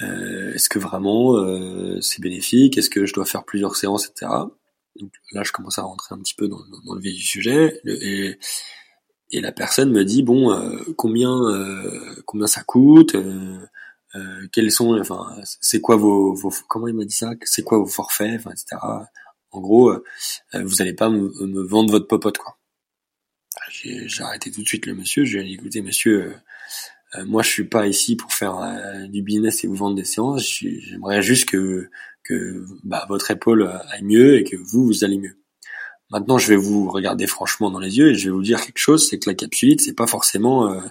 euh, 0.01 0.53
est-ce 0.53 0.69
que 0.69 0.79
vraiment 0.79 1.35
euh, 1.37 1.99
c'est 2.01 2.21
bénéfique? 2.21 2.77
Est-ce 2.77 2.89
que 2.89 3.05
je 3.05 3.13
dois 3.13 3.25
faire 3.25 3.43
plusieurs 3.43 3.75
séances, 3.75 4.07
etc. 4.07 4.31
Donc 4.99 5.11
là, 5.31 5.43
je 5.43 5.51
commence 5.51 5.77
à 5.79 5.83
rentrer 5.83 6.15
un 6.15 6.19
petit 6.19 6.35
peu 6.35 6.47
dans, 6.47 6.59
dans, 6.59 6.81
dans 6.85 6.95
le 6.95 7.01
vif 7.01 7.15
du 7.15 7.23
sujet 7.23 7.79
et, 7.85 8.37
et 9.31 9.41
la 9.41 9.51
personne 9.51 9.91
me 9.91 10.03
dit 10.03 10.23
bon, 10.23 10.51
euh, 10.51 10.77
combien 10.97 11.37
combien 12.25 12.47
ça 12.47 12.63
coûte 12.63 13.15
euh, 14.15 14.47
quels 14.51 14.71
sont, 14.71 14.99
enfin, 14.99 15.35
c'est 15.61 15.81
quoi 15.81 15.95
vos, 15.95 16.33
vos, 16.33 16.51
comment 16.67 16.87
il 16.87 16.93
m'a 16.93 17.05
dit 17.05 17.15
ça, 17.15 17.31
c'est 17.43 17.63
quoi 17.63 17.77
vos 17.77 17.85
forfaits, 17.85 18.39
enfin, 18.39 18.51
etc. 18.51 18.81
En 19.51 19.59
gros, 19.59 19.91
euh, 19.91 20.03
vous 20.53 20.75
n'allez 20.77 20.93
pas 20.93 21.09
me, 21.09 21.29
me, 21.45 21.63
vendre 21.63 21.91
votre 21.91 22.07
popote, 22.07 22.37
quoi. 22.37 22.57
J'ai 23.69 24.23
arrêté 24.23 24.51
tout 24.51 24.61
de 24.61 24.67
suite 24.67 24.85
le 24.85 24.95
monsieur. 24.95 25.23
Je 25.25 25.37
lui 25.37 25.43
ai 25.43 25.47
dit, 25.47 25.53
écoutez, 25.55 25.81
monsieur, 25.81 26.35
euh, 27.15 27.25
moi, 27.25 27.41
je 27.41 27.49
suis 27.49 27.63
pas 27.63 27.87
ici 27.87 28.15
pour 28.15 28.33
faire 28.33 29.07
du 29.09 29.21
business 29.21 29.63
et 29.63 29.67
vous 29.67 29.75
vendre 29.75 29.95
des 29.95 30.05
séances. 30.05 30.43
J'aimerais 30.43 31.21
juste 31.21 31.49
que 31.49 31.89
que 32.23 32.65
bah, 32.83 33.05
votre 33.09 33.31
épaule 33.31 33.67
aille 33.89 34.03
mieux 34.03 34.37
et 34.37 34.43
que 34.43 34.55
vous, 34.55 34.85
vous 34.85 35.03
allez 35.03 35.17
mieux. 35.17 35.41
Maintenant, 36.11 36.37
je 36.37 36.47
vais 36.49 36.57
vous 36.57 36.89
regarder 36.89 37.25
franchement 37.25 37.71
dans 37.71 37.79
les 37.79 37.97
yeux 37.97 38.09
et 38.09 38.15
je 38.15 38.25
vais 38.25 38.35
vous 38.35 38.41
dire 38.41 38.61
quelque 38.61 38.77
chose, 38.77 39.07
c'est 39.07 39.17
que 39.17 39.29
la 39.29 39.35
capsulite, 39.35 39.81
c'est 39.81 39.95
pas 39.95 40.07
forcément 40.07 40.69
euh, 40.69 40.81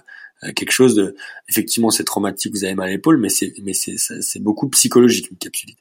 quelque 0.55 0.71
chose 0.71 0.95
de 0.95 1.15
effectivement 1.49 1.91
c'est 1.91 2.03
traumatique 2.03 2.53
vous 2.53 2.63
avez 2.63 2.73
mal 2.73 2.89
à 2.89 2.91
l'épaule 2.91 3.17
mais 3.17 3.29
c'est 3.29 3.53
mais 3.63 3.73
c'est 3.73 3.97
c'est 3.97 4.39
beaucoup 4.39 4.67
psychologique 4.69 5.29
une 5.29 5.37
capsulite 5.37 5.77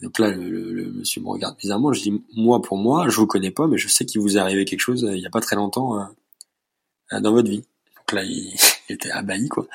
donc 0.00 0.18
là 0.18 0.30
le, 0.30 0.92
monsieur 0.92 1.20
me 1.20 1.28
regarde 1.28 1.56
bizarrement 1.58 1.92
je 1.92 2.02
dis 2.02 2.24
moi 2.34 2.62
pour 2.62 2.78
moi 2.78 3.08
je 3.08 3.16
vous 3.16 3.26
connais 3.26 3.50
pas 3.50 3.66
mais 3.66 3.78
je 3.78 3.88
sais 3.88 4.06
qu'il 4.06 4.20
vous 4.20 4.36
est 4.36 4.40
arrivé 4.40 4.64
quelque 4.64 4.80
chose 4.80 5.04
euh, 5.04 5.14
il 5.14 5.22
y 5.22 5.26
a 5.26 5.30
pas 5.30 5.40
très 5.40 5.56
longtemps 5.56 6.00
euh, 6.00 7.20
dans 7.20 7.32
votre 7.32 7.50
vie. 7.50 7.64
Donc 7.96 8.12
là 8.12 8.24
il, 8.24 8.54
était 8.88 9.10
abahi 9.10 9.48
quoi. 9.48 9.66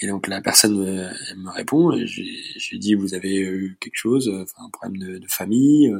Et 0.00 0.06
donc 0.06 0.26
la 0.28 0.40
personne 0.40 0.76
me, 0.76 1.08
elle 1.30 1.38
me 1.38 1.50
répond 1.50 1.90
lui 1.90 2.78
dis 2.78 2.94
vous 2.94 3.14
avez 3.14 3.36
eu 3.36 3.76
quelque 3.80 3.96
chose 3.96 4.28
enfin 4.28 4.64
un 4.66 4.70
problème 4.70 4.98
de, 4.98 5.18
de 5.18 5.26
famille 5.28 5.92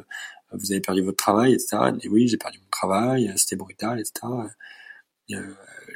vous 0.53 0.73
avez 0.73 0.81
perdu 0.81 1.03
votre 1.03 1.17
travail 1.17 1.55
etc 1.55 1.93
et 2.03 2.09
oui 2.09 2.27
j'ai 2.27 2.37
perdu 2.37 2.59
mon 2.59 2.71
travail 2.71 3.33
c'était 3.37 3.57
brutal 3.57 4.01
etc 4.01 4.13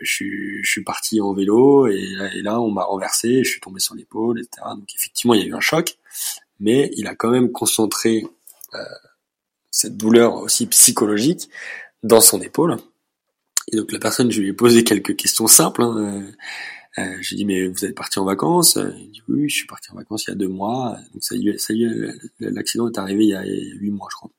je, 0.04 0.60
suis 0.62 0.84
parti 0.84 1.20
en 1.20 1.32
vélo 1.32 1.86
et, 1.86 2.06
là 2.42 2.60
on 2.60 2.70
m'a 2.70 2.84
renversé, 2.84 3.42
je 3.44 3.50
suis 3.50 3.60
tombé 3.60 3.80
sur 3.80 3.94
l'épaule, 3.94 4.40
etc. 4.40 4.66
Donc 4.76 4.88
effectivement 4.94 5.34
il 5.34 5.40
y 5.40 5.44
a 5.44 5.46
eu 5.46 5.54
un 5.54 5.60
choc, 5.60 5.98
mais 6.60 6.90
il 6.96 7.06
a 7.06 7.14
quand 7.14 7.30
même 7.30 7.50
concentré 7.50 8.26
euh, 8.74 8.78
cette 9.70 9.96
douleur 9.96 10.36
aussi 10.36 10.66
psychologique 10.66 11.48
dans 12.02 12.20
son 12.20 12.40
épaule. 12.40 12.76
Et 13.72 13.76
donc 13.76 13.92
la 13.92 13.98
personne, 13.98 14.30
je 14.30 14.40
lui 14.40 14.50
ai 14.50 14.52
posé 14.52 14.84
quelques 14.84 15.16
questions 15.16 15.46
simples. 15.46 15.82
Hein, 15.82 15.96
euh, 15.96 17.02
euh 17.02 17.16
je 17.20 17.30
lui 17.30 17.34
ai 17.34 17.36
dit 17.38 17.44
mais 17.44 17.66
vous 17.66 17.84
êtes 17.84 17.94
parti 17.94 18.18
en 18.18 18.24
vacances? 18.24 18.78
Il 18.98 19.10
dit 19.10 19.22
oui, 19.28 19.48
je 19.48 19.56
suis 19.56 19.66
parti 19.66 19.90
en 19.90 19.96
vacances 19.96 20.26
il 20.26 20.30
y 20.30 20.32
a 20.34 20.36
deux 20.36 20.48
mois. 20.48 20.96
Donc 21.12 21.24
ça 21.24 21.34
y 21.34 21.58
ça 21.58 21.72
y 21.72 21.84
est, 21.84 21.90
l'accident 22.40 22.88
est 22.88 22.98
arrivé 22.98 23.24
il 23.24 23.30
y 23.30 23.34
a 23.34 23.42
huit 23.42 23.90
mois 23.90 24.08
je 24.10 24.16
crois. 24.16 24.30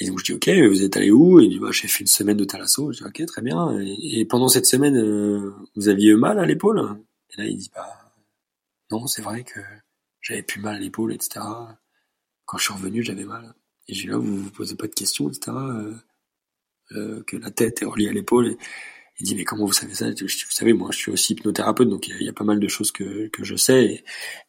Et 0.00 0.06
donc 0.06 0.18
je 0.18 0.24
dis 0.24 0.32
ok, 0.32 0.48
vous 0.70 0.82
êtes 0.82 0.96
allé 0.96 1.10
où? 1.10 1.40
Et 1.40 1.44
il 1.44 1.50
dit 1.50 1.58
bah 1.58 1.70
j'ai 1.72 1.86
fait 1.86 2.00
une 2.00 2.06
semaine 2.06 2.36
de 2.36 2.44
thalasso. 2.44 2.90
Je 2.92 2.98
dis 2.98 3.04
ok 3.04 3.26
très 3.26 3.42
bien. 3.42 3.78
Et, 3.80 4.24
pendant 4.24 4.48
cette 4.48 4.66
semaine, 4.66 4.96
euh, 4.96 5.52
vous 5.76 5.88
aviez 5.88 6.14
mal 6.14 6.38
à 6.38 6.46
l'épaule? 6.46 6.80
Et 7.30 7.42
là 7.42 7.46
il 7.46 7.58
dit 7.58 7.70
bah 7.74 7.86
non, 8.90 9.06
c'est 9.06 9.22
vrai 9.22 9.44
que 9.44 9.60
j'avais 10.22 10.42
plus 10.42 10.60
mal 10.60 10.76
à 10.76 10.78
l'épaule, 10.78 11.12
etc. 11.12 11.40
Quand 12.46 12.58
je 12.58 12.64
suis 12.64 12.74
revenu, 12.74 13.02
j'avais 13.04 13.24
mal. 13.24 13.54
Et 13.88 13.94
j'ai 13.94 14.08
là 14.08 14.16
vous 14.16 14.44
vous 14.44 14.50
posez 14.50 14.74
pas 14.74 14.86
de 14.86 14.94
questions, 14.94 15.28
etc. 15.28 15.52
Euh, 15.52 15.94
euh, 16.92 17.22
que 17.24 17.36
la 17.36 17.50
tête 17.50 17.82
est 17.82 17.84
reliée 17.84 18.08
à 18.08 18.12
l'épaule. 18.12 18.56
Il 19.20 19.26
dit 19.26 19.34
mais 19.36 19.44
comment 19.44 19.66
vous 19.66 19.72
savez 19.74 19.94
ça? 19.94 20.10
Vous 20.10 20.28
savez 20.28 20.72
moi 20.72 20.88
je 20.92 20.98
suis 20.98 21.12
aussi 21.12 21.34
hypnothérapeute 21.34 21.90
donc 21.90 22.08
il 22.08 22.22
y, 22.22 22.28
a 22.28 22.32
pas 22.32 22.44
mal 22.44 22.58
de 22.58 22.68
choses 22.68 22.90
que, 22.90 23.28
que 23.28 23.44
je 23.44 23.54
sais 23.54 23.84
et, 23.84 24.04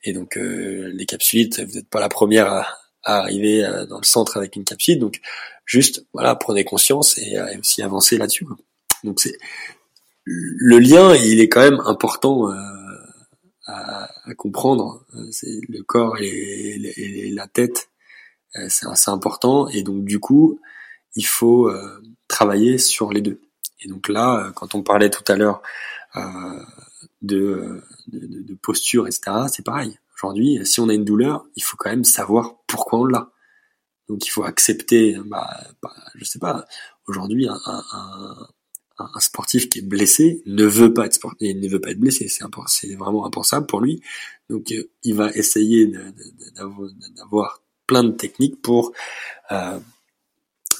et 0.06 0.14
donc 0.14 0.38
les 0.38 1.06
capsulites 1.06 1.60
vous 1.60 1.74
n'êtes 1.74 1.90
pas 1.90 2.00
la 2.00 2.08
première 2.08 2.48
à, 2.48 2.81
à 3.04 3.20
arriver 3.20 3.64
euh, 3.64 3.86
dans 3.86 3.98
le 3.98 4.06
centre 4.06 4.38
avec 4.38 4.56
une 4.56 4.64
capsule. 4.64 5.00
Donc 5.00 5.22
juste 5.66 6.06
voilà, 6.14 6.36
prenez 6.36 6.64
conscience 6.64 7.18
et, 7.18 7.38
euh, 7.38 7.60
aussi 7.60 7.82
avancer 7.82 8.18
là-dessus. 8.18 8.46
Donc 9.04 9.20
c'est 9.20 9.38
le 10.24 10.78
lien, 10.78 11.16
il 11.16 11.40
est 11.40 11.50
quand 11.50 11.62
même 11.62 11.82
important 11.86 12.52
euh, 12.52 12.56
à, 13.66 14.10
à, 14.30 14.36
comprendre. 14.36 15.04
C'est 15.32 15.60
le 15.68 15.82
corps 15.82 16.18
et, 16.20 17.32
la 17.34 17.48
tête, 17.48 17.90
c'est 18.70 18.88
assez 18.88 19.10
important. 19.10 19.68
Et 19.70 19.82
donc 19.82 20.06
du 20.06 20.20
coup, 20.20 20.60
il 21.16 21.26
faut 21.26 21.72
travailler 22.28 22.78
sur 22.78 23.12
les 23.12 23.22
deux. 23.22 23.42
Et 23.80 23.88
donc 23.88 24.10
là, 24.10 24.52
quand 24.56 24.76
on 24.76 24.84
parlait 24.84 25.10
tout 25.10 25.24
à 25.28 25.36
l'heure 25.36 25.64
de, 27.24 27.82
de, 28.08 28.44
de, 28.44 28.54
posture, 28.54 29.08
etc., 29.08 29.32
c'est 29.52 29.66
pareil. 29.66 29.98
Aujourd'hui, 30.22 30.60
si 30.66 30.80
on 30.80 30.90
a 30.90 30.94
une 30.94 31.06
douleur, 31.06 31.46
il 31.56 31.64
faut 31.64 31.78
quand 31.78 31.90
même 31.90 32.04
savoir 32.04 32.58
pourquoi 32.68 33.00
on 33.00 33.06
l'a. 33.06 33.32
Donc 34.08 34.28
il 34.28 34.30
faut 34.30 34.44
accepter, 34.44 35.18
bah, 35.26 35.50
bah 35.82 35.94
je 36.16 36.26
sais 36.26 36.38
pas, 36.38 36.68
aujourd'hui 37.08 37.48
un, 37.48 38.50
sportif 39.20 39.68
qui 39.68 39.80
est 39.80 39.82
blessé 39.82 40.44
ne 40.46 40.64
veut 40.64 40.94
pas 40.94 41.08
être 41.08 41.16
sportif, 41.16 41.56
ne 41.56 41.68
veut 41.68 41.82
pas 41.82 41.90
être 41.90 42.00
blessé, 42.00 42.28
c'est 42.28 42.96
vraiment 42.96 43.26
impensable 43.26 43.66
pour 43.66 43.82
lui. 43.82 44.04
Donc 44.48 44.72
euh, 44.72 44.92
il 45.02 45.16
va 45.16 45.32
essayer 45.32 45.92
d'avoir 47.16 47.64
plein 47.88 48.04
de 48.04 48.12
techniques 48.12 48.62
pour 48.62 48.92
euh, 49.52 49.80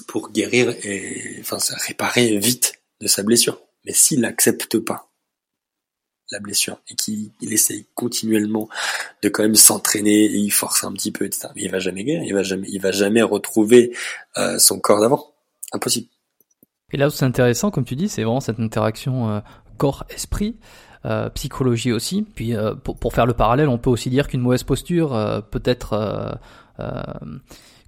pour 0.08 0.32
guérir 0.32 0.70
et 0.86 1.38
enfin 1.40 1.58
réparer 1.88 2.38
vite 2.38 2.82
de 3.00 3.08
sa 3.08 3.24
blessure. 3.24 3.60
Mais 3.86 3.94
s'il 3.94 4.20
n'accepte 4.20 4.78
pas 4.78 5.11
la 6.32 6.40
blessure 6.40 6.80
et 6.90 6.96
qu'il 6.96 7.32
essaye 7.42 7.86
continuellement 7.96 8.70
de 9.22 9.30
quand 9.30 9.44
même 9.44 9.56
s'entraîner 9.56 10.26
et 10.26 10.38
il 10.38 10.52
force 10.52 10.84
un 10.84 10.94
petit 10.94 11.12
peu 11.12 11.26
etc. 11.26 11.50
Mais 11.56 11.64
il 11.64 11.72
va 11.72 11.80
jamais 11.80 12.04
guérir, 12.04 12.24
il 12.24 12.34
va 12.34 12.44
jamais, 12.44 12.68
il 12.70 12.82
va 12.82 12.92
jamais 12.92 13.22
retrouver 13.22 13.96
euh, 14.38 14.58
son 14.60 14.80
corps 14.80 15.02
d'avant. 15.02 15.34
Impossible. 15.74 16.08
Et 16.94 16.98
là 16.98 17.08
où 17.08 17.10
c'est 17.10 17.26
intéressant, 17.26 17.72
comme 17.72 17.86
tu 17.86 17.96
dis, 17.96 18.10
c'est 18.10 18.24
vraiment 18.24 18.42
cette 18.42 18.60
interaction 18.60 19.30
euh, 19.30 19.40
corps-esprit. 19.78 20.58
Euh, 21.04 21.30
psychologie 21.30 21.92
aussi. 21.92 22.22
Puis 22.22 22.56
euh, 22.56 22.76
pour, 22.76 22.96
pour, 22.96 23.14
faire 23.14 23.26
le 23.26 23.34
parallèle, 23.34 23.70
on 23.70 23.80
peut 23.80 23.90
aussi 23.90 24.12
dire 24.12 24.28
qu'une 24.28 24.42
mauvaise 24.42 24.62
posture 24.62 25.16
euh, 25.16 25.42
peut 25.42 25.64
être 25.66 25.94
euh, 26.80 27.02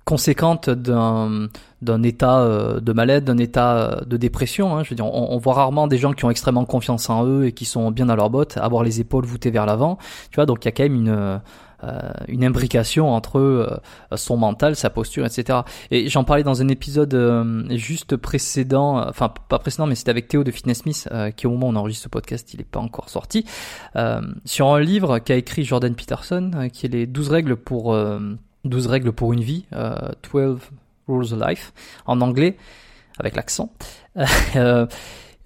conséquente 0.06 0.70
d'un 0.70 1.48
d'un 1.82 2.02
état 2.02 2.48
de 2.80 2.94
mal-être, 2.94 3.26
d'un 3.26 3.38
état 3.38 4.02
de 4.08 4.16
dépression. 4.16 4.78
Hein. 4.78 4.84
Je 4.84 4.92
veux 4.92 4.96
dire, 4.96 5.06
on, 5.06 5.34
on, 5.34 5.38
voit 5.38 5.54
rarement 5.54 5.88
des 5.88 5.98
gens 5.98 6.14
qui 6.14 6.24
ont 6.24 6.30
extrêmement 6.30 6.64
confiance 6.64 7.10
en 7.10 7.26
eux 7.26 7.46
et 7.46 7.52
qui 7.52 7.66
sont 7.66 7.92
bien 7.92 8.06
dans 8.06 8.16
leur 8.16 8.30
bottes, 8.30 8.56
avoir 8.56 8.84
les 8.84 9.02
épaules 9.02 9.26
voûtées 9.26 9.52
vers 9.52 9.66
l'avant. 9.66 9.98
Tu 10.32 10.36
vois, 10.36 10.46
donc 10.46 10.64
il 10.64 10.68
y 10.68 10.70
a 10.70 10.72
quand 10.72 10.84
même 10.84 10.96
une 10.96 11.42
euh, 11.84 12.12
une 12.30 12.46
imbrication 12.46 13.10
entre 13.12 13.40
euh, 13.40 13.78
son 14.16 14.38
mental, 14.38 14.76
sa 14.76 14.90
posture, 14.90 15.26
etc. 15.26 15.60
Et 15.92 16.08
j'en 16.08 16.24
parlais 16.24 16.44
dans 16.44 16.62
un 16.62 16.70
épisode 16.70 17.14
euh, 17.14 17.66
juste 17.78 18.16
précédent, 18.16 19.06
enfin 19.10 19.34
pas 19.50 19.60
précédent, 19.60 19.86
mais 19.86 19.96
c'était 19.96 20.12
avec 20.12 20.30
Théo 20.30 20.46
de 20.46 20.52
Fitness 20.52 20.80
Smith, 20.80 21.10
qui 21.36 21.48
au 21.48 21.52
moment 21.52 21.68
où 21.68 21.72
on 21.72 21.76
enregistre 21.76 22.04
ce 22.04 22.10
podcast, 22.10 22.54
il 22.54 22.60
n'est 22.60 22.64
pas 22.64 22.80
encore 22.80 23.10
sorti, 23.10 23.46
sur 24.46 24.68
un 24.68 24.80
livre 24.80 25.20
qu'a 25.20 25.36
écrit 25.36 25.64
Jordan 25.64 25.94
Peterson, 25.94 26.70
qui 26.72 26.86
est 26.86 26.90
les 26.90 27.06
12 27.06 27.30
règles 27.30 27.56
pour 27.58 27.96
12 28.64 28.88
règles 28.88 29.12
pour 29.12 29.34
une 29.34 29.42
vie, 29.42 29.66
12 30.32 30.60
Rules 31.08 31.34
of 31.34 31.48
Life, 31.48 31.74
en 32.06 32.22
anglais, 32.22 32.58
avec 33.20 33.36
l'accent. 33.36 33.74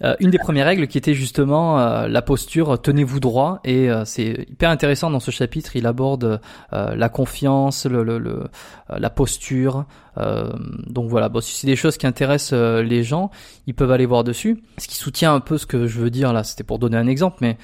Euh, 0.04 0.14
une 0.20 0.30
des 0.30 0.38
premières 0.38 0.66
règles 0.66 0.86
qui 0.86 0.96
était 0.96 1.14
justement 1.14 1.80
euh, 1.80 2.06
la 2.06 2.22
posture 2.22 2.80
tenez-vous 2.80 3.18
droit 3.18 3.58
et 3.64 3.90
euh, 3.90 4.04
c'est 4.04 4.46
hyper 4.48 4.70
intéressant 4.70 5.10
dans 5.10 5.18
ce 5.18 5.32
chapitre 5.32 5.74
il 5.74 5.88
aborde 5.88 6.40
la 6.70 7.08
confiance 7.08 7.84
le, 7.84 8.04
le, 8.04 8.18
le 8.18 8.44
la 8.88 9.10
posture 9.10 9.86
donc 10.16 11.10
voilà 11.10 11.28
bon 11.28 11.40
si 11.40 11.54
c'est 11.54 11.66
des 11.66 11.76
choses 11.76 11.96
qui 11.96 12.06
intéressent 12.06 12.52
les 12.52 13.02
gens 13.02 13.30
ils 13.66 13.74
peuvent 13.74 13.90
aller 13.90 14.06
voir 14.06 14.22
dessus 14.22 14.62
ce 14.78 14.86
qui 14.86 14.96
soutient 14.96 15.34
un 15.34 15.40
peu 15.40 15.58
ce 15.58 15.66
que 15.66 15.86
je 15.86 16.00
veux 16.00 16.10
dire 16.10 16.32
là 16.32 16.44
c'était 16.44 16.64
pour 16.64 16.78
donner 16.78 16.96
un 16.96 17.06
exemple 17.06 17.38
mais 17.40 17.56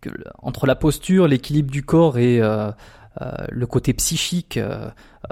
que, 0.00 0.10
entre 0.42 0.66
la 0.66 0.74
posture 0.74 1.28
l'équilibre 1.28 1.70
du 1.70 1.82
corps 1.82 2.18
et 2.18 2.40
le 3.20 3.66
côté 3.66 3.92
psychique, 3.92 4.58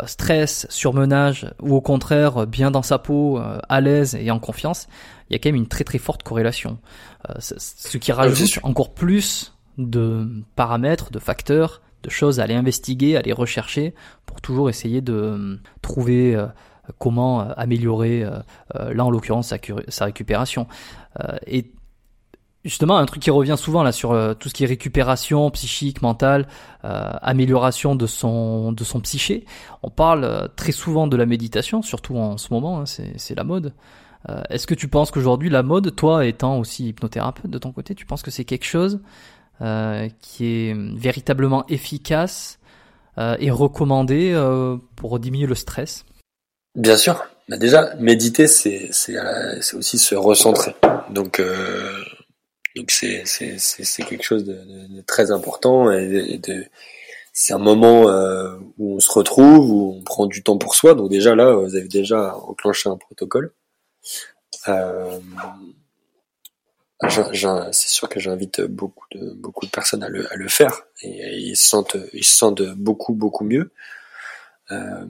stress, 0.07 0.67
surmenage, 0.69 1.53
ou 1.61 1.75
au 1.75 1.81
contraire 1.81 2.47
bien 2.47 2.71
dans 2.71 2.83
sa 2.83 2.99
peau, 2.99 3.41
à 3.69 3.81
l'aise 3.81 4.15
et 4.15 4.31
en 4.31 4.39
confiance, 4.39 4.87
il 5.31 5.35
y 5.35 5.37
a 5.37 5.39
quand 5.39 5.49
même 5.49 5.57
une 5.57 5.69
très 5.69 5.85
très 5.85 5.99
forte 5.99 6.23
corrélation. 6.23 6.79
Euh, 7.29 7.35
ce 7.39 7.99
qui 7.99 8.13
rajoute 8.13 8.59
encore 8.65 8.93
plus 8.93 9.57
de 9.79 10.29
paramètres, 10.57 11.11
de 11.11 11.19
facteurs, 11.19 11.81
de 12.03 12.11
choses 12.11 12.41
à 12.41 12.45
aller 12.45 12.55
investiguer, 12.55 13.17
à 13.17 13.21
aller 13.21 13.33
rechercher 13.33 13.95
pour 14.27 14.41
toujours 14.41 14.69
essayer 14.69 15.01
de 15.01 15.13
euh, 15.13 15.57
trouver 15.83 16.35
euh, 16.35 16.47
comment 16.99 17.41
améliorer, 17.41 18.27
là 18.75 19.05
en 19.05 19.11
l'occurrence, 19.11 19.55
sa, 19.89 20.05
récupération. 20.05 20.67
et 21.47 21.71
justement, 22.65 22.99
un 22.99 23.07
truc 23.07 23.23
qui 23.23 23.31
revient 23.31 23.57
souvent 23.59 23.83
là 23.83 23.93
sur 23.93 24.11
tout 24.39 24.49
ce 24.49 24.55
qui 24.55 24.65
est 24.65 24.67
récupération 24.67 25.51
psychique, 25.51 26.03
mentale, 26.03 26.47
amélioration 26.83 27.95
de 27.95 28.07
son 28.07 28.75
psyché. 29.03 29.45
On 29.83 29.91
parle 29.91 30.51
très 30.57 30.73
souvent 30.73 31.07
de 31.07 31.17
la 31.17 31.27
méditation, 31.27 31.83
surtout 31.83 32.17
en 32.17 32.37
ce 32.39 32.53
moment, 32.53 32.81
hein, 32.81 32.85
c'est 32.87 33.35
la 33.35 33.45
mode. 33.45 33.73
Euh, 34.29 34.43
est-ce 34.51 34.67
que 34.67 34.75
tu 34.75 34.89
penses 34.89 35.11
qu'aujourd'hui 35.11 35.49
la 35.49 35.63
mode, 35.63 35.95
toi 35.97 36.27
étant 36.27 36.59
aussi 36.59 36.89
hypnothérapeute 36.89 37.51
de 37.51 37.59
ton 37.59 37.73
côté, 37.73 37.95
tu 37.95 38.05
penses 38.05 38.23
que 38.23 38.31
c'est 38.31 38.45
quelque 38.45 38.67
chose 38.67 39.01
euh, 39.63 40.09
qui 40.21 40.47
est 40.47 40.77
véritablement 40.97 41.67
efficace 41.69 42.59
euh, 43.19 43.37
et 43.41 43.51
recommandé 43.51 44.35
pour 44.97 45.19
diminuer 45.19 45.47
le 45.47 45.55
stress? 45.55 46.05
Bien 46.75 46.97
sûr. 46.97 47.25
Bah 47.49 47.57
déjà, 47.57 47.95
méditer, 47.97 48.47
c'est 48.47 48.91
c'est 48.93 49.17
aussi 49.75 49.99
se 49.99 50.15
recentrer. 50.15 50.75
Donc 51.11 51.43
donc 52.77 52.91
c'est 52.91 53.25
c'est 53.27 54.03
quelque 54.05 54.23
chose 54.23 54.45
de, 54.45 54.55
de, 54.55 55.01
très 55.03 55.31
important 55.31 55.91
et 55.91 56.39
de, 56.39 56.65
c'est 57.33 57.53
un 57.53 57.59
moment 57.59 58.05
où 58.79 58.97
on 58.97 59.01
se 59.01 59.11
retrouve, 59.11 59.71
où 59.71 59.97
on 59.99 60.03
prend 60.03 60.27
du 60.27 60.43
temps 60.43 60.59
pour 60.59 60.75
soi. 60.75 60.95
Donc 60.95 61.11
déjà 61.11 61.35
là, 61.35 61.55
vous 61.55 61.77
avez 61.77 61.89
déjà 61.89 62.37
enclenché 62.37 62.89
un 62.89 62.97
protocole. 62.97 63.53
Euh, 64.69 65.19
c'est 67.09 67.89
sûr 67.89 68.09
que 68.09 68.21
j'invite 68.21 68.61
beaucoup 68.61 69.07
de 69.13 69.33
beaucoup 69.33 69.65
de 69.65 69.71
personnes 69.71 70.03
à 70.03 70.09
le, 70.09 70.31
à 70.31 70.37
le 70.37 70.49
faire 70.49 70.83
et, 71.03 71.39
ils 71.39 71.57
se 71.57 71.67
sentent 71.67 71.97
ils 72.13 72.25
se 72.25 72.37
sentent 72.37 72.63
beaucoup 72.63 73.15
beaucoup 73.15 73.45
mieux. 73.45 73.73
Euh, 74.71 75.07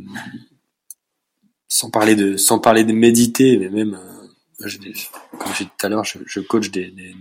sans 1.68 1.90
parler 1.90 2.14
de 2.14 2.36
sans 2.36 2.58
parler 2.58 2.84
de 2.84 2.92
méditer, 2.92 3.56
mais 3.58 3.68
même 3.68 3.98
euh, 4.62 4.92
comme 5.38 5.54
j'ai 5.54 5.64
dit 5.64 5.70
tout 5.76 5.86
à 5.86 5.88
l'heure, 5.88 6.04
je, 6.04 6.18
je, 6.26 6.40
coach 6.40 6.70
des, 6.70 6.90
des, 6.90 7.14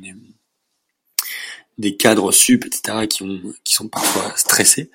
des, 1.78 1.98
cadres 1.98 2.32
sup, 2.32 2.66
etc. 2.66 3.08
qui 3.08 3.24
ont 3.24 3.42
qui 3.64 3.74
sont 3.74 3.88
parfois 3.88 4.36
stressés. 4.36 4.92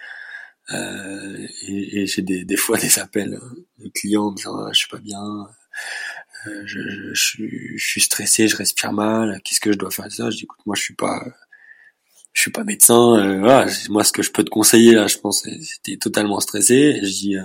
Euh, 0.71 1.47
et, 1.63 2.03
et 2.03 2.07
j'ai 2.07 2.23
des, 2.23 2.45
des 2.45 2.57
fois 2.57 2.79
des 2.81 2.99
appels 2.99 3.39
de 3.79 3.89
clients 3.89 4.31
me 4.31 4.37
disant 4.37 4.57
ah, 4.57 4.71
je 4.73 4.79
suis 4.79 4.89
pas 4.89 4.99
bien, 4.99 5.23
euh, 6.47 6.63
je, 6.67 6.81
je, 7.13 7.45
je, 7.77 7.85
suis 7.85 8.01
stressé, 8.01 8.49
je 8.49 8.57
respire 8.57 8.93
mal, 8.93 9.41
qu'est-ce 9.45 9.61
que 9.61 9.73
je 9.73 9.79
dois 9.79 9.91
faire 9.91 10.11
ça 10.11 10.31
Je 10.31 10.37
dis 10.37 10.45
écoute, 10.45 10.61
moi 10.67 10.77
je 10.77 10.83
suis 10.83 10.95
pas 10.95 11.23
je 12.33 12.41
suis 12.43 12.51
pas 12.51 12.65
médecin, 12.65 13.17
euh, 13.17 13.39
voilà, 13.41 13.71
moi 13.89 14.05
ce 14.05 14.13
que 14.13 14.23
je 14.23 14.31
peux 14.33 14.45
te 14.45 14.51
conseiller 14.51 14.93
là, 14.95 15.07
je 15.07 15.19
pense 15.19 15.43
c'était 15.63 15.97
totalement 15.97 16.41
stressé, 16.41 16.99
je 17.03 17.09
dis 17.09 17.37
euh, 17.37 17.45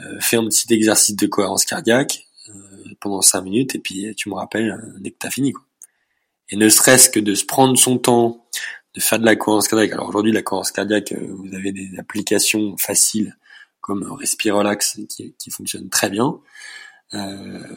euh, 0.00 0.20
fais 0.20 0.36
un 0.36 0.44
petit 0.44 0.72
exercice 0.72 1.16
de 1.16 1.26
cohérence 1.26 1.64
cardiaque 1.64 2.26
euh, 2.26 2.31
pendant 3.02 3.20
cinq 3.20 3.42
minutes 3.42 3.74
et 3.74 3.78
puis 3.78 4.14
tu 4.16 4.30
me 4.30 4.34
rappelles 4.34 4.94
dès 5.00 5.10
que 5.10 5.18
t'as 5.18 5.30
fini 5.30 5.52
quoi. 5.52 5.64
Et 6.48 6.56
ne 6.56 6.68
serait-ce 6.68 7.10
que 7.10 7.20
de 7.20 7.34
se 7.34 7.44
prendre 7.44 7.76
son 7.76 7.98
temps, 7.98 8.46
de 8.94 9.00
faire 9.00 9.18
de 9.18 9.24
la 9.24 9.36
cohérence 9.36 9.68
cardiaque. 9.68 9.92
Alors 9.92 10.08
aujourd'hui 10.08 10.32
la 10.32 10.42
cohérence 10.42 10.72
cardiaque, 10.72 11.12
vous 11.12 11.54
avez 11.54 11.72
des 11.72 11.98
applications 11.98 12.76
faciles 12.78 13.36
comme 13.80 14.10
Respirelax 14.12 15.00
qui, 15.08 15.34
qui 15.38 15.50
fonctionnent 15.50 15.90
très 15.90 16.08
bien. 16.08 16.40
Euh, 17.14 17.76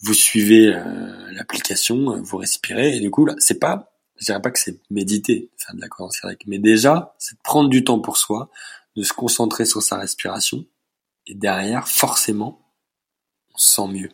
vous 0.00 0.14
suivez 0.14 0.68
euh, 0.68 1.32
l'application, 1.32 2.20
vous 2.20 2.36
respirez, 2.36 2.96
et 2.96 3.00
du 3.00 3.10
coup 3.10 3.24
là, 3.24 3.34
c'est 3.38 3.58
pas, 3.58 3.94
je 4.16 4.26
dirais 4.26 4.42
pas 4.42 4.50
que 4.50 4.58
c'est 4.58 4.80
méditer, 4.90 5.50
faire 5.56 5.74
de 5.74 5.80
la 5.80 5.88
cohérence 5.88 6.20
cardiaque, 6.20 6.44
mais 6.46 6.58
déjà, 6.58 7.14
c'est 7.18 7.38
prendre 7.42 7.70
du 7.70 7.84
temps 7.84 8.00
pour 8.00 8.16
soi, 8.16 8.50
de 8.96 9.02
se 9.02 9.12
concentrer 9.12 9.64
sur 9.64 9.82
sa 9.82 9.98
respiration, 9.98 10.66
et 11.26 11.34
derrière, 11.34 11.88
forcément, 11.88 12.60
on 13.54 13.58
se 13.58 13.70
sent 13.70 13.88
mieux. 13.88 14.10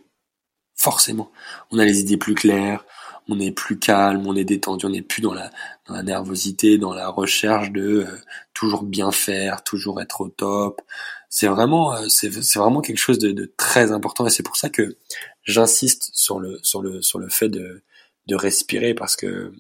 Forcément. 0.81 1.31
On 1.71 1.79
a 1.79 1.85
les 1.85 2.01
idées 2.01 2.17
plus 2.17 2.35
claires, 2.35 2.87
on 3.29 3.39
est 3.39 3.51
plus 3.51 3.79
calme, 3.79 4.27
on 4.27 4.35
est 4.35 4.47
détendu, 4.47 4.87
on 4.87 4.89
n'est 4.89 5.03
plus 5.03 5.21
dans 5.21 5.35
la, 5.35 5.51
dans 5.87 5.93
la 5.93 6.03
nervosité, 6.03 6.79
dans 6.79 6.95
la 6.95 7.11
recherche 7.11 7.71
de 7.71 8.07
euh, 8.07 8.19
toujours 8.55 8.83
bien 8.85 9.13
faire, 9.13 9.63
toujours 9.63 10.01
être 10.01 10.23
au 10.23 10.31
top. 10.31 10.81
C'est 11.29 11.49
vraiment, 11.49 11.93
euh, 11.93 12.09
c'est, 12.09 12.31
vraiment 12.31 12.81
quelque 12.81 12.97
chose 12.97 13.19
de, 13.19 13.31
de, 13.31 13.53
très 13.59 13.93
important 13.93 14.27
et 14.27 14.31
c'est 14.31 14.43
pour 14.43 14.57
ça 14.57 14.71
que 14.71 14.97
j'insiste 15.43 16.13
sur 16.15 16.41
le, 16.41 16.59
sur 16.63 16.81
le, 16.81 17.03
sur 17.03 17.19
le 17.19 17.29
fait 17.29 17.51
de, 17.51 17.83
de 18.27 18.35
respirer 18.35 18.95
parce 18.95 19.17
que 19.17 19.53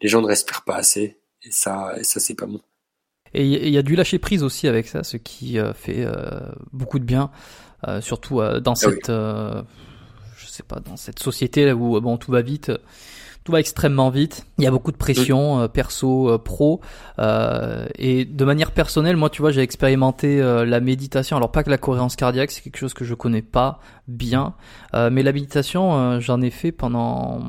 les 0.00 0.08
gens 0.08 0.22
ne 0.22 0.28
respirent 0.28 0.62
pas 0.62 0.76
assez 0.76 1.18
et 1.42 1.50
ça, 1.50 1.92
et 1.98 2.04
ça 2.04 2.20
c'est 2.20 2.36
pas 2.36 2.46
bon. 2.46 2.60
Et 3.34 3.44
il 3.44 3.74
y 3.74 3.78
a 3.78 3.82
du 3.82 3.96
lâcher 3.96 4.20
prise 4.20 4.44
aussi 4.44 4.68
avec 4.68 4.86
ça, 4.86 5.02
ce 5.02 5.16
qui 5.16 5.58
euh, 5.58 5.74
fait 5.74 6.06
beaucoup 6.72 7.00
de 7.00 7.04
bien, 7.04 7.32
surtout 8.00 8.36
dans 8.36 8.74
ah 8.74 8.76
cette 8.76 9.10
sais 10.56 10.62
pas, 10.62 10.80
dans 10.80 10.96
cette 10.96 11.18
société 11.18 11.72
où 11.72 12.00
bon 12.00 12.16
tout 12.16 12.32
va 12.32 12.42
vite, 12.42 12.72
tout 13.46 13.52
va 13.52 13.60
extrêmement 13.60 14.10
vite. 14.10 14.44
Il 14.58 14.64
y 14.64 14.66
a 14.66 14.72
beaucoup 14.72 14.90
de 14.90 14.96
pression 14.96 15.60
euh, 15.60 15.68
perso, 15.68 16.30
euh, 16.30 16.36
pro, 16.36 16.80
euh, 17.20 17.86
et 17.96 18.24
de 18.24 18.44
manière 18.44 18.72
personnelle, 18.72 19.16
moi 19.16 19.30
tu 19.30 19.40
vois, 19.40 19.52
j'ai 19.52 19.62
expérimenté 19.62 20.40
la 20.40 20.80
méditation. 20.80 21.36
Alors 21.36 21.52
pas 21.52 21.62
que 21.62 21.70
la 21.70 21.78
cohérence 21.78 22.16
cardiaque, 22.16 22.50
c'est 22.50 22.60
quelque 22.60 22.78
chose 22.78 22.92
que 22.92 23.04
je 23.04 23.14
connais 23.14 23.42
pas 23.42 23.78
bien, 24.08 24.54
mais 24.94 25.22
la 25.22 25.32
méditation, 25.32 26.20
j'en 26.20 26.42
ai 26.42 26.50
fait 26.50 26.72
pendant 26.72 27.40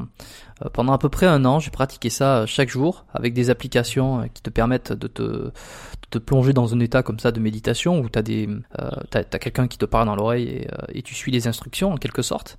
pendant 0.73 0.93
à 0.93 0.97
peu 0.97 1.09
près 1.09 1.25
un 1.25 1.45
an. 1.45 1.59
J'ai 1.59 1.71
pratiqué 1.71 2.09
ça 2.09 2.45
chaque 2.45 2.69
jour 2.69 3.05
avec 3.13 3.33
des 3.33 3.49
applications 3.49 4.27
qui 4.33 4.41
te 4.41 4.49
permettent 4.49 4.93
de 4.93 5.07
te 5.07 5.51
te 6.09 6.17
plonger 6.19 6.53
dans 6.53 6.73
un 6.73 6.79
état 6.79 7.03
comme 7.03 7.19
ça 7.19 7.31
de 7.31 7.39
méditation 7.39 7.99
où 7.99 8.07
t'as 8.07 8.21
des 8.21 8.47
euh, 8.79 8.89
t'as, 9.09 9.19
as, 9.19 9.39
quelqu'un 9.39 9.67
qui 9.67 9.77
te 9.77 9.85
parle 9.85 10.05
dans 10.05 10.15
l'oreille 10.15 10.47
et, 10.47 10.67
et, 10.99 11.01
tu 11.01 11.13
suis 11.13 11.31
les 11.31 11.47
instructions 11.47 11.91
en 11.91 11.97
quelque 11.97 12.21
sorte 12.21 12.57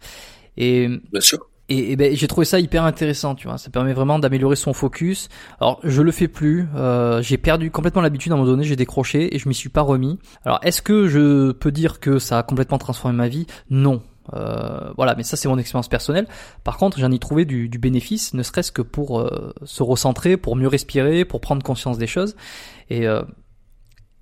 et, 0.58 0.88
Bien 0.88 1.20
sûr. 1.20 1.38
Et, 1.70 1.92
et 1.92 1.96
ben, 1.96 2.14
j'ai 2.16 2.26
trouvé 2.28 2.44
ça 2.44 2.60
hyper 2.60 2.84
intéressant, 2.84 3.34
tu 3.34 3.46
vois. 3.46 3.58
Ça 3.58 3.70
permet 3.70 3.92
vraiment 3.92 4.18
d'améliorer 4.18 4.56
son 4.56 4.72
focus. 4.72 5.28
Alors, 5.60 5.80
je 5.84 6.00
le 6.02 6.12
fais 6.12 6.28
plus. 6.28 6.66
Euh, 6.74 7.20
j'ai 7.20 7.36
perdu 7.36 7.70
complètement 7.70 8.00
l'habitude 8.00 8.32
à 8.32 8.34
un 8.34 8.38
moment 8.38 8.50
donné. 8.50 8.64
J'ai 8.64 8.76
décroché 8.76 9.34
et 9.34 9.38
je 9.38 9.48
m'y 9.48 9.54
suis 9.54 9.68
pas 9.68 9.82
remis. 9.82 10.18
Alors, 10.44 10.60
est-ce 10.62 10.80
que 10.80 11.08
je 11.08 11.52
peux 11.52 11.70
dire 11.70 12.00
que 12.00 12.18
ça 12.18 12.38
a 12.38 12.42
complètement 12.42 12.78
transformé 12.78 13.16
ma 13.16 13.28
vie? 13.28 13.46
Non. 13.70 14.02
Euh, 14.34 14.92
voilà, 14.96 15.14
mais 15.14 15.22
ça 15.22 15.36
c'est 15.36 15.48
mon 15.48 15.58
expérience 15.58 15.88
personnelle. 15.88 16.26
Par 16.64 16.76
contre, 16.76 16.98
j'en 16.98 17.10
ai 17.10 17.18
trouvé 17.18 17.44
du, 17.44 17.68
du, 17.68 17.78
bénéfice, 17.78 18.34
ne 18.34 18.42
serait-ce 18.42 18.72
que 18.72 18.82
pour 18.82 19.20
euh, 19.20 19.54
se 19.64 19.82
recentrer, 19.82 20.36
pour 20.36 20.56
mieux 20.56 20.68
respirer, 20.68 21.24
pour 21.24 21.40
prendre 21.40 21.62
conscience 21.62 21.98
des 21.98 22.06
choses. 22.06 22.36
Et, 22.90 23.06
euh, 23.06 23.22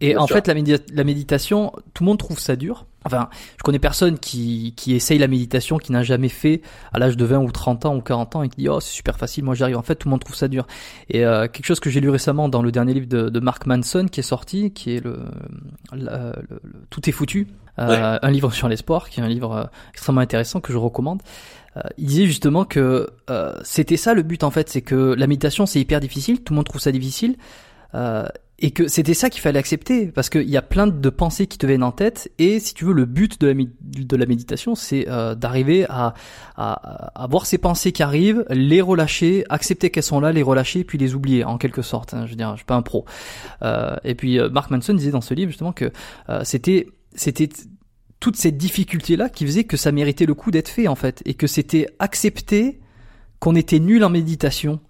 et 0.01 0.17
en 0.17 0.27
fait, 0.27 0.47
la, 0.47 0.55
la, 0.55 1.05
méditation, 1.05 1.73
tout 1.95 2.05
le 2.05 2.07
monde 2.07 2.19
trouve 2.19 2.39
ça 2.39 2.55
dur. 2.55 2.87
Enfin, 3.07 3.29
je 3.57 3.63
connais 3.63 3.79
personne 3.79 4.19
qui, 4.19 4.75
qui 4.77 4.95
essaye 4.95 5.19
la 5.19 5.29
méditation, 5.29 5.79
qui 5.79 5.93
n'a 5.93 6.03
jamais 6.03 6.29
fait 6.29 6.61
à 6.93 6.99
l'âge 6.99 7.17
de 7.17 7.25
20 7.25 7.39
ou 7.39 7.53
30 7.53 7.87
ans 7.87 7.97
ou 7.97 8.01
40 8.01 8.37
ans 8.37 8.43
et 8.43 8.49
qui 8.49 8.57
dit 8.57 8.69
oh 8.69 8.81
c'est 8.81 8.93
super 8.93 9.17
facile, 9.17 9.45
moi 9.45 9.55
j'arrive. 9.55 9.77
En 9.77 9.83
fait, 9.83 9.95
tout 9.95 10.09
le 10.09 10.11
monde 10.11 10.21
trouve 10.21 10.35
ça 10.35 10.49
dur. 10.49 10.67
Et 11.09 11.25
euh, 11.25 11.47
quelque 11.47 11.67
chose 11.67 11.79
que 11.79 11.89
j'ai 11.89 12.01
lu 12.01 12.11
récemment 12.11 12.49
dans 12.49 12.63
le 12.63 12.73
dernier 12.73 12.95
livre 12.95 13.07
de, 13.07 13.29
de, 13.29 13.41
Mark 13.41 13.65
Manson 13.67 14.07
qui 14.11 14.21
est 14.21 14.25
sorti, 14.25 14.73
qui 14.73 14.97
est 14.97 15.05
le, 15.05 15.21
le, 15.93 16.33
Tout 16.91 17.09
est 17.09 17.13
foutu, 17.13 17.47
euh, 17.79 18.19
un 18.21 18.31
livre 18.31 18.53
sur 18.53 18.69
les 18.69 18.77
sports, 18.77 19.09
qui 19.09 19.21
est 19.21 19.23
un 19.23 19.29
livre 19.29 19.53
euh, 19.53 19.65
extrêmement 19.93 20.21
intéressant 20.21 20.61
que 20.61 20.73
je 20.73 20.79
recommande. 20.79 21.23
Euh, 21.77 21.83
il 21.97 22.07
disait 22.07 22.27
justement 22.27 22.65
que 22.65 23.09
c'était 23.63 23.97
ça 23.97 24.15
le 24.15 24.23
but 24.23 24.43
en 24.43 24.51
fait, 24.51 24.69
c'est 24.69 24.83
que 24.83 25.15
la 25.15 25.29
méditation 25.29 25.65
c'est 25.65 25.81
hyper 25.81 26.01
difficile, 26.01 26.43
tout 26.43 26.55
le 26.55 26.57
monde 26.57 26.67
trouve 26.67 26.81
ça 26.81 26.91
difficile. 26.91 27.37
Euh, 27.95 28.27
et 28.59 28.71
que 28.71 28.89
c'était 28.89 29.15
ça 29.15 29.29
qu'il 29.29 29.43
fallait 29.43 29.59
accepter 29.59 30.07
parce 30.07 30.31
qu'il 30.31 30.49
y 30.49 30.57
a 30.57 30.63
plein 30.63 30.87
de 30.87 31.11
pensées 31.11 31.47
qui 31.47 31.59
te 31.59 31.67
viennent 31.67 31.83
en 31.83 31.93
tête 31.93 32.33
et 32.39 32.59
si 32.59 32.73
tu 32.73 32.87
veux 32.87 32.95
le 32.95 33.05
but 33.05 33.39
de 33.41 33.49
la, 33.49 33.55
de 33.55 34.17
la 34.17 34.27
méditation 34.27 34.75
c'est 34.75 35.07
euh, 35.09 35.35
d'arriver 35.35 35.85
à, 35.91 36.15
à, 36.57 37.23
à, 37.23 37.27
voir 37.27 37.45
ces 37.45 37.59
pensées 37.59 37.93
qui 37.93 38.03
arrivent 38.03 38.45
les 38.49 38.81
relâcher 38.81 39.45
accepter 39.51 39.91
qu'elles 39.91 40.03
sont 40.03 40.21
là 40.21 40.33
les 40.33 40.43
relâcher 40.43 40.85
puis 40.85 40.97
les 40.97 41.15
oublier 41.15 41.45
en 41.45 41.59
quelque 41.59 41.83
sorte 41.83 42.15
hein, 42.15 42.25
je 42.25 42.31
veux 42.31 42.37
dire 42.37 42.53
je 42.53 42.57
suis 42.57 42.65
pas 42.65 42.77
un 42.77 42.83
pro. 42.83 43.05
Euh, 43.63 43.97
et 44.05 44.15
puis 44.15 44.39
euh, 44.39 44.49
Mark 44.49 44.71
Manson 44.71 44.95
disait 44.95 45.11
dans 45.11 45.21
ce 45.21 45.35
livre 45.35 45.51
justement 45.51 45.73
que 45.73 45.93
euh, 46.29 46.43
c'était 46.45 46.87
c'était 47.15 47.49
toute 48.21 48.37
cette 48.37 48.57
difficulté 48.57 49.17
là 49.17 49.29
qui 49.29 49.45
faisait 49.45 49.65
que 49.65 49.77
ça 49.77 49.93
méritait 49.93 50.27
le 50.27 50.35
coup 50.35 50.51
d'être 50.51 50.69
fait 50.69 50.89
en 50.89 50.95
fait 50.95 51.23
et 51.27 51.35
que 51.35 51.47
c'était 51.47 51.87
accepter 51.99 52.81
qu'on 53.39 53.55
était 53.55 53.79
nul 53.79 54.03
en 54.05 54.11
méditation 54.11 54.81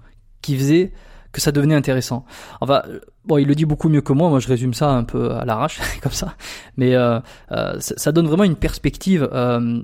qui 0.41 0.57
faisait 0.57 0.93
que 1.37 1.43
ça 1.43 1.53
devenait 1.53 1.75
intéressant. 1.75 2.25
Enfin, 2.63 2.83
bon, 3.27 3.37
il 3.37 3.47
le 3.47 3.55
dit 3.55 3.67
beaucoup 3.67 3.91
mieux 3.91 4.01
que 4.01 4.15
moi. 4.15 4.31
Moi, 4.31 4.41
je 4.41 4.49
résume 4.49 4.73
ça 4.73 4.89
un 4.89 5.05
peu 5.05 5.33
à 5.33 5.45
l'arrache, 5.45 5.81
comme 6.03 6.13
ça. 6.13 6.35
Mais 6.79 6.95
euh, 6.95 7.21
euh, 7.53 7.77
ça, 7.79 8.11
donne 8.11 8.27
vraiment 8.27 8.45
une 8.45 8.57
perspective 8.57 9.29
euh, 9.33 9.83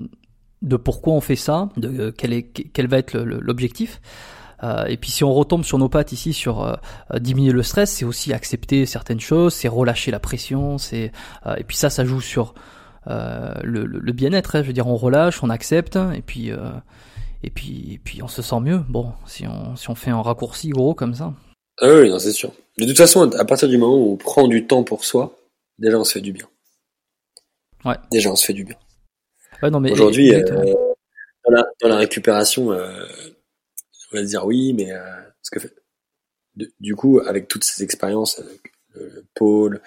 de 0.63 0.77
pourquoi 0.77 1.13
on 1.13 1.21
fait 1.21 1.37
ça, 1.37 1.69
de 1.77 2.09
quel, 2.09 2.33
est, 2.33 2.45
quel 2.45 2.87
va 2.89 2.97
être 2.97 3.19
l'objectif. 3.19 4.01
et 4.89 4.97
puis 4.97 5.11
si 5.11 5.25
on 5.25 5.35
retombe 5.35 5.65
sur 5.65 5.77
nos 5.77 5.89
pattes 5.89 6.13
ici 6.13 6.33
sur 6.33 6.79
diminuer 7.19 7.53
le 7.53 7.65
stress, 7.65 7.91
c'est 7.91 8.05
aussi 8.05 8.33
accepter 8.33 8.87
certaines 8.87 9.21
choses, 9.21 9.53
c'est 9.55 9.67
relâcher 9.67 10.13
la 10.13 10.21
pression, 10.21 10.79
c'est 10.79 11.11
et 11.57 11.65
puis 11.65 11.77
ça, 11.77 11.91
ça 11.91 12.05
joue 12.05 12.21
sur 12.21 12.55
le, 13.07 14.13
bien-être. 14.13 14.55
Hein. 14.55 14.63
je 14.63 14.69
veux 14.69 14.73
dire, 14.73 14.87
on 14.87 14.97
relâche, 14.97 15.43
on 15.43 15.51
accepte, 15.51 15.99
et 16.15 16.23
puis 16.23 16.53
et 17.43 17.51
puis, 17.51 17.95
et 17.95 17.99
puis 17.99 18.23
on 18.23 18.29
se 18.29 18.43
sent 18.43 18.61
mieux. 18.61 18.79
Bon, 18.89 19.13
si 19.27 19.47
on, 19.47 19.77
si 19.77 19.91
on 19.91 19.95
fait 19.95 20.11
un 20.11 20.23
raccourci 20.23 20.71
gros 20.71 20.95
comme 20.95 21.15
ça. 21.15 21.35
Ah 21.79 21.95
oui, 21.95 22.11
non, 22.11 22.19
c'est 22.19 22.33
sûr. 22.33 22.53
De 22.79 22.87
toute 22.87 22.97
façon, 22.97 23.31
à 23.33 23.45
partir 23.45 23.69
du 23.69 23.79
moment 23.79 23.97
où 23.97 24.13
on 24.13 24.17
prend 24.17 24.49
du 24.49 24.67
temps 24.67 24.85
pour 24.85 25.05
soi, 25.05 25.37
déjà 25.79 25.99
on 25.99 26.05
se 26.05 26.13
fait 26.13 26.21
du 26.21 26.33
bien. 26.33 26.49
Ouais. 27.85 27.97
Déjà 28.11 28.31
on 28.31 28.37
se 28.37 28.45
fait 28.45 28.53
du 28.53 28.65
bien. 28.65 28.77
Ouais, 29.63 29.71
non, 29.71 29.81
mais 29.81 29.93
aujourd'hui, 29.93 30.35
euh, 30.35 30.43
dans, 30.45 31.53
la, 31.53 31.67
dans, 31.81 31.89
la, 31.89 31.97
récupération, 31.97 32.73
euh, 32.73 33.07
on 34.13 34.17
va 34.17 34.23
se 34.23 34.29
dire 34.29 34.45
oui, 34.45 34.73
mais 34.73 34.93
euh, 34.93 35.21
ce 35.43 35.51
que 35.51 35.61
fait, 35.61 35.75
du 36.81 36.97
coup, 36.97 37.21
avec 37.21 37.49
toutes 37.49 37.65
ces 37.65 37.83
expériences, 37.83 38.39
avec 38.39 38.73
le 38.95 39.25
pôle, 39.35 39.81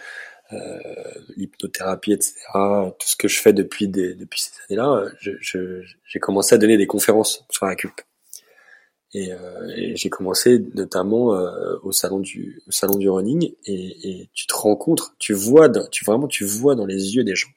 l'hypnothérapie, 1.35 2.13
etc. 2.13 2.35
Tout 2.53 3.07
ce 3.07 3.15
que 3.15 3.27
je 3.27 3.39
fais 3.39 3.53
depuis 3.53 3.87
des, 3.87 4.13
depuis 4.13 4.41
ces 4.41 4.51
années-là, 4.69 5.09
j'ai 5.19 6.19
commencé 6.19 6.55
à 6.55 6.57
donner 6.57 6.77
des 6.77 6.87
conférences 6.87 7.45
sur 7.49 7.65
la 7.65 7.75
cup. 7.75 7.91
Et, 9.15 9.31
euh, 9.31 9.71
et 9.77 9.95
j'ai 9.95 10.09
commencé 10.09 10.59
notamment 10.73 11.35
euh, 11.35 11.77
au 11.83 11.93
salon 11.93 12.19
du 12.19 12.61
au 12.67 12.71
salon 12.71 12.97
du 12.97 13.09
running 13.09 13.53
et, 13.65 14.09
et 14.09 14.29
tu 14.33 14.45
te 14.45 14.53
rencontres, 14.53 15.15
tu 15.19 15.33
vois, 15.33 15.69
tu 15.69 16.03
vraiment 16.03 16.27
tu 16.27 16.43
vois 16.43 16.75
dans 16.75 16.85
les 16.85 17.15
yeux 17.15 17.23
des 17.23 17.33
gens 17.33 17.47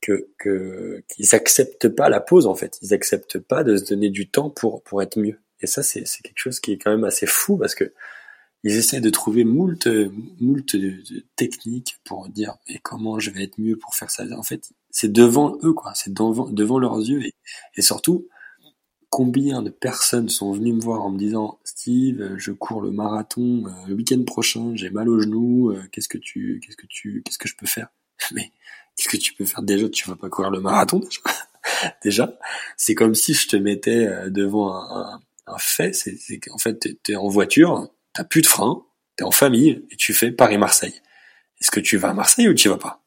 que 0.00 0.30
que 0.36 1.04
qu'ils 1.08 1.32
acceptent 1.32 1.88
pas 1.88 2.08
la 2.08 2.20
pause 2.20 2.48
en 2.48 2.56
fait, 2.56 2.78
ils 2.82 2.92
acceptent 2.92 3.38
pas 3.38 3.62
de 3.62 3.76
se 3.76 3.84
donner 3.84 4.10
du 4.10 4.28
temps 4.28 4.50
pour 4.50 4.82
pour 4.82 5.00
être 5.00 5.16
mieux. 5.16 5.38
Et 5.60 5.68
ça 5.68 5.84
c'est 5.84 6.08
c'est 6.08 6.22
quelque 6.22 6.40
chose 6.40 6.58
qui 6.58 6.72
est 6.72 6.78
quand 6.78 6.90
même 6.90 7.04
assez 7.04 7.26
fou 7.26 7.56
parce 7.56 7.76
que 7.76 7.92
ils 8.64 8.76
essaient 8.76 9.00
de 9.00 9.10
trouver 9.10 9.44
moult, 9.44 9.86
moult 10.40 10.74
de, 10.74 11.02
techniques 11.36 11.98
pour 12.04 12.28
dire 12.28 12.56
mais 12.68 12.80
comment 12.82 13.20
je 13.20 13.30
vais 13.30 13.44
être 13.44 13.58
mieux 13.58 13.76
pour 13.76 13.94
faire 13.94 14.10
ça. 14.10 14.24
En 14.36 14.42
fait, 14.42 14.72
c'est 14.90 15.12
devant 15.12 15.58
eux, 15.62 15.72
quoi. 15.72 15.92
C'est 15.94 16.14
devant, 16.14 16.48
devant 16.48 16.78
leurs 16.78 16.98
yeux. 16.98 17.20
Et, 17.76 17.82
surtout, 17.82 18.28
combien 19.10 19.60
de 19.60 19.70
personnes 19.70 20.28
sont 20.28 20.52
venues 20.52 20.72
me 20.72 20.80
voir 20.80 21.02
en 21.02 21.10
me 21.10 21.18
disant 21.18 21.58
Steve, 21.64 22.36
je 22.36 22.52
cours 22.52 22.80
le 22.80 22.90
marathon 22.90 23.64
euh, 23.66 23.86
le 23.88 23.94
week-end 23.94 24.22
prochain, 24.24 24.72
j'ai 24.74 24.90
mal 24.90 25.08
au 25.08 25.20
genou, 25.20 25.70
euh, 25.70 25.82
qu'est-ce 25.92 26.08
que 26.08 26.18
tu, 26.18 26.60
qu'est-ce 26.64 26.76
que 26.76 26.86
tu, 26.86 27.22
qu'est-ce 27.24 27.38
que 27.38 27.48
je 27.48 27.56
peux 27.56 27.66
faire? 27.66 27.88
Mais 28.32 28.50
qu'est-ce 28.96 29.08
que 29.08 29.16
tu 29.16 29.34
peux 29.34 29.44
faire? 29.44 29.62
Déjà 29.62 29.88
Tu 29.88 30.08
vas 30.08 30.16
pas 30.16 30.28
courir 30.28 30.50
le 30.50 30.60
marathon 30.60 31.00
déjà. 31.00 31.20
déjà, 32.02 32.38
c'est 32.76 32.94
comme 32.94 33.14
si 33.14 33.34
je 33.34 33.48
te 33.48 33.56
mettais 33.56 34.06
euh, 34.06 34.30
devant 34.30 34.74
un, 34.74 35.20
fait. 35.58 35.92
C'est 35.92 36.38
qu'en 36.38 36.58
fait, 36.58 36.96
t'es 37.02 37.16
en 37.16 37.28
voiture, 37.28 37.88
t'as 38.14 38.24
plus 38.24 38.42
de 38.42 38.46
frein, 38.46 38.82
t'es 39.16 39.24
en 39.24 39.30
famille 39.30 39.84
et 39.90 39.96
tu 39.96 40.14
fais 40.14 40.32
Paris-Marseille. 40.32 40.94
Est-ce 41.60 41.70
que 41.70 41.80
tu 41.80 41.96
vas 41.96 42.10
à 42.10 42.14
Marseille 42.14 42.48
ou 42.48 42.54
tu 42.54 42.68
vas 42.68 42.78
pas? 42.78 43.02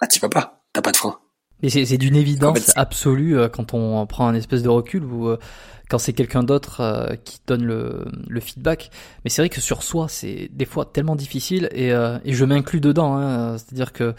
Ah, 0.00 0.06
tu 0.06 0.18
vas 0.20 0.28
pas, 0.28 0.64
t'as 0.72 0.82
pas 0.82 0.92
de 0.92 0.96
frein. 0.96 1.18
Mais 1.62 1.70
c'est 1.70 1.98
d'une 1.98 2.14
évidence 2.14 2.70
absolue 2.76 3.36
euh, 3.36 3.48
quand 3.48 3.74
on 3.74 4.06
prend 4.06 4.28
un 4.28 4.34
espèce 4.34 4.62
de 4.62 4.68
recul 4.68 5.04
ou 5.04 5.28
euh, 5.28 5.38
quand 5.90 5.98
c'est 5.98 6.12
quelqu'un 6.12 6.44
d'autre 6.44 6.80
euh, 6.80 7.16
qui 7.16 7.40
donne 7.48 7.64
le, 7.64 8.04
le 8.28 8.40
feedback. 8.40 8.90
Mais 9.24 9.30
c'est 9.30 9.42
vrai 9.42 9.48
que 9.48 9.60
sur 9.60 9.82
soi, 9.82 10.06
c'est 10.08 10.48
des 10.52 10.66
fois 10.66 10.84
tellement 10.84 11.16
difficile 11.16 11.68
et, 11.72 11.88
et 11.88 12.32
je 12.32 12.44
m'inclus 12.44 12.80
dedans. 12.80 13.16
Hein, 13.16 13.58
C'est-à-dire 13.58 13.92
que 13.92 14.14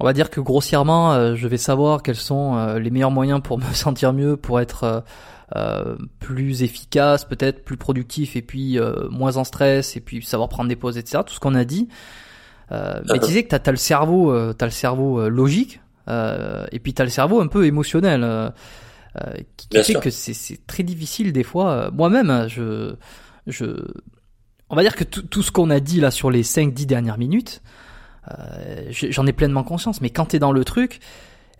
on 0.00 0.04
va 0.04 0.12
dire 0.12 0.30
que 0.30 0.40
grossièrement, 0.40 1.34
je 1.36 1.48
vais 1.48 1.56
savoir 1.56 2.02
quels 2.02 2.16
sont 2.16 2.76
les 2.76 2.90
meilleurs 2.90 3.10
moyens 3.10 3.40
pour 3.42 3.58
me 3.60 3.72
sentir 3.72 4.12
mieux, 4.12 4.36
pour 4.36 4.60
être 4.60 5.04
euh, 5.54 5.96
plus 6.20 6.62
efficace, 6.62 7.24
peut-être 7.24 7.64
plus 7.64 7.76
productif 7.76 8.34
et 8.34 8.42
puis 8.42 8.78
euh, 8.78 9.08
moins 9.10 9.36
en 9.36 9.44
stress 9.44 9.96
et 9.96 10.00
puis 10.00 10.22
savoir 10.22 10.48
prendre 10.48 10.68
des 10.68 10.76
pauses, 10.76 10.96
etc. 10.96 11.22
Tout 11.26 11.34
ce 11.34 11.40
qu'on 11.40 11.54
a 11.54 11.64
dit. 11.64 11.88
Euh, 12.72 13.00
mais 13.08 13.18
tu 13.18 13.26
disais 13.26 13.44
que 13.44 13.54
t'as 13.54 13.60
as 13.64 13.70
le 13.70 13.76
cerveau, 13.76 14.32
euh, 14.32 14.52
t'as 14.52 14.64
le 14.64 14.72
cerveau 14.72 15.28
logique 15.28 15.80
et 16.08 16.78
puis 16.80 16.92
t'as 16.92 17.04
le 17.04 17.10
cerveau 17.10 17.40
un 17.40 17.46
peu 17.46 17.66
émotionnel 17.66 18.52
qui, 19.56 19.68
qui 19.68 19.82
fait 19.82 20.00
que 20.00 20.10
c'est 20.10 20.66
très 20.66 20.82
difficile 20.82 21.32
des 21.32 21.44
fois. 21.44 21.90
Moi-même, 21.92 22.46
je, 22.48 22.94
je, 23.46 23.66
on 24.68 24.76
va 24.76 24.82
dire 24.82 24.96
que 24.96 25.04
tout 25.04 25.42
ce 25.42 25.50
qu'on 25.50 25.70
a 25.70 25.80
dit 25.80 26.00
là 26.00 26.10
sur 26.10 26.30
les 26.30 26.42
5-10 26.42 26.84
dernières 26.84 27.16
minutes, 27.16 27.62
j'en 28.90 29.26
ai 29.26 29.32
pleinement 29.32 29.64
conscience. 29.64 30.00
Mais 30.00 30.10
quand 30.10 30.26
t'es 30.26 30.38
dans 30.38 30.52
le 30.52 30.64
truc, 30.64 31.00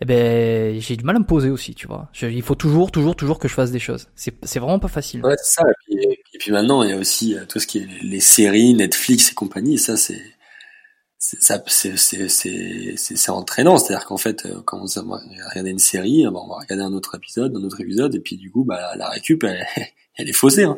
eh 0.01 0.05
ben 0.05 0.79
j'ai 0.79 0.97
du 0.97 1.05
mal 1.05 1.15
à 1.15 1.19
me 1.19 1.25
poser 1.25 1.49
aussi, 1.49 1.73
tu 1.73 1.87
vois. 1.87 2.09
il 2.21 2.41
faut 2.41 2.55
toujours, 2.55 2.91
toujours, 2.91 3.15
toujours 3.15 3.39
que 3.39 3.47
je 3.47 3.53
fasse 3.53 3.71
des 3.71 3.79
choses. 3.79 4.07
C'est, 4.15 4.59
vraiment 4.59 4.79
pas 4.79 4.89
facile. 4.89 5.23
Ouais, 5.23 5.35
c'est 5.41 5.61
ça. 5.61 5.63
Et 5.89 6.19
puis, 6.37 6.51
maintenant, 6.51 6.83
il 6.83 6.89
y 6.89 6.93
a 6.93 6.97
aussi 6.97 7.35
euh, 7.35 7.45
tout 7.47 7.59
ce 7.59 7.67
qui 7.67 7.79
est 7.79 7.87
les 8.03 8.19
séries, 8.19 8.73
Netflix 8.73 9.31
et 9.31 9.35
compagnie. 9.35 9.75
Et 9.75 9.77
ça, 9.77 9.95
c'est, 9.95 10.21
c'est, 11.17 13.29
entraînant. 13.29 13.77
C'est-à-dire 13.77 14.05
qu'en 14.05 14.17
fait, 14.17 14.45
euh, 14.45 14.61
quand 14.65 14.81
on 14.81 15.01
va 15.03 15.21
regarder 15.49 15.71
une 15.71 15.79
série, 15.79 16.27
on 16.27 16.31
va 16.31 16.57
regarder 16.59 16.83
un 16.83 16.93
autre 16.93 17.15
épisode, 17.15 17.55
un 17.55 17.63
autre 17.63 17.79
épisode, 17.79 18.15
et 18.15 18.19
puis 18.19 18.35
du 18.35 18.51
coup, 18.51 18.65
bah, 18.65 18.95
la 18.97 19.09
récup, 19.09 19.45
elle, 19.45 19.65
elle 20.17 20.29
est 20.29 20.33
faussée. 20.33 20.63
Hein. 20.63 20.77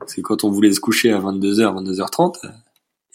Parce 0.00 0.14
que 0.14 0.22
quand 0.22 0.42
on 0.42 0.50
voulait 0.50 0.72
se 0.72 0.80
coucher 0.80 1.12
à 1.12 1.20
22h, 1.20 1.84
22h30, 1.84 2.50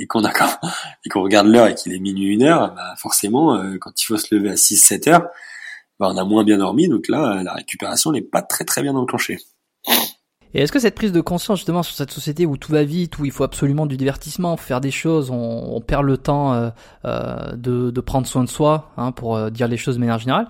et 0.02 1.10
qu'on 1.10 1.22
regarde 1.22 1.48
l'heure 1.48 1.68
et 1.68 1.76
qu'il 1.76 1.94
est 1.94 2.00
minuit 2.00 2.34
une 2.34 2.44
heure, 2.44 2.74
bah 2.74 2.94
forcément, 2.98 3.56
euh, 3.56 3.78
quand 3.80 4.02
il 4.02 4.06
faut 4.06 4.18
se 4.18 4.34
lever 4.34 4.50
à 4.50 4.56
6-7 4.56 5.10
heures, 5.10 5.28
bah 6.00 6.10
on 6.12 6.18
a 6.18 6.24
moins 6.24 6.44
bien 6.44 6.58
dormi, 6.58 6.88
donc 6.88 7.08
là, 7.08 7.44
la 7.44 7.54
récupération 7.54 8.12
n'est 8.12 8.22
pas 8.22 8.42
très 8.42 8.66
très 8.66 8.82
bien 8.82 8.96
enclenchée. 8.96 9.38
Et 10.54 10.62
est-ce 10.62 10.72
que 10.72 10.80
cette 10.80 10.96
prise 10.96 11.12
de 11.12 11.22
conscience 11.22 11.60
justement 11.60 11.84
sur 11.84 11.96
cette 11.96 12.12
société 12.12 12.46
où 12.46 12.58
tout 12.58 12.72
va 12.72 12.84
vite, 12.84 13.18
où 13.20 13.26
il 13.26 13.32
faut 13.32 13.44
absolument 13.44 13.86
du 13.86 13.96
divertissement, 13.96 14.58
faire 14.58 14.82
des 14.82 14.92
choses, 14.92 15.30
on, 15.32 15.80
perd 15.82 16.04
le 16.06 16.18
temps 16.18 16.54
euh, 16.54 16.70
euh, 17.06 17.56
de, 17.56 18.02
prendre 18.02 18.28
soin 18.28 18.44
de 18.44 18.50
soi, 18.50 18.92
hein, 18.98 19.12
pour 19.12 19.38
euh, 19.38 19.50
dire 19.50 19.68
les 19.68 19.78
choses 19.78 19.96
de 19.96 20.02
manière 20.02 20.20
générale, 20.20 20.48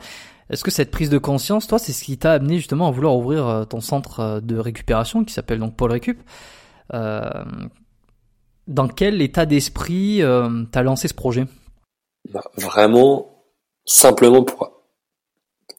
est-ce 0.49 0.63
que 0.63 0.71
cette 0.71 0.91
prise 0.91 1.09
de 1.09 1.17
conscience, 1.17 1.67
toi, 1.67 1.79
c'est 1.79 1.93
ce 1.93 2.03
qui 2.03 2.17
t'a 2.17 2.33
amené 2.33 2.57
justement 2.57 2.87
à 2.87 2.91
vouloir 2.91 3.15
ouvrir 3.15 3.65
ton 3.69 3.79
centre 3.79 4.41
de 4.41 4.57
récupération 4.57 5.23
qui 5.23 5.33
s'appelle 5.33 5.59
donc 5.59 5.77
Paul 5.77 5.91
Récup 5.91 6.19
euh, 6.93 7.29
dans 8.71 8.87
quel 8.87 9.21
état 9.21 9.45
d'esprit 9.45 10.21
euh, 10.21 10.63
t'as 10.71 10.81
lancé 10.81 11.07
ce 11.07 11.13
projet? 11.13 11.45
Bah, 12.29 12.43
Vraiment, 12.55 13.43
simplement 13.85 14.43
pour 14.43 14.81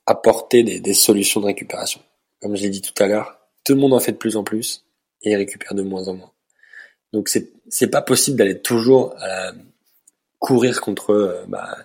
apporter 0.06 0.62
des, 0.62 0.94
solutions 0.94 1.40
de 1.40 1.47
récupération. 1.47 2.01
Comme 2.40 2.56
je 2.56 2.62
l'ai 2.62 2.70
dit 2.70 2.82
tout 2.82 3.01
à 3.02 3.06
l'heure, 3.06 3.39
tout 3.64 3.74
le 3.74 3.81
monde 3.81 3.94
en 3.94 4.01
fait 4.01 4.12
de 4.12 4.16
plus 4.16 4.36
en 4.36 4.44
plus 4.44 4.85
et 5.23 5.36
récupère 5.36 5.74
de 5.74 5.82
moins 5.82 6.09
en 6.09 6.14
moins. 6.14 6.32
Donc 7.12 7.28
c'est 7.28 7.52
c'est 7.69 7.89
pas 7.89 8.02
possible 8.02 8.36
d'aller 8.36 8.60
toujours 8.60 9.14
euh, 9.23 9.52
courir 10.39 10.81
contre 10.81 11.10
euh, 11.10 11.44
bah, 11.48 11.77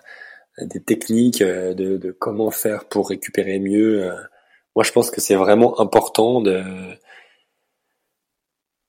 des 0.60 0.82
techniques 0.82 1.40
euh, 1.42 1.74
de, 1.74 2.10
comment 2.18 2.50
faire 2.50 2.86
pour 2.86 3.08
récupérer 3.08 3.58
mieux. 3.60 4.10
Moi, 4.74 4.84
je 4.84 4.92
pense 4.92 5.10
que 5.10 5.20
c'est 5.20 5.36
vraiment 5.36 5.80
important 5.80 6.40
de 6.40 6.62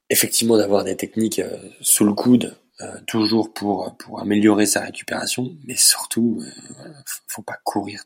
effectivement 0.09 0.57
d'avoir 0.57 0.83
des 0.83 0.95
techniques 0.95 1.39
euh, 1.39 1.57
sous 1.81 2.05
le 2.05 2.13
coude 2.13 2.55
toujours 3.07 3.53
pour 3.53 3.97
pour 3.97 4.21
améliorer 4.21 4.65
sa 4.65 4.81
récupération, 4.81 5.53
mais 5.65 5.75
surtout, 5.75 6.41
faut 7.27 7.41
pas 7.41 7.57
courir, 7.63 8.05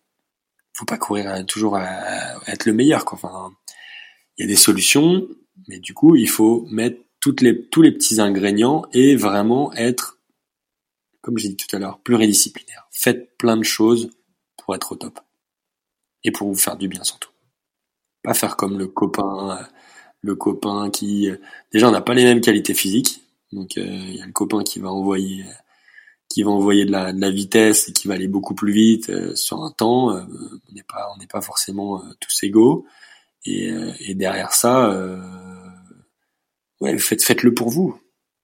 faut 0.73 0.85
pas 0.85 0.97
courir 0.97 1.45
toujours 1.45 1.77
à, 1.77 2.41
être 2.47 2.65
le 2.65 2.73
meilleur. 2.73 3.05
Quoi. 3.05 3.17
Enfin, 3.17 3.51
il 4.37 4.43
y 4.43 4.45
a 4.45 4.47
des 4.47 4.55
solutions, 4.55 5.27
mais 5.67 5.79
du 5.79 5.93
coup, 5.93 6.15
il 6.15 6.29
faut 6.29 6.65
mettre 6.71 6.99
toutes 7.19 7.41
les 7.41 7.67
tous 7.69 7.81
les 7.81 7.91
petits 7.91 8.19
ingrédients 8.19 8.85
et 8.93 9.15
vraiment 9.15 9.71
être, 9.73 10.19
comme 11.21 11.37
j'ai 11.37 11.49
dit 11.49 11.57
tout 11.57 11.75
à 11.75 11.79
l'heure, 11.79 11.99
pluridisciplinaire. 11.99 12.87
Faites 12.91 13.37
plein 13.37 13.57
de 13.57 13.63
choses 13.63 14.09
pour 14.57 14.75
être 14.75 14.93
au 14.93 14.95
top 14.95 15.19
et 16.23 16.31
pour 16.31 16.47
vous 16.47 16.55
faire 16.55 16.77
du 16.77 16.87
bien 16.87 17.03
surtout. 17.03 17.29
Pas 18.23 18.33
faire 18.33 18.55
comme 18.55 18.79
le 18.79 18.87
copain, 18.87 19.67
le 20.23 20.35
copain 20.35 20.89
qui 20.89 21.29
déjà 21.71 21.89
on 21.89 21.91
n'a 21.91 22.01
pas 22.01 22.13
les 22.13 22.23
mêmes 22.23 22.41
qualités 22.41 22.73
physiques, 22.73 23.21
donc 23.51 23.77
euh, 23.77 23.83
il 23.85 24.15
y 24.15 24.21
a 24.21 24.25
le 24.25 24.31
copain 24.31 24.63
qui 24.63 24.79
va 24.79 24.89
envoyer 24.89 25.45
qui 26.29 26.41
va 26.41 26.49
envoyer 26.49 26.85
de 26.85 26.91
la, 26.91 27.29
vitesse 27.29 27.89
et 27.89 27.93
qui 27.93 28.07
va 28.07 28.15
aller 28.15 28.27
beaucoup 28.27 28.55
plus 28.55 28.71
vite 28.71 29.09
euh, 29.11 29.35
sur 29.35 29.61
un 29.63 29.69
temps. 29.69 30.09
Euh, 30.09 30.23
on 30.69 30.73
n'est 30.73 30.83
pas 30.83 31.11
on 31.13 31.19
n'est 31.19 31.27
pas 31.27 31.41
forcément 31.41 32.01
tous 32.19 32.43
égaux 32.43 32.85
et, 33.45 33.71
et 33.99 34.15
derrière 34.15 34.53
ça, 34.53 34.97
ouais 36.79 36.97
faites 36.97 37.21
faites-le 37.21 37.53
pour 37.53 37.69
vous. 37.69 37.99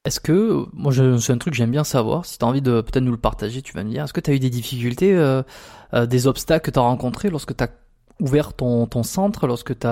Est-ce 0.06 0.20
que, 0.20 0.66
moi 0.74 0.92
c'est 0.94 1.32
un 1.34 1.38
truc 1.38 1.54
que 1.54 1.58
j'aime 1.58 1.72
bien 1.72 1.86
savoir, 1.86 2.26
si 2.26 2.38
tu 2.38 2.44
as 2.44 2.48
envie 2.48 2.62
de 2.62 2.82
peut-être 2.82 3.04
nous 3.04 3.12
le 3.12 3.18
partager, 3.18 3.62
tu 3.62 3.74
vas 3.74 3.84
me 3.84 3.90
dire, 3.90 4.04
est-ce 4.04 4.14
que 4.14 4.20
tu 4.20 4.32
as 4.32 4.34
eu 4.34 4.40
des 4.40 4.50
difficultés, 4.50 5.42
des 5.94 6.28
obstacles 6.28 6.66
que 6.66 6.72
tu 6.72 6.80
as 6.80 6.82
rencontrés 6.82 7.30
lorsque 7.30 7.56
tu 7.56 7.64
as 7.64 7.70
ouvert 8.20 8.54
ton, 8.54 8.88
ton 8.88 9.04
centre, 9.04 9.48
lorsque 9.48 9.78
tu 9.80 9.88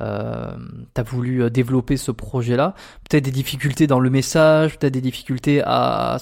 euh, 0.00 0.56
as 0.96 1.02
voulu 1.02 1.42
euh, 1.42 1.50
développer 1.50 1.96
ce 1.96 2.10
projet-là 2.10 2.74
Peut-être 3.08 3.24
des 3.24 3.30
difficultés 3.30 3.86
dans 3.86 4.00
le 4.00 4.10
message, 4.10 4.78
peut-être 4.78 4.92
des 4.92 5.00
difficultés 5.00 5.62
à, 5.64 6.18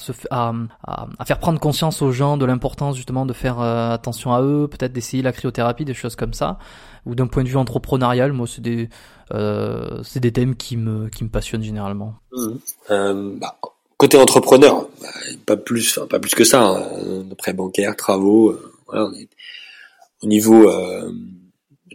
faire 1.26 1.38
prendre 1.38 1.60
conscience 1.60 2.02
aux 2.02 2.12
gens 2.12 2.36
de 2.36 2.44
l'importance 2.44 2.96
justement 2.96 3.26
de 3.26 3.32
faire 3.32 3.60
attention 3.60 4.32
à 4.32 4.42
eux, 4.42 4.68
peut-être 4.68 4.92
d'essayer 4.92 5.22
la 5.22 5.32
cryothérapie, 5.32 5.84
des 5.84 5.94
choses 5.94 6.16
comme 6.16 6.32
ça 6.32 6.58
ou 7.06 7.14
d'un 7.14 7.28
point 7.28 7.44
de 7.44 7.48
vue 7.48 7.56
entrepreneurial, 7.56 8.32
moi 8.32 8.46
c'est 8.46 8.60
des 8.60 8.88
euh, 9.32 10.02
thèmes 10.34 10.56
qui 10.56 10.76
me 10.76 11.08
passionnent 11.30 11.62
généralement. 11.62 12.14
Mmh. 12.32 12.48
Euh, 12.90 13.32
bah, 13.36 13.56
côté 13.96 14.18
entrepreneur, 14.18 14.88
bah, 15.00 15.08
pas 15.46 15.56
plus 15.56 15.98
pas 16.10 16.18
plus 16.18 16.34
que 16.34 16.44
ça. 16.44 16.62
Hein. 16.62 16.82
Après 17.32 17.52
bancaire, 17.52 17.96
travaux, 17.96 18.50
euh, 18.92 19.08
au 20.22 20.26
niveau 20.26 20.68
euh, 20.68 21.08
au 21.08 21.12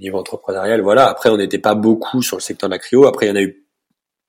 niveau 0.02 0.18
entrepreneurial, 0.18 0.82
voilà. 0.82 1.08
Après 1.08 1.30
on 1.30 1.38
n'était 1.38 1.60
pas 1.60 1.76
beaucoup 1.76 2.22
sur 2.22 2.38
le 2.38 2.42
secteur 2.42 2.70
de 2.70 2.74
la 2.74 2.80
cryo. 2.80 3.06
Après 3.06 3.28
il 3.28 3.30
y 3.30 3.32
en 3.32 3.36
a 3.36 3.42
eu 3.42 3.66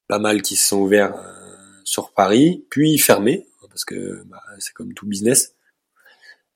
pas 0.07 0.19
mal 0.19 0.43
qui 0.43 0.57
se 0.57 0.69
sont 0.69 0.81
ouverts 0.81 1.15
euh, 1.15 1.81
sur 1.85 2.13
Paris, 2.13 2.67
puis 2.71 2.99
fermés 2.99 3.47
parce 3.69 3.87
que 3.87 4.23
bah, 4.27 4.43
c'est 4.59 4.75
comme 4.75 4.93
tout 4.93 5.07
business. 5.07 5.55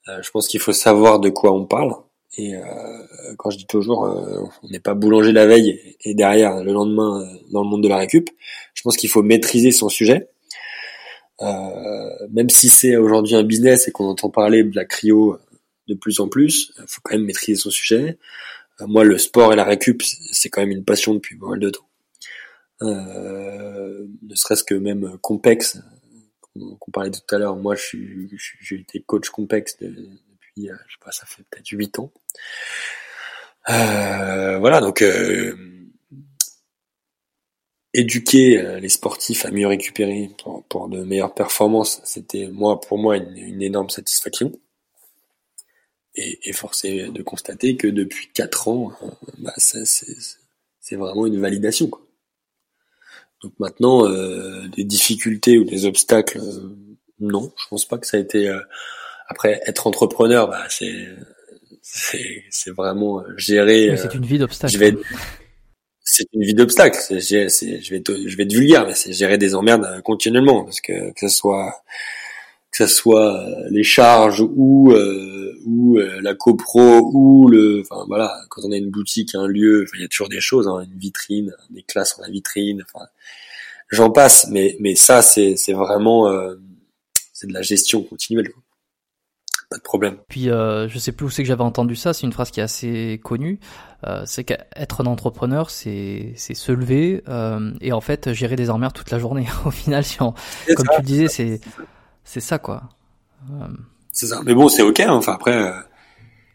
Euh, 0.09 0.21
je 0.23 0.31
pense 0.31 0.47
qu'il 0.47 0.61
faut 0.61 0.75
savoir 0.75 1.19
de 1.19 1.31
quoi 1.31 1.53
on 1.53 1.65
parle. 1.65 1.95
Et 2.37 2.55
euh, 2.55 2.63
quand 3.39 3.49
je 3.49 3.57
dis 3.57 3.67
toujours, 3.67 4.03
on 4.63 4.69
n'est 4.69 4.81
pas 4.81 4.93
boulanger 4.93 5.33
la 5.33 5.47
veille 5.47 5.97
et 6.05 6.15
derrière 6.15 6.63
le 6.63 6.75
lendemain 6.75 7.27
dans 7.51 7.63
le 7.63 7.69
monde 7.69 7.83
de 7.83 7.89
la 7.89 7.97
récup. 7.97 8.29
Je 8.75 8.83
pense 8.83 8.99
qu'il 8.99 9.09
faut 9.09 9.23
maîtriser 9.23 9.73
son 9.73 9.89
sujet. 9.89 10.29
même 11.41 12.51
si 12.51 12.69
c'est 12.69 12.97
aujourd'hui 12.97 13.37
un 13.37 13.43
business 13.43 13.89
et 13.89 13.93
qu'on 13.93 14.05
entend 14.05 14.29
parler 14.29 14.65
de 14.65 14.77
la 14.77 14.85
cryo 14.85 15.39
de 15.89 15.95
plus 15.95 16.21
en 16.21 16.29
plus, 16.29 16.73
il 16.79 16.85
faut 16.87 17.01
quand 17.03 17.15
même 17.15 17.25
maîtriser 17.25 17.59
son 17.59 17.71
sujet. 17.71 18.19
Moi, 18.81 19.05
le 19.05 19.19
sport 19.19 19.53
et 19.53 19.57
la 19.57 19.65
récup, 19.65 20.03
c'est 20.03 20.51
quand 20.51 20.61
même 20.61 20.71
une 20.71 20.85
passion 20.85 21.15
depuis 21.15 21.37
pas 21.37 21.49
mal 21.49 21.61
de 21.61 21.71
temps. 21.71 21.89
ne 22.81 24.35
serait-ce 24.35 24.65
que 24.65 24.75
même 24.75 25.19
Compex, 25.23 25.79
qu'on 26.79 26.91
parlait 26.91 27.11
tout 27.11 27.35
à 27.35 27.39
l'heure. 27.39 27.57
Moi, 27.57 27.75
j'ai 27.75 28.77
été 28.77 29.01
coach 29.01 29.31
Compex 29.31 29.79
de, 29.79 29.95
je 30.57 30.63
sais 30.63 30.99
pas, 31.05 31.13
ça 31.13 31.27
fait 31.27 31.43
peut-être 31.51 31.69
8 31.69 31.99
ans. 31.99 32.13
Euh, 33.69 34.59
voilà, 34.59 34.81
donc 34.81 35.03
euh, 35.03 35.57
éduquer 37.93 38.59
euh, 38.59 38.79
les 38.79 38.89
sportifs 38.89 39.45
à 39.45 39.51
mieux 39.51 39.67
récupérer 39.67 40.31
pour, 40.69 40.89
de 40.89 41.03
meilleures 41.03 41.35
performances, 41.35 42.01
c'était 42.05 42.49
moi 42.49 42.81
pour 42.81 42.99
moi 42.99 43.17
une, 43.17 43.63
énorme 43.63 43.91
satisfaction. 43.91 44.53
Et, 46.17 46.49
et 46.49 46.53
forcé 46.53 47.09
de 47.09 47.23
constater 47.23 47.77
que 47.77 47.89
depuis 47.89 48.29
4 48.33 48.69
ans, 48.69 48.93
bah, 49.39 49.53
c'est 49.57 50.97
vraiment 50.97 51.27
une 51.27 51.41
validation. 51.41 51.89
Quoi. 51.89 52.07
Donc 53.43 53.53
maintenant, 53.59 54.09
des 54.09 54.85
difficultés 54.85 55.59
ou 55.59 55.65
des 55.65 55.85
obstacles, 55.85 56.41
non, 57.21 57.53
je 57.57 57.69
pense 57.69 57.87
pas 57.87 57.99
que 57.99 58.07
ça 58.07 58.17
a 58.17 58.21
été 58.21 58.51
après, 59.29 59.61
être 59.67 59.87
entrepreneur, 59.87 60.49
bah, 60.49 60.65
c'est 60.69 61.09
c'est 61.83 62.45
c'est 62.51 62.71
vraiment 62.71 63.23
gérer. 63.37 63.97
c'est 63.97 64.07
euh, 64.07 64.19
une 64.19 64.27
vie 64.27 64.39
d'obstacle. 64.39 64.73
Je 64.73 64.79
vais 64.79 64.95
c'est 66.03 66.27
une 66.33 66.43
vie 66.43 66.55
d'obstacle. 66.55 66.99
C'est, 66.99 67.21
je 67.21 67.91
vais 67.91 68.01
te, 68.01 68.13
je 68.29 68.37
vais 68.37 68.45
être 68.45 68.53
vulgaire, 68.53 68.87
mais 68.87 68.95
c'est 68.95 69.13
gérer 69.13 69.39
des 69.39 69.55
emmerdes 69.55 69.85
euh, 69.85 70.01
continuellement 70.01 70.65
parce 70.65 70.81
que 70.81 71.13
que 71.13 71.29
ce 71.29 71.37
soit 71.37 71.83
que 72.71 72.87
ce 72.87 72.95
soit 72.95 73.37
euh, 73.37 73.69
les 73.71 73.83
charges 73.83 74.41
ou 74.41 74.93
ou 75.67 75.99
la 75.99 76.35
copro 76.35 77.11
ou 77.13 77.49
le 77.49 77.81
enfin 77.81 78.05
voilà 78.07 78.33
quand 78.51 78.63
on 78.65 78.73
a 78.73 78.77
une 78.77 78.91
boutique 78.91 79.35
un 79.35 79.47
lieu 79.47 79.85
il 79.95 80.03
y 80.03 80.05
a 80.05 80.09
toujours 80.09 80.29
des 80.29 80.41
choses 80.41 80.69
hein, 80.69 80.81
une 80.81 80.99
vitrine 80.99 81.53
des 81.71 81.83
classes 81.83 82.17
en 82.19 82.23
la 82.23 82.31
vitrine 82.31 82.85
enfin 82.89 83.07
j'en 83.91 84.11
passe 84.11 84.47
mais 84.51 84.77
mais 84.81 84.95
ça 84.95 85.23
c'est 85.23 85.57
c'est 85.57 85.73
vraiment 85.73 86.33
c'est 87.33 87.49
de 87.49 87.53
la 87.53 87.63
gestion 87.63 88.03
continuelle 88.03 88.51
quoi 88.51 88.63
pas 89.69 89.79
de 89.79 89.83
problème. 89.83 90.19
Puis 90.29 90.49
euh, 90.49 90.89
je 90.89 90.99
sais 90.99 91.11
plus 91.13 91.27
où 91.27 91.31
c'est 91.31 91.43
que 91.43 91.49
j'avais 91.49 91.63
entendu 91.63 91.97
ça, 91.97 92.13
c'est 92.13 92.25
une 92.25 92.33
phrase 92.33 92.51
qui 92.51 92.61
est 92.61 92.63
assez 92.63 93.21
connue, 93.25 93.59
euh, 94.07 94.23
c'est 94.25 94.45
qu'être 94.45 95.01
un 95.01 95.07
entrepreneur, 95.07 95.71
c'est 95.71 96.33
c'est 96.37 96.55
se 96.55 96.71
lever 96.71 97.25
euh, 97.29 97.73
et 97.81 97.93
en 97.93 98.01
fait 98.01 98.33
gérer 98.33 98.55
des 98.55 98.71
emmerdes 98.71 98.95
toute 98.95 99.11
la 99.11 99.19
journée. 99.19 99.47
Au 99.65 99.73
final, 99.73 100.05
si 100.05 100.23
on, 100.23 100.35
comme 100.77 100.87
tu 100.95 101.01
le 101.01 101.07
disais, 101.07 101.29
c'est 101.29 101.61
c'est 102.23 102.41
ça 102.41 102.59
quoi. 102.59 102.85
Euh, 104.17 104.27
c'est 104.27 104.27
ça. 104.27 104.43
Mais 104.45 104.55
bon, 104.55 104.69
c'est 104.69 104.83
ok. 104.83 105.01
Hein. 105.01 105.13
Enfin 105.13 105.35
après. 105.35 105.55
Euh, 105.55 105.73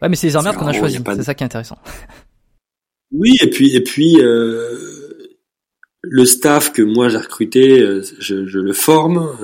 ouais, 0.01 0.09
mais 0.09 0.15
c'est 0.15 0.27
les 0.27 0.37
emmerdes 0.37 0.57
qu'on 0.57 0.67
a 0.67 0.73
choisi. 0.73 0.99
C'est 1.05 1.23
ça 1.23 1.33
qui 1.33 1.43
est 1.43 1.45
intéressant. 1.45 1.77
Oui, 3.11 3.35
et 3.41 3.49
puis 3.49 3.75
et 3.75 3.81
puis 3.81 4.17
le 6.03 6.25
staff 6.25 6.71
que 6.71 6.81
moi 6.81 7.09
j'ai 7.09 7.17
recruté, 7.17 7.79
je, 8.19 8.45
je 8.45 8.59
le 8.59 8.73
forme 8.73 9.35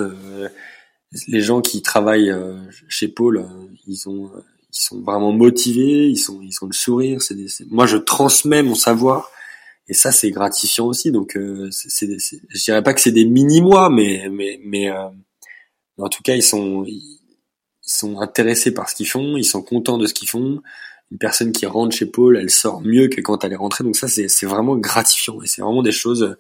les 1.28 1.42
gens 1.42 1.62
qui 1.62 1.82
travaillent 1.82 2.32
euh, 2.32 2.58
chez 2.88 3.08
Paul, 3.08 3.38
euh, 3.38 3.44
ils 3.86 4.08
ont 4.08 4.30
ils 4.70 4.80
sont 4.80 5.02
vraiment 5.02 5.32
motivés, 5.32 6.08
ils 6.08 6.18
sont 6.18 6.42
ils 6.42 6.56
ont 6.62 6.68
le 6.68 6.74
sourire. 6.74 7.22
C'est 7.22 7.36
moi 7.70 7.86
je 7.86 7.98
transmets 7.98 8.64
mon 8.64 8.76
savoir 8.76 9.32
et 9.88 9.94
ça 9.94 10.12
c'est 10.12 10.32
gratifiant 10.32 10.88
aussi. 10.88 11.12
Donc 11.12 11.38
euh, 11.38 11.70
c'est, 11.72 12.08
je 12.50 12.64
dirais 12.64 12.84
pas 12.84 12.94
que 12.94 13.02
c'est 13.02 13.12
des 13.12 13.26
mini 13.26 13.62
mois, 13.62 13.90
mais 13.90 14.28
mais 14.30 14.60
mais 14.64 14.92
en 14.92 16.10
tout 16.10 16.24
cas 16.24 16.36
ils 16.36 16.44
sont 16.44 16.84
ils 16.86 17.20
sont 17.88 18.20
intéressés 18.20 18.74
par 18.74 18.90
ce 18.90 18.96
qu'ils 18.96 19.08
font, 19.08 19.38
ils 19.38 19.46
sont 19.46 19.62
contents 19.62 19.98
de 19.98 20.06
ce 20.06 20.14
qu'ils 20.14 20.30
font. 20.30 20.62
Une 21.12 21.18
personne 21.18 21.52
qui 21.54 21.66
rentre 21.66 21.96
chez 21.96 22.06
Paul, 22.06 22.38
elle 22.38 22.50
sort 22.50 22.82
mieux 22.82 23.08
que 23.08 23.22
quand 23.22 23.44
elle 23.44 23.54
est 23.54 23.58
rentrée. 23.58 23.84
Donc 23.84 23.96
ça 23.96 24.08
c'est 24.08 24.46
vraiment 24.46 24.76
gratifiant 24.76 25.42
et 25.42 25.48
c'est 25.48 25.62
vraiment 25.62 25.84
des 25.84 25.92
choses 25.92 26.38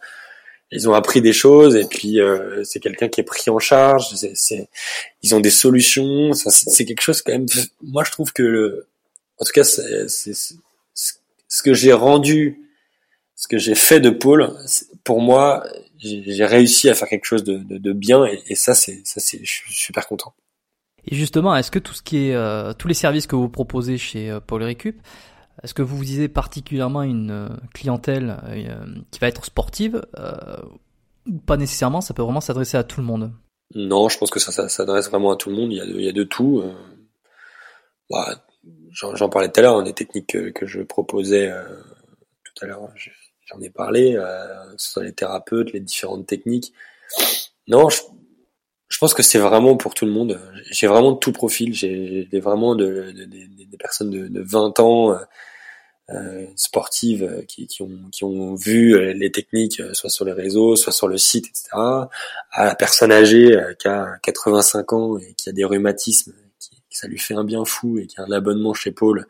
ils 0.71 0.89
ont 0.89 0.93
appris 0.93 1.21
des 1.21 1.33
choses 1.33 1.75
et 1.75 1.85
puis 1.85 2.19
euh, 2.19 2.63
c'est 2.63 2.79
quelqu'un 2.79 3.07
qui 3.07 3.21
est 3.21 3.23
pris 3.23 3.49
en 3.49 3.59
charge. 3.59 4.13
C'est, 4.33 4.69
ils 5.23 5.33
ont 5.33 5.39
des 5.39 5.49
solutions. 5.49 6.33
c'est, 6.33 6.85
quelque 6.85 7.01
chose 7.01 7.21
quand 7.21 7.31
même. 7.31 7.45
Moi, 7.81 8.03
je 8.03 8.11
trouve 8.11 8.33
que, 8.33 8.43
le, 8.43 8.87
en 9.37 9.45
tout 9.45 9.53
cas, 9.53 9.63
c'est, 9.63 10.07
ce 10.07 11.63
que 11.63 11.73
j'ai 11.73 11.93
rendu, 11.93 12.59
ce 13.35 13.47
que 13.47 13.57
j'ai 13.57 13.75
fait 13.75 14.01
de 14.01 14.09
Paul. 14.09 14.53
Pour 15.05 15.21
moi, 15.21 15.65
j'ai, 15.99 16.45
réussi 16.45 16.89
à 16.89 16.95
faire 16.95 17.07
quelque 17.07 17.25
chose 17.25 17.43
de, 17.43 17.57
de, 17.57 17.77
de 17.77 17.93
bien 17.93 18.25
et, 18.25 18.43
et, 18.47 18.55
ça, 18.55 18.73
c'est, 18.73 19.01
ça, 19.05 19.21
c'est, 19.21 19.39
je 19.43 19.51
suis 19.51 19.73
super 19.73 20.07
content. 20.07 20.33
Et 21.07 21.15
justement, 21.15 21.55
est-ce 21.55 21.71
que 21.71 21.79
tout 21.79 21.93
ce 21.93 22.01
qui 22.01 22.27
est, 22.27 22.35
euh, 22.35 22.73
tous 22.73 22.87
les 22.87 22.93
services 22.93 23.27
que 23.27 23.35
vous 23.35 23.49
proposez 23.49 23.97
chez 23.97 24.29
euh, 24.29 24.39
Paul 24.39 24.63
Récup, 24.63 24.99
est-ce 25.63 25.73
que 25.73 25.81
vous 25.81 25.97
visez 25.97 26.27
particulièrement 26.27 27.01
une 27.01 27.31
euh, 27.31 27.49
clientèle 27.73 28.37
euh, 28.45 28.85
qui 29.11 29.19
va 29.19 29.27
être 29.27 29.45
sportive 29.45 30.05
ou 31.25 31.39
pas 31.39 31.57
nécessairement 31.57 32.01
Ça 32.01 32.13
peut 32.13 32.21
vraiment 32.21 32.41
s'adresser 32.41 32.77
à 32.77 32.83
tout 32.83 32.99
le 32.99 33.05
monde? 33.05 33.31
Non, 33.73 34.09
je 34.09 34.17
pense 34.17 34.29
que 34.29 34.39
ça, 34.39 34.69
s'adresse 34.69 35.09
vraiment 35.09 35.31
à 35.31 35.35
tout 35.35 35.49
le 35.49 35.55
monde. 35.55 35.71
Il 35.71 36.01
y 36.01 36.09
a 36.09 36.13
de, 36.13 36.23
tout. 36.23 36.63
Bah, 38.09 38.45
J'en 38.91 39.29
parlais 39.29 39.49
tout 39.49 39.59
à 39.59 39.63
l'heure, 39.63 39.83
des 39.83 39.93
techniques 39.93 40.27
que, 40.27 40.49
que, 40.51 40.65
je 40.65 40.81
proposais 40.81 41.51
tout 42.43 42.63
à 42.63 42.67
l'heure. 42.67 42.87
J'en 43.45 43.59
ai 43.59 43.69
parlé, 43.69 44.13
que 44.13 44.77
ce 44.77 44.91
soit 44.91 45.03
les 45.03 45.11
thérapeutes, 45.11 45.73
les 45.73 45.81
différentes 45.81 46.25
techniques. 46.25 46.71
Non, 47.67 47.89
je, 47.89 47.99
je 48.97 48.99
pense 48.99 49.13
que 49.13 49.21
c'est 49.21 49.37
vraiment 49.37 49.77
pour 49.77 49.93
tout 49.93 50.07
le 50.07 50.11
monde. 50.11 50.41
J'ai 50.71 50.87
vraiment 50.87 51.13
tout 51.13 51.31
profil. 51.31 51.71
J'ai 51.75 52.27
vraiment 52.39 52.73
de, 52.73 53.11
de, 53.15 53.25
de, 53.25 53.63
des 53.69 53.77
personnes 53.77 54.09
de, 54.09 54.27
de 54.27 54.41
20 54.41 54.79
ans 54.79 55.15
sportives 56.55 57.45
qui, 57.47 57.67
qui, 57.67 57.83
ont, 57.83 58.09
qui 58.11 58.23
ont 58.23 58.55
vu 58.55 59.13
les 59.13 59.31
techniques 59.31 59.83
soit 59.93 60.09
sur 60.09 60.25
les 60.25 60.31
réseaux, 60.31 60.75
soit 60.75 60.91
sur 60.91 61.07
le 61.07 61.19
site, 61.19 61.45
etc. 61.45 61.67
À 61.75 62.65
la 62.65 62.73
personne 62.73 63.11
âgée 63.11 63.55
qui 63.77 63.87
a 63.87 64.17
85 64.23 64.93
ans 64.93 65.19
et 65.19 65.35
qui 65.35 65.49
a 65.49 65.51
des 65.51 65.63
rhumatismes, 65.63 66.33
qui, 66.59 66.81
ça 66.89 67.07
lui 67.07 67.19
fait 67.19 67.35
un 67.35 67.43
bien 67.43 67.65
fou 67.65 67.99
et 67.99 68.07
qui 68.07 68.19
a 68.19 68.23
un 68.23 68.31
abonnement 68.31 68.73
chez 68.73 68.89
Paul 68.89 69.27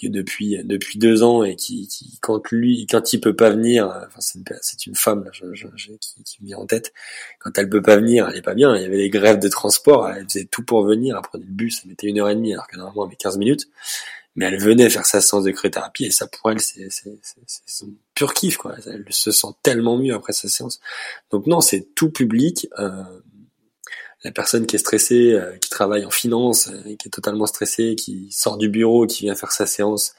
que 0.00 0.06
depuis 0.08 0.58
depuis 0.64 0.98
deux 0.98 1.22
ans 1.22 1.42
et 1.42 1.56
qui, 1.56 1.88
qui 1.88 2.18
quand 2.20 2.50
lui 2.50 2.86
quand 2.90 3.12
il 3.12 3.20
peut 3.20 3.34
pas 3.34 3.50
venir 3.50 3.86
enfin 3.86 4.20
c'est 4.20 4.38
une, 4.38 4.44
c'est 4.60 4.86
une 4.86 4.94
femme 4.94 5.24
là, 5.24 5.30
je, 5.32 5.46
je, 5.54 5.88
qui, 5.92 6.22
qui 6.24 6.42
me 6.42 6.46
vient 6.48 6.58
en 6.58 6.66
tête. 6.66 6.92
Quand 7.38 7.56
elle 7.58 7.68
peut 7.68 7.82
pas 7.82 7.96
venir 7.96 8.28
elle 8.28 8.36
est 8.36 8.42
pas 8.42 8.54
bien. 8.54 8.76
Il 8.76 8.82
y 8.82 8.84
avait 8.84 8.98
des 8.98 9.10
grèves 9.10 9.38
de 9.38 9.48
transport 9.48 10.08
elle 10.08 10.24
faisait 10.24 10.44
tout 10.44 10.64
pour 10.64 10.84
venir 10.84 11.16
elle 11.16 11.22
prenait 11.22 11.44
le 11.44 11.52
bus 11.52 11.80
elle 11.82 11.90
mettait 11.90 12.08
une 12.08 12.18
heure 12.18 12.28
et 12.28 12.34
demie 12.34 12.52
alors 12.52 12.66
que 12.66 12.76
normalement 12.76 13.04
elle 13.04 13.10
met 13.10 13.16
15 13.16 13.38
minutes. 13.38 13.68
Mais 14.38 14.44
elle 14.44 14.60
venait 14.60 14.90
faire 14.90 15.06
sa 15.06 15.22
séance 15.22 15.44
de 15.44 15.50
cryothérapie 15.50 16.04
et 16.04 16.10
ça 16.10 16.26
pour 16.26 16.50
elle 16.50 16.60
c'est 16.60 16.88
c'est 16.90 17.18
c'est 17.46 17.62
son 17.66 17.88
pur 18.14 18.34
kiff 18.34 18.58
quoi. 18.58 18.76
Elle 18.86 19.06
se 19.08 19.30
sent 19.30 19.48
tellement 19.62 19.96
mieux 19.96 20.14
après 20.14 20.34
sa 20.34 20.48
séance. 20.48 20.80
Donc 21.30 21.46
non 21.46 21.62
c'est 21.62 21.94
tout 21.94 22.10
public 22.10 22.68
euh, 22.78 23.02
la 24.24 24.32
personne 24.32 24.66
qui 24.66 24.76
est 24.76 24.80
stressée, 24.80 25.32
euh, 25.32 25.56
qui 25.58 25.70
travaille 25.70 26.04
en 26.04 26.10
finance, 26.10 26.68
euh, 26.68 26.96
qui 26.96 27.08
est 27.08 27.10
totalement 27.10 27.46
stressée, 27.46 27.94
qui 27.96 28.28
sort 28.32 28.56
du 28.56 28.68
bureau, 28.68 29.06
qui 29.06 29.24
vient 29.24 29.34
faire 29.34 29.52
sa 29.52 29.66
séance 29.66 30.14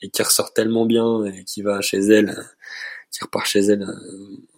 et 0.00 0.10
qui 0.10 0.22
ressort 0.22 0.52
tellement 0.52 0.86
bien 0.86 1.24
et 1.24 1.44
qui 1.44 1.62
va 1.62 1.80
chez 1.80 1.98
elle, 1.98 2.30
euh, 2.30 2.42
qui 3.10 3.22
repart 3.22 3.46
chez 3.46 3.60
elle, 3.60 3.86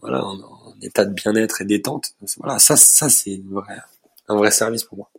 voilà, 0.01 0.25
en, 0.25 0.39
état 0.81 1.05
de 1.05 1.13
bien-être 1.13 1.61
et 1.61 1.65
détente. 1.65 2.15
Voilà, 2.39 2.59
ça, 2.59 2.77
ça 2.77 3.09
c'est 3.09 3.41
un 4.29 4.37
vrai 4.37 4.51
service 4.51 4.85
pour 4.85 4.99
moi. 4.99 5.11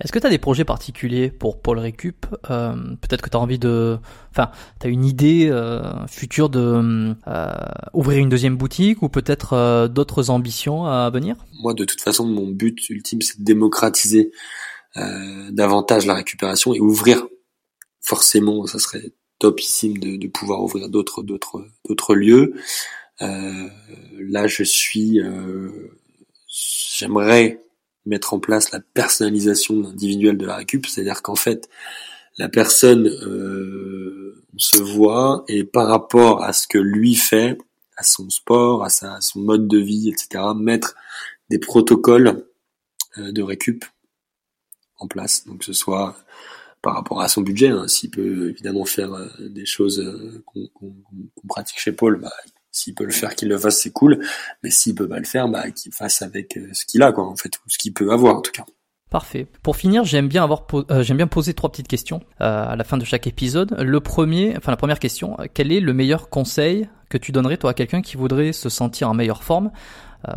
Est-ce 0.00 0.12
que 0.12 0.18
tu 0.18 0.26
as 0.26 0.30
des 0.30 0.38
projets 0.38 0.64
particuliers 0.64 1.30
pour 1.30 1.60
Paul 1.60 1.78
Récup 1.78 2.24
euh, 2.48 2.74
Peut-être 3.02 3.20
que 3.20 3.28
tu 3.28 3.36
as 3.36 3.40
envie 3.40 3.58
de... 3.58 3.98
Enfin, 4.30 4.50
tu 4.80 4.86
as 4.86 4.90
une 4.90 5.04
idée 5.04 5.48
euh, 5.50 6.06
future 6.06 6.48
de 6.48 7.14
euh, 7.26 7.52
ouvrir 7.92 8.18
une 8.18 8.30
deuxième 8.30 8.56
boutique 8.56 9.02
ou 9.02 9.10
peut-être 9.10 9.52
euh, 9.52 9.88
d'autres 9.88 10.30
ambitions 10.30 10.86
à 10.86 11.10
venir? 11.10 11.36
Moi, 11.60 11.74
de 11.74 11.84
toute 11.84 12.00
façon, 12.00 12.24
mon 12.24 12.48
but 12.48 12.88
ultime, 12.88 13.20
c'est 13.20 13.40
de 13.40 13.44
démocratiser 13.44 14.32
euh, 14.96 15.50
davantage 15.50 16.06
la 16.06 16.14
récupération 16.14 16.72
et 16.72 16.80
ouvrir. 16.80 17.26
Forcément, 18.00 18.66
ça 18.66 18.78
serait 18.78 19.12
topissime 19.38 19.98
de, 19.98 20.16
de 20.16 20.28
pouvoir 20.28 20.62
ouvrir 20.62 20.88
d'autres 20.88 21.22
d'autres 21.22 21.64
d'autres 21.86 22.14
lieux. 22.14 22.54
là, 23.20 24.46
je 24.46 24.62
suis... 24.62 25.20
J'aimerais 26.48 27.60
mettre 28.06 28.34
en 28.34 28.40
place 28.40 28.72
la 28.72 28.80
personnalisation 28.80 29.84
individuelle 29.86 30.38
de 30.38 30.46
la 30.46 30.56
récup, 30.56 30.86
c'est-à-dire 30.86 31.22
qu'en 31.22 31.34
fait, 31.34 31.68
la 32.38 32.48
personne 32.48 33.06
euh, 33.06 34.44
se 34.56 34.78
voit 34.78 35.44
et 35.48 35.64
par 35.64 35.88
rapport 35.88 36.42
à 36.42 36.52
ce 36.52 36.66
que 36.66 36.78
lui 36.78 37.14
fait, 37.14 37.58
à 37.96 38.02
son 38.02 38.30
sport, 38.30 38.84
à, 38.84 38.88
sa, 38.88 39.20
son 39.20 39.40
mode 39.40 39.68
de 39.68 39.78
vie, 39.78 40.08
etc., 40.08 40.44
mettre 40.56 40.94
des 41.50 41.58
protocoles 41.58 42.46
euh, 43.18 43.32
de 43.32 43.42
récup 43.42 43.84
en 44.98 45.06
place. 45.06 45.46
Donc 45.46 45.58
que 45.58 45.64
ce 45.64 45.72
soit 45.72 46.16
par 46.82 46.94
rapport 46.94 47.20
à 47.20 47.28
son 47.28 47.42
budget, 47.42 47.68
hein, 47.68 47.88
s'il 47.88 48.10
peut 48.10 48.50
évidemment 48.50 48.84
faire 48.84 49.12
euh, 49.12 49.28
des 49.38 49.66
choses 49.66 50.00
euh, 50.00 50.42
qu'on 50.46 50.94
pratique 51.48 51.78
chez 51.78 51.92
Paul, 51.92 52.20
bah, 52.20 52.32
s'il 52.72 52.94
peut 52.94 53.04
le 53.04 53.12
faire, 53.12 53.34
qu'il 53.34 53.48
le 53.48 53.58
fasse, 53.58 53.80
c'est 53.80 53.90
cool. 53.90 54.24
Mais 54.62 54.70
s'il 54.70 54.94
peut 54.94 55.08
pas 55.08 55.18
le 55.18 55.24
faire, 55.24 55.48
bah 55.48 55.70
qu'il 55.70 55.92
fasse 55.92 56.22
avec 56.22 56.56
euh, 56.56 56.68
ce 56.72 56.84
qu'il 56.84 57.02
a, 57.02 57.12
quoi, 57.12 57.26
en 57.26 57.36
fait, 57.36 57.56
ou 57.66 57.70
ce 57.70 57.78
qu'il 57.78 57.92
peut 57.92 58.10
avoir, 58.12 58.36
en 58.36 58.40
tout 58.40 58.52
cas. 58.52 58.64
Parfait. 59.10 59.48
Pour 59.62 59.74
finir, 59.74 60.04
j'aime 60.04 60.28
bien 60.28 60.44
avoir, 60.44 60.66
euh, 60.72 61.02
j'aime 61.02 61.16
bien 61.16 61.26
poser 61.26 61.52
trois 61.52 61.70
petites 61.70 61.88
questions 61.88 62.20
euh, 62.40 62.68
à 62.68 62.76
la 62.76 62.84
fin 62.84 62.96
de 62.96 63.04
chaque 63.04 63.26
épisode. 63.26 63.76
Le 63.80 64.00
premier, 64.00 64.54
enfin 64.56 64.70
la 64.70 64.76
première 64.76 65.00
question, 65.00 65.36
quel 65.52 65.72
est 65.72 65.80
le 65.80 65.92
meilleur 65.92 66.28
conseil 66.28 66.88
que 67.08 67.18
tu 67.18 67.32
donnerais 67.32 67.56
toi 67.56 67.70
à 67.70 67.74
quelqu'un 67.74 68.02
qui 68.02 68.16
voudrait 68.16 68.52
se 68.52 68.68
sentir 68.68 69.10
en 69.10 69.14
meilleure 69.14 69.42
forme? 69.42 69.72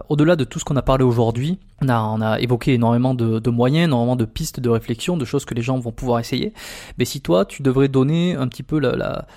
Au-delà 0.07 0.37
de 0.37 0.45
tout 0.45 0.59
ce 0.59 0.63
qu'on 0.63 0.77
a 0.77 0.81
parlé 0.81 1.03
aujourd'hui, 1.03 1.59
on 1.81 1.89
a, 1.89 1.99
on 1.99 2.21
a 2.21 2.39
évoqué 2.39 2.73
énormément 2.73 3.13
de, 3.13 3.39
de, 3.39 3.49
moyens, 3.49 3.83
énormément 3.83 4.15
de 4.15 4.23
pistes 4.23 4.61
de 4.61 4.69
réflexion, 4.69 5.17
de 5.17 5.25
choses 5.25 5.43
que 5.43 5.53
les 5.53 5.61
gens 5.61 5.77
vont 5.77 5.91
pouvoir 5.91 6.21
essayer. 6.21 6.53
Mais 6.97 7.03
si 7.03 7.19
toi, 7.19 7.43
tu 7.43 7.63
devrais 7.63 7.89
donner 7.89 8.33
un 8.33 8.47
petit 8.47 8.63
peu 8.63 8.79
la, 8.79 8.95
la 8.95 9.27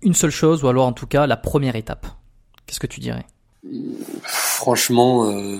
une 0.00 0.14
seule 0.14 0.30
chose, 0.30 0.64
ou 0.64 0.68
alors 0.68 0.86
en 0.86 0.92
tout 0.92 1.06
cas 1.06 1.26
la 1.26 1.36
première 1.36 1.76
étape 1.76 2.06
Qu'est-ce 2.66 2.80
que 2.80 2.86
tu 2.86 3.00
dirais? 3.00 3.26
Franchement, 4.22 5.26
euh, 5.26 5.58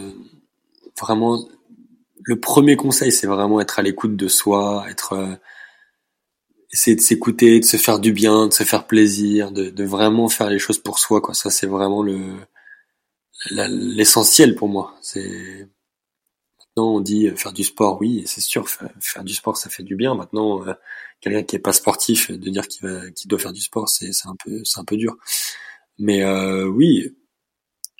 vraiment, 1.00 1.44
le 2.22 2.40
premier 2.40 2.76
conseil, 2.76 3.12
c'est 3.12 3.26
vraiment 3.26 3.60
être 3.60 3.78
à 3.78 3.82
l'écoute 3.82 4.16
de 4.16 4.28
soi, 4.28 4.86
être 4.88 5.12
euh, 5.14 5.34
essayer 6.72 6.96
de 6.96 7.00
s'écouter, 7.00 7.60
de 7.60 7.64
se 7.64 7.76
faire 7.76 7.98
du 7.98 8.12
bien, 8.12 8.46
de 8.46 8.52
se 8.52 8.64
faire 8.64 8.86
plaisir, 8.86 9.52
de, 9.52 9.84
vraiment 9.84 10.28
faire 10.28 10.48
les 10.48 10.58
choses 10.58 10.78
pour 10.78 10.98
soi. 10.98 11.20
Quoi. 11.20 11.34
Ça, 11.34 11.50
c'est 11.50 11.66
vraiment 11.66 12.02
le 12.02 12.36
l'essentiel 13.50 14.54
pour 14.54 14.68
moi. 14.68 14.94
C'est 15.02 15.68
Maintenant, 16.74 16.94
on 16.94 17.00
dit 17.00 17.28
euh, 17.28 17.36
faire 17.36 17.52
du 17.52 17.64
sport, 17.64 18.00
oui, 18.00 18.22
c'est 18.24 18.40
sûr, 18.40 18.66
faire, 18.66 19.24
du 19.24 19.34
sport, 19.34 19.58
ça 19.58 19.68
fait 19.68 19.82
du 19.82 19.94
bien. 19.94 20.14
Maintenant, 20.14 20.66
euh, 20.66 20.72
quelqu'un 21.20 21.42
qui 21.42 21.56
est 21.56 21.58
pas 21.58 21.74
sportif, 21.74 22.30
de 22.30 22.50
dire 22.50 22.66
qu'il 22.66 23.28
doit 23.28 23.38
faire 23.38 23.52
du 23.52 23.60
sport, 23.60 23.90
c'est 23.90 24.08
un 24.24 24.36
peu, 24.42 24.64
c'est 24.64 24.80
un 24.80 24.84
peu 24.84 24.96
dur. 24.96 25.16
Mais 25.98 26.22
euh, 26.22 26.64
oui, 26.64 27.14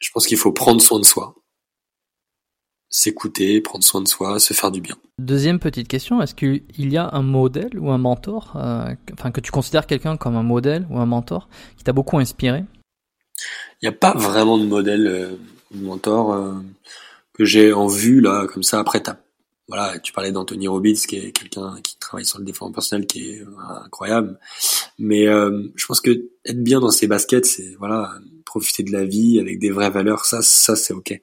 je 0.01 0.11
pense 0.11 0.27
qu'il 0.27 0.39
faut 0.39 0.53
prendre 0.53 0.81
soin 0.81 0.99
de 0.99 1.05
soi, 1.05 1.35
s'écouter, 2.89 3.61
prendre 3.61 3.85
soin 3.85 4.01
de 4.01 4.09
soi, 4.09 4.41
se 4.41 4.55
faire 4.55 4.71
du 4.71 4.81
bien. 4.81 4.97
Deuxième 5.19 5.59
petite 5.59 5.87
question, 5.87 6.23
est-ce 6.23 6.35
qu'il 6.35 6.63
y 6.79 6.97
a 6.97 7.11
un 7.13 7.23
modèle 7.23 7.79
ou 7.79 7.91
un 7.91 7.99
mentor, 7.99 8.53
enfin 9.13 9.31
que 9.33 9.43
tu 9.43 9.51
considères 9.51 9.87
quelqu'un 9.87 10.17
comme 10.17 10.37
un 10.37 10.43
modèle 10.43 10.87
ou 10.89 10.99
un 10.99 11.07
mentor 11.07 11.51
qui 11.77 11.85
t'a 11.85 11.93
beaucoup 11.93 12.17
inspiré? 12.17 12.65
Il 13.83 13.85
n'y 13.85 13.89
a 13.89 13.93
pas 13.93 14.15
vraiment 14.15 14.57
de 14.57 14.65
modèle, 14.65 15.39
de 15.73 15.79
mentor 15.79 16.63
que 17.43 17.49
j'ai 17.49 17.73
en 17.73 17.89
vue 17.89 18.21
là 18.21 18.47
comme 18.47 18.63
ça 18.63 18.79
après 18.79 19.03
tu 20.03 20.13
parlais 20.13 20.31
d'Anthony 20.31 20.69
Robbins 20.69 20.95
qui 20.95 21.17
est 21.17 21.33
quelqu'un 21.33 21.77
qui 21.83 21.97
travaille 21.99 22.25
sur 22.25 22.39
le 22.39 22.45
développement 22.45 22.73
personnel 22.73 23.07
qui 23.07 23.31
est 23.31 23.41
euh, 23.41 23.85
incroyable. 23.85 24.39
Mais 24.99 25.27
euh, 25.27 25.73
je 25.75 25.87
pense 25.87 26.01
que 26.01 26.11
être 26.45 26.63
bien 26.63 26.79
dans 26.79 26.91
ses 26.91 27.07
baskets 27.07 27.47
c'est 27.47 27.75
voilà 27.79 28.13
profiter 28.45 28.83
de 28.83 28.93
la 28.93 29.05
vie 29.05 29.41
avec 29.41 29.59
des 29.59 29.71
vraies 29.71 29.91
valeurs 29.91 30.25
ça 30.25 30.41
ça 30.41 30.77
c'est 30.77 30.95
ok. 30.95 31.21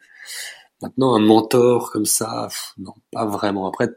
Maintenant 0.81 1.15
un 1.15 1.19
mentor 1.19 1.91
comme 1.91 2.05
ça 2.05 2.49
non 2.77 2.93
pas 3.11 3.25
vraiment. 3.25 3.67
Après 3.67 3.89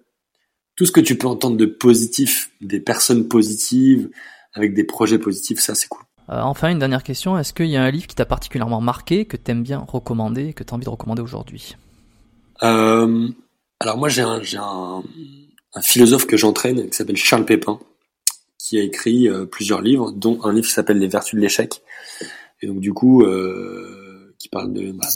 tout 0.77 0.87
ce 0.87 0.93
que 0.93 1.01
tu 1.01 1.19
peux 1.19 1.27
entendre 1.27 1.57
de 1.57 1.67
positif 1.67 2.51
des 2.61 2.81
personnes 2.81 3.27
positives 3.27 4.11
avec 4.55 4.75
des 4.75 4.85
projets 4.85 5.19
positifs 5.19 5.61
ça 5.61 5.75
c'est 5.75 5.89
cool. 5.89 6.03
Euh, 6.29 6.41
enfin, 6.41 6.69
une 6.71 6.79
dernière 6.79 7.03
question. 7.03 7.37
Est-ce 7.37 7.53
qu'il 7.53 7.67
y 7.67 7.77
a 7.77 7.83
un 7.83 7.91
livre 7.91 8.07
qui 8.07 8.15
t'a 8.15 8.25
particulièrement 8.25 8.81
marqué, 8.81 9.25
que 9.25 9.37
t'aimes 9.37 9.65
bien 9.65 9.85
recommander, 9.89 10.55
que 10.55 10.63
t'as 10.63 10.77
envie 10.77 10.85
de 10.85 10.91
recommander 10.91 11.21
aujourd'hui? 11.21 11.77
Euh, 12.63 13.29
alors 13.81 13.99
moi 13.99 14.09
j'ai 14.09 14.23
un, 14.23 15.03
philosophe 15.83 16.27
que 16.27 16.37
j'entraîne 16.37 16.89
qui 16.89 16.97
s'appelle 16.97 17.17
Charles 17.17 17.45
Pépin, 17.45 17.81
qui 18.59 18.79
a 18.79 18.83
écrit 18.83 19.29
euh, 19.29 19.47
plusieurs 19.47 19.83
livres, 19.83 20.13
dont 20.13 20.41
un 20.45 20.53
livre 20.53 20.67
qui 20.67 20.73
s'appelle 20.73 20.99
Les 20.99 21.09
Vertus 21.09 21.35
de 21.35 21.41
l'échec. 21.41 21.83
Et 22.61 22.67
donc 22.67 22.81
du 22.81 22.93
coup, 22.93 23.23
euh, 23.25 24.35
qui 24.39 24.49
parle 24.49 24.73
de 24.73 24.93
bah, 24.93 25.09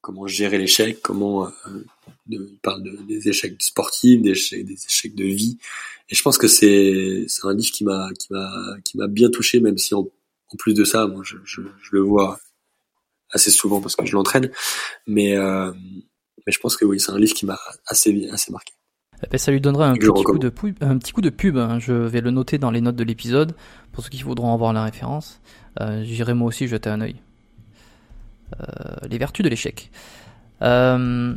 comment 0.00 0.26
gérer 0.26 0.58
l'échec, 0.58 1.00
comment 1.00 1.48
il 2.28 2.58
parle 2.62 2.82
de, 2.82 2.98
des 3.06 3.28
échecs 3.28 3.62
sportifs, 3.62 4.20
des 4.20 4.30
échecs, 4.30 4.66
des 4.66 4.74
échecs 4.84 5.14
de 5.14 5.24
vie. 5.24 5.58
Et 6.10 6.14
je 6.14 6.22
pense 6.22 6.38
que 6.38 6.48
c'est 6.48 7.26
un 7.44 7.54
livre 7.54 7.70
qui 7.70 7.84
m'a 7.84 8.08
qui 8.18 8.32
m'a 8.32 8.50
qui 8.84 8.96
m'a 8.96 9.06
bien 9.06 9.30
touché, 9.30 9.60
même 9.60 9.78
si 9.78 9.94
en, 9.94 10.08
plus 10.58 10.74
de 10.74 10.84
ça, 10.84 11.06
moi 11.06 11.22
je, 11.24 11.36
je, 11.44 11.60
le 11.92 12.00
vois 12.00 12.40
assez 13.30 13.50
souvent 13.50 13.82
parce 13.82 13.94
que 13.94 14.06
je 14.06 14.14
l'entraîne, 14.14 14.50
mais 15.06 15.36
mais 16.48 16.52
je 16.52 16.60
pense 16.60 16.78
que 16.78 16.86
oui, 16.86 16.98
c'est 16.98 17.12
un 17.12 17.18
livre 17.18 17.34
qui 17.34 17.44
m'a 17.44 17.58
assez, 17.86 18.26
assez 18.32 18.50
marqué. 18.50 18.72
Eh 19.22 19.26
ben, 19.30 19.36
ça 19.36 19.52
lui 19.52 19.60
donnera 19.60 19.86
un 19.86 19.96
petit, 19.96 20.06
coup 20.06 20.38
de 20.38 20.48
pub, 20.48 20.76
un 20.80 20.96
petit 20.96 21.12
coup 21.12 21.20
de 21.20 21.28
pub. 21.28 21.58
Hein. 21.58 21.78
Je 21.78 21.92
vais 21.92 22.22
le 22.22 22.30
noter 22.30 22.56
dans 22.56 22.70
les 22.70 22.80
notes 22.80 22.96
de 22.96 23.04
l'épisode 23.04 23.54
pour 23.92 24.02
ceux 24.02 24.08
qui 24.08 24.22
voudront 24.22 24.54
avoir 24.54 24.72
la 24.72 24.82
référence. 24.82 25.42
Euh, 25.82 26.02
J'irai 26.04 26.32
moi 26.32 26.48
aussi 26.48 26.66
jeter 26.66 26.88
un 26.88 27.02
œil. 27.02 27.16
Euh, 28.58 28.64
les 29.10 29.18
vertus 29.18 29.44
de 29.44 29.50
l'échec. 29.50 29.90
Euh, 30.62 31.34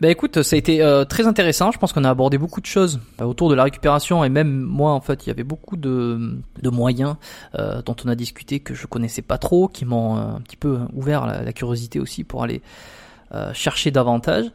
bah 0.00 0.08
écoute, 0.08 0.42
ça 0.42 0.56
a 0.56 0.58
été 0.58 0.82
euh, 0.82 1.04
très 1.04 1.28
intéressant. 1.28 1.70
Je 1.70 1.78
pense 1.78 1.92
qu'on 1.92 2.02
a 2.02 2.10
abordé 2.10 2.36
beaucoup 2.36 2.60
de 2.60 2.66
choses 2.66 2.98
autour 3.20 3.50
de 3.50 3.54
la 3.54 3.62
récupération 3.62 4.24
et 4.24 4.30
même 4.30 4.62
moi 4.62 4.90
en 4.90 5.00
fait, 5.00 5.26
il 5.26 5.28
y 5.28 5.30
avait 5.30 5.44
beaucoup 5.44 5.76
de, 5.76 6.40
de 6.60 6.70
moyens 6.70 7.14
euh, 7.54 7.82
dont 7.82 7.94
on 8.04 8.08
a 8.08 8.16
discuté 8.16 8.58
que 8.58 8.74
je 8.74 8.88
connaissais 8.88 9.22
pas 9.22 9.38
trop, 9.38 9.68
qui 9.68 9.84
m'ont 9.84 10.16
un 10.16 10.40
petit 10.40 10.56
peu 10.56 10.80
ouvert 10.92 11.24
la, 11.24 11.42
la, 11.42 11.52
curiosité 11.52 12.00
aussi 12.00 12.24
pour 12.24 12.42
aller 12.42 12.62
chercher 13.54 13.90
davantage. 13.90 14.46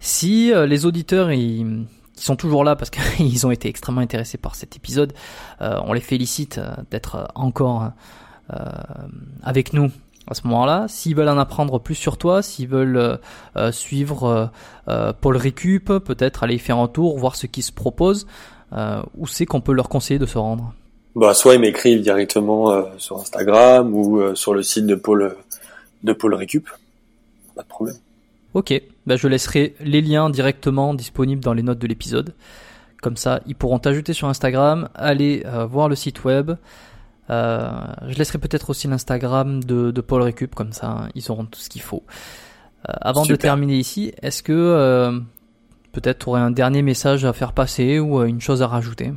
Si 0.00 0.52
euh, 0.52 0.66
les 0.66 0.86
auditeurs 0.86 1.32
ils, 1.32 1.84
qui 2.14 2.24
sont 2.24 2.36
toujours 2.36 2.64
là 2.64 2.76
parce 2.76 2.90
qu'ils 3.16 3.46
ont 3.46 3.50
été 3.50 3.68
extrêmement 3.68 4.00
intéressés 4.00 4.38
par 4.38 4.54
cet 4.54 4.76
épisode, 4.76 5.12
euh, 5.60 5.78
on 5.84 5.92
les 5.92 6.00
félicite 6.00 6.60
d'être 6.90 7.28
encore 7.34 7.90
avec 9.42 9.74
nous 9.74 9.90
à 10.26 10.32
ce 10.32 10.46
moment-là. 10.46 10.86
S'ils 10.88 11.14
veulent 11.14 11.28
en 11.28 11.36
apprendre 11.36 11.78
plus 11.78 11.94
sur 11.94 12.16
toi, 12.16 12.40
s'ils 12.40 12.66
veulent 12.66 13.18
suivre 13.72 14.50
Paul 14.86 15.36
Récup, 15.36 15.84
peut-être 15.84 16.44
aller 16.44 16.56
faire 16.56 16.78
un 16.78 16.88
tour, 16.88 17.18
voir 17.18 17.36
ce 17.36 17.46
qui 17.46 17.60
se 17.60 17.72
propose, 17.72 18.26
où 18.72 19.26
c'est 19.26 19.44
qu'on 19.44 19.60
peut 19.60 19.74
leur 19.74 19.90
conseiller 19.90 20.18
de 20.18 20.24
se 20.24 20.38
rendre 20.38 20.72
Bah, 21.14 21.34
soit 21.34 21.56
ils 21.56 21.60
m'écrivent 21.60 22.00
directement 22.00 22.70
euh, 22.70 22.84
sur 22.96 23.18
Instagram 23.18 23.94
ou 23.94 24.18
euh, 24.18 24.34
sur 24.34 24.54
le 24.54 24.62
site 24.62 24.86
de 24.86 24.94
Paul 24.94 25.36
de 26.04 26.12
Paul 26.14 26.32
Récup. 26.32 26.68
Pas 27.54 27.62
de 27.62 27.68
problème. 27.68 27.96
Ok, 28.54 28.80
bah, 29.06 29.16
je 29.16 29.28
laisserai 29.28 29.74
les 29.80 30.00
liens 30.00 30.30
directement 30.30 30.94
disponibles 30.94 31.42
dans 31.42 31.52
les 31.52 31.62
notes 31.62 31.78
de 31.78 31.86
l'épisode. 31.86 32.34
Comme 33.02 33.16
ça, 33.16 33.40
ils 33.46 33.54
pourront 33.54 33.78
t'ajouter 33.78 34.12
sur 34.12 34.28
Instagram, 34.28 34.88
aller 34.94 35.42
euh, 35.46 35.66
voir 35.66 35.88
le 35.88 35.94
site 35.94 36.24
web. 36.24 36.52
je 37.28 38.14
laisserai 38.16 38.38
peut-être 38.38 38.70
aussi 38.70 38.88
l'Instagram 38.88 39.62
de, 39.62 39.90
de, 39.90 40.00
Paul 40.00 40.22
Récup, 40.22 40.54
comme 40.54 40.72
ça, 40.72 41.08
ils 41.14 41.30
auront 41.30 41.44
tout 41.44 41.60
ce 41.60 41.68
qu'il 41.68 41.82
faut. 41.82 42.02
avant 42.84 43.26
de 43.26 43.36
terminer 43.36 43.76
ici, 43.76 44.12
est-ce 44.22 44.42
que 44.42 45.20
peut-être 45.92 46.24
tu 46.24 46.28
aurais 46.30 46.40
un 46.40 46.50
dernier 46.50 46.82
message 46.82 47.24
à 47.24 47.32
faire 47.32 47.52
passer 47.52 47.98
ou 47.98 48.22
une 48.22 48.40
chose 48.40 48.62
à 48.62 48.66
rajouter? 48.66 49.12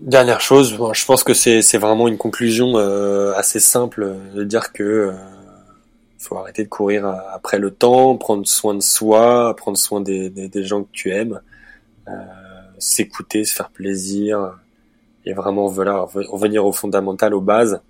Dernière 0.00 0.40
chose, 0.40 0.78
je 0.92 1.04
pense 1.04 1.24
que 1.24 1.34
c'est 1.34 1.78
vraiment 1.78 2.06
une 2.08 2.18
conclusion 2.18 2.74
euh, 2.76 3.32
assez 3.34 3.58
simple 3.58 4.14
de 4.34 4.44
dire 4.44 4.72
que 4.72 4.82
euh, 4.82 5.12
faut 6.24 6.38
arrêter 6.38 6.64
de 6.64 6.68
courir 6.68 7.06
après 7.06 7.58
le 7.58 7.70
temps, 7.70 8.16
prendre 8.16 8.46
soin 8.46 8.74
de 8.74 8.80
soi, 8.80 9.54
prendre 9.56 9.78
soin 9.78 10.00
des, 10.00 10.50
gens 10.64 10.84
que 10.84 10.90
tu 10.92 11.10
aimes, 11.10 11.40
euh, 12.08 12.12
s'écouter, 12.78 13.44
se 13.44 13.54
faire 13.54 13.70
plaisir 13.70 14.58
et 15.24 15.32
vraiment 15.32 15.66
voilà 15.66 16.00
revenir 16.00 16.66
au 16.66 16.72
fondamental, 16.72 17.34
aux 17.34 17.40
bases 17.40 17.80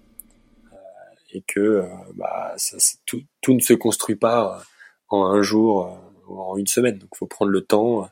et 1.33 1.43
que 1.43 1.85
bah, 2.15 2.55
ça, 2.57 2.77
tout, 3.07 3.25
ne 3.49 3.61
se 3.61 3.75
construit 3.75 4.17
pas 4.17 4.63
en 5.09 5.25
un 5.25 5.43
jour 5.43 5.99
ou 6.29 6.41
en 6.41 6.57
une 6.57 6.67
semaine. 6.67 6.99
Donc, 6.99 7.11
faut 7.17 7.27
prendre 7.27 7.51
le 7.51 7.63
temps 7.63 8.09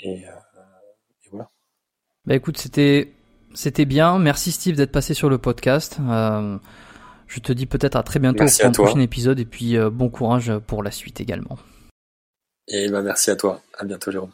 et 0.00 0.24
bah 2.28 2.34
écoute, 2.34 2.58
c'était 2.58 3.14
c'était 3.54 3.86
bien. 3.86 4.18
Merci 4.18 4.52
Steve 4.52 4.76
d'être 4.76 4.92
passé 4.92 5.14
sur 5.14 5.30
le 5.30 5.38
podcast. 5.38 5.96
Euh, 6.00 6.58
je 7.28 7.40
te 7.40 7.52
dis 7.52 7.66
peut-être 7.66 7.96
à 7.96 8.02
très 8.02 8.18
bientôt 8.18 8.44
pour 8.44 8.66
un 8.66 8.72
prochain 8.72 9.00
épisode 9.00 9.38
et 9.38 9.44
puis 9.44 9.76
euh, 9.76 9.90
bon 9.90 10.08
courage 10.08 10.52
pour 10.66 10.82
la 10.82 10.90
suite 10.90 11.20
également. 11.20 11.58
Et 12.66 12.88
bah 12.88 13.02
merci 13.02 13.30
à 13.30 13.36
toi. 13.36 13.62
À 13.78 13.84
bientôt 13.84 14.10
Jérôme. 14.10 14.32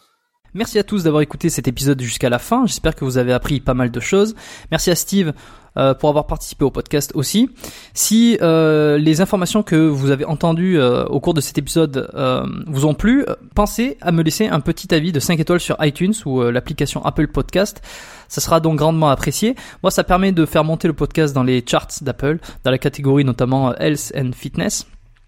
Merci 0.54 0.78
à 0.78 0.84
tous 0.84 1.02
d'avoir 1.02 1.20
écouté 1.20 1.50
cet 1.50 1.66
épisode 1.66 2.00
jusqu'à 2.00 2.30
la 2.30 2.38
fin. 2.38 2.64
J'espère 2.64 2.94
que 2.94 3.04
vous 3.04 3.18
avez 3.18 3.32
appris 3.32 3.58
pas 3.58 3.74
mal 3.74 3.90
de 3.90 3.98
choses. 3.98 4.36
Merci 4.70 4.92
à 4.92 4.94
Steve 4.94 5.32
euh, 5.76 5.94
pour 5.94 6.08
avoir 6.08 6.28
participé 6.28 6.64
au 6.64 6.70
podcast 6.70 7.10
aussi. 7.16 7.50
Si 7.92 8.38
euh, 8.40 8.96
les 8.96 9.20
informations 9.20 9.64
que 9.64 9.74
vous 9.74 10.12
avez 10.12 10.24
entendues 10.24 10.78
euh, 10.78 11.04
au 11.06 11.18
cours 11.18 11.34
de 11.34 11.40
cet 11.40 11.58
épisode 11.58 12.08
vous 12.68 12.86
ont 12.86 12.94
plu, 12.94 13.26
pensez 13.56 13.98
à 14.00 14.12
me 14.12 14.22
laisser 14.22 14.46
un 14.46 14.60
petit 14.60 14.94
avis 14.94 15.10
de 15.10 15.18
5 15.18 15.40
étoiles 15.40 15.58
sur 15.58 15.76
iTunes 15.80 16.14
ou 16.24 16.40
l'application 16.42 17.04
Apple 17.04 17.26
Podcast. 17.26 17.82
Ça 18.28 18.40
sera 18.40 18.60
donc 18.60 18.76
grandement 18.76 19.08
apprécié. 19.08 19.56
Moi, 19.82 19.90
ça 19.90 20.04
permet 20.04 20.30
de 20.30 20.46
faire 20.46 20.62
monter 20.62 20.86
le 20.86 20.94
podcast 20.94 21.34
dans 21.34 21.42
les 21.42 21.64
charts 21.66 21.88
d'Apple, 22.02 22.38
dans 22.62 22.70
la 22.70 22.78
catégorie 22.78 23.24
notamment 23.24 23.74
Health 23.74 24.12
and 24.16 24.30
Fitness. 24.36 24.86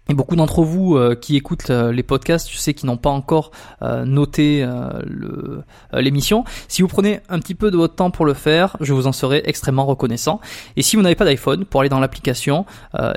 Et 0.09 0.13
beaucoup 0.13 0.35
d'entre 0.35 0.63
vous 0.63 0.95
euh, 0.95 1.15
qui 1.15 1.35
écoutent 1.35 1.69
euh, 1.69 1.91
les 1.91 2.03
podcasts, 2.03 2.49
je 2.49 2.57
sais 2.57 2.73
qu'ils 2.73 2.87
n'ont 2.87 2.97
pas 2.97 3.09
encore 3.09 3.51
euh, 3.81 4.05
noté 4.05 4.65
l'émission. 5.93 6.43
Si 6.67 6.81
vous 6.81 6.87
prenez 6.87 7.19
un 7.29 7.39
petit 7.39 7.55
peu 7.55 7.71
de 7.71 7.77
votre 7.77 7.95
temps 7.95 8.11
pour 8.11 8.25
le 8.25 8.33
faire, 8.33 8.77
je 8.79 8.93
vous 8.93 9.07
en 9.07 9.11
serai 9.11 9.41
extrêmement 9.45 9.85
reconnaissant. 9.85 10.39
Et 10.75 10.81
si 10.81 10.95
vous 10.95 11.01
n'avez 11.01 11.15
pas 11.15 11.25
d'iPhone, 11.25 11.65
pour 11.65 11.81
aller 11.81 11.89
dans 11.89 11.99
l'application 11.99 12.65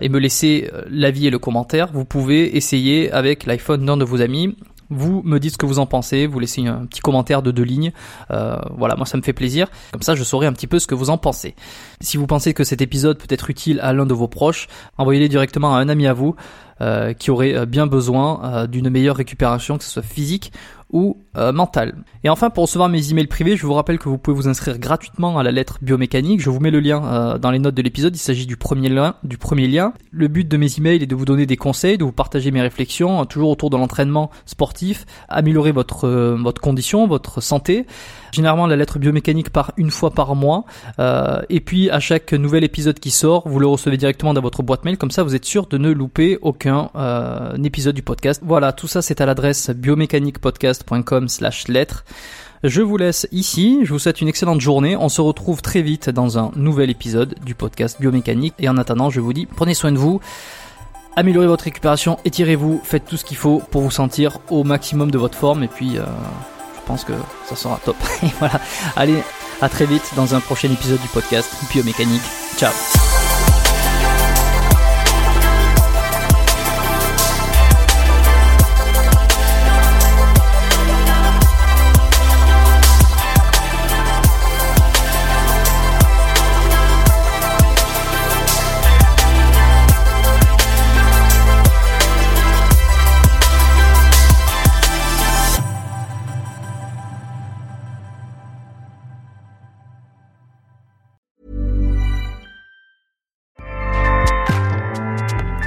et 0.01 0.09
me 0.09 0.19
laisser 0.19 0.71
l'avis 0.89 1.27
et 1.27 1.31
le 1.31 1.39
commentaire, 1.39 1.91
vous 1.93 2.05
pouvez 2.05 2.57
essayer 2.57 3.11
avec 3.13 3.47
l'iPhone 3.47 3.85
d'un 3.85 3.97
de 3.97 4.05
vos 4.05 4.21
amis 4.21 4.57
vous 4.91 5.23
me 5.25 5.39
dites 5.39 5.53
ce 5.53 5.59
que 5.59 5.67
vous 5.67 5.79
en 5.79 5.87
pensez, 5.87 6.27
vous 6.27 6.39
laissez 6.39 6.67
un 6.67 6.87
petit 6.87 7.01
commentaire 7.01 7.43
de 7.43 7.51
deux 7.51 7.63
lignes. 7.63 7.93
Euh, 8.31 8.59
voilà, 8.77 8.97
moi 8.97 9.07
ça 9.07 9.17
me 9.17 9.23
fait 9.23 9.33
plaisir. 9.33 9.69
Comme 9.93 10.03
ça, 10.03 10.15
je 10.15 10.25
saurai 10.25 10.47
un 10.47 10.53
petit 10.53 10.67
peu 10.67 10.79
ce 10.79 10.87
que 10.87 10.95
vous 10.95 11.11
en 11.11 11.19
pensez. 11.19 11.55
Si 12.01 12.17
vous 12.17 12.27
pensez 12.27 12.55
que 12.55 12.65
cet 12.65 12.83
épisode 12.83 13.19
peut 13.19 13.33
être 13.33 13.51
utile 13.51 13.81
à 13.81 13.93
l'un 13.93 14.07
de 14.07 14.15
vos 14.15 14.29
proches, 14.29 14.69
envoyez-les 14.99 15.29
directement 15.29 15.75
à 15.75 15.79
un 15.79 15.89
ami 15.89 16.07
à 16.07 16.13
vous 16.13 16.35
euh, 16.81 17.13
qui 17.13 17.31
aurait 17.31 17.55
euh, 17.55 17.67
bien 17.67 17.87
besoin 17.87 18.67
d'une 18.67 18.91
meilleure 18.91 19.17
récupération, 19.17 19.79
que 19.79 19.85
ce 19.85 19.91
soit 19.91 20.03
physique 20.03 20.53
ou 20.93 21.17
euh, 21.37 21.53
mental. 21.53 21.95
Et 22.25 22.29
enfin, 22.29 22.51
pour 22.51 22.65
recevoir 22.65 22.89
mes 22.89 23.11
emails 23.11 23.27
privés, 23.27 23.57
je 23.57 23.67
vous 23.67 23.75
rappelle 23.75 23.99
que 23.99 24.09
vous 24.09 24.19
pouvez 24.19 24.37
vous 24.37 24.49
inscrire 24.49 24.79
gratuitement 24.79 25.39
à 25.39 25.43
la 25.43 25.53
lettre 25.53 25.79
biomécanique. 25.83 26.41
Je 26.41 26.51
vous 26.51 26.61
mets 26.61 26.71
le 26.71 26.81
lien 26.81 27.05
euh, 27.05 27.39
dans 27.39 27.51
les 27.51 27.59
notes 27.59 27.75
de 27.75 27.83
l'épisode. 27.83 28.15
Il 28.17 28.21
s'agit 28.21 28.47
du 28.47 28.57
premier 28.57 28.89
lien. 28.89 29.15
Du 29.23 29.39
premier 29.39 29.69
lien. 29.69 29.93
Le 30.11 30.29
but 30.29 30.49
de 30.49 30.57
mes 30.57 30.79
emails 30.79 31.03
est 31.03 31.07
de 31.07 31.15
vous 31.15 31.25
donner 31.25 31.47
des 31.47 31.57
conseils, 31.57 31.99
de 31.99 32.05
vous 32.05 32.13
partager 32.13 32.51
mes 32.51 32.61
réflexions, 32.61 33.25
toujours 33.27 33.51
autour 33.51 33.71
de 33.71 33.77
l'entraînement 33.77 34.31
sportif, 34.47 35.07
améliorer 35.29 35.73
votre 35.73 36.07
euh, 36.07 36.37
votre 36.41 36.61
condition, 36.61 37.07
votre 37.07 37.41
santé. 37.41 37.87
Généralement, 38.33 38.67
la 38.67 38.77
lettre 38.77 38.99
biomécanique 38.99 39.51
part 39.51 39.73
une 39.77 39.91
fois 39.91 40.11
par 40.11 40.35
mois. 40.35 40.65
Euh, 40.99 41.41
et 41.49 41.61
puis, 41.61 41.91
à 41.91 42.01
chaque 42.01 42.33
nouvel 42.33 42.65
épisode 42.65 42.99
qui 42.99 43.11
sort, 43.11 43.49
vous 43.49 43.59
le 43.59 43.67
recevez 43.67 43.97
directement 43.97 44.35
dans 44.35 44.41
votre 44.41 44.63
boîte 44.63 44.85
mail. 44.85 44.97
Comme 44.97 45.11
ça, 45.11 45.23
vous 45.23 45.35
êtes 45.35 45.45
sûr 45.45 45.67
de 45.67 45.79
ne 45.79 45.91
louper 45.91 46.39
aucun 46.43 46.91
euh, 46.97 47.57
épisode 47.63 47.95
du 47.95 48.03
podcast. 48.03 48.43
Voilà, 48.45 48.73
tout 48.73 48.89
ça, 48.89 49.03
c'est 49.03 49.21
à 49.21 49.27
l'adresse 49.27 49.71
biomécaniquepodcast.com 49.71 51.29
slash 51.29 51.69
lettres. 51.69 52.05
Je 52.63 52.83
vous 52.83 52.99
laisse 52.99 53.27
ici, 53.33 53.81
je 53.85 53.93
vous 53.93 53.99
souhaite 53.99 54.21
une 54.21 54.29
excellente 54.29 54.61
journée, 54.61 54.95
on 54.95 55.09
se 55.09 55.23
retrouve 55.23 55.63
très 55.63 55.81
vite 55.81 56.11
dans 56.11 56.39
un 56.39 56.51
nouvel 56.57 56.91
épisode 56.91 57.35
du 57.43 57.55
podcast 57.55 57.97
Biomécanique 57.99 58.53
et 58.59 58.69
en 58.69 58.77
attendant 58.77 59.09
je 59.09 59.19
vous 59.21 59.33
dis 59.33 59.47
prenez 59.47 59.73
soin 59.73 59.93
de 59.93 59.97
vous, 59.97 60.21
améliorez 61.17 61.47
votre 61.47 61.65
récupération, 61.65 62.19
étirez-vous, 62.27 62.83
faites 62.85 63.07
tout 63.07 63.17
ce 63.17 63.25
qu'il 63.25 63.39
faut 63.39 63.63
pour 63.71 63.81
vous 63.81 63.91
sentir 63.91 64.41
au 64.51 64.63
maximum 64.63 65.11
de 65.11 65.17
votre 65.17 65.39
forme 65.39 65.63
et 65.63 65.69
puis 65.69 65.97
euh, 65.97 66.05
pense 66.91 67.05
que 67.05 67.13
ça 67.49 67.55
sera 67.55 67.79
top. 67.85 67.97
Et 68.25 68.31
voilà, 68.41 68.61
allez, 68.97 69.23
à 69.61 69.69
très 69.69 69.87
vite 69.87 70.11
dans 70.17 70.35
un 70.35 70.41
prochain 70.41 70.71
épisode 70.73 71.01
du 71.01 71.09
podcast 71.09 71.49
Biomécanique. 71.71 72.23
Ciao 72.57 72.73